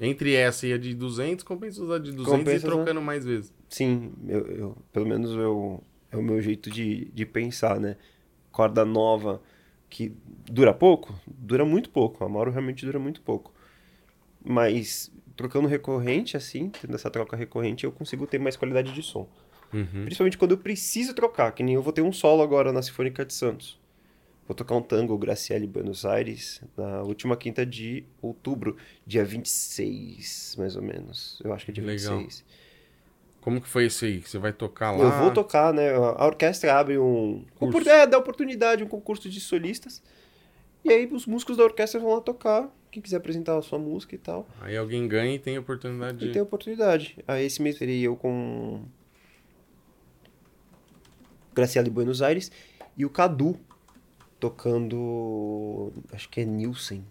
Entre 0.00 0.34
essa 0.34 0.66
e 0.66 0.72
a 0.72 0.78
de 0.78 0.92
200, 0.94 1.44
compensa 1.44 1.80
usar 1.80 1.98
de 2.00 2.10
200 2.10 2.38
Compensa 2.38 2.56
e 2.66 2.68
trocando 2.68 3.00
mais 3.00 3.24
vezes. 3.24 3.52
Sim, 3.68 4.12
eu, 4.26 4.46
eu- 4.48 4.76
pelo 4.92 5.06
menos 5.06 5.30
eu, 5.30 5.80
é 6.10 6.16
o 6.16 6.22
meu 6.22 6.40
jeito 6.42 6.70
de, 6.70 7.04
de 7.14 7.24
pensar, 7.24 7.78
né? 7.78 7.96
Corda 8.50 8.84
nova 8.84 9.40
que 9.88 10.12
dura 10.50 10.74
pouco, 10.74 11.14
dura 11.26 11.64
muito 11.64 11.88
pouco. 11.88 12.24
A 12.24 12.28
Mauro 12.28 12.50
realmente 12.50 12.84
dura 12.84 12.98
muito 12.98 13.22
pouco. 13.22 13.54
Mas 14.44 15.12
trocando 15.36 15.68
recorrente, 15.68 16.36
assim, 16.36 16.68
tendo 16.70 16.94
essa 16.96 17.10
troca 17.10 17.36
recorrente, 17.36 17.84
eu 17.84 17.92
consigo 17.92 18.26
ter 18.26 18.40
mais 18.40 18.56
qualidade 18.56 18.92
de 18.92 19.02
som. 19.04 19.28
Uhum. 19.72 20.04
Principalmente 20.04 20.38
quando 20.38 20.52
eu 20.52 20.58
preciso 20.58 21.14
trocar, 21.14 21.52
que 21.52 21.62
nem 21.62 21.74
eu 21.74 21.82
vou 21.82 21.92
ter 21.92 22.02
um 22.02 22.12
solo 22.12 22.42
agora 22.42 22.72
na 22.72 22.82
Sinfônica 22.82 23.24
de 23.24 23.32
Santos. 23.32 23.80
Vou 24.46 24.56
tocar 24.56 24.74
um 24.74 24.82
tango 24.82 25.16
Graciele 25.16 25.66
Buenos 25.66 26.04
Aires 26.04 26.60
na 26.76 27.02
última 27.02 27.36
quinta 27.36 27.64
de 27.64 28.04
outubro, 28.20 28.76
dia 29.06 29.24
26, 29.24 30.56
mais 30.58 30.76
ou 30.76 30.82
menos. 30.82 31.40
Eu 31.44 31.52
acho 31.52 31.64
que 31.64 31.70
é 31.70 31.74
dia 31.74 31.84
Legal. 31.84 32.18
26. 32.18 32.44
Como 33.40 33.60
que 33.60 33.68
foi 33.68 33.86
esse 33.86 34.04
aí? 34.04 34.20
Você 34.20 34.38
vai 34.38 34.52
tocar 34.52 34.92
lá? 34.92 35.04
Eu 35.04 35.10
vou 35.18 35.30
tocar, 35.32 35.72
né? 35.72 35.90
A 35.90 36.26
orquestra 36.26 36.74
abre 36.74 36.96
um. 36.96 37.44
Curso. 37.56 37.88
É, 37.88 38.06
dá 38.06 38.16
oportunidade, 38.16 38.84
um 38.84 38.88
concurso 38.88 39.28
de 39.28 39.40
solistas. 39.40 40.00
E 40.84 40.92
aí 40.92 41.08
os 41.12 41.26
músicos 41.26 41.56
da 41.56 41.64
orquestra 41.64 42.00
vão 42.00 42.14
lá 42.14 42.20
tocar. 42.20 42.68
Quem 42.90 43.02
quiser 43.02 43.16
apresentar 43.16 43.56
a 43.56 43.62
sua 43.62 43.78
música 43.78 44.14
e 44.14 44.18
tal. 44.18 44.46
Aí 44.60 44.76
alguém 44.76 45.08
ganha 45.08 45.34
e 45.34 45.38
tem 45.38 45.58
oportunidade 45.58 46.18
de... 46.18 46.26
E 46.26 46.32
tem 46.32 46.42
oportunidade. 46.42 47.18
Aí 47.26 47.44
esse 47.44 47.62
mês 47.62 47.80
eu 47.80 48.14
com. 48.16 48.84
Graciela 51.54 51.84
de 51.84 51.90
Buenos 51.90 52.22
Aires. 52.22 52.50
E 52.96 53.04
o 53.04 53.10
Cadu 53.10 53.58
tocando. 54.40 55.92
Acho 56.12 56.28
que 56.28 56.40
é 56.40 56.44
Nielsen. 56.44 57.04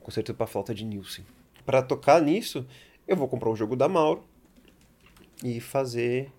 Concerto 0.00 0.34
pra 0.34 0.46
flauta 0.46 0.74
de 0.74 0.84
Nielsen. 0.84 1.24
Pra 1.64 1.82
tocar 1.82 2.20
nisso, 2.20 2.66
eu 3.08 3.16
vou 3.16 3.26
comprar 3.26 3.50
um 3.50 3.56
jogo 3.56 3.74
da 3.74 3.88
Mauro. 3.88 4.22
E 5.42 5.60
fazer 5.60 6.30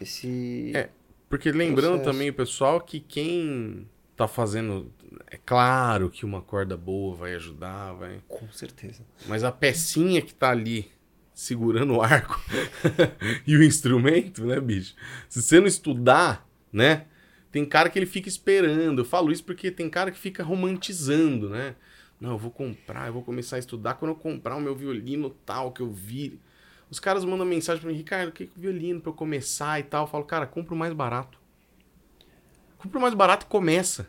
esse. 0.00 0.72
É, 0.74 0.90
Porque 1.28 1.50
lembrando 1.50 1.94
Processo. 1.94 2.10
também, 2.10 2.32
pessoal, 2.32 2.80
que 2.80 3.00
quem 3.00 3.88
tá 4.16 4.28
fazendo... 4.28 4.92
É 5.30 5.38
claro 5.38 6.10
que 6.10 6.24
uma 6.24 6.42
corda 6.42 6.76
boa 6.76 7.14
vai 7.14 7.34
ajudar, 7.34 7.92
vai... 7.94 8.20
Com 8.28 8.50
certeza. 8.52 9.02
Mas 9.26 9.44
a 9.44 9.50
pecinha 9.50 10.20
que 10.20 10.34
tá 10.34 10.50
ali 10.50 10.90
segurando 11.34 11.94
o 11.94 12.02
arco 12.02 12.40
e 13.46 13.56
o 13.56 13.62
instrumento, 13.62 14.44
né, 14.44 14.60
bicho? 14.60 14.94
Se 15.28 15.42
você 15.42 15.60
não 15.60 15.66
estudar, 15.66 16.46
né? 16.72 17.06
Tem 17.50 17.64
cara 17.66 17.90
que 17.90 17.98
ele 17.98 18.06
fica 18.06 18.28
esperando. 18.28 19.00
Eu 19.00 19.04
falo 19.04 19.30
isso 19.30 19.44
porque 19.44 19.70
tem 19.70 19.88
cara 19.90 20.10
que 20.10 20.18
fica 20.18 20.42
romantizando, 20.42 21.50
né? 21.50 21.74
Não, 22.18 22.30
eu 22.30 22.38
vou 22.38 22.50
comprar, 22.50 23.08
eu 23.08 23.12
vou 23.12 23.22
começar 23.22 23.56
a 23.56 23.58
estudar 23.58 23.94
quando 23.94 24.12
eu 24.12 24.14
comprar 24.14 24.56
o 24.56 24.60
meu 24.60 24.74
violino 24.74 25.30
tal 25.44 25.72
que 25.72 25.80
eu 25.80 25.90
vi. 25.90 26.40
Os 26.88 27.00
caras 27.00 27.24
mandam 27.24 27.44
mensagem 27.44 27.82
pra 27.82 27.90
mim, 27.90 27.96
Ricardo, 27.96 28.28
o 28.28 28.32
que 28.32 28.44
é 28.44 28.46
o 28.46 28.60
violino 28.60 29.00
pra 29.00 29.10
eu 29.10 29.14
começar 29.14 29.80
e 29.80 29.82
tal? 29.82 30.04
Eu 30.04 30.08
falo, 30.08 30.24
cara, 30.24 30.46
compra 30.46 30.74
o 30.74 30.76
mais 30.76 30.92
barato. 30.92 31.38
Compra 32.78 32.98
o 32.98 33.02
mais 33.02 33.14
barato 33.14 33.44
e 33.44 33.48
começa. 33.48 34.08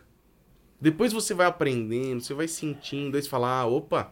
Depois 0.80 1.12
você 1.12 1.34
vai 1.34 1.46
aprendendo, 1.46 2.20
você 2.20 2.34
vai 2.34 2.46
sentindo, 2.46 3.16
aí 3.16 3.22
você 3.22 3.28
fala, 3.28 3.60
ah, 3.60 3.66
opa, 3.66 4.10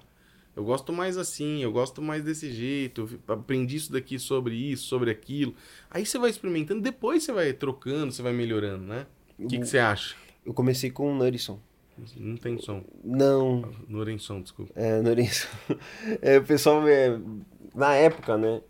eu 0.55 0.65
gosto 0.65 0.93
mais 0.93 1.17
assim, 1.17 1.63
eu 1.63 1.73
gosto 1.73 2.03
mais 2.03 2.23
desse 2.25 2.53
jeito, 2.53 3.09
aprendi 3.27 3.77
isso 3.77 3.93
daqui 3.93 4.19
sobre 4.19 4.55
isso, 4.55 4.85
sobre 4.85 5.11
aquilo. 5.11 5.55
Aí 5.91 6.05
você 6.05 6.19
vai 6.19 6.31
experimentando, 6.31 6.81
depois 6.81 7.25
você 7.25 7.33
vai 7.33 7.53
trocando, 7.53 8.13
você 8.13 8.23
vai 8.23 8.33
melhorando, 8.33 8.85
né? 8.85 9.07
O 9.39 9.47
que, 9.47 9.59
que 9.59 9.67
você 9.67 9.79
acha? 9.79 10.15
Eu 10.45 10.53
comecei 10.53 10.91
com 10.91 11.11
o 11.11 11.15
Nurison. 11.15 11.59
Não 12.17 12.37
tem 12.37 12.59
som. 12.59 12.83
Não, 13.05 13.71
Norenson, 13.89 14.41
desculpa. 14.41 14.73
é, 14.75 15.01
Nurison. 15.01 15.49
É, 16.21 16.39
o 16.39 16.45
pessoal, 16.45 16.87
é, 16.89 17.19
na 17.75 17.95
época, 17.95 18.37
né? 18.37 18.61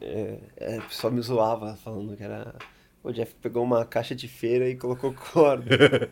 É, 0.00 0.38
é, 0.56 0.78
o 0.78 0.82
pessoal 0.82 1.12
me 1.12 1.20
zoava 1.20 1.76
falando 1.76 2.16
que 2.16 2.22
era. 2.22 2.54
O 3.02 3.12
Jeff 3.12 3.34
pegou 3.40 3.62
uma 3.64 3.84
caixa 3.84 4.14
de 4.14 4.26
feira 4.28 4.68
e 4.68 4.74
colocou 4.76 5.14
corda. 5.32 6.10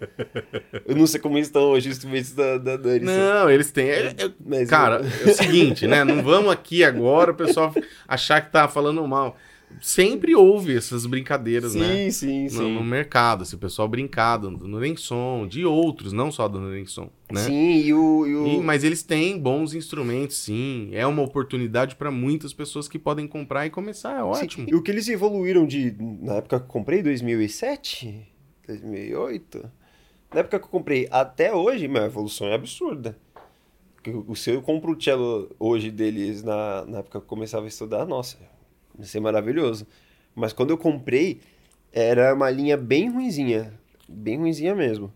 eu 0.87 0.95
não 0.97 1.07
sei 1.07 1.21
como 1.21 1.37
estão 1.37 1.63
hoje 1.65 1.89
os 1.91 1.97
instrumentos 1.97 2.33
da, 2.33 2.59
da. 2.59 2.79
Não, 2.79 3.51
eles 3.51 3.71
têm. 3.71 3.89
é- 3.91 4.07
é- 4.17 4.31
Mas 4.45 4.71
cara, 4.71 5.01
eu- 5.01 5.29
é 5.29 5.33
o 5.33 5.35
seguinte, 5.35 5.87
né? 5.87 6.05
Não 6.05 6.23
vamos 6.23 6.51
aqui 6.53 6.85
agora 6.85 7.33
o 7.33 7.35
pessoal 7.35 7.75
achar 8.07 8.41
que 8.41 8.53
tá 8.53 8.69
falando 8.69 9.07
mal. 9.07 9.37
Sempre 9.81 10.35
houve 10.35 10.75
essas 10.77 11.05
brincadeiras, 11.07 11.73
sim, 11.73 11.79
né? 11.81 12.11
sim, 12.11 12.45
No, 12.45 12.51
sim. 12.51 12.75
no 12.75 12.85
mercado, 12.85 13.45
se 13.45 13.55
o 13.55 13.59
pessoal 13.59 13.87
brincado 13.89 14.51
do 14.57 14.67
Norenson, 14.67 15.47
de 15.47 15.65
outros, 15.67 16.13
não 16.13 16.31
só 16.33 16.49
do 16.49 16.59
Norenson, 16.61 17.11
né? 17.31 17.41
Sim, 17.45 17.81
e 17.81 17.93
o. 17.93 18.27
E 18.27 18.35
o... 18.35 18.47
E- 18.47 18.61
mas 18.61 18.85
eles 18.85 19.03
têm 19.03 19.39
bons 19.39 19.75
instrumentos, 19.75 20.37
sim. 20.39 20.89
É 20.93 21.07
uma 21.07 21.23
oportunidade 21.23 21.97
para 21.97 22.11
muitas 22.11 22.53
pessoas 22.55 22.89
que 22.89 22.99
podem 22.99 23.27
comprar 23.27 23.67
e 23.67 23.71
começar. 23.71 24.13
É 24.15 24.35
Sim, 24.37 24.45
ótimo. 24.45 24.67
E 24.71 24.75
o 24.75 24.83
que 24.83 24.91
eles 24.91 25.09
evoluíram 25.09 25.67
de. 25.67 25.95
Na 26.23 26.35
época 26.37 26.59
que 26.61 26.65
eu 26.67 26.69
comprei, 26.69 27.03
2007, 27.03 28.27
2008. 28.67 29.71
Na 30.33 30.41
época 30.41 30.59
que 30.59 30.65
eu 30.65 30.71
comprei 30.71 31.07
até 31.11 31.55
hoje, 31.55 31.87
minha 31.89 32.05
evolução 32.05 32.47
é 32.47 32.55
absurda. 32.55 33.19
O- 34.27 34.35
Se 34.37 34.51
eu 34.51 34.63
compro 34.63 34.93
o 34.97 35.01
cello 35.03 35.51
hoje 35.59 35.91
deles 35.91 36.43
na, 36.43 36.85
na 36.87 36.99
época 36.99 37.19
que 37.19 37.25
eu 37.25 37.29
começava 37.29 37.65
a 37.65 37.69
estudar, 37.69 38.07
nossa, 38.07 38.39
ia 38.99 39.05
ser 39.05 39.21
maravilhoso. 39.21 39.87
Mas 40.35 40.53
quando 40.53 40.71
eu 40.71 40.79
comprei, 40.79 41.41
era 41.93 42.35
uma 42.35 42.51
linha 42.51 42.77
bem 42.77 43.11
ruinzinha. 43.11 43.73
Bem 44.09 44.39
ruinzinha 44.39 44.75
mesmo. 44.75 45.13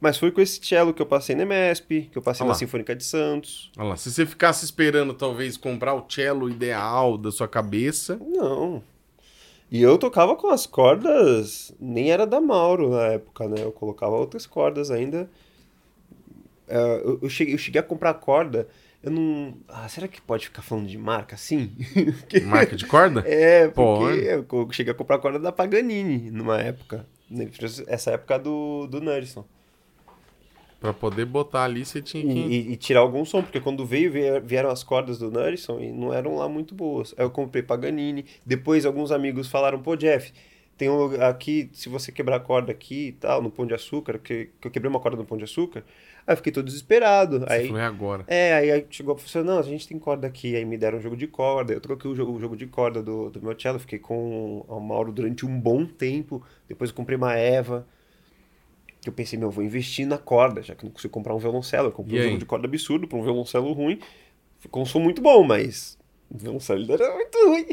Mas 0.00 0.18
foi 0.18 0.30
com 0.30 0.40
esse 0.40 0.60
cello 0.62 0.92
que 0.92 1.00
eu 1.00 1.06
passei 1.06 1.34
na 1.34 1.46
MESP, 1.46 2.10
que 2.12 2.18
eu 2.18 2.22
passei 2.22 2.46
na. 2.46 2.52
Sinfônica 2.54 2.94
de 2.94 3.04
Santos. 3.04 3.70
Olha 3.78 3.90
lá, 3.90 3.96
se 3.96 4.10
você 4.10 4.26
ficasse 4.26 4.64
esperando 4.64 5.14
talvez 5.14 5.56
comprar 5.56 5.94
o 5.94 6.04
cello 6.08 6.50
ideal 6.50 7.16
da 7.16 7.30
sua 7.30 7.48
cabeça, 7.48 8.20
Não. 8.20 8.82
E 9.70 9.82
eu 9.82 9.98
tocava 9.98 10.36
com 10.36 10.48
as 10.50 10.66
cordas, 10.66 11.74
nem 11.80 12.12
era 12.12 12.26
da 12.26 12.40
Mauro 12.40 12.90
na 12.90 13.06
época, 13.06 13.48
né? 13.48 13.56
Eu 13.60 13.72
colocava 13.72 14.14
outras 14.14 14.46
cordas 14.46 14.90
ainda. 14.90 15.28
É, 16.68 17.02
eu, 17.04 17.18
eu 17.22 17.28
cheguei, 17.28 17.54
eu 17.54 17.58
cheguei 17.58 17.80
a 17.80 17.84
comprar 17.84 18.14
corda, 18.14 18.68
eu 19.04 19.10
não. 19.10 19.54
Ah, 19.68 19.88
será 19.88 20.08
que 20.08 20.20
pode 20.20 20.46
ficar 20.46 20.62
falando 20.62 20.86
de 20.88 20.98
marca 20.98 21.34
assim? 21.34 21.72
Marca 22.46 22.74
de 22.76 22.86
corda, 22.86 23.22
É, 23.28 23.68
porque 23.68 23.74
Pode. 24.46 24.46
eu 24.56 24.72
cheguei 24.72 24.92
a 24.92 24.96
comprar 24.96 25.18
corda 25.18 25.38
da 25.38 25.52
Paganini 25.52 26.30
numa 26.30 26.60
época. 26.60 27.06
né? 27.30 27.48
Essa 27.86 28.12
época 28.12 28.38
do, 28.38 28.86
do 28.86 29.00
Nurson. 29.00 29.44
Pra 30.80 30.92
poder 30.92 31.24
botar 31.24 31.64
ali 31.64 31.84
você 31.84 32.02
tinha 32.02 32.22
que. 32.22 32.38
e- 32.38 32.72
e 32.72 32.76
tirar 32.76 33.00
algum 33.00 33.24
som, 33.24 33.42
porque 33.42 33.58
quando 33.60 33.86
veio, 33.86 34.12
vie- 34.12 34.40
vieram 34.40 34.68
as 34.70 34.84
cordas 34.84 35.18
do 35.18 35.30
Nurson 35.30 35.80
e 35.80 35.90
não 35.90 36.12
eram 36.12 36.36
lá 36.36 36.46
muito 36.48 36.74
boas. 36.74 37.14
Aí 37.16 37.24
eu 37.24 37.30
comprei 37.30 37.62
Paganini. 37.62 38.26
Depois 38.44 38.84
alguns 38.84 39.10
amigos 39.10 39.48
falaram, 39.48 39.80
pô, 39.80 39.96
Jeff, 39.96 40.30
tem 40.76 40.90
um 40.90 40.96
lugar 40.96 41.30
aqui, 41.30 41.70
se 41.72 41.88
você 41.88 42.12
quebrar 42.12 42.36
a 42.36 42.40
corda 42.40 42.70
aqui 42.70 43.06
e 43.08 43.12
tal, 43.12 43.40
no 43.40 43.50
Pão 43.50 43.66
de 43.66 43.72
Açúcar, 43.72 44.18
que, 44.18 44.50
que 44.60 44.66
eu 44.66 44.70
quebrei 44.70 44.90
uma 44.90 45.00
corda 45.00 45.16
no 45.16 45.24
Pão 45.24 45.38
de 45.38 45.44
Açúcar, 45.44 45.84
aí 46.26 46.32
eu 46.32 46.36
fiquei 46.36 46.52
todo 46.52 46.64
desesperado. 46.66 47.40
Você 47.40 47.52
Aí, 47.52 47.66
falou, 47.66 47.82
é 47.82 47.84
agora. 47.86 48.24
é, 48.26 48.54
aí 48.54 48.86
chegou 48.90 49.12
a 49.12 49.14
professora, 49.16 49.44
não, 49.44 49.58
a 49.58 49.62
gente 49.62 49.86
tem 49.88 49.98
corda 49.98 50.26
aqui. 50.26 50.54
Aí 50.56 50.64
me 50.64 50.76
deram 50.78 50.98
um 50.98 51.00
jogo 51.00 51.16
de 51.16 51.26
corda, 51.26 51.72
eu 51.72 51.80
troquei 51.80 52.10
o 52.10 52.14
jogo, 52.14 52.32
o 52.32 52.40
jogo 52.40 52.56
de 52.56 52.66
corda 52.66 53.02
do, 53.02 53.30
do 53.30 53.42
meu 53.42 53.58
cello, 53.58 53.78
fiquei 53.78 53.98
com 53.98 54.64
o 54.68 54.80
Mauro 54.80 55.12
durante 55.12 55.44
um 55.46 55.58
bom 55.60 55.84
tempo. 55.86 56.42
Depois 56.68 56.90
eu 56.90 56.96
comprei 56.96 57.16
uma 57.16 57.34
Eva, 57.34 57.86
que 59.00 59.08
eu 59.08 59.12
pensei, 59.12 59.38
meu, 59.38 59.48
eu 59.48 59.52
vou 59.52 59.62
investir 59.64 60.06
na 60.06 60.16
corda, 60.18 60.62
já 60.62 60.74
que 60.74 60.84
eu 60.84 60.88
não 60.88 60.92
consigo 60.94 61.12
comprar 61.12 61.34
um 61.34 61.38
violoncelo. 61.38 61.88
Eu 61.88 61.92
comprei 61.92 62.16
E 62.16 62.20
um 62.20 62.22
aí? 62.22 62.28
jogo 62.28 62.38
de 62.38 62.46
corda 62.46 62.66
absurdo 62.66 63.06
para 63.06 63.18
um 63.18 63.22
violoncelo 63.22 63.72
ruim. 63.72 63.98
Ficou 64.60 64.82
um 64.82 64.86
som 64.86 64.98
muito 64.98 65.20
bom, 65.20 65.44
mas 65.44 65.98
o 66.30 66.38
violoncelo 66.38 66.90
era 66.90 67.14
muito 67.14 67.36
ruim. 67.46 67.66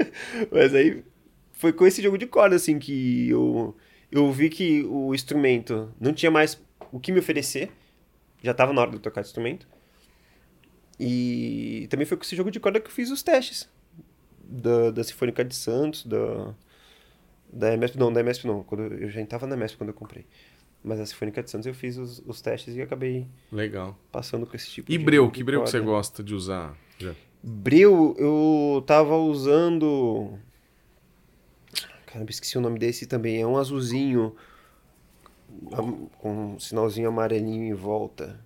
mas 0.50 0.74
aí 0.74 1.04
foi 1.52 1.72
com 1.74 1.86
esse 1.86 2.00
jogo 2.00 2.16
de 2.16 2.26
corda, 2.26 2.56
assim, 2.56 2.78
que 2.78 3.28
eu, 3.28 3.76
eu 4.10 4.32
vi 4.32 4.48
que 4.48 4.82
o 4.84 5.14
instrumento 5.14 5.92
não 6.00 6.12
tinha 6.14 6.30
mais 6.30 6.58
o 6.90 6.98
que 6.98 7.12
me 7.12 7.18
oferecer. 7.18 7.70
Já 8.42 8.54
tava 8.54 8.72
na 8.72 8.80
hora 8.80 8.90
de 8.90 8.96
eu 8.96 9.00
tocar 9.00 9.20
instrumento. 9.20 9.66
E 10.98 11.86
também 11.90 12.06
foi 12.06 12.16
com 12.16 12.24
esse 12.24 12.34
jogo 12.34 12.50
de 12.50 12.58
corda 12.58 12.80
que 12.80 12.88
eu 12.88 12.92
fiz 12.92 13.10
os 13.10 13.22
testes. 13.22 13.68
Da, 14.42 14.90
da 14.90 15.04
Sinfônica 15.04 15.44
de 15.44 15.54
Santos, 15.54 16.04
da, 16.06 16.54
da 17.52 17.74
MSP, 17.74 17.98
não, 17.98 18.12
da 18.12 18.20
MSP 18.20 18.46
não, 18.46 18.62
quando 18.62 18.84
eu, 18.84 18.98
eu 19.00 19.10
já 19.10 19.20
estava 19.20 19.46
na 19.46 19.54
MSP 19.54 19.78
quando 19.78 19.90
eu 19.90 19.94
comprei. 19.94 20.26
Mas 20.82 21.00
a 21.00 21.06
Sinfônica 21.06 21.42
de 21.42 21.50
Santos 21.50 21.66
eu 21.66 21.74
fiz 21.74 21.96
os, 21.98 22.22
os 22.26 22.40
testes 22.40 22.74
e 22.74 22.80
acabei 22.80 23.26
Legal. 23.52 23.98
passando 24.10 24.46
com 24.46 24.56
esse 24.56 24.70
tipo 24.70 24.90
E 24.90 24.96
de 24.96 25.04
breu, 25.04 25.24
jogo 25.24 25.34
que 25.34 25.44
breu 25.44 25.62
que 25.62 25.70
você 25.70 25.80
gosta 25.80 26.22
de 26.22 26.34
usar? 26.34 26.76
Já? 26.98 27.14
Breu, 27.42 28.16
eu 28.18 28.82
tava 28.86 29.16
usando. 29.16 30.38
Caramba, 32.06 32.30
esqueci 32.30 32.56
o 32.56 32.60
nome 32.60 32.78
desse 32.78 33.06
também. 33.06 33.40
É 33.40 33.46
um 33.46 33.58
azulzinho 33.58 34.34
com 36.18 36.54
um 36.54 36.58
sinalzinho 36.60 37.08
amarelinho 37.08 37.64
em 37.64 37.74
volta. 37.74 38.38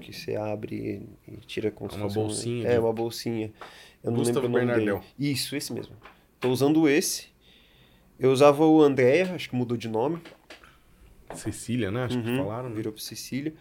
Que 0.00 0.12
você 0.12 0.34
abre 0.36 1.06
e 1.28 1.36
tira 1.46 1.70
com 1.70 1.88
se 1.88 1.96
Uma 1.96 2.04
fosse 2.06 2.18
um- 2.18 2.22
bolsinha 2.22 2.68
É, 2.68 2.78
uma 2.80 2.92
bolsinha. 2.92 3.52
Eu 4.02 4.10
não 4.10 4.18
Gustavo 4.18 4.46
lembro 4.46 4.60
o 4.60 4.64
nome 4.64 4.66
Bernardel. 4.82 4.98
dele. 5.18 5.32
Isso, 5.32 5.54
esse 5.56 5.72
mesmo. 5.72 5.94
Tô 6.40 6.50
usando 6.50 6.88
esse. 6.88 7.28
Eu 8.18 8.30
usava 8.32 8.64
o 8.64 8.82
Andréa, 8.82 9.34
acho 9.34 9.48
que 9.50 9.56
mudou 9.56 9.76
de 9.76 9.88
nome. 9.88 10.20
Cecília, 11.34 11.90
né? 11.90 12.04
Acho 12.04 12.20
que 12.22 12.28
Uhum, 12.28 12.36
falaram. 12.38 12.68
né? 12.68 12.76
Virou 12.76 12.92
pra 12.92 13.02
Cecília. 13.02 13.54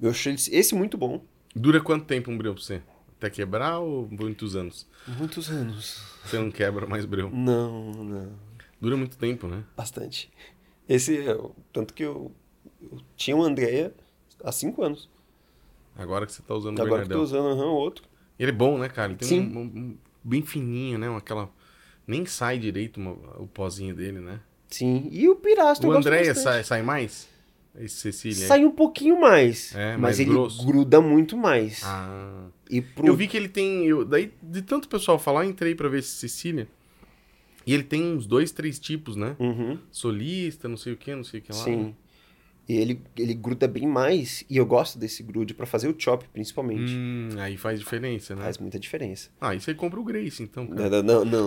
Eu 0.00 0.10
achei 0.10 0.34
esse- 0.34 0.54
esse 0.54 0.74
muito 0.74 0.98
bom. 0.98 1.22
Dura 1.54 1.80
quanto 1.80 2.04
tempo 2.04 2.30
um 2.30 2.36
breu 2.36 2.54
pra 2.54 2.62
você? 2.62 2.82
Até 3.18 3.30
quebrar 3.30 3.78
ou 3.78 4.08
muitos 4.10 4.56
anos? 4.56 4.86
Muitos 5.06 5.48
anos. 5.50 6.02
Você 6.24 6.38
não 6.38 6.50
quebra 6.50 6.86
mais 6.86 7.04
breu. 7.04 7.30
Não, 7.30 7.92
não. 7.92 8.32
Dura 8.80 8.96
muito 8.96 9.16
tempo, 9.16 9.46
né? 9.46 9.62
Bastante. 9.76 10.30
Esse, 10.94 11.18
é 11.28 11.38
tanto 11.72 11.94
que 11.94 12.02
eu, 12.02 12.30
eu 12.82 12.98
tinha 13.16 13.36
um 13.36 13.42
Andréia 13.42 13.94
há 14.44 14.52
cinco 14.52 14.82
anos. 14.82 15.08
Agora 15.96 16.26
que 16.26 16.32
você 16.32 16.42
tá 16.42 16.54
usando 16.54 16.78
o 16.78 16.82
Agora 16.82 17.04
que 17.06 17.12
eu 17.12 17.16
tô 17.16 17.22
usando 17.22 17.46
aham, 17.48 17.66
outro. 17.66 18.04
Ele 18.38 18.50
é 18.50 18.54
bom, 18.54 18.78
né, 18.78 18.88
cara? 18.88 19.10
Ele 19.12 19.18
tem 19.18 19.28
Sim. 19.28 19.40
um, 19.40 19.58
um- 19.58 19.62
um- 19.62 19.98
bem 20.24 20.42
fininho, 20.42 20.98
né? 20.98 21.14
Aquela... 21.16 21.50
Nem 22.06 22.26
sai 22.26 22.58
direito 22.58 22.98
uma- 22.98 23.12
o 23.38 23.46
pozinho 23.46 23.94
dele, 23.94 24.18
né? 24.20 24.40
Sim. 24.68 25.08
E 25.10 25.28
o 25.28 25.36
Pirastro 25.36 25.88
O 25.88 25.92
Andréia 25.92 26.34
sai, 26.34 26.64
sai 26.64 26.82
mais? 26.82 27.28
Esse 27.78 27.96
Cecília. 27.96 28.46
Sai 28.46 28.64
um 28.64 28.70
pouquinho 28.70 29.18
mais. 29.20 29.74
É, 29.74 29.96
mas 29.96 30.20
ele 30.20 30.30
grosso. 30.30 30.64
gruda 30.66 31.00
muito 31.00 31.36
mais. 31.38 31.82
Ah. 31.84 32.46
E 32.68 32.82
pro... 32.82 33.06
Eu 33.06 33.14
vi 33.16 33.26
que 33.26 33.36
ele 33.36 33.48
tem. 33.48 33.86
Eu, 33.86 34.04
daí, 34.04 34.30
de 34.42 34.60
tanto 34.60 34.88
pessoal 34.88 35.18
falar, 35.18 35.44
eu 35.44 35.50
entrei 35.50 35.74
pra 35.74 35.88
ver 35.88 36.00
esse 36.00 36.10
Cecília. 36.10 36.68
E 37.66 37.72
ele 37.74 37.82
tem 37.82 38.02
uns 38.02 38.26
dois, 38.26 38.50
três 38.52 38.78
tipos, 38.78 39.16
né? 39.16 39.36
Uhum, 39.38 39.78
Solista, 39.90 40.68
não 40.68 40.76
sei 40.76 40.92
o 40.92 40.96
que, 40.96 41.14
não 41.14 41.24
sei 41.24 41.40
o 41.40 41.42
que 41.42 41.52
lá. 41.52 41.58
sim. 41.58 41.94
E 42.68 42.76
ele, 42.76 43.00
ele 43.18 43.34
gruda 43.34 43.66
bem 43.66 43.86
mais. 43.88 44.44
E 44.48 44.56
eu 44.56 44.64
gosto 44.64 44.96
desse 44.98 45.22
grude 45.22 45.52
pra 45.52 45.66
fazer 45.66 45.88
o 45.88 45.94
chop, 45.98 46.24
principalmente. 46.32 46.92
Hum, 46.94 47.30
aí 47.38 47.56
faz 47.56 47.78
diferença, 47.80 48.36
né? 48.36 48.42
Faz 48.44 48.56
muita 48.58 48.78
diferença. 48.78 49.30
Ah, 49.40 49.48
aí 49.50 49.60
você 49.60 49.74
compra 49.74 49.98
o 49.98 50.04
Grace, 50.04 50.42
então, 50.42 50.66
cara. 50.68 51.02
Não, 51.02 51.24
não, 51.24 51.46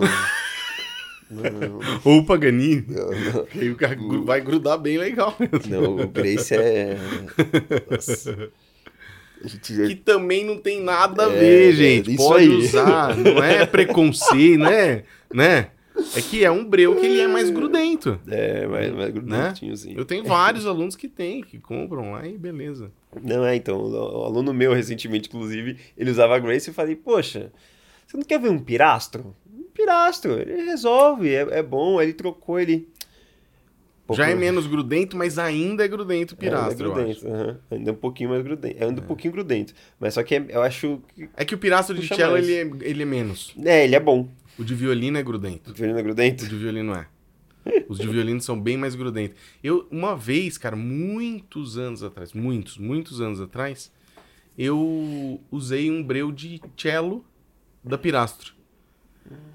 não, 1.30 1.78
Ou 2.04 2.18
o 2.18 2.24
Paganini. 2.26 2.84
não, 2.86 3.10
não. 3.10 3.46
Aí 3.60 3.70
o 3.70 3.76
cara 3.76 3.96
vai 4.24 4.40
grudar 4.42 4.78
bem 4.78 4.98
legal 4.98 5.34
mesmo. 5.40 5.60
Não, 5.70 5.96
o 6.04 6.08
Grace 6.08 6.54
é. 6.54 6.96
Nossa. 7.90 8.50
Que 9.62 9.94
também 9.94 10.44
não 10.44 10.58
tem 10.58 10.82
nada 10.82 11.26
a 11.26 11.32
É, 11.32 11.38
ver, 11.38 11.68
é, 11.70 11.72
gente. 11.72 12.16
Pode 12.16 12.44
aí. 12.44 12.48
usar, 12.56 13.16
não 13.16 13.42
é 13.42 13.64
preconceito, 13.66 14.58
né? 14.60 15.04
né? 15.32 15.70
É 16.14 16.20
que 16.22 16.44
é 16.44 16.50
um 16.50 16.64
breu 16.64 16.94
que 16.96 17.04
ele 17.04 17.20
é 17.20 17.26
mais 17.26 17.50
grudento. 17.50 18.20
É, 18.28 18.66
mais, 18.66 18.92
mais 18.94 19.10
grudentinho, 19.12 19.76
sim. 19.76 19.94
Eu 19.96 20.04
tenho 20.04 20.24
vários 20.24 20.66
alunos 20.66 20.94
que 20.96 21.08
tem, 21.08 21.42
que 21.42 21.58
compram 21.58 22.12
lá 22.12 22.26
e 22.26 22.36
beleza. 22.36 22.90
Não, 23.22 23.44
é, 23.44 23.56
então, 23.56 23.78
o, 23.78 24.24
aluno 24.24 24.52
meu, 24.52 24.72
recentemente, 24.72 25.28
inclusive, 25.28 25.76
ele 25.96 26.10
usava 26.10 26.36
a 26.36 26.38
Grace 26.38 26.68
e 26.68 26.70
eu 26.70 26.74
falei, 26.74 26.94
poxa, 26.94 27.50
você 28.06 28.16
não 28.16 28.24
quer 28.24 28.38
ver 28.38 28.50
um 28.50 28.58
pirastro? 28.58 29.34
Um 29.52 29.64
pirastro, 29.74 30.32
ele 30.38 30.62
resolve, 30.62 31.34
é, 31.34 31.46
é 31.50 31.62
bom, 31.62 32.00
ele 32.00 32.12
trocou, 32.12 32.58
ele... 32.60 32.88
Pô, 34.06 34.14
Já 34.14 34.28
é 34.30 34.36
menos 34.36 34.68
grudento, 34.68 35.16
mas 35.16 35.36
ainda 35.36 35.84
é 35.84 35.88
grudento 35.88 36.34
o 36.34 36.36
pirastro, 36.36 36.92
é, 36.92 36.98
ainda 36.98 37.00
é 37.00 37.14
grudento, 37.14 37.60
ainda 37.72 37.90
é 37.90 37.92
um 37.92 37.96
pouquinho 37.96 38.30
mais 38.30 38.42
grudento, 38.42 38.76
é 38.80 38.84
ainda 38.86 39.00
um 39.00 39.04
pouquinho 39.04 39.32
grudento, 39.32 39.74
mas 39.98 40.14
só 40.14 40.22
que 40.22 40.36
é- 40.36 40.46
eu 40.48 40.62
acho 40.62 41.00
que... 41.12 41.28
É 41.36 41.44
que 41.44 41.56
o 41.56 41.58
pirastro 41.58 41.98
de 41.98 42.06
cello, 42.06 42.38
ele 42.38 42.54
é, 42.54 42.70
ele 42.82 43.02
é 43.02 43.06
menos. 43.06 43.52
É, 43.64 43.82
ele 43.82 43.96
é 43.96 44.00
bom, 44.00 44.28
O 44.58 44.64
de 44.64 44.74
violino 44.74 45.18
é 45.18 45.22
grudento. 45.22 45.70
o 45.70 45.74
violino 45.74 45.98
é 45.98 46.00
O 46.00 46.04
grudento. 46.04 46.46
de 46.48 46.56
violino 46.56 46.94
é. 46.94 47.06
Os 47.88 47.98
de 47.98 48.06
violino 48.06 48.40
são 48.40 48.60
bem 48.60 48.76
mais 48.76 48.94
grudentos. 48.94 49.36
Eu, 49.62 49.88
uma 49.90 50.14
vez, 50.16 50.56
cara, 50.56 50.76
muitos 50.76 51.76
anos 51.76 52.02
atrás, 52.02 52.32
muitos, 52.32 52.78
muitos 52.78 53.20
anos 53.20 53.40
atrás, 53.40 53.90
eu 54.56 55.40
usei 55.50 55.90
um 55.90 56.02
breu 56.02 56.30
de 56.30 56.60
cello 56.76 57.24
da 57.82 57.98
Pirastro. 57.98 58.54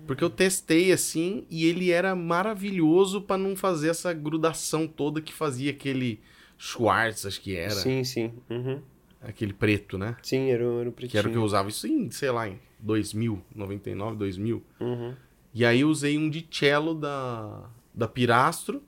Porque 0.05 0.23
eu 0.23 0.29
testei 0.29 0.91
assim 0.91 1.45
e 1.49 1.65
ele 1.65 1.89
era 1.91 2.13
maravilhoso 2.13 3.21
pra 3.21 3.37
não 3.37 3.55
fazer 3.55 3.87
essa 3.89 4.11
grudação 4.13 4.85
toda 4.87 5.21
que 5.21 5.31
fazia 5.33 5.71
aquele 5.71 6.19
Schwartz, 6.57 7.25
acho 7.25 7.39
que 7.41 7.55
era. 7.55 7.69
Sim, 7.71 8.03
sim, 8.03 8.33
uhum. 8.49 8.81
Aquele 9.21 9.53
preto, 9.53 9.97
né? 9.97 10.17
sim, 10.21 10.49
era, 10.49 10.67
o- 10.67 10.79
era 10.81 10.89
o 10.89 10.91
pretinho. 10.91 11.11
Que 11.11 11.17
era 11.17 11.27
o 11.29 11.31
que 11.31 11.37
eu 11.37 11.43
usava 11.43 11.69
isso 11.69 11.87
em, 11.87 12.09
sei 12.11 12.29
lá, 12.31 12.49
em 12.49 12.59
2000, 12.81 13.41
99, 13.55 14.17
2000. 14.17 14.61
Uhum. 14.79 15.13
E 15.53 15.65
aí 15.65 15.81
eu 15.81 15.89
usei 15.89 16.17
um 16.17 16.29
de 16.29 16.45
cello 16.51 16.93
da, 16.95 17.63
da 17.93 18.07
Pirastro. 18.07 18.81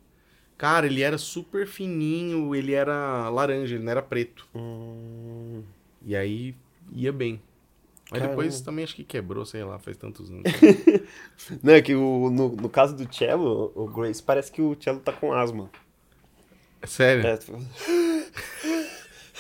Cara, 0.57 0.85
ele 0.85 1.01
era 1.01 1.17
super 1.17 1.67
fininho, 1.67 2.55
ele 2.55 2.73
era 2.73 3.27
laranja, 3.29 3.75
ele 3.75 3.83
não 3.83 3.91
era 3.91 4.01
preto. 4.01 4.47
Hum, 4.55 5.61
E 6.05 6.15
aí 6.15 6.55
ia 6.91 7.11
bem. 7.11 7.41
Mas 8.11 8.21
depois 8.21 8.47
Caramba. 8.53 8.65
também 8.65 8.83
acho 8.83 8.95
que 8.95 9.03
quebrou, 9.03 9.45
sei 9.45 9.63
lá, 9.63 9.79
faz 9.79 9.97
tantos 9.97 10.29
anos. 10.29 10.43
Não, 11.63 11.73
é 11.73 11.81
que 11.81 11.95
o, 11.95 12.29
no, 12.29 12.49
no 12.49 12.69
caso 12.69 12.95
do 12.95 13.11
cello, 13.13 13.71
o 13.75 13.87
Grace, 13.87 14.21
parece 14.21 14.51
que 14.51 14.61
o 14.61 14.77
cello 14.79 14.99
tá 14.99 15.11
com 15.11 15.33
asma. 15.33 15.69
É 16.81 16.85
Sério? 16.85 17.25
É, 17.25 17.37
tu- 17.37 17.53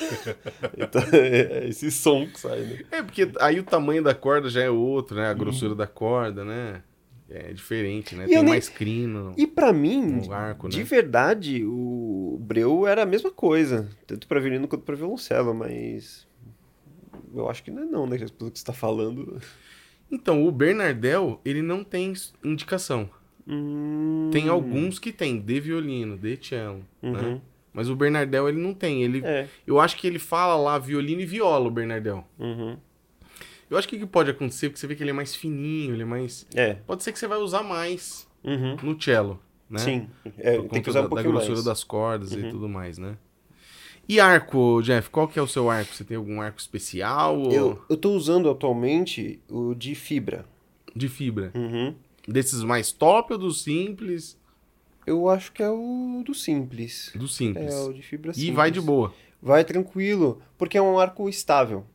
então, 0.77 1.01
é 1.13 1.67
esse 1.67 1.91
som 1.91 2.27
que 2.29 2.39
sai, 2.39 2.61
né? 2.65 2.79
É, 2.91 3.01
porque 3.03 3.31
aí 3.39 3.59
o 3.59 3.63
tamanho 3.63 4.03
da 4.03 4.13
corda 4.15 4.49
já 4.49 4.61
é 4.61 4.69
outro, 4.69 5.15
né? 5.17 5.27
A 5.27 5.31
Uhum. 5.31 5.37
grossura 5.37 5.75
da 5.75 5.87
corda, 5.87 6.43
né? 6.43 6.81
É 7.29 7.51
diferente, 7.53 8.15
né? 8.15 8.25
E 8.25 8.27
Tem 8.27 8.37
nem- 8.37 8.45
mais 8.49 8.69
crino 8.69 9.33
E 9.37 9.47
pra 9.47 9.73
mim, 9.73 10.27
arco, 10.31 10.67
de 10.69 10.79
né? 10.79 10.83
verdade, 10.83 11.63
o 11.65 12.37
Breu 12.41 12.85
era 12.85 13.03
a 13.03 13.05
mesma 13.05 13.31
coisa, 13.31 13.89
tanto 14.05 14.27
pra 14.27 14.39
violino 14.39 14.67
quanto 14.67 14.83
pra 14.83 14.95
violoncelo, 14.95 15.53
mas 15.53 16.27
eu 17.33 17.49
acho 17.49 17.63
que 17.63 17.71
não 17.71 17.83
é 17.83 17.85
não, 17.85 18.05
né? 18.05 18.17
Pelo 18.37 18.51
que 18.51 18.59
você 18.59 18.65
tá 18.65 18.73
falando. 18.73 19.41
Então, 20.11 20.45
o 20.45 20.51
Bernardel, 20.51 21.41
ele 21.43 21.61
não 21.63 21.83
tem 21.83 22.13
indicação. 22.43 23.09
Hum, 23.47 24.29
Tem 24.31 24.47
alguns 24.47 24.99
que 24.99 25.11
tem, 25.11 25.39
de 25.41 25.59
violino, 25.59 26.17
de 26.17 26.37
cello, 26.41 26.85
né? 27.01 27.41
Mas 27.73 27.89
o 27.89 27.95
Bernardel, 27.95 28.47
ele 28.47 28.59
não 28.59 28.73
tem. 28.73 29.03
Ele, 29.03 29.21
É. 29.25 29.47
Eu 29.65 29.79
acho 29.79 29.97
que 29.97 30.05
ele 30.05 30.19
fala 30.19 30.55
lá 30.55 30.77
violino 30.77 31.21
e 31.21 31.25
viola, 31.25 31.67
o 31.67 31.71
Bernardel. 31.71 32.23
Uhum. 32.37 32.77
Eu 33.69 33.77
acho 33.77 33.87
que 33.87 33.95
o 33.95 33.99
que 33.99 34.05
pode 34.05 34.29
acontecer, 34.29 34.69
porque 34.69 34.79
você 34.79 34.85
vê 34.87 34.95
que 34.95 35.01
ele 35.01 35.09
é 35.09 35.13
mais 35.13 35.33
fininho, 35.33 35.93
ele 35.95 36.03
é 36.03 36.05
mais... 36.05 36.45
É. 36.53 36.75
Pode 36.85 37.01
ser 37.03 37.11
que 37.11 37.17
você 37.17 37.27
vai 37.27 37.39
usar 37.39 37.63
mais 37.63 38.27
Uhum. 38.43 38.75
no 38.83 39.01
cello, 39.01 39.39
né? 39.69 39.79
Sim. 39.79 40.07
É, 40.37 40.61
tem 40.61 40.81
que 40.81 40.89
usar 40.89 40.99
da, 41.01 41.05
um 41.07 41.09
pouquinho 41.09 41.29
da 41.31 41.35
grossura 41.37 41.53
mais. 41.55 41.65
das 41.65 41.83
cordas 41.83 42.33
e 42.33 42.37
Uhum. 42.37 42.49
tudo 42.51 42.69
mais, 42.69 42.97
né? 42.99 43.17
E 44.07 44.19
arco, 44.19 44.81
Jeff? 44.83 45.09
Qual 45.09 45.27
que 45.29 45.39
é 45.39 45.41
o 45.41 45.47
seu 45.47 45.69
arco? 45.71 45.95
Você 45.95 46.03
tem 46.03 46.17
algum 46.17 46.41
arco 46.41 46.59
especial 46.59 47.39
ou 47.39 47.51
Eu, 47.53 47.81
eu 47.89 47.95
tô 47.97 48.11
usando 48.11 48.49
atualmente 48.49 49.39
o 49.49 49.73
de 49.73 49.95
fibra. 49.95 50.45
de 50.95 51.07
fibra? 51.07 51.51
Uhum. 51.55 51.95
Desses 52.27 52.63
mais 52.63 52.91
top 52.91 53.31
ou 53.33 53.39
dos 53.39 53.63
simples? 53.63 54.37
Eu 55.05 55.29
acho 55.29 55.51
que 55.51 55.61
é 55.61 55.69
o 55.69 56.21
do 56.25 56.33
simples. 56.33 57.11
Do 57.15 57.27
simples. 57.27 57.73
É, 57.73 57.79
o 57.81 57.93
de 57.93 58.01
fibra 58.01 58.31
e 58.31 58.35
simples. 58.35 58.55
vai 58.55 58.71
de 58.71 58.79
boa. 58.81 59.13
Vai 59.41 59.63
tranquilo, 59.65 60.41
porque 60.57 60.77
é 60.77 60.81
um 60.81 60.97
arco 60.97 61.27
estável. 61.29 61.85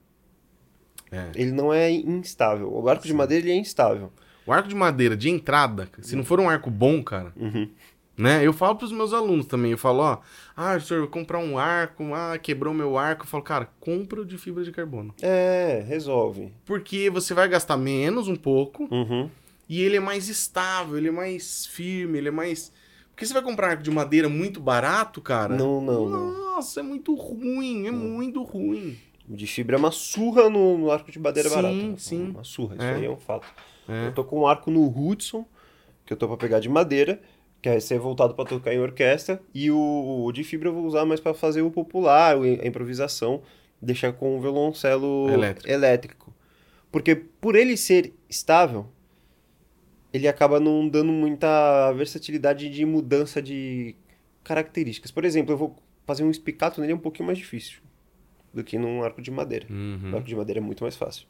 É. 1.11 1.31
Ele 1.35 1.53
não 1.53 1.73
é 1.73 1.91
instável. 1.91 2.71
O 2.73 2.89
arco 2.89 3.03
de 3.05 3.11
Sim. 3.11 3.17
madeira 3.17 3.47
ele 3.47 3.53
é 3.53 3.57
instável. 3.59 4.13
O 4.47 4.53
arco 4.53 4.69
de 4.69 4.75
madeira 4.75 5.17
de 5.17 5.29
entrada, 5.31 5.89
se 6.01 6.15
não 6.17 6.25
for 6.25 6.41
um 6.41 6.49
arco 6.49 6.71
bom, 6.71 7.03
cara, 7.03 7.33
Uhum. 7.37 7.69
né? 8.17 8.47
Eu 8.47 8.53
falo 8.53 8.77
pros 8.77 8.93
meus 8.93 9.13
alunos 9.13 9.47
também, 9.47 9.73
eu 9.73 9.79
falo, 9.79 10.01
ó, 10.01 10.19
ah, 10.57 10.79
senhor, 10.81 11.01
vou 11.01 11.09
comprar 11.09 11.39
um 11.39 11.59
arco, 11.59 12.15
ah, 12.15 12.37
quebrou 12.39 12.73
meu 12.75 12.97
arco. 12.99 13.25
Eu 13.25 13.29
falo, 13.29 13.43
cara, 13.43 13.69
compra 13.81 14.21
o 14.23 14.25
de 14.27 14.37
fibra 14.39 14.65
de 14.65 14.73
carbono. 14.73 15.15
É, 15.23 15.83
resolve. 15.87 16.53
Porque 16.65 17.09
você 17.11 17.33
vai 17.35 17.47
gastar 17.49 17.77
menos 17.77 18.27
um 18.29 18.37
pouco 18.37 18.89
Uhum. 18.91 19.31
e 19.69 19.83
ele 19.83 19.97
é 19.97 20.01
mais 20.01 20.29
estável, 20.29 20.97
ele 20.99 21.09
é 21.09 21.13
mais 21.13 21.65
firme, 21.67 22.19
ele 22.19 22.29
é 22.29 22.33
mais. 22.33 22.73
Porque 23.19 23.27
você 23.27 23.35
vai 23.35 23.43
comprar 23.43 23.71
arco 23.71 23.83
de 23.83 23.91
madeira 23.91 24.29
muito 24.29 24.61
barato, 24.61 25.21
cara. 25.21 25.57
Não, 25.57 25.81
não, 25.81 26.09
não. 26.09 26.55
Nossa, 26.55 26.79
é 26.79 26.83
muito 26.85 27.17
ruim, 27.17 27.89
é 27.89 27.91
muito 27.91 28.45
ruim. 28.45 28.97
O 29.29 29.35
de 29.35 29.45
fibra 29.45 29.75
é 29.75 29.79
uma 29.81 29.91
surra 29.91 30.49
no, 30.49 30.79
no 30.79 30.89
arco 30.89 31.11
de 31.11 31.19
madeira 31.19 31.49
Sim, 31.49 31.55
barata. 31.57 31.99
sim. 31.99 32.31
Uma 32.31 32.45
surra, 32.45 32.77
isso 32.77 32.85
É. 32.85 32.95
aí 32.95 33.05
é 33.07 33.11
um 33.11 33.17
fato. 33.17 33.45
É. 33.89 34.07
Eu 34.07 34.15
tô 34.15 34.23
com 34.23 34.39
um 34.43 34.47
arco 34.47 34.71
no 34.71 34.87
Hudson, 34.87 35.45
que 36.07 36.13
eu 36.13 36.17
tô 36.17 36.29
pra 36.29 36.37
pegar 36.37 36.61
de 36.61 36.69
madeira, 36.69 37.21
que 37.61 37.69
vai 37.69 37.81
ser 37.81 37.99
voltado 37.99 38.35
pra 38.35 38.45
tocar 38.45 38.73
em 38.73 38.79
orquestra, 38.79 39.43
e 39.53 39.69
o, 39.69 40.23
o 40.25 40.31
de 40.31 40.45
fibra 40.45 40.69
eu 40.69 40.73
vou 40.75 40.85
usar 40.87 41.05
mais 41.05 41.19
pra 41.19 41.35
fazer 41.35 41.63
o 41.63 41.73
popular, 41.73 42.37
a 42.37 42.67
improvisação, 42.69 43.43
deixar 43.83 44.13
com 44.13 44.39
o 44.39 44.41
violoncelo 44.41 45.29
Elétrico. 45.29 45.69
elétrico. 45.69 46.35
Porque 46.93 47.17
por 47.17 47.57
ele 47.57 47.77
ser 47.77 48.15
estável, 48.31 48.87
ele 50.13 50.27
acaba 50.27 50.59
não 50.59 50.89
dando 50.89 51.13
muita 51.13 51.93
versatilidade 51.93 52.69
de 52.69 52.85
mudança 52.85 53.43
de 53.43 53.95
características. 54.43 55.11
Por 55.11 55.25
exemplo, 55.25 55.53
eu 55.53 55.59
vou 55.59 55.77
fazer 56.07 56.25
um 56.25 56.31
espicato 56.31 56.81
nele 56.81 56.93
é 56.93 56.97
um 56.97 57.01
pouquinho 57.01 57.27
mais 57.27 57.39
difícil 57.39 57.81
do 58.53 58.65
que 58.65 58.79
num 58.79 59.03
arco 59.03 59.21
de 59.21 59.31
madeira. 59.31 59.67
Uhum. 59.69 60.11
O 60.13 60.17
arco 60.17 60.27
de 60.27 60.35
madeira 60.35 60.59
é 60.61 60.63
muito 60.63 60.83
mais 60.83 60.97
fácil. 60.97 61.27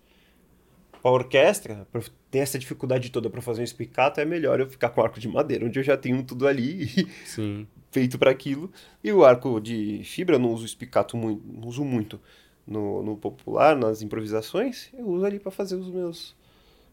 Pra 1.02 1.10
orquestra, 1.10 1.86
pra 1.92 2.00
ter 2.30 2.38
essa 2.38 2.58
dificuldade 2.58 3.10
toda 3.10 3.28
pra 3.28 3.40
fazer 3.40 3.60
um 3.60 3.64
espicato, 3.64 4.20
é 4.20 4.24
melhor 4.24 4.60
eu 4.60 4.68
ficar 4.68 4.90
com 4.90 5.02
arco 5.02 5.18
de 5.18 5.28
madeira, 5.28 5.64
onde 5.64 5.78
eu 5.78 5.82
já 5.82 5.96
tenho 5.96 6.22
tudo 6.22 6.46
ali 6.46 7.08
Sim. 7.24 7.66
feito 7.90 8.18
para 8.18 8.30
aquilo. 8.30 8.70
E 9.02 9.12
o 9.12 9.24
arco 9.24 9.60
de 9.60 10.02
fibra, 10.04 10.36
eu 10.36 10.40
não 10.40 10.52
uso 10.52 10.64
espicato 10.64 11.16
muito, 11.16 11.42
não 11.46 11.68
uso 11.68 11.84
muito 11.84 12.20
no, 12.66 13.02
no 13.02 13.16
popular, 13.16 13.76
nas 13.76 14.02
improvisações, 14.02 14.90
eu 14.92 15.06
uso 15.06 15.24
ali 15.24 15.38
pra 15.40 15.50
fazer 15.50 15.76
os 15.76 15.88
meus 15.88 16.36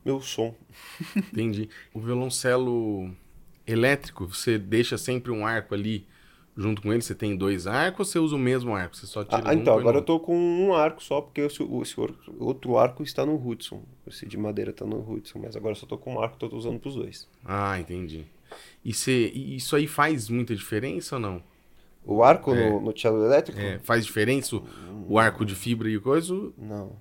meu 0.05 0.21
som. 0.21 0.53
Entendi. 1.17 1.67
O 1.93 1.99
violoncelo 1.99 3.11
elétrico, 3.65 4.27
você 4.27 4.57
deixa 4.57 4.97
sempre 4.97 5.31
um 5.31 5.45
arco 5.45 5.73
ali 5.73 6.05
junto 6.55 6.81
com 6.81 6.93
ele? 6.93 7.01
Você 7.01 7.15
tem 7.15 7.35
dois 7.35 7.65
arcos 7.67 7.99
ou 7.99 8.05
você 8.05 8.19
usa 8.19 8.35
o 8.35 8.39
mesmo 8.39 8.75
arco? 8.75 8.95
Você 8.95 9.07
só 9.07 9.23
tira 9.23 9.41
Ah, 9.43 9.49
um, 9.49 9.53
então, 9.53 9.77
agora 9.77 9.97
eu 9.97 10.03
tô 10.03 10.19
com 10.19 10.37
um 10.37 10.73
arco 10.73 11.03
só, 11.03 11.19
porque 11.21 11.41
esse, 11.41 11.63
esse 11.81 11.95
outro 12.39 12.77
arco 12.77 13.03
está 13.03 13.25
no 13.25 13.35
Hudson. 13.35 13.81
Esse 14.07 14.25
de 14.25 14.37
madeira 14.37 14.71
tá 14.71 14.85
no 14.85 14.99
Hudson, 14.99 15.39
mas 15.39 15.55
agora 15.55 15.71
eu 15.71 15.79
só 15.79 15.85
tô 15.85 15.97
com 15.97 16.13
um 16.15 16.21
arco, 16.21 16.37
tô 16.37 16.55
usando 16.55 16.79
pros 16.79 16.95
dois. 16.95 17.27
Ah, 17.43 17.79
entendi. 17.79 18.25
E 18.83 18.93
você, 18.93 19.31
e 19.33 19.55
isso 19.55 19.75
aí 19.75 19.87
faz 19.87 20.29
muita 20.29 20.55
diferença 20.55 21.15
ou 21.15 21.21
não? 21.21 21.43
O 22.05 22.23
arco 22.23 22.53
É. 22.53 22.69
no, 22.69 22.79
no 22.79 22.97
cello 22.97 23.25
elétrico? 23.25 23.59
É, 23.59 23.79
faz 23.79 24.05
diferença 24.05 24.55
o, 24.55 24.63
o 25.09 25.17
arco 25.17 25.43
de 25.43 25.55
fibra 25.55 25.89
e 25.89 25.99
coisa? 25.99 26.33
Não. 26.55 26.95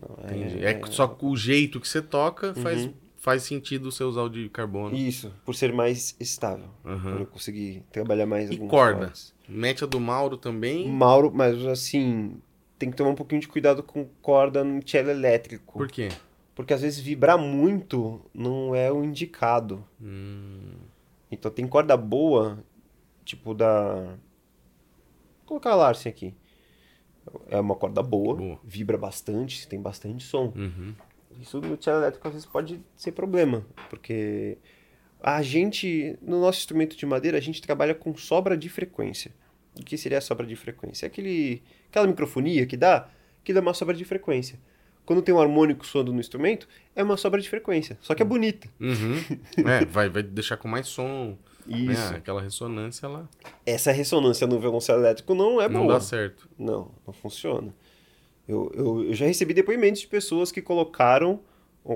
Não, 0.00 0.24
Entendi. 0.24 0.64
É, 0.64 0.80
só 0.86 1.16
o 1.20 1.36
jeito 1.36 1.80
que 1.80 1.88
você 1.88 2.00
toca 2.02 2.54
faz, 2.54 2.86
Uhum. 2.86 2.94
faz 3.16 3.42
sentido 3.44 3.90
você 3.90 4.02
usar 4.04 4.22
o 4.22 4.28
de 4.28 4.48
carbono. 4.48 4.96
Isso, 4.96 5.32
por 5.44 5.54
ser 5.54 5.72
mais 5.72 6.16
estável. 6.18 6.68
Aham. 6.84 7.20
Eu 7.20 7.26
consegui 7.26 7.82
trabalhar 7.92 8.26
mais 8.26 8.48
E 8.50 8.52
alguns 8.54 8.68
corda? 8.70 8.98
cordas. 9.00 9.34
Mete 9.48 9.84
a 9.84 9.86
do 9.86 10.00
Mauro 10.00 10.36
também. 10.36 10.88
Mauro, 10.90 11.30
mas 11.34 11.64
assim, 11.66 12.40
tem 12.78 12.90
que 12.90 12.96
tomar 12.96 13.10
um 13.10 13.14
pouquinho 13.14 13.40
de 13.40 13.48
cuidado 13.48 13.82
com 13.82 14.04
corda 14.20 14.64
no 14.64 14.80
cello 14.88 15.10
elétrico. 15.10 15.78
Por 15.78 15.88
quê? 15.88 16.08
Porque 16.54 16.74
às 16.74 16.82
vezes 16.82 17.00
vibrar 17.00 17.38
muito 17.38 18.20
não 18.34 18.74
é 18.74 18.90
o 18.92 19.02
indicado. 19.04 19.84
Hum, 20.00 20.74
Então 21.30 21.50
tem 21.50 21.66
corda 21.66 21.96
boa, 21.96 22.62
tipo 23.24 23.54
da. 23.54 23.94
Vou 25.40 25.46
colocar 25.46 25.70
a 25.72 25.74
Larsen 25.74 26.10
aqui. 26.10 26.34
É 27.48 27.58
uma 27.60 27.74
corda 27.74 28.02
boa, 28.02 28.36
Boa. 28.36 28.58
vibra 28.64 28.98
bastante, 28.98 29.66
tem 29.68 29.80
bastante 29.80 30.24
som. 30.24 30.52
uhum. 30.56 30.94
Isso 31.40 31.60
no 31.60 31.82
cello 31.82 31.98
elétrico 31.98 32.28
às 32.28 32.34
vezes 32.34 32.46
pode 32.46 32.80
ser 32.94 33.12
problema, 33.12 33.64
porque 33.88 34.58
a 35.20 35.40
gente, 35.40 36.18
no 36.20 36.40
nosso 36.40 36.58
instrumento 36.58 36.96
de 36.96 37.06
madeira, 37.06 37.38
a 37.38 37.40
gente 37.40 37.62
trabalha 37.62 37.94
com 37.94 38.14
sobra 38.16 38.56
de 38.56 38.68
frequência. 38.68 39.32
O 39.78 39.82
que 39.82 39.96
seria 39.96 40.18
a 40.18 40.20
sobra 40.20 40.46
de 40.46 40.54
frequência? 40.54 41.06
É 41.06 41.08
aquele, 41.08 41.62
aquela 41.88 42.06
microfonia 42.06 42.66
que 42.66 42.76
dá, 42.76 43.08
que 43.42 43.52
dá 43.52 43.60
uma 43.60 43.72
sobra 43.72 43.94
de 43.94 44.04
frequência. 44.04 44.58
Quando 45.06 45.22
tem 45.22 45.34
um 45.34 45.40
harmônico 45.40 45.86
soando 45.86 46.12
no 46.12 46.20
instrumento, 46.20 46.68
é 46.94 47.02
uma 47.02 47.16
sobra 47.16 47.40
de 47.40 47.48
frequência, 47.48 47.98
só 48.02 48.14
que 48.14 48.22
é 48.22 48.24
bonita. 48.26 48.68
Uhum. 48.78 49.16
É, 49.66 49.84
vai, 49.84 50.08
vai 50.08 50.22
deixar 50.22 50.56
com 50.56 50.68
mais 50.68 50.86
som. 50.86 51.36
Né? 51.66 51.92
Isso. 51.92 52.14
Aquela 52.14 52.40
ressonância 52.40 53.08
lá. 53.08 53.28
Essa 53.64 53.92
ressonância 53.92 54.46
no 54.46 54.58
violoncelo 54.58 55.00
elétrico 55.00 55.34
não 55.34 55.60
é 55.60 55.68
não 55.68 55.82
boa. 55.82 55.94
dá 55.94 56.00
certo. 56.00 56.48
Não, 56.58 56.90
não 57.06 57.12
funciona. 57.12 57.74
Eu, 58.46 58.70
eu, 58.74 59.04
eu 59.04 59.14
já 59.14 59.26
recebi 59.26 59.54
depoimentos 59.54 60.00
de 60.00 60.06
pessoas 60.06 60.50
que 60.50 60.60
colocaram 60.60 61.40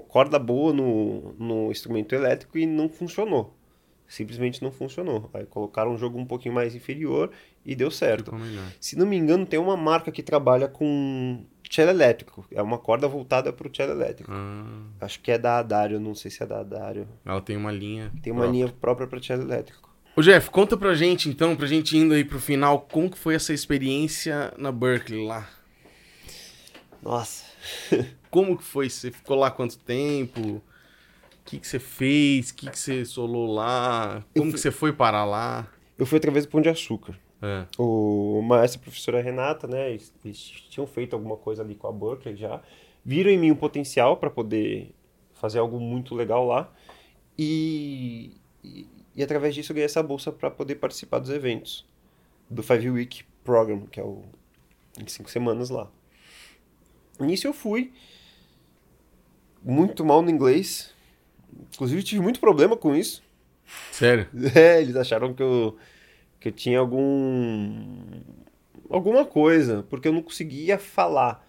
corda 0.08 0.38
boa 0.38 0.72
no, 0.72 1.34
no 1.38 1.70
instrumento 1.70 2.14
elétrico 2.14 2.58
e 2.58 2.66
não 2.66 2.88
funcionou. 2.88 3.54
Simplesmente 4.08 4.62
não 4.62 4.70
funcionou. 4.70 5.30
Aí 5.34 5.44
colocaram 5.46 5.92
um 5.92 5.98
jogo 5.98 6.18
um 6.18 6.24
pouquinho 6.24 6.54
mais 6.54 6.74
inferior 6.74 7.30
e 7.66 7.74
deu 7.74 7.90
certo. 7.90 8.32
Se 8.80 8.96
não 8.96 9.04
me 9.06 9.16
engano, 9.16 9.44
tem 9.44 9.58
uma 9.58 9.76
marca 9.76 10.10
que 10.12 10.22
trabalha 10.22 10.68
com 10.68 11.44
cello 11.70 11.90
elétrico. 11.90 12.46
É 12.52 12.62
uma 12.62 12.78
corda 12.78 13.08
voltada 13.08 13.52
para 13.52 13.66
o 13.68 13.74
cello 13.74 13.92
elétrico. 13.92 14.30
Ah, 14.32 14.82
Acho 15.00 15.20
que 15.20 15.30
é 15.32 15.36
da 15.38 15.58
Adário, 15.58 15.98
não 15.98 16.14
sei 16.14 16.30
se 16.30 16.42
é 16.42 16.46
da 16.46 16.60
Adário. 16.60 17.08
ela 17.24 17.40
tem 17.40 17.56
uma 17.56 17.72
linha. 17.72 18.12
Tem 18.22 18.32
uma 18.32 18.42
própria. 18.42 18.52
linha 18.56 18.74
própria 18.80 19.06
para 19.08 19.22
cello 19.22 19.42
elétrico. 19.42 19.90
Ô 20.14 20.22
Jeff, 20.22 20.48
conta 20.48 20.76
pra 20.78 20.94
gente 20.94 21.28
então, 21.28 21.54
pra 21.54 21.66
gente 21.66 21.94
indo 21.96 22.14
aí 22.14 22.24
pro 22.24 22.40
final, 22.40 22.80
como 22.90 23.10
que 23.10 23.18
foi 23.18 23.34
essa 23.34 23.52
experiência 23.52 24.54
na 24.56 24.72
Berkeley 24.72 25.26
lá? 25.26 25.46
Nossa. 27.02 27.44
Como 28.30 28.56
que 28.56 28.64
foi? 28.64 28.90
Você 28.90 29.10
ficou 29.10 29.36
lá 29.36 29.50
quanto 29.50 29.78
tempo? 29.78 30.40
O 30.40 30.62
que 31.44 31.58
que 31.58 31.66
você 31.66 31.78
fez? 31.78 32.50
O 32.50 32.54
que 32.56 32.68
que 32.70 32.78
você 32.78 33.04
solou 33.04 33.52
lá? 33.54 34.22
Como 34.34 34.46
fui- 34.46 34.52
que 34.54 34.58
você 34.60 34.70
foi 34.70 34.92
parar 34.92 35.24
lá? 35.24 35.66
Eu 35.98 36.04
fui 36.04 36.18
através 36.18 36.44
do 36.44 36.50
Pão 36.50 36.60
de 36.60 36.68
Açúcar. 36.68 37.16
É. 37.42 37.66
O 37.78 38.40
maestro 38.42 38.78
e 38.78 38.80
a 38.80 38.84
professora 38.84 39.20
Renata, 39.20 39.66
né, 39.66 39.90
eles, 39.90 40.12
eles 40.24 40.38
tinham 40.70 40.86
feito 40.86 41.14
alguma 41.14 41.36
coisa 41.36 41.62
ali 41.62 41.74
com 41.74 41.86
a 41.86 41.92
Berkeley 41.92 42.36
já, 42.36 42.62
viram 43.04 43.30
em 43.30 43.38
mim 43.38 43.50
um 43.50 43.56
potencial 43.56 44.16
para 44.16 44.30
poder 44.30 44.94
fazer 45.34 45.58
algo 45.58 45.78
muito 45.78 46.14
legal 46.14 46.46
lá 46.46 46.72
e, 47.38 48.32
e, 48.64 48.86
e 49.14 49.22
através 49.22 49.54
disso 49.54 49.72
eu 49.72 49.74
ganhei 49.74 49.84
essa 49.84 50.02
bolsa 50.02 50.32
para 50.32 50.50
poder 50.50 50.76
participar 50.76 51.18
dos 51.18 51.30
eventos 51.30 51.86
do 52.48 52.62
Five 52.62 52.90
Week 52.90 53.24
Program, 53.44 53.86
que 53.86 54.00
é 54.00 54.02
o 54.02 54.22
em 54.98 55.06
cinco 55.06 55.30
semanas 55.30 55.68
lá. 55.70 55.90
Nisso 57.20 57.46
eu 57.46 57.52
fui 57.52 57.92
muito 59.62 60.04
mal 60.04 60.22
no 60.22 60.30
inglês, 60.30 60.94
inclusive 61.74 62.02
tive 62.02 62.22
muito 62.22 62.40
problema 62.40 62.76
com 62.76 62.94
isso. 62.94 63.22
Sério? 63.90 64.28
É, 64.54 64.80
eles 64.80 64.96
acharam 64.96 65.34
que 65.34 65.42
eu, 65.42 65.76
que 66.46 66.48
eu 66.48 66.52
tinha 66.52 66.78
algum. 66.78 68.22
alguma 68.88 69.24
coisa, 69.24 69.84
porque 69.90 70.06
eu 70.06 70.12
não 70.12 70.22
conseguia 70.22 70.78
falar. 70.78 71.44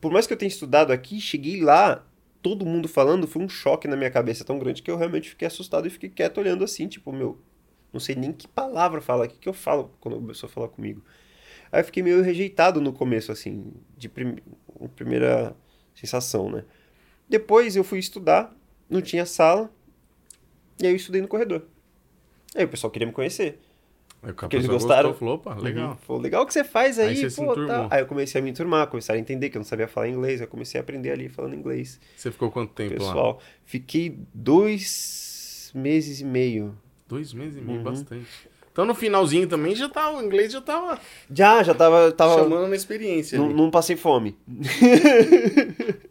Por 0.00 0.12
mais 0.12 0.26
que 0.26 0.32
eu 0.32 0.36
tenha 0.36 0.48
estudado 0.48 0.92
aqui, 0.92 1.20
cheguei 1.20 1.62
lá, 1.62 2.06
todo 2.42 2.66
mundo 2.66 2.86
falando, 2.86 3.26
foi 3.26 3.42
um 3.42 3.48
choque 3.48 3.88
na 3.88 3.96
minha 3.96 4.10
cabeça 4.10 4.44
tão 4.44 4.58
grande 4.58 4.82
que 4.82 4.90
eu 4.90 4.96
realmente 4.96 5.30
fiquei 5.30 5.48
assustado 5.48 5.86
e 5.86 5.90
fiquei 5.90 6.10
quieto 6.10 6.38
olhando 6.38 6.62
assim, 6.62 6.86
tipo, 6.86 7.10
meu, 7.10 7.40
não 7.92 7.98
sei 7.98 8.14
nem 8.14 8.32
que 8.32 8.46
palavra 8.46 9.00
falar, 9.00 9.26
o 9.26 9.28
que, 9.28 9.38
que 9.38 9.48
eu 9.48 9.52
falo 9.54 9.92
quando 9.98 10.18
a 10.18 10.28
pessoa 10.28 10.50
fala 10.50 10.68
comigo. 10.68 11.02
Aí 11.72 11.80
eu 11.80 11.84
fiquei 11.84 12.02
meio 12.02 12.22
rejeitado 12.22 12.80
no 12.80 12.92
começo, 12.92 13.32
assim, 13.32 13.72
de 13.96 14.08
prim... 14.08 14.36
primeira 14.94 15.56
sensação, 15.94 16.50
né? 16.50 16.64
Depois 17.28 17.76
eu 17.76 17.84
fui 17.84 17.98
estudar, 17.98 18.54
não 18.88 19.02
tinha 19.02 19.26
sala, 19.26 19.70
e 20.80 20.86
aí 20.86 20.92
eu 20.92 20.96
estudei 20.96 21.20
no 21.20 21.28
corredor. 21.28 21.66
Aí 22.54 22.64
o 22.64 22.68
pessoal 22.68 22.90
queria 22.90 23.06
me 23.06 23.12
conhecer. 23.12 23.58
Porque 24.20 24.56
eles 24.56 24.66
gostaram. 24.66 25.10
Gostou, 25.10 25.28
falou, 25.28 25.34
opa, 25.36 25.54
legal. 25.62 25.90
Uhum. 25.90 25.96
Falou, 25.96 26.22
legal 26.22 26.42
o 26.42 26.46
que 26.46 26.52
você 26.52 26.64
faz 26.64 26.98
aí, 26.98 27.08
Aí 27.10 27.30
você 27.30 27.44
pô, 27.44 27.54
tá. 27.66 27.86
Aí 27.90 28.00
eu 28.02 28.06
comecei 28.06 28.40
a 28.40 28.44
me 28.44 28.50
enturmar, 28.50 28.86
começaram 28.88 29.18
a 29.18 29.20
entender 29.20 29.48
que 29.50 29.56
eu 29.56 29.60
não 29.60 29.64
sabia 29.66 29.86
falar 29.86 30.08
inglês, 30.08 30.40
eu 30.40 30.48
comecei 30.48 30.78
a 30.78 30.82
aprender 30.82 31.10
ali 31.12 31.28
falando 31.28 31.54
inglês. 31.54 32.00
Você 32.16 32.30
ficou 32.32 32.50
quanto 32.50 32.72
tempo 32.72 32.94
lá? 32.94 32.98
Pessoal, 32.98 33.40
fiquei 33.64 34.18
dois 34.34 35.70
meses 35.74 36.20
e 36.20 36.24
meio. 36.24 36.76
Dois 37.08 37.32
meses 37.32 37.56
e 37.58 37.60
meio, 37.60 37.78
Uhum. 37.78 37.84
bastante. 37.84 38.26
Então 38.72 38.84
no 38.86 38.94
finalzinho 38.94 39.48
também 39.48 39.74
já 39.74 39.88
tava, 39.88 40.18
o 40.18 40.22
inglês 40.22 40.52
já 40.52 40.60
tava 40.60 41.00
Já, 41.30 41.62
já 41.64 41.74
tava. 41.74 42.12
tava 42.12 42.34
chamando 42.36 42.68
na 42.68 42.76
experiência. 42.76 43.36
não, 43.38 43.48
não 43.50 43.70
passei 43.70 43.96
fome. 43.96 44.36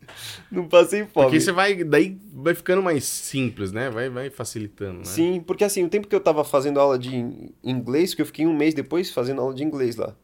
não 0.51 0.67
passei 0.67 1.01
fome. 1.05 1.25
Porque 1.25 1.39
você 1.39 1.51
vai, 1.51 1.83
daí 1.83 2.17
vai 2.33 2.55
ficando 2.55 2.81
mais 2.81 3.03
simples, 3.03 3.71
né? 3.71 3.89
Vai, 3.89 4.09
vai 4.09 4.29
facilitando, 4.29 4.99
né? 4.99 5.05
Sim, 5.05 5.41
porque 5.41 5.63
assim, 5.63 5.83
o 5.83 5.89
tempo 5.89 6.07
que 6.07 6.15
eu 6.15 6.19
tava 6.21 6.43
fazendo 6.43 6.79
aula 6.79 6.97
de 6.97 7.15
in- 7.15 7.49
inglês, 7.63 8.13
que 8.13 8.21
eu 8.21 8.25
fiquei 8.25 8.45
um 8.45 8.55
mês 8.55 8.73
depois 8.73 9.11
fazendo 9.11 9.41
aula 9.41 9.53
de 9.53 9.63
inglês 9.63 9.95
lá. 9.95 10.15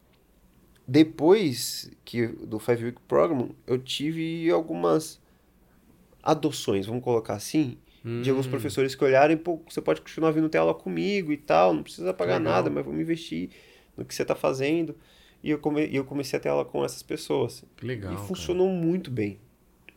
Depois 0.86 1.90
que 2.04 2.26
do 2.26 2.58
Five 2.58 2.84
Week 2.84 3.00
Program, 3.08 3.50
eu 3.66 3.78
tive 3.78 4.50
algumas 4.50 5.18
adoções, 6.22 6.86
vamos 6.86 7.02
colocar 7.02 7.34
assim, 7.34 7.78
de 8.22 8.28
alguns 8.30 8.46
Hum, 8.46 8.50
professores 8.50 8.94
que 8.94 9.02
olharem, 9.04 9.36
pô, 9.36 9.60
você 9.68 9.80
pode 9.80 10.00
continuar 10.02 10.30
vindo 10.30 10.48
ter 10.48 10.58
aula 10.58 10.74
comigo 10.74 11.32
e 11.32 11.36
tal, 11.36 11.72
não 11.74 11.82
precisa 11.82 12.12
pagar 12.12 12.38
Legal. 12.38 12.52
nada, 12.52 12.70
mas 12.70 12.84
vamos 12.84 13.00
investir 13.00 13.50
no 13.96 14.04
que 14.04 14.14
você 14.14 14.22
está 14.22 14.34
fazendo. 14.34 14.94
E 15.42 15.50
eu, 15.50 15.58
come, 15.58 15.88
eu 15.94 16.04
comecei 16.04 16.38
a 16.38 16.40
ter 16.40 16.48
aula 16.48 16.64
com 16.64 16.84
essas 16.84 17.02
pessoas. 17.02 17.64
Que 17.76 17.86
legal. 17.86 18.12
e 18.12 18.16
cara. 18.16 18.26
funcionou 18.28 18.68
muito 18.68 19.10
bem, 19.10 19.38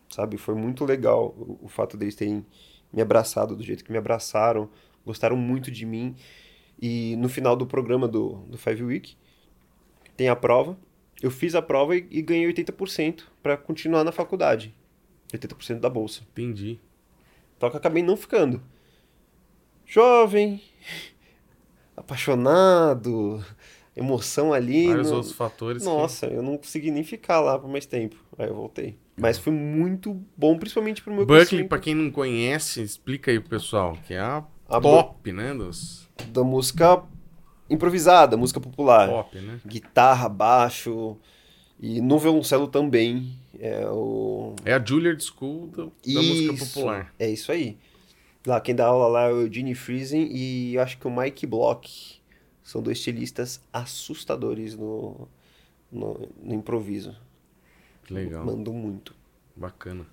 sabe? 0.10 0.38
Foi 0.38 0.56
muito 0.56 0.84
legal 0.86 1.36
o, 1.38 1.60
o 1.64 1.68
fato 1.68 1.96
deles 1.98 2.16
terem 2.16 2.46
me 2.94 3.02
abraçado 3.02 3.56
do 3.56 3.64
jeito 3.64 3.84
que 3.84 3.92
me 3.92 3.98
abraçaram, 3.98 4.70
gostaram 5.06 5.36
muito 5.38 5.70
de 5.72 5.86
mim. 5.86 6.16
E 6.82 7.16
no 7.18 7.28
final 7.28 7.56
do 7.56 7.66
programa 7.66 8.08
do, 8.08 8.36
do 8.48 8.58
Five 8.58 8.84
Week, 8.84 9.18
tem 10.16 10.30
a 10.30 10.36
prova. 10.36 10.78
Eu 11.22 11.32
fiz 11.32 11.56
a 11.56 11.62
prova 11.62 11.96
e, 11.96 12.06
e 12.12 12.22
ganhei 12.22 12.48
80% 12.54 13.24
para 13.42 13.58
continuar 13.58 14.04
na 14.04 14.12
faculdade. 14.12 14.74
80% 15.34 15.80
da 15.80 15.90
bolsa. 15.90 16.22
Entendi. 16.32 16.80
Só 17.60 17.70
que 17.70 17.76
eu 17.76 17.80
acabei 17.80 18.04
não 18.04 18.16
ficando. 18.16 18.62
Jovem, 19.86 20.62
apaixonado, 21.98 23.44
emoção 23.96 24.54
ali. 24.54 24.88
Vários 24.88 25.10
não- 25.10 25.18
outros 25.18 25.34
fatores. 25.34 25.84
que- 25.84 25.90
Nossa, 25.90 26.28
eu 26.28 26.42
não 26.42 26.58
consegui 26.58 26.92
nem 26.92 27.04
ficar 27.04 27.40
lá 27.42 27.58
por 27.58 27.70
mais 27.70 27.86
tempo. 27.86 28.16
Aí 28.38 28.48
eu 28.48 28.56
voltei. 28.56 28.98
Mas 29.20 29.38
foi 29.40 29.52
muito 29.52 30.14
bom, 30.38 30.58
principalmente 30.58 31.02
pro 31.02 31.14
meu 31.14 31.26
Berkeley, 31.26 31.64
pra 31.64 31.80
quem 31.80 31.96
não 31.96 32.12
conhece, 32.12 32.82
explica 32.84 33.32
aí 33.32 33.40
pro 33.40 33.50
pessoal, 33.50 33.98
que 34.06 34.14
é 34.14 34.20
a, 34.20 34.44
A 34.70 34.80
top, 34.80 35.32
né? 35.32 35.54
Dos 35.54 36.08
da 36.32 36.44
música 36.44 37.04
improvisada, 37.70 38.38
música 38.38 38.60
popular. 38.60 39.10
pop, 39.10 39.40
né? 39.40 39.60
Guitarra, 39.66 40.30
baixo 40.30 41.18
e 41.80 42.00
no 42.02 42.20
violoncelo 42.20 42.68
também. 42.68 43.34
É 43.60 43.88
o 43.88 44.56
É 44.64 44.74
a 44.74 44.84
Juilliard 44.84 45.22
School 45.24 45.68
do- 45.68 45.86
da 46.06 46.22
música 46.22 46.54
Isso, 46.54 46.74
popular. 46.74 47.14
É 47.18 47.30
isso 47.30 47.52
aí. 47.52 47.78
Lá, 48.46 48.62
quem 48.62 48.76
dá 48.76 48.86
aula 48.86 49.08
lá 49.08 49.24
é 49.24 49.34
o 49.34 49.42
Eugene 49.42 49.74
Friesen 49.76 50.30
e 50.32 50.76
eu 50.76 50.82
acho 50.82 50.98
que 50.98 51.08
o 51.08 51.12
Mike 51.16 51.46
Block. 51.48 52.18
São 52.64 52.82
dois 52.82 52.98
estilistas 52.98 53.62
assustadores 53.72 54.76
no, 54.76 55.28
no, 55.92 56.28
no 56.44 56.54
improviso. 56.54 57.16
Legal, 58.14 58.46
Mandam 58.46 58.74
muito. 58.74 59.14
bacana. 59.56 60.06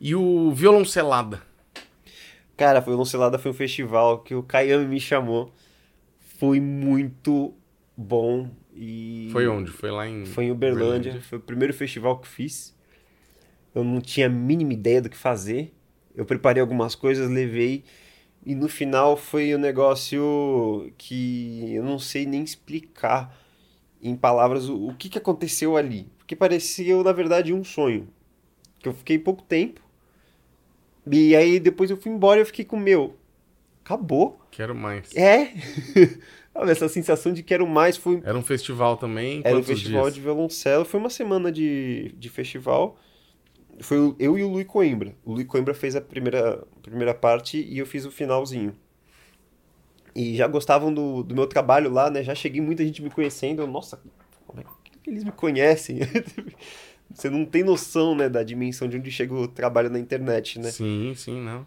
E 0.00 0.14
o 0.14 0.50
violoncelada? 0.52 1.42
Cara, 2.56 2.82
foi 2.82 2.92
Violoncelada 2.92 3.38
foi 3.38 3.50
um 3.50 3.54
festival 3.54 4.20
que 4.20 4.34
o 4.34 4.42
Kayami 4.42 4.86
me 4.86 5.00
chamou. 5.00 5.52
Foi 6.38 6.60
muito 6.60 7.54
bom 7.96 8.50
e... 8.74 9.28
Foi 9.32 9.46
onde? 9.48 9.70
Foi 9.70 9.90
lá 9.90 10.06
em... 10.06 10.26
Foi 10.26 10.44
em 10.44 10.50
Uberlândia. 10.50 11.20
Foi 11.22 11.38
o 11.38 11.40
primeiro 11.40 11.72
festival 11.72 12.18
que 12.18 12.28
fiz. 12.28 12.76
Eu 13.74 13.82
não 13.82 14.00
tinha 14.00 14.26
a 14.26 14.30
mínima 14.30 14.72
ideia 14.74 15.00
do 15.00 15.08
que 15.08 15.16
fazer. 15.16 15.72
Eu 16.14 16.24
preparei 16.24 16.60
algumas 16.60 16.94
coisas, 16.94 17.30
levei. 17.30 17.84
E 18.44 18.54
no 18.54 18.68
final 18.68 19.16
foi 19.16 19.54
um 19.54 19.58
negócio 19.58 20.92
que 20.98 21.74
eu 21.74 21.82
não 21.82 21.98
sei 21.98 22.26
nem 22.26 22.42
explicar 22.42 23.36
em 24.00 24.14
palavras 24.14 24.68
o, 24.68 24.88
o 24.88 24.94
que, 24.94 25.08
que 25.08 25.18
aconteceu 25.18 25.76
ali. 25.76 26.11
Porque 26.22 26.36
parecia, 26.36 27.02
na 27.02 27.12
verdade, 27.12 27.52
um 27.52 27.64
sonho. 27.64 28.08
Que 28.78 28.88
eu 28.88 28.94
fiquei 28.94 29.18
pouco 29.18 29.42
tempo. 29.42 29.80
E 31.10 31.34
aí 31.34 31.58
depois 31.58 31.90
eu 31.90 31.96
fui 31.96 32.12
embora 32.12 32.38
e 32.38 32.42
eu 32.42 32.46
fiquei 32.46 32.64
com 32.64 32.76
meu. 32.76 33.16
Acabou. 33.84 34.40
Quero 34.52 34.74
mais. 34.74 35.14
É. 35.16 35.52
Essa 36.54 36.88
sensação 36.88 37.32
de 37.32 37.42
quero 37.42 37.66
mais 37.66 37.96
foi 37.96 38.20
Era 38.24 38.36
um 38.36 38.42
festival 38.42 38.96
também? 38.96 39.40
era 39.42 39.56
um 39.56 39.62
festival 39.62 40.02
dias? 40.02 40.14
de 40.14 40.20
violoncelo. 40.20 40.84
Foi 40.84 41.00
uma 41.00 41.10
semana 41.10 41.50
de, 41.50 42.14
de 42.16 42.28
festival. 42.28 42.96
Foi 43.80 44.14
eu 44.18 44.38
e 44.38 44.44
o 44.44 44.48
Luiz 44.48 44.66
Coimbra. 44.66 45.16
O 45.24 45.32
Luiz 45.32 45.46
Coimbra 45.46 45.74
fez 45.74 45.96
a 45.96 46.00
primeira, 46.00 46.64
primeira 46.82 47.14
parte 47.14 47.58
e 47.58 47.78
eu 47.78 47.86
fiz 47.86 48.04
o 48.04 48.10
finalzinho. 48.10 48.76
E 50.14 50.36
já 50.36 50.46
gostavam 50.46 50.92
do, 50.92 51.22
do 51.22 51.34
meu 51.34 51.46
trabalho 51.46 51.90
lá, 51.90 52.10
né? 52.10 52.22
Já 52.22 52.34
cheguei 52.34 52.60
muita 52.60 52.84
gente 52.84 53.02
me 53.02 53.10
conhecendo. 53.10 53.62
Eu, 53.62 53.66
Nossa, 53.66 53.96
que 53.96 54.08
eles 55.10 55.24
me 55.24 55.32
conhecem? 55.32 55.98
Você 57.12 57.28
não 57.28 57.44
tem 57.44 57.62
noção, 57.62 58.14
né, 58.14 58.28
da 58.28 58.42
dimensão 58.42 58.88
de 58.88 58.96
onde 58.96 59.10
chega 59.10 59.34
o 59.34 59.46
trabalho 59.46 59.90
na 59.90 59.98
internet, 59.98 60.58
né? 60.58 60.70
Sim, 60.70 61.12
sim, 61.14 61.40
não. 61.40 61.66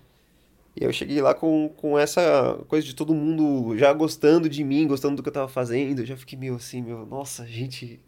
E 0.76 0.84
eu 0.84 0.92
cheguei 0.92 1.22
lá 1.22 1.34
com, 1.34 1.70
com 1.78 1.98
essa 1.98 2.60
coisa 2.68 2.86
de 2.86 2.94
todo 2.96 3.14
mundo 3.14 3.78
já 3.78 3.94
gostando 3.94 4.50
de 4.50 4.64
mim, 4.64 4.88
gostando 4.88 5.16
do 5.16 5.24
que 5.24 5.30
eu 5.30 5.34
tava 5.34 5.48
fazendo. 5.48 6.00
Eu 6.00 6.06
já 6.06 6.18
fiquei 6.18 6.38
meio 6.38 6.56
assim, 6.56 6.82
meu, 6.82 7.06
nossa, 7.06 7.46
gente, 7.46 8.00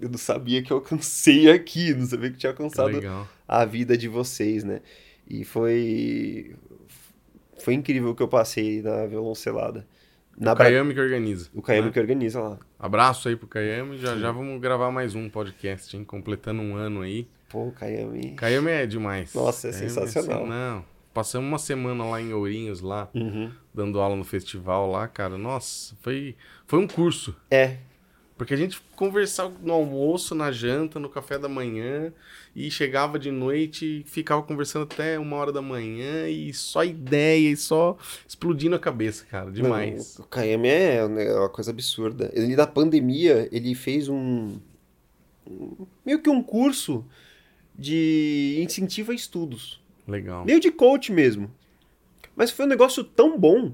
eu 0.00 0.08
não 0.10 0.18
sabia 0.18 0.62
que 0.62 0.70
eu 0.72 0.76
alcancei 0.78 1.50
aqui, 1.50 1.94
não 1.94 2.04
sabia 2.04 2.30
que 2.30 2.36
tinha 2.36 2.52
Que 2.52 2.62
alcançado 2.62 2.88
legal. 2.88 3.26
a 3.48 3.64
vida 3.64 3.96
de 3.96 4.08
vocês, 4.08 4.62
né? 4.62 4.80
E 5.26 5.44
foi 5.44 6.54
foi 7.58 7.74
incrível 7.74 8.10
o 8.10 8.14
que 8.14 8.22
eu 8.22 8.28
passei 8.28 8.82
na 8.82 9.06
violoncelada. 9.06 9.86
Na 10.38 10.52
o 10.52 10.56
Kayami 10.56 10.92
que 10.94 11.00
organiza. 11.00 11.48
o 11.54 11.62
Kayami 11.62 11.86
né? 11.86 11.92
que 11.92 12.00
organiza 12.00 12.40
lá. 12.40 12.58
Abraço 12.78 13.28
aí 13.28 13.36
pro 13.36 13.46
Kayami. 13.48 13.96
Já 13.98 14.16
já 14.16 14.30
vamos 14.30 14.60
gravar 14.60 14.90
mais 14.90 15.14
um 15.14 15.28
podcast, 15.30 15.96
hein? 15.96 16.04
Completando 16.04 16.60
um 16.60 16.76
ano 16.76 17.00
aí. 17.02 17.26
Pô, 17.48 17.70
Kayami. 17.72 18.32
Kayami 18.34 18.70
é 18.70 18.86
demais. 18.86 19.32
Nossa, 19.34 19.68
é 19.68 19.72
Kayami 19.72 19.90
sensacional. 19.90 20.40
assim, 20.40 20.48
não. 20.50 20.84
Passamos 21.14 21.48
uma 21.48 21.58
semana 21.58 22.04
lá 22.04 22.20
em 22.20 22.34
Ourinhos, 22.34 22.82
lá, 22.82 23.08
Uhum. 23.14 23.50
dando 23.72 23.98
aula 23.98 24.14
no 24.14 24.24
festival 24.24 24.90
lá, 24.90 25.08
cara. 25.08 25.38
Nossa, 25.38 25.96
foi, 26.02 26.36
foi 26.66 26.78
um 26.78 26.86
curso. 26.86 27.34
É, 27.50 27.78
Porque 28.36 28.52
a 28.52 28.56
gente 28.56 28.78
conversava 28.94 29.54
no 29.62 29.72
almoço, 29.72 30.34
na 30.34 30.52
janta, 30.52 31.00
no 31.00 31.08
café 31.08 31.38
da 31.38 31.48
manhã, 31.48 32.12
e 32.54 32.70
chegava 32.70 33.18
de 33.18 33.30
noite 33.30 34.00
e 34.06 34.10
ficava 34.10 34.42
conversando 34.42 34.82
até 34.82 35.18
uma 35.18 35.36
hora 35.36 35.50
da 35.50 35.62
manhã, 35.62 36.28
e 36.28 36.52
só 36.52 36.84
ideia, 36.84 37.48
e 37.50 37.56
só 37.56 37.96
explodindo 38.28 38.76
a 38.76 38.78
cabeça, 38.78 39.24
cara. 39.24 39.50
Demais. 39.50 40.18
Não, 40.18 40.24
o 40.26 40.28
KM 40.28 40.68
é 40.68 41.08
né, 41.08 41.34
uma 41.34 41.48
coisa 41.48 41.70
absurda. 41.70 42.30
Ele, 42.34 42.54
na 42.54 42.66
pandemia, 42.66 43.48
ele 43.50 43.74
fez 43.74 44.06
um. 44.08 44.58
um- 45.48 45.86
meio 46.04 46.20
que 46.20 46.28
um 46.28 46.42
curso 46.42 47.04
de 47.78 48.58
incentivo 48.62 49.12
a 49.12 49.14
estudos. 49.14 49.82
Legal. 50.06 50.44
Meio 50.44 50.60
de 50.60 50.70
coach 50.70 51.10
mesmo. 51.10 51.50
Mas 52.34 52.50
foi 52.50 52.66
um 52.66 52.68
negócio 52.68 53.02
tão 53.02 53.38
bom 53.38 53.72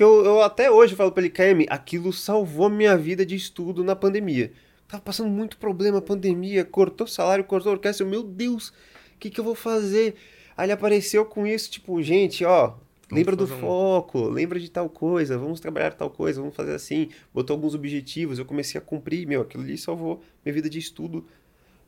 que 0.00 0.04
eu, 0.04 0.24
eu 0.24 0.40
até 0.40 0.70
hoje 0.70 0.96
falo 0.96 1.12
pra 1.12 1.22
ele, 1.22 1.28
KM, 1.28 1.66
aquilo 1.68 2.10
salvou 2.10 2.70
minha 2.70 2.96
vida 2.96 3.26
de 3.26 3.36
estudo 3.36 3.84
na 3.84 3.94
pandemia. 3.94 4.50
Tava 4.88 5.02
passando 5.02 5.28
muito 5.28 5.58
problema, 5.58 6.00
pandemia, 6.00 6.64
cortou 6.64 7.06
salário, 7.06 7.44
cortou 7.44 7.70
orquestra. 7.72 8.06
eu, 8.06 8.08
Meu 8.08 8.22
Deus, 8.22 8.70
o 8.70 9.18
que, 9.18 9.28
que 9.28 9.38
eu 9.38 9.44
vou 9.44 9.54
fazer? 9.54 10.14
Aí 10.56 10.64
ele 10.64 10.72
apareceu 10.72 11.22
com 11.26 11.46
isso, 11.46 11.70
tipo, 11.70 12.02
gente, 12.02 12.42
ó, 12.46 12.76
lembra 13.12 13.36
do 13.36 13.44
um- 13.44 13.46
foco, 13.46 14.22
lembra 14.26 14.58
de 14.58 14.70
tal 14.70 14.88
coisa, 14.88 15.36
vamos 15.36 15.60
trabalhar 15.60 15.92
tal 15.92 16.08
coisa, 16.08 16.40
vamos 16.40 16.56
fazer 16.56 16.74
assim. 16.74 17.10
Botou 17.34 17.52
alguns 17.52 17.74
objetivos, 17.74 18.38
eu 18.38 18.46
comecei 18.46 18.78
a 18.78 18.82
cumprir, 18.82 19.26
meu, 19.26 19.42
aquilo 19.42 19.62
ali 19.64 19.76
salvou 19.76 20.22
minha 20.42 20.54
vida 20.54 20.70
de 20.70 20.78
estudo 20.78 21.26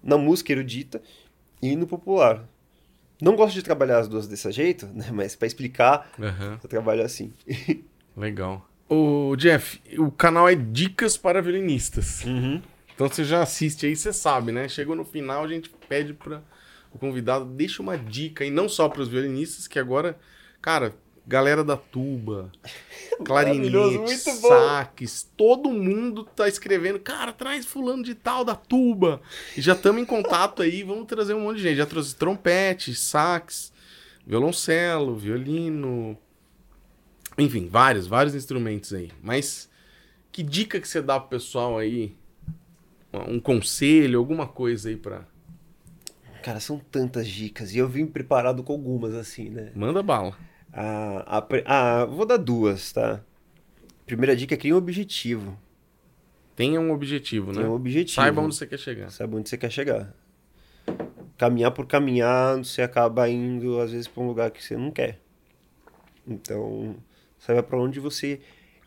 na 0.02 0.18
música 0.18 0.52
erudita 0.52 1.00
e 1.62 1.74
no 1.76 1.86
popular. 1.86 2.46
Não 3.22 3.36
gosto 3.36 3.54
de 3.54 3.62
trabalhar 3.62 4.00
as 4.00 4.08
duas 4.08 4.28
desse 4.28 4.52
jeito, 4.52 4.86
né? 4.88 5.06
Mas 5.10 5.34
pra 5.34 5.46
explicar, 5.46 6.12
Aham, 6.20 6.60
eu 6.62 6.68
trabalho 6.68 7.02
assim. 7.02 7.32
legal. 8.16 8.68
Ô, 8.88 9.34
Jeff, 9.36 9.80
o 9.98 10.10
canal 10.10 10.48
é 10.48 10.54
Dicas 10.54 11.16
para 11.16 11.40
Violinistas. 11.40 12.22
Então 12.94 13.08
você 13.08 13.24
já 13.24 13.42
assiste 13.42 13.86
aí, 13.86 13.96
você 13.96 14.12
sabe, 14.12 14.52
né? 14.52 14.68
Chegou 14.68 14.94
no 14.94 15.04
final, 15.04 15.44
a 15.44 15.48
gente 15.48 15.70
pede 15.88 16.12
para 16.12 16.42
o 16.92 16.98
convidado 16.98 17.44
deixa 17.44 17.82
uma 17.82 17.96
dica, 17.96 18.44
e 18.44 18.50
não 18.50 18.68
só 18.68 18.88
para 18.88 19.00
os 19.00 19.08
violinistas, 19.08 19.66
que 19.66 19.78
agora, 19.78 20.18
cara, 20.60 20.94
galera 21.26 21.64
da 21.64 21.76
tuba, 21.76 22.52
bom. 24.40 24.48
saques, 24.48 25.30
todo 25.36 25.70
mundo 25.70 26.24
tá 26.24 26.48
escrevendo, 26.48 27.00
cara, 27.00 27.32
traz 27.32 27.64
fulano 27.64 28.02
de 28.02 28.14
tal 28.14 28.44
da 28.44 28.54
tuba. 28.54 29.22
E 29.56 29.60
já 29.62 29.72
estamos 29.72 30.02
em 30.02 30.04
contato 30.04 30.62
aí, 30.62 30.82
vamos 30.82 31.06
trazer 31.06 31.34
um 31.34 31.40
monte 31.40 31.58
de 31.58 31.62
gente. 31.62 31.76
Já 31.76 31.86
trouxe 31.86 32.14
trompete, 32.14 32.94
sax, 32.94 33.72
violoncelo, 34.26 35.16
violino, 35.16 36.18
enfim, 37.38 37.68
vários, 37.68 38.06
vários 38.06 38.34
instrumentos 38.34 38.92
aí. 38.92 39.10
Mas 39.22 39.70
que 40.30 40.42
dica 40.42 40.80
que 40.80 40.88
você 40.88 41.00
dá 41.00 41.18
pro 41.18 41.30
pessoal 41.30 41.78
aí? 41.78 42.16
Um 43.28 43.38
conselho, 43.38 44.18
alguma 44.18 44.46
coisa 44.46 44.88
aí 44.88 44.96
pra. 44.96 45.26
Cara, 46.42 46.58
são 46.58 46.78
tantas 46.78 47.28
dicas. 47.28 47.74
E 47.74 47.78
eu 47.78 47.88
vim 47.88 48.06
preparado 48.06 48.62
com 48.62 48.72
algumas, 48.72 49.14
assim, 49.14 49.50
né? 49.50 49.70
Manda 49.74 50.02
bala. 50.02 50.36
Ah, 50.72 51.38
a 51.38 51.46
ah, 51.66 52.04
vou 52.06 52.24
dar 52.24 52.38
duas, 52.38 52.92
tá? 52.92 53.20
Primeira 54.06 54.34
dica 54.34 54.54
é 54.54 54.56
cria 54.56 54.74
um 54.74 54.78
objetivo. 54.78 55.56
Tenha 56.56 56.80
um 56.80 56.90
objetivo, 56.90 57.48
né? 57.48 57.58
Tenha 57.58 57.70
um 57.70 57.74
objetivo. 57.74 58.14
Saiba 58.14 58.40
onde 58.40 58.54
você 58.54 58.66
quer 58.66 58.78
chegar. 58.78 59.10
Sabe 59.10 59.36
onde 59.36 59.48
você 59.48 59.58
quer 59.58 59.70
chegar. 59.70 60.14
Caminhar 61.36 61.70
por 61.70 61.86
caminhar, 61.86 62.58
você 62.58 62.82
acaba 62.82 63.28
indo, 63.28 63.78
às 63.80 63.92
vezes, 63.92 64.08
pra 64.08 64.22
um 64.22 64.26
lugar 64.26 64.50
que 64.50 64.62
você 64.62 64.76
não 64.76 64.90
quer. 64.90 65.20
Então, 66.26 66.96
saiba 67.44 67.62
pra 67.62 67.78
onde 67.78 67.98
você 67.98 68.40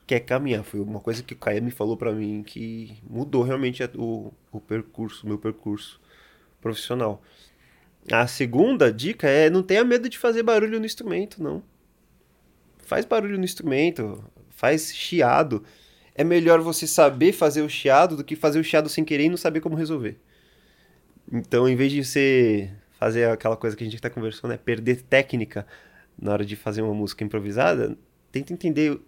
quer 0.08 0.22
caminhar. 0.22 0.64
Foi 0.64 0.80
uma 0.80 1.02
coisa 1.02 1.22
que 1.22 1.34
o 1.34 1.38
Caia 1.38 1.60
me 1.60 1.72
falou 1.72 1.98
pra 1.98 2.14
mim 2.14 2.42
que 2.42 2.98
mudou 3.08 3.44
realmente 3.44 3.84
o, 3.96 4.32
o 4.52 4.60
percurso, 4.62 5.28
meu 5.28 5.38
percurso 5.38 6.00
profissional. 6.62 7.22
A 8.10 8.26
segunda 8.28 8.94
dica 8.94 9.28
é 9.28 9.50
não 9.50 9.62
tenha 9.62 9.84
medo 9.84 10.08
de 10.08 10.18
fazer 10.18 10.42
barulho 10.42 10.80
no 10.80 10.86
instrumento, 10.86 11.44
não. 11.44 11.62
Faz 12.80 13.04
barulho 13.04 13.38
no 13.38 13.44
instrumento, 13.44 14.24
faz 14.50 14.96
chiado. 14.96 15.64
É 16.14 16.24
melhor 16.24 16.62
você 16.62 16.88
saber 16.88 17.34
fazer 17.34 17.62
o 17.62 17.70
chiado 17.70 18.16
do 18.16 18.24
que 18.24 18.38
fazer 18.38 18.60
o 18.60 18.64
chiado 18.64 18.88
sem 18.88 19.04
querer 19.04 19.26
e 19.26 19.30
não 19.30 19.38
saber 19.38 19.60
como 19.60 19.76
resolver. 19.76 20.18
Então, 21.30 21.68
em 21.68 21.76
vez 21.76 21.92
de 21.92 22.06
você 22.06 22.72
fazer 22.98 23.30
aquela 23.30 23.58
coisa 23.58 23.76
que 23.76 23.84
a 23.84 23.86
gente 23.86 23.96
está 23.96 24.10
conversando, 24.10 24.54
é 24.54 24.58
perder 24.58 25.02
técnica 25.02 25.68
na 26.18 26.32
hora 26.32 26.46
de 26.46 26.56
fazer 26.56 26.82
uma 26.84 26.94
música 26.94 27.24
improvisada, 27.24 27.98
tenta 28.44 28.54
entender, 28.54 29.00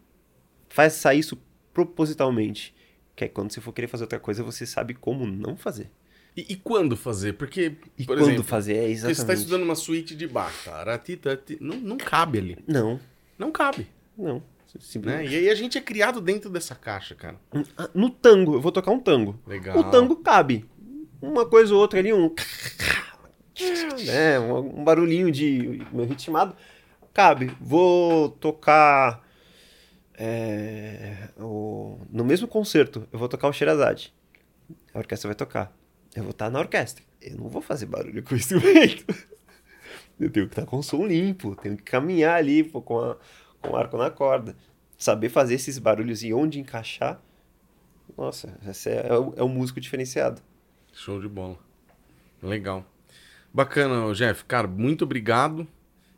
faz 0.69 0.93
sair 0.93 1.19
isso 1.19 1.37
propositalmente. 1.73 2.73
Que 3.15 3.25
é 3.25 3.27
quando 3.27 3.51
você 3.51 3.59
for 3.59 3.73
querer 3.73 3.87
fazer 3.87 4.03
outra 4.03 4.19
coisa, 4.19 4.43
você 4.43 4.65
sabe 4.65 4.93
como 4.93 5.25
não 5.25 5.57
fazer. 5.57 5.89
E, 6.35 6.53
e 6.53 6.55
quando 6.55 6.95
fazer? 6.95 7.33
Porque, 7.33 7.73
E 7.97 8.05
por 8.05 8.15
quando 8.15 8.27
exemplo, 8.27 8.43
fazer, 8.43 8.75
é 8.75 8.81
você 8.81 8.91
exatamente. 8.91 9.19
está 9.19 9.33
estudando 9.33 9.63
uma 9.63 9.75
suíte 9.75 10.15
de 10.15 10.27
Bach, 10.27 10.53
não, 11.59 11.77
não 11.77 11.97
cabe 11.97 12.37
ali. 12.37 12.57
Não, 12.67 12.99
Não 13.37 13.51
cabe. 13.51 13.87
não. 14.17 14.41
Né? 15.01 15.25
E 15.25 15.35
aí 15.35 15.49
a 15.49 15.55
gente 15.55 15.77
é 15.77 15.81
criado 15.81 16.21
dentro 16.21 16.49
dessa 16.49 16.75
caixa, 16.75 17.15
cara. 17.15 17.39
Ah, 17.77 17.89
No 17.95 18.09
tango, 18.09 18.53
eu 18.53 18.61
vou 18.61 18.71
tocar 18.71 18.91
um 18.91 18.99
tango. 18.99 19.39
Legal. 19.47 19.77
O 19.79 19.83
tango 19.85 20.17
cabe. 20.17 20.65
Uma 21.19 21.47
coisa 21.47 21.73
ou 21.73 21.79
outra 21.81 21.97
ali, 21.99 22.13
um. 22.13 22.31
né, 24.05 24.39
um 24.39 24.79
um 24.79 24.83
barulhinho 24.83 25.31
de 25.31 25.81
meu 25.91 26.05
ritmado. 26.05 26.55
Cabe. 27.17 27.51
Vou 27.59 28.29
tocar. 28.29 29.25
é, 30.19 31.29
o- 31.39 31.99
no 32.11 32.23
mesmo 32.23 32.47
concerto, 32.47 33.07
eu 33.11 33.17
vou 33.17 33.27
tocar 33.27 33.47
o 33.47 33.53
Sherazade. 33.53 34.13
A 34.93 34.99
orquestra 34.99 35.27
vai 35.27 35.35
tocar. 35.35 35.75
Eu 36.15 36.21
vou 36.23 36.31
estar 36.31 36.49
na 36.51 36.59
orquestra. 36.59 37.03
Eu 37.19 37.37
não 37.37 37.49
vou 37.49 37.59
fazer 37.61 37.87
barulho 37.87 38.21
com 38.23 38.35
o 38.35 38.37
instrumento. 38.37 39.03
Eu 40.19 40.29
tenho 40.31 40.47
que 40.47 40.53
estar 40.53 40.65
com 40.65 40.77
o 40.77 40.83
som 40.83 41.05
limpo, 41.05 41.55
tenho 41.55 41.75
que 41.77 41.83
caminhar 41.83 42.35
ali 42.35 42.63
pô, 42.63 42.81
com, 42.81 42.99
a, 42.99 43.17
com 43.61 43.71
o 43.71 43.75
arco 43.75 43.97
na 43.97 44.09
corda. 44.11 44.55
Saber 44.97 45.29
fazer 45.29 45.53
esses 45.55 45.77
barulhos 45.79 46.23
e 46.23 46.31
onde 46.33 46.59
encaixar. 46.59 47.19
Nossa, 48.17 48.57
esse 48.67 48.89
é, 48.89 49.07
é 49.09 49.13
o, 49.17 49.33
é 49.37 49.43
o 49.43 49.47
músico 49.49 49.79
diferenciado. 49.79 50.41
Show 50.93 51.19
de 51.21 51.27
bola. 51.27 51.57
Legal. 52.41 52.83
Bacana, 53.53 54.11
Jeff. 54.15 54.43
Cara, 54.45 54.67
muito 54.67 55.03
obrigado. 55.03 55.67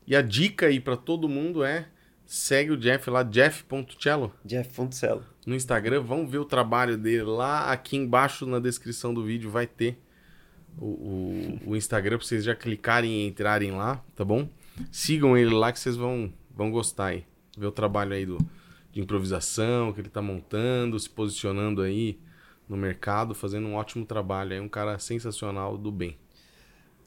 E 0.10 0.16
a 0.16 0.24
dica 0.24 0.66
aí 0.66 0.80
pra 0.80 0.98
todo 0.98 1.30
mundo 1.30 1.64
é 1.64 1.88
segue 2.26 2.72
o 2.72 2.78
Jeff 2.78 3.08
lá, 3.12 3.22
jeff.cello. 3.22 4.34
Jeff 4.44 4.74
Fontcello. 4.74 5.24
no 5.46 5.56
Instagram, 5.56 6.02
vão 6.02 6.28
ver 6.28 6.40
o 6.40 6.46
trabalho 6.46 6.98
dele 6.98 7.22
lá. 7.22 7.72
Aqui 7.72 7.96
embaixo 7.96 8.48
na 8.48 8.58
descrição 8.58 9.14
do 9.14 9.24
vídeo 9.24 9.52
vai 9.52 9.68
ter 9.68 10.02
o, 10.80 10.86
o, 10.86 11.60
o 11.68 11.76
Instagram 11.76 12.18
pra 12.18 12.26
vocês 12.26 12.44
já 12.44 12.56
clicarem 12.56 13.12
e 13.22 13.28
entrarem 13.28 13.70
lá, 13.70 14.04
tá 14.16 14.26
bom? 14.26 14.50
Sigam 14.92 15.38
ele 15.38 15.54
lá 15.54 15.72
que 15.72 15.80
vocês 15.80 15.96
vão, 15.96 16.34
vão 16.56 16.72
gostar 16.72 17.08
aí. 17.08 17.24
Ver 17.56 17.68
o 17.68 17.72
trabalho 17.72 18.14
aí 18.14 18.26
do, 18.26 18.40
de 18.92 19.00
improvisação 19.00 19.94
que 19.94 20.02
ele 20.02 20.10
tá 20.10 20.24
montando, 20.24 21.00
se 21.00 21.08
posicionando 21.08 21.84
aí 21.84 22.20
no 22.68 22.76
mercado, 22.76 23.36
fazendo 23.36 23.68
um 23.68 23.76
ótimo 23.76 24.08
trabalho. 24.08 24.54
É 24.56 24.62
um 24.62 24.70
cara 24.70 24.98
sensacional 24.98 25.78
do 25.78 25.92
bem. 25.92 26.18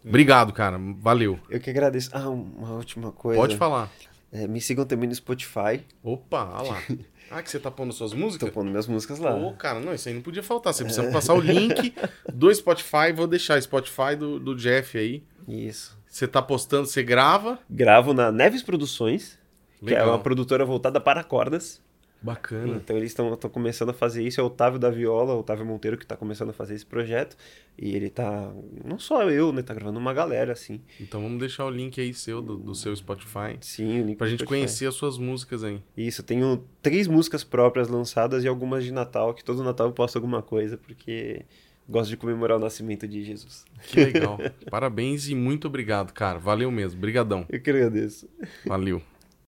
Obrigado, 0.05 0.53
cara. 0.53 0.79
Valeu. 0.99 1.39
Eu 1.49 1.61
que 1.61 1.71
agradeço. 1.71 2.11
Ah, 2.13 2.29
uma 2.29 2.73
última 2.75 3.13
coisa. 3.13 3.41
Pode 3.41 3.57
falar. 3.57 3.91
É, 4.33 4.47
me 4.47 4.61
sigam 4.61 4.85
também 4.85 5.09
no 5.09 5.15
Spotify. 5.15 5.85
Opa, 6.03 6.45
olha 6.61 6.71
lá. 6.73 6.83
Ah, 7.35 7.43
que 7.43 7.51
você 7.51 7.59
tá 7.59 7.71
pondo 7.71 7.95
suas 7.95 8.13
músicas? 8.13 8.51
Tô 8.51 8.55
pondo 8.55 8.71
minhas 8.71 8.87
músicas 8.87 9.19
lá. 9.19 9.35
Pô, 9.35 9.53
cara, 9.53 9.81
não, 9.81 9.95
isso 9.95 10.07
aí 10.07 10.15
não 10.15 10.21
podia 10.21 10.43
faltar. 10.43 10.75
Você 10.75 10.85
precisa 10.85 11.11
passar 11.11 11.33
o 11.33 11.41
link 11.41 11.95
do 12.31 12.55
Spotify. 12.55 13.11
Vou 13.15 13.27
deixar 13.27 13.57
o 13.57 13.63
Spotify 13.63 14.15
do, 14.19 14.39
do 14.39 14.55
Jeff 14.55 14.99
aí. 14.99 15.23
Isso. 15.49 15.99
Você 16.07 16.29
tá 16.29 16.43
postando, 16.43 16.87
você 16.87 17.03
grava. 17.03 17.59
Gravo 17.71 18.13
na 18.13 18.31
Neves 18.31 18.63
Produções, 18.63 19.39
que 19.79 19.95
é 19.95 19.99
Legal. 19.99 20.09
uma 20.11 20.19
produtora 20.19 20.63
voltada 20.67 21.01
para 21.01 21.25
cordas. 21.25 21.81
Bacana. 22.23 22.77
Então 22.77 22.97
eles 22.97 23.11
estão 23.11 23.37
começando 23.51 23.89
a 23.91 23.93
fazer 23.93 24.23
isso. 24.23 24.41
É 24.41 24.43
o 24.45 24.47
Otávio 24.47 24.79
da 24.79 24.91
Viola, 24.91 25.35
o 25.35 25.41
Otávio 25.41 25.67
Monteiro, 25.67 25.97
que 25.99 26.07
tá 26.07 26.17
começando 26.17 26.51
a 26.51 26.53
fazer 26.53 26.75
esse 26.75 26.87
projeto. 26.87 27.37
E 27.77 27.97
ele 27.97 28.11
tá. 28.11 28.53
Não 28.85 28.99
só 28.99 29.29
eu, 29.31 29.53
né? 29.53 29.63
Tá 29.63 29.75
gravando 29.75 29.99
uma 29.99 30.13
galera, 30.15 30.53
assim. 30.53 30.81
Então 31.01 31.23
vamos 31.23 31.39
deixar 31.41 31.65
o 31.67 31.71
link 31.71 32.01
aí 32.01 32.15
seu, 32.15 32.41
do, 32.41 32.57
do 32.57 32.75
seu 32.75 32.95
Spotify. 32.95 33.57
Sim, 33.61 34.03
o 34.03 34.07
link 34.07 34.17
Pra 34.19 34.27
gente 34.29 34.41
Spotify. 34.41 34.61
conhecer 34.61 34.87
as 34.87 34.95
suas 34.95 35.19
músicas 35.19 35.65
aí. 35.65 35.83
Isso, 35.97 36.23
tenho 36.23 36.65
três 36.81 37.07
músicas 37.09 37.43
próprias 37.43 37.89
lançadas 37.89 38.45
e 38.45 38.49
algumas 38.49 38.85
de 38.85 38.93
Natal, 38.93 39.35
que 39.35 39.43
todo 39.43 39.63
Natal 39.65 39.89
eu 39.89 39.93
posto 39.93 40.17
alguma 40.17 40.43
coisa, 40.43 40.77
porque 40.79 41.43
gosto 41.89 42.11
de 42.11 42.17
comemorar 42.17 42.57
o 42.57 42.61
nascimento 42.61 43.09
de 43.09 43.25
Jesus. 43.25 43.65
Que 43.89 44.05
legal. 44.05 44.39
Parabéns 44.71 45.29
e 45.29 45.35
muito 45.35 45.67
obrigado, 45.67 46.13
cara. 46.13 46.39
Valeu 46.39 46.71
mesmo. 46.71 47.01
Brigadão. 47.01 47.45
Eu 47.51 47.61
que 47.61 47.71
agradeço. 47.71 48.29
Valeu. 48.67 49.03